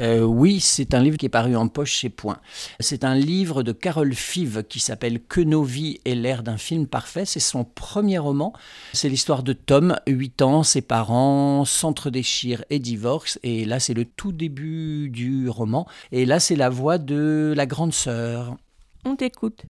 Euh, 0.00 0.20
oui, 0.22 0.60
c'est 0.60 0.94
un 0.94 1.02
livre 1.02 1.16
qui 1.16 1.26
est 1.26 1.28
paru 1.28 1.56
en 1.56 1.66
poche 1.66 1.92
chez 1.92 2.08
Point. 2.08 2.38
C'est 2.78 3.02
un 3.02 3.16
livre 3.16 3.64
de 3.64 3.72
Carole 3.72 4.14
Five 4.14 4.62
qui 4.68 4.78
s'appelle 4.78 5.20
Que 5.20 5.40
nos 5.40 5.64
vies 5.64 5.98
aient 6.04 6.14
l'air 6.14 6.44
d'un 6.44 6.56
film 6.56 6.86
parfait. 6.86 7.24
C'est 7.24 7.40
son 7.40 7.64
premier 7.64 8.18
roman. 8.18 8.52
C'est 8.92 9.08
l'histoire 9.08 9.42
de 9.42 9.52
Tom, 9.52 9.96
8 10.06 10.42
ans, 10.42 10.62
ses 10.62 10.80
parents 10.80 11.64
s'entre-déchirent 11.64 12.64
et 12.70 12.78
divorcent. 12.78 13.40
Et 13.42 13.64
là, 13.64 13.80
c'est 13.80 13.94
le 13.94 14.04
tout 14.04 14.30
début 14.30 15.10
du 15.10 15.48
roman. 15.48 15.88
Et 16.12 16.26
là, 16.26 16.38
c'est 16.38 16.56
la 16.56 16.68
voix 16.68 16.98
de 16.98 17.52
la 17.56 17.66
grande 17.66 17.92
sœur. 17.92 18.56
On 19.04 19.16
t'écoute. 19.16 19.64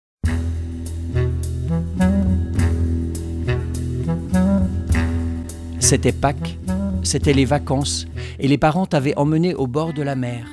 C'était 5.89 6.13
Pâques, 6.13 6.59
c'était 7.03 7.33
les 7.33 7.47
vacances, 7.47 8.07
et 8.39 8.47
les 8.47 8.59
parents 8.59 8.85
t'avaient 8.85 9.17
emmené 9.17 9.55
au 9.55 9.67
bord 9.67 9.95
de 9.95 10.03
la 10.03 10.17
mer. 10.17 10.47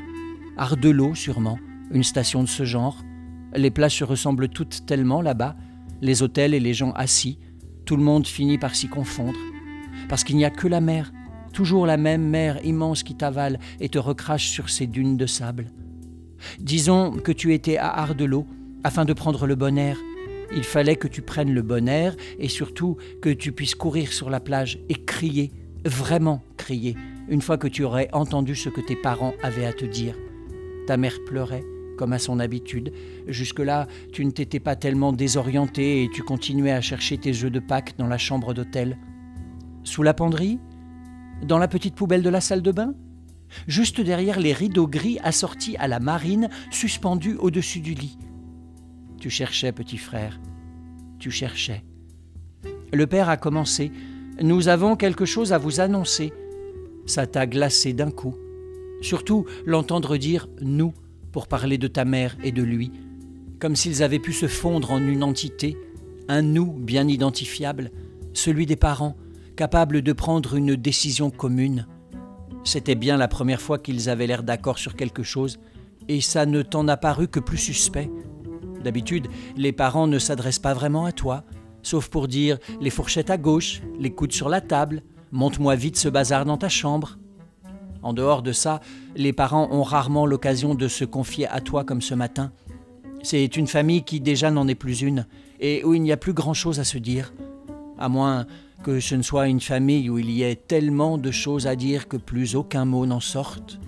Ardelot, 0.56 1.14
sûrement, 1.14 1.60
une 1.92 2.06
station 2.06 2.42
de 2.42 2.48
ce 2.48 2.64
genre. 2.64 3.04
Les 3.54 3.70
plages 3.70 3.98
se 3.98 4.06
ressemblent 4.06 4.48
toutes 4.48 4.86
tellement 4.86 5.22
là-bas, 5.22 5.58
les 6.02 6.24
hôtels 6.24 6.54
et 6.54 6.62
les 6.62 6.74
gens 6.74 6.94
assis, 6.94 7.38
tout 7.84 7.98
le 7.98 8.02
monde 8.02 8.26
finit 8.26 8.58
par 8.58 8.76
s'y 8.76 8.88
confondre. 8.88 9.38
Parce 10.08 10.24
qu'il 10.24 10.38
n'y 10.38 10.46
a 10.46 10.50
que 10.50 10.70
la 10.70 10.80
mer, 10.80 11.12
toujours 11.52 11.86
la 11.86 11.98
même 11.98 12.24
mer 12.24 12.66
immense 12.66 13.04
qui 13.04 13.16
t'avale 13.16 13.60
et 13.82 13.90
te 13.90 14.00
recrache 14.00 14.48
sur 14.48 14.70
ces 14.70 14.88
dunes 14.88 15.18
de 15.18 15.26
sable. 15.26 15.66
Disons 16.62 17.12
que 17.12 17.34
tu 17.34 17.54
étais 17.54 17.76
à 17.76 17.90
Ardelot, 17.90 18.48
afin 18.86 19.04
de 19.04 19.12
prendre 19.12 19.48
le 19.48 19.56
bon 19.56 19.78
air, 19.78 19.98
il 20.54 20.64
fallait 20.64 20.96
que 20.96 21.08
tu 21.08 21.22
prennes 21.22 21.54
le 21.54 21.62
bon 21.62 21.88
air 21.88 22.16
et 22.40 22.48
surtout 22.48 22.98
que 23.22 23.30
tu 23.30 23.52
puisses 23.52 23.76
courir 23.76 24.12
sur 24.12 24.30
la 24.30 24.40
plage 24.40 24.80
et 24.90 24.96
crier, 24.96 25.52
vraiment 25.86 26.42
crier, 26.58 26.96
une 27.30 27.42
fois 27.42 27.58
que 27.58 27.68
tu 27.68 27.84
aurais 27.84 28.10
entendu 28.14 28.56
ce 28.56 28.70
que 28.70 28.82
tes 28.82 28.96
parents 28.96 29.34
avaient 29.42 29.66
à 29.66 29.74
te 29.74 29.86
dire. 29.86 30.16
Ta 30.88 30.98
mère 30.98 31.18
pleurait, 31.26 31.64
comme 31.98 32.14
à 32.14 32.20
son 32.20 32.40
habitude. 32.40 32.92
Jusque-là, 33.28 33.88
tu 34.12 34.26
ne 34.26 34.32
t'étais 34.32 34.60
pas 34.60 34.76
tellement 34.76 35.14
désorienté 35.14 36.04
et 36.04 36.10
tu 36.10 36.22
continuais 36.24 36.72
à 36.72 36.82
chercher 36.82 37.18
tes 37.18 37.44
œufs 37.44 37.52
de 37.52 37.60
Pâques 37.60 37.96
dans 37.98 38.08
la 38.08 38.18
chambre 38.18 38.54
d'hôtel. 38.54 38.98
Sous 39.84 40.04
la 40.04 40.14
penderie? 40.14 40.60
Dans 41.44 41.58
la 41.58 41.68
petite 41.68 41.96
poubelle 41.96 42.22
de 42.22 42.30
la 42.30 42.42
salle 42.42 42.62
de 42.62 42.72
bain? 42.72 42.94
Juste 43.68 44.02
derrière 44.02 44.40
les 44.40 44.54
rideaux 44.54 44.88
gris 44.88 45.20
assortis 45.24 45.78
à 45.78 45.88
la 45.88 46.00
marine 46.00 46.50
suspendus 46.72 47.36
au-dessus 47.36 47.80
du 47.80 47.94
lit. 47.94 48.18
Tu 49.26 49.32
cherchais, 49.32 49.72
petit 49.72 49.98
frère. 49.98 50.40
Tu 51.18 51.32
cherchais. 51.32 51.84
Le 52.94 53.08
père 53.08 53.28
a 53.28 53.38
commencé. 53.38 53.92
Nous 54.40 54.68
avons 54.68 54.96
quelque 54.96 55.26
chose 55.26 55.52
à 55.52 55.58
vous 55.58 55.80
annoncer. 55.80 56.32
Ça 57.08 57.26
t'a 57.26 57.48
glacé 57.48 57.94
d'un 57.94 58.12
coup. 58.12 58.36
Surtout 59.02 59.48
l'entendre 59.66 60.18
dire 60.18 60.48
nous 60.62 60.94
pour 61.32 61.48
parler 61.48 61.80
de 61.80 61.88
ta 61.88 62.06
mère 62.06 62.38
et 62.44 62.52
de 62.52 62.62
lui, 62.62 62.92
comme 63.60 63.76
s'ils 63.76 64.04
avaient 64.04 64.20
pu 64.20 64.32
se 64.32 64.46
fondre 64.46 64.92
en 64.92 65.02
une 65.02 65.24
entité, 65.24 65.76
un 66.28 66.44
nous 66.44 66.72
bien 66.72 67.08
identifiable, 67.08 67.90
celui 68.34 68.68
des 68.68 68.76
parents, 68.76 69.18
capables 69.56 70.04
de 70.04 70.14
prendre 70.14 70.54
une 70.54 70.76
décision 70.76 71.32
commune. 71.32 71.88
C'était 72.64 72.94
bien 72.94 73.18
la 73.18 73.28
première 73.28 73.60
fois 73.60 73.80
qu'ils 73.80 74.08
avaient 74.08 74.28
l'air 74.28 74.44
d'accord 74.44 74.78
sur 74.78 74.96
quelque 74.96 75.24
chose, 75.24 75.58
et 76.10 76.22
ça 76.22 76.46
ne 76.46 76.62
t'en 76.62 76.88
a 76.88 76.96
paru 76.96 77.28
que 77.28 77.40
plus 77.40 77.58
suspect. 77.58 78.12
D'habitude, 78.86 79.30
les 79.58 79.72
parents 79.72 80.06
ne 80.06 80.20
s'adressent 80.20 80.60
pas 80.60 80.76
vraiment 80.76 81.06
à 81.06 81.12
toi, 81.12 81.44
sauf 81.82 82.08
pour 82.08 82.28
dire 82.28 82.60
les 82.80 82.92
fourchettes 82.92 83.32
à 83.32 83.38
gauche, 83.38 83.82
les 84.00 84.12
coudes 84.12 84.32
sur 84.32 84.48
la 84.48 84.62
table, 84.62 85.02
monte-moi 85.32 85.76
vite 85.76 85.98
ce 85.98 86.08
bazar 86.08 86.46
dans 86.46 86.58
ta 86.58 86.70
chambre. 86.70 87.18
En 88.04 88.14
dehors 88.14 88.44
de 88.44 88.52
ça, 88.52 88.82
les 89.16 89.34
parents 89.34 89.70
ont 89.72 89.82
rarement 89.82 90.28
l'occasion 90.28 90.76
de 90.76 90.88
se 90.88 91.04
confier 91.04 91.48
à 91.48 91.62
toi 91.62 91.84
comme 91.84 92.04
ce 92.04 92.14
matin. 92.14 92.52
C'est 93.24 93.58
une 93.58 93.66
famille 93.66 94.04
qui 94.04 94.20
déjà 94.20 94.52
n'en 94.52 94.68
est 94.68 94.76
plus 94.76 95.02
une, 95.02 95.26
et 95.60 95.84
où 95.84 95.96
il 95.96 96.04
n'y 96.04 96.12
a 96.12 96.18
plus 96.18 96.34
grand-chose 96.34 96.80
à 96.80 96.84
se 96.84 97.00
dire, 97.00 97.34
à 97.98 98.08
moins 98.08 98.46
que 98.84 99.00
ce 99.00 99.16
ne 99.16 99.24
soit 99.24 99.48
une 99.48 99.62
famille 99.62 100.12
où 100.12 100.20
il 100.20 100.30
y 100.30 100.44
ait 100.44 100.56
tellement 100.56 101.18
de 101.18 101.32
choses 101.32 101.66
à 101.66 101.76
dire 101.76 102.08
que 102.08 102.18
plus 102.18 102.56
aucun 102.56 102.86
mot 102.86 103.08
n'en 103.08 103.20
sorte. 103.20 103.80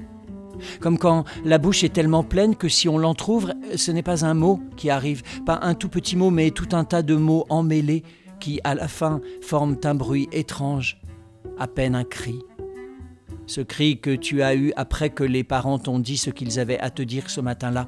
Comme 0.80 0.98
quand 0.98 1.24
la 1.44 1.58
bouche 1.58 1.84
est 1.84 1.94
tellement 1.94 2.24
pleine 2.24 2.56
que 2.56 2.70
si 2.70 2.90
on 2.90 2.98
l'entr'ouvre, 2.98 3.54
ce 3.76 3.92
n'est 3.92 4.04
pas 4.04 4.26
un 4.26 4.34
mot 4.34 4.60
qui 4.76 4.90
arrive, 4.90 5.24
pas 5.46 5.60
un 5.62 5.74
tout 5.74 5.90
petit 5.90 6.16
mot, 6.16 6.30
mais 6.30 6.52
tout 6.52 6.70
un 6.74 6.84
tas 6.84 7.02
de 7.02 7.16
mots 7.16 7.46
emmêlés 7.50 8.04
qui, 8.40 8.60
à 8.64 8.76
la 8.76 8.88
fin, 8.88 9.22
forment 9.42 9.78
un 9.84 9.96
bruit 9.96 10.30
étrange, 10.32 11.02
à 11.58 11.68
peine 11.68 11.96
un 11.96 12.04
cri. 12.04 12.40
Ce 13.46 13.62
cri 13.62 14.00
que 14.00 14.16
tu 14.16 14.42
as 14.42 14.56
eu 14.56 14.74
après 14.76 15.10
que 15.10 15.24
les 15.24 15.44
parents 15.44 15.80
t'ont 15.80 16.00
dit 16.00 16.18
ce 16.18 16.30
qu'ils 16.30 16.60
avaient 16.60 16.80
à 16.80 16.90
te 16.90 17.02
dire 17.02 17.30
ce 17.30 17.42
matin-là, 17.42 17.88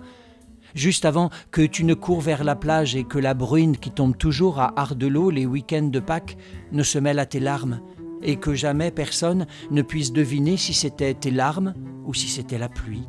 juste 0.73 1.05
avant 1.05 1.29
que 1.51 1.61
tu 1.61 1.83
ne 1.83 1.93
cours 1.93 2.21
vers 2.21 2.43
la 2.43 2.55
plage 2.55 2.95
et 2.95 3.03
que 3.03 3.19
la 3.19 3.33
bruine 3.33 3.77
qui 3.77 3.91
tombe 3.91 4.17
toujours 4.17 4.59
à 4.59 4.79
Ardelot 4.79 5.29
les 5.29 5.45
week-ends 5.45 5.89
de 5.89 5.99
Pâques 5.99 6.37
ne 6.71 6.83
se 6.83 6.97
mêle 6.97 7.19
à 7.19 7.25
tes 7.25 7.39
larmes, 7.39 7.81
et 8.21 8.37
que 8.37 8.53
jamais 8.53 8.91
personne 8.91 9.47
ne 9.71 9.81
puisse 9.81 10.11
deviner 10.11 10.57
si 10.57 10.73
c'était 10.73 11.13
tes 11.13 11.31
larmes 11.31 11.73
ou 12.05 12.13
si 12.13 12.27
c'était 12.27 12.57
la 12.57 12.69
pluie. 12.69 13.07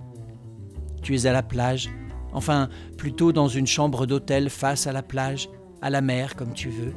Tu 1.03 1.15
es 1.17 1.27
à 1.27 1.33
la 1.33 1.43
plage, 1.43 1.91
enfin 2.33 2.69
plutôt 2.97 3.33
dans 3.33 3.49
une 3.49 3.67
chambre 3.67 4.07
d'hôtel 4.07 4.51
face 4.51 4.87
à 4.87 4.93
la 4.93 5.03
plage, 5.03 5.49
à 5.83 5.91
la 5.91 6.01
mer 6.01 6.37
comme 6.37 6.53
tu 6.53 6.69
veux, 6.69 6.95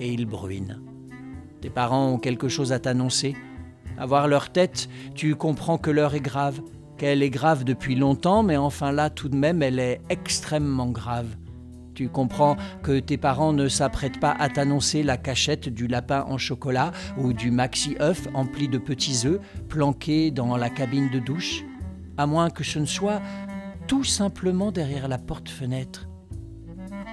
et 0.00 0.12
il 0.12 0.26
bruine. 0.26 0.80
Tes 1.60 1.70
parents 1.70 2.08
ont 2.08 2.18
quelque 2.18 2.48
chose 2.48 2.72
à 2.72 2.80
t'annoncer. 2.80 3.36
À 3.98 4.06
voir 4.06 4.26
leur 4.26 4.50
tête, 4.50 4.88
tu 5.14 5.36
comprends 5.36 5.78
que 5.78 5.90
l'heure 5.90 6.14
est 6.14 6.20
grave, 6.20 6.60
qu'elle 6.96 7.22
est 7.22 7.30
grave 7.30 7.64
depuis 7.64 7.94
longtemps, 7.94 8.42
mais 8.42 8.56
enfin 8.56 8.90
là 8.90 9.10
tout 9.10 9.28
de 9.28 9.36
même 9.36 9.62
elle 9.62 9.78
est 9.78 10.00
extrêmement 10.08 10.88
grave. 10.88 11.28
Tu 11.94 12.08
comprends 12.08 12.56
que 12.82 12.98
tes 12.98 13.18
parents 13.18 13.52
ne 13.52 13.68
s'apprêtent 13.68 14.20
pas 14.20 14.32
à 14.32 14.48
t'annoncer 14.48 15.02
la 15.02 15.16
cachette 15.16 15.68
du 15.68 15.86
lapin 15.86 16.24
en 16.26 16.38
chocolat 16.38 16.92
ou 17.18 17.32
du 17.32 17.50
maxi-œuf 17.50 18.28
empli 18.34 18.68
de 18.68 18.78
petits 18.78 19.26
œufs 19.26 19.40
planqués 19.68 20.30
dans 20.30 20.56
la 20.56 20.70
cabine 20.70 21.10
de 21.10 21.18
douche, 21.18 21.64
à 22.16 22.26
moins 22.26 22.48
que 22.48 22.64
ce 22.64 22.78
ne 22.78 22.86
soit 22.86 23.20
tout 23.86 24.04
simplement 24.04 24.72
derrière 24.72 25.06
la 25.08 25.18
porte-fenêtre. 25.18 26.08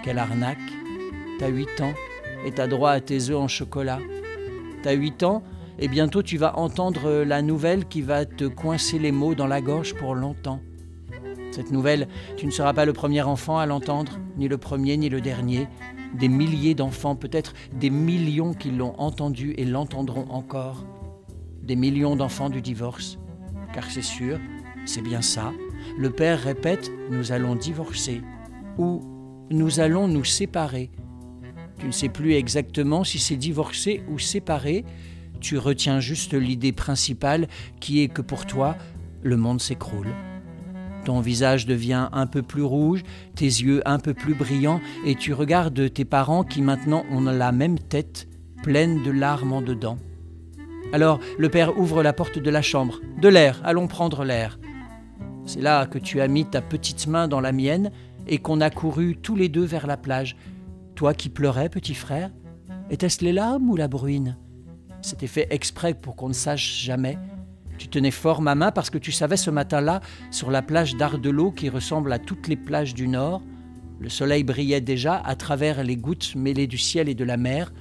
Quelle 0.03 0.17
arnaque 0.17 0.57
T'as 1.39 1.49
8 1.49 1.81
ans 1.81 1.93
et 2.45 2.51
t'as 2.51 2.67
droit 2.67 2.91
à 2.91 3.01
tes 3.01 3.29
œufs 3.29 3.37
en 3.37 3.47
chocolat. 3.47 3.99
T'as 4.83 4.93
8 4.93 5.23
ans 5.23 5.43
et 5.77 5.87
bientôt 5.87 6.23
tu 6.23 6.37
vas 6.37 6.57
entendre 6.57 7.23
la 7.23 7.41
nouvelle 7.41 7.85
qui 7.85 8.01
va 8.01 8.25
te 8.25 8.45
coincer 8.45 8.99
les 8.99 9.11
mots 9.11 9.35
dans 9.35 9.47
la 9.47 9.61
gorge 9.61 9.93
pour 9.95 10.15
longtemps. 10.15 10.61
Cette 11.59 11.71
nouvelle, 11.71 12.07
tu 12.37 12.45
ne 12.45 12.51
seras 12.51 12.71
pas 12.71 12.85
le 12.85 12.93
premier 12.93 13.21
enfant 13.21 13.57
à 13.57 13.65
l'entendre, 13.65 14.17
ni 14.37 14.47
le 14.47 14.57
premier, 14.57 14.95
ni 14.95 15.09
le 15.09 15.19
dernier. 15.19 15.67
Des 16.17 16.29
milliers 16.29 16.73
d'enfants, 16.73 17.17
peut-être 17.17 17.53
des 17.73 17.89
millions 17.89 18.53
qui 18.53 18.71
l'ont 18.71 18.97
entendu 18.97 19.55
et 19.57 19.65
l'entendront 19.65 20.25
encore. 20.29 20.85
Des 21.61 21.75
millions 21.75 22.15
d'enfants 22.15 22.49
du 22.49 22.61
divorce. 22.61 23.19
Car 23.73 23.83
c'est 23.91 24.01
sûr, 24.01 24.39
c'est 24.85 25.01
bien 25.01 25.21
ça. 25.21 25.51
Le 25.97 26.09
père 26.11 26.39
répète, 26.39 26.93
nous 27.11 27.33
allons 27.33 27.57
divorcer. 27.57 28.21
Ou 28.77 29.01
nous 29.51 29.81
allons 29.81 30.07
nous 30.07 30.23
séparer. 30.23 30.91
Tu 31.77 31.87
ne 31.87 31.91
sais 31.91 32.07
plus 32.07 32.35
exactement 32.35 33.03
si 33.03 33.19
c'est 33.19 33.35
divorcer 33.35 34.01
ou 34.07 34.17
séparer. 34.17 34.85
Tu 35.41 35.57
retiens 35.57 35.99
juste 35.99 36.33
l'idée 36.33 36.71
principale 36.71 37.49
qui 37.81 38.01
est 38.01 38.07
que 38.07 38.21
pour 38.21 38.45
toi, 38.45 38.77
le 39.23 39.35
monde 39.35 39.59
s'écroule. 39.59 40.15
Ton 41.09 41.21
visage 41.21 41.65
devient 41.65 42.07
un 42.11 42.27
peu 42.27 42.43
plus 42.43 42.61
rouge, 42.61 43.01
tes 43.33 43.45
yeux 43.45 43.81
un 43.87 43.97
peu 43.97 44.13
plus 44.13 44.35
brillants, 44.35 44.79
et 45.07 45.15
tu 45.15 45.33
regardes 45.33 45.91
tes 45.91 46.05
parents 46.05 46.43
qui 46.43 46.61
maintenant 46.61 47.03
ont 47.09 47.21
la 47.21 47.51
même 47.51 47.79
tête, 47.79 48.27
pleine 48.61 49.01
de 49.01 49.09
larmes 49.09 49.53
en 49.53 49.63
dedans. 49.63 49.97
Alors 50.93 51.19
le 51.39 51.49
père 51.49 51.79
ouvre 51.79 52.03
la 52.03 52.13
porte 52.13 52.37
de 52.37 52.49
la 52.51 52.61
chambre. 52.61 52.99
De 53.19 53.27
l'air, 53.27 53.59
allons 53.63 53.87
prendre 53.87 54.23
l'air. 54.23 54.59
C'est 55.47 55.61
là 55.61 55.87
que 55.87 55.97
tu 55.97 56.21
as 56.21 56.27
mis 56.27 56.45
ta 56.45 56.61
petite 56.61 57.07
main 57.07 57.27
dans 57.27 57.41
la 57.41 57.53
mienne 57.53 57.89
et 58.27 58.37
qu'on 58.37 58.61
a 58.61 58.69
couru 58.69 59.17
tous 59.17 59.35
les 59.35 59.49
deux 59.49 59.65
vers 59.65 59.87
la 59.87 59.97
plage. 59.97 60.37
Toi 60.93 61.15
qui 61.15 61.29
pleurais, 61.29 61.69
petit 61.69 61.95
frère 61.95 62.29
Était-ce 62.91 63.25
les 63.25 63.33
larmes 63.33 63.67
ou 63.67 63.75
la 63.75 63.87
bruine? 63.87 64.37
C'était 65.01 65.25
fait 65.25 65.47
exprès 65.49 65.95
pour 65.95 66.15
qu'on 66.15 66.27
ne 66.27 66.33
sache 66.33 66.83
jamais. 66.83 67.17
Tu 67.79 67.87
tenais 67.87 68.11
fort 68.11 68.41
ma 68.41 68.55
main 68.55 68.71
parce 68.71 68.89
que 68.89 68.97
tu 68.97 69.11
savais 69.13 69.37
ce 69.37 69.49
matin-là, 69.49 70.01
sur 70.29 70.51
la 70.51 70.61
plage 70.61 70.95
d'Ardelot 70.97 71.51
qui 71.51 71.69
ressemble 71.69 72.11
à 72.11 72.19
toutes 72.19 72.49
les 72.49 72.57
plages 72.57 72.93
du 72.93 73.07
Nord, 73.07 73.41
le 73.99 74.09
soleil 74.09 74.43
brillait 74.43 74.81
déjà 74.81 75.15
à 75.15 75.35
travers 75.35 75.83
les 75.83 75.95
gouttes 75.97 76.35
mêlées 76.35 76.67
du 76.67 76.77
ciel 76.77 77.09
et 77.09 77.15
de 77.15 77.23
la 77.23 77.37
mer. 77.37 77.73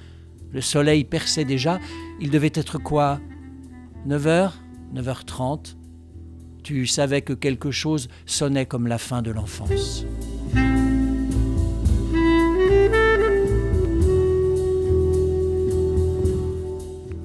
Le 0.51 0.61
soleil 0.61 1.03
perçait 1.03 1.45
déjà. 1.45 1.79
Il 2.19 2.29
devait 2.29 2.51
être 2.53 2.77
quoi? 2.77 3.19
9h 4.07 4.51
9h30 4.93 5.75
Tu 6.63 6.87
savais 6.87 7.21
que 7.21 7.33
quelque 7.33 7.71
chose 7.71 8.09
sonnait 8.25 8.65
comme 8.65 8.87
la 8.87 8.97
fin 8.97 9.21
de 9.21 9.31
l'enfance. 9.31 10.05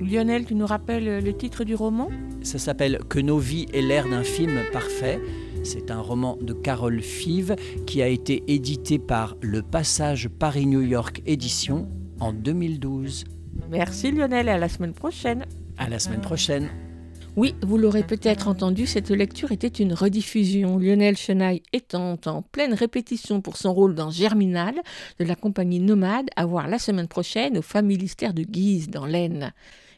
Lionel, 0.01 0.45
tu 0.45 0.55
nous 0.55 0.67
rappelles 0.67 1.25
le 1.25 1.37
titre 1.37 1.65
du 1.65 1.75
roman? 1.75 2.11
Ça 2.45 2.59
s'appelle 2.59 2.99
Que 3.09 3.19
nos 3.19 3.39
vies 3.39 3.67
aient 3.73 3.81
l'air 3.81 4.07
d'un 4.07 4.23
film 4.23 4.61
parfait. 4.71 5.19
C'est 5.63 5.91
un 5.91 6.01
roman 6.01 6.37
de 6.43 6.53
Carole 6.53 7.01
Five 7.01 7.57
qui 7.87 8.03
a 8.03 8.07
été 8.07 8.45
édité 8.47 8.99
par 8.99 9.35
Le 9.41 9.63
Passage 9.63 10.29
Paris-New 10.29 10.83
York 10.83 11.23
Édition 11.25 11.89
en 12.21 12.35
2012. 12.35 13.25
Merci 13.71 14.13
Lionel 14.13 14.49
et 14.49 14.51
à 14.51 14.59
la 14.59 14.69
semaine 14.69 14.93
prochaine. 14.93 15.47
À 15.79 15.89
la 15.89 15.99
semaine 15.99 16.21
prochaine. 16.21 16.69
Oui, 17.35 17.55
vous 17.63 17.79
l'aurez 17.79 18.03
peut-être 18.05 18.47
entendu, 18.47 18.87
cette 18.87 19.11
lecture 19.11 19.51
était 19.51 19.67
une 19.67 19.95
rediffusion. 19.95 20.79
Lionel 20.79 21.17
Chenaille 21.17 21.63
étant 21.73 22.19
en 22.27 22.43
pleine 22.43 22.75
répétition 22.75 23.41
pour 23.41 23.57
son 23.57 23.73
rôle 23.73 23.95
dans 23.95 24.11
Germinal 24.11 24.75
de 25.19 25.25
la 25.25 25.35
compagnie 25.35 25.81
Nomade 25.81 26.29
à 26.37 26.45
voir 26.45 26.69
la 26.69 26.79
semaine 26.79 27.09
prochaine 27.09 27.57
au 27.57 27.63
Familistère 27.63 28.35
de 28.35 28.43
Guise 28.43 28.91
dans 28.91 29.07
l'Aisne. 29.07 29.53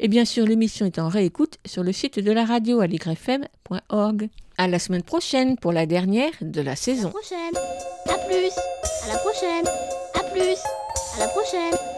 Et 0.00 0.08
bien 0.08 0.24
sûr, 0.24 0.46
l'émission 0.46 0.86
est 0.86 0.98
en 0.98 1.08
réécoute 1.08 1.58
sur 1.64 1.82
le 1.82 1.92
site 1.92 2.18
de 2.18 2.32
la 2.32 2.44
radio 2.44 2.80
aligrefm.org. 2.80 4.28
À 4.56 4.66
la 4.66 4.78
semaine 4.78 5.02
prochaine 5.02 5.56
pour 5.56 5.72
la 5.72 5.86
dernière 5.86 6.32
de 6.40 6.60
la 6.60 6.76
saison. 6.76 7.08
À 7.08 7.12
la 7.12 7.18
prochaine. 7.20 7.56
À 8.08 8.18
plus. 8.26 8.52
À 9.04 9.12
la 9.12 9.18
prochaine. 9.18 9.66
À 10.14 10.24
plus. 10.24 10.58
À 11.16 11.20
la 11.20 11.28
prochaine 11.28 11.97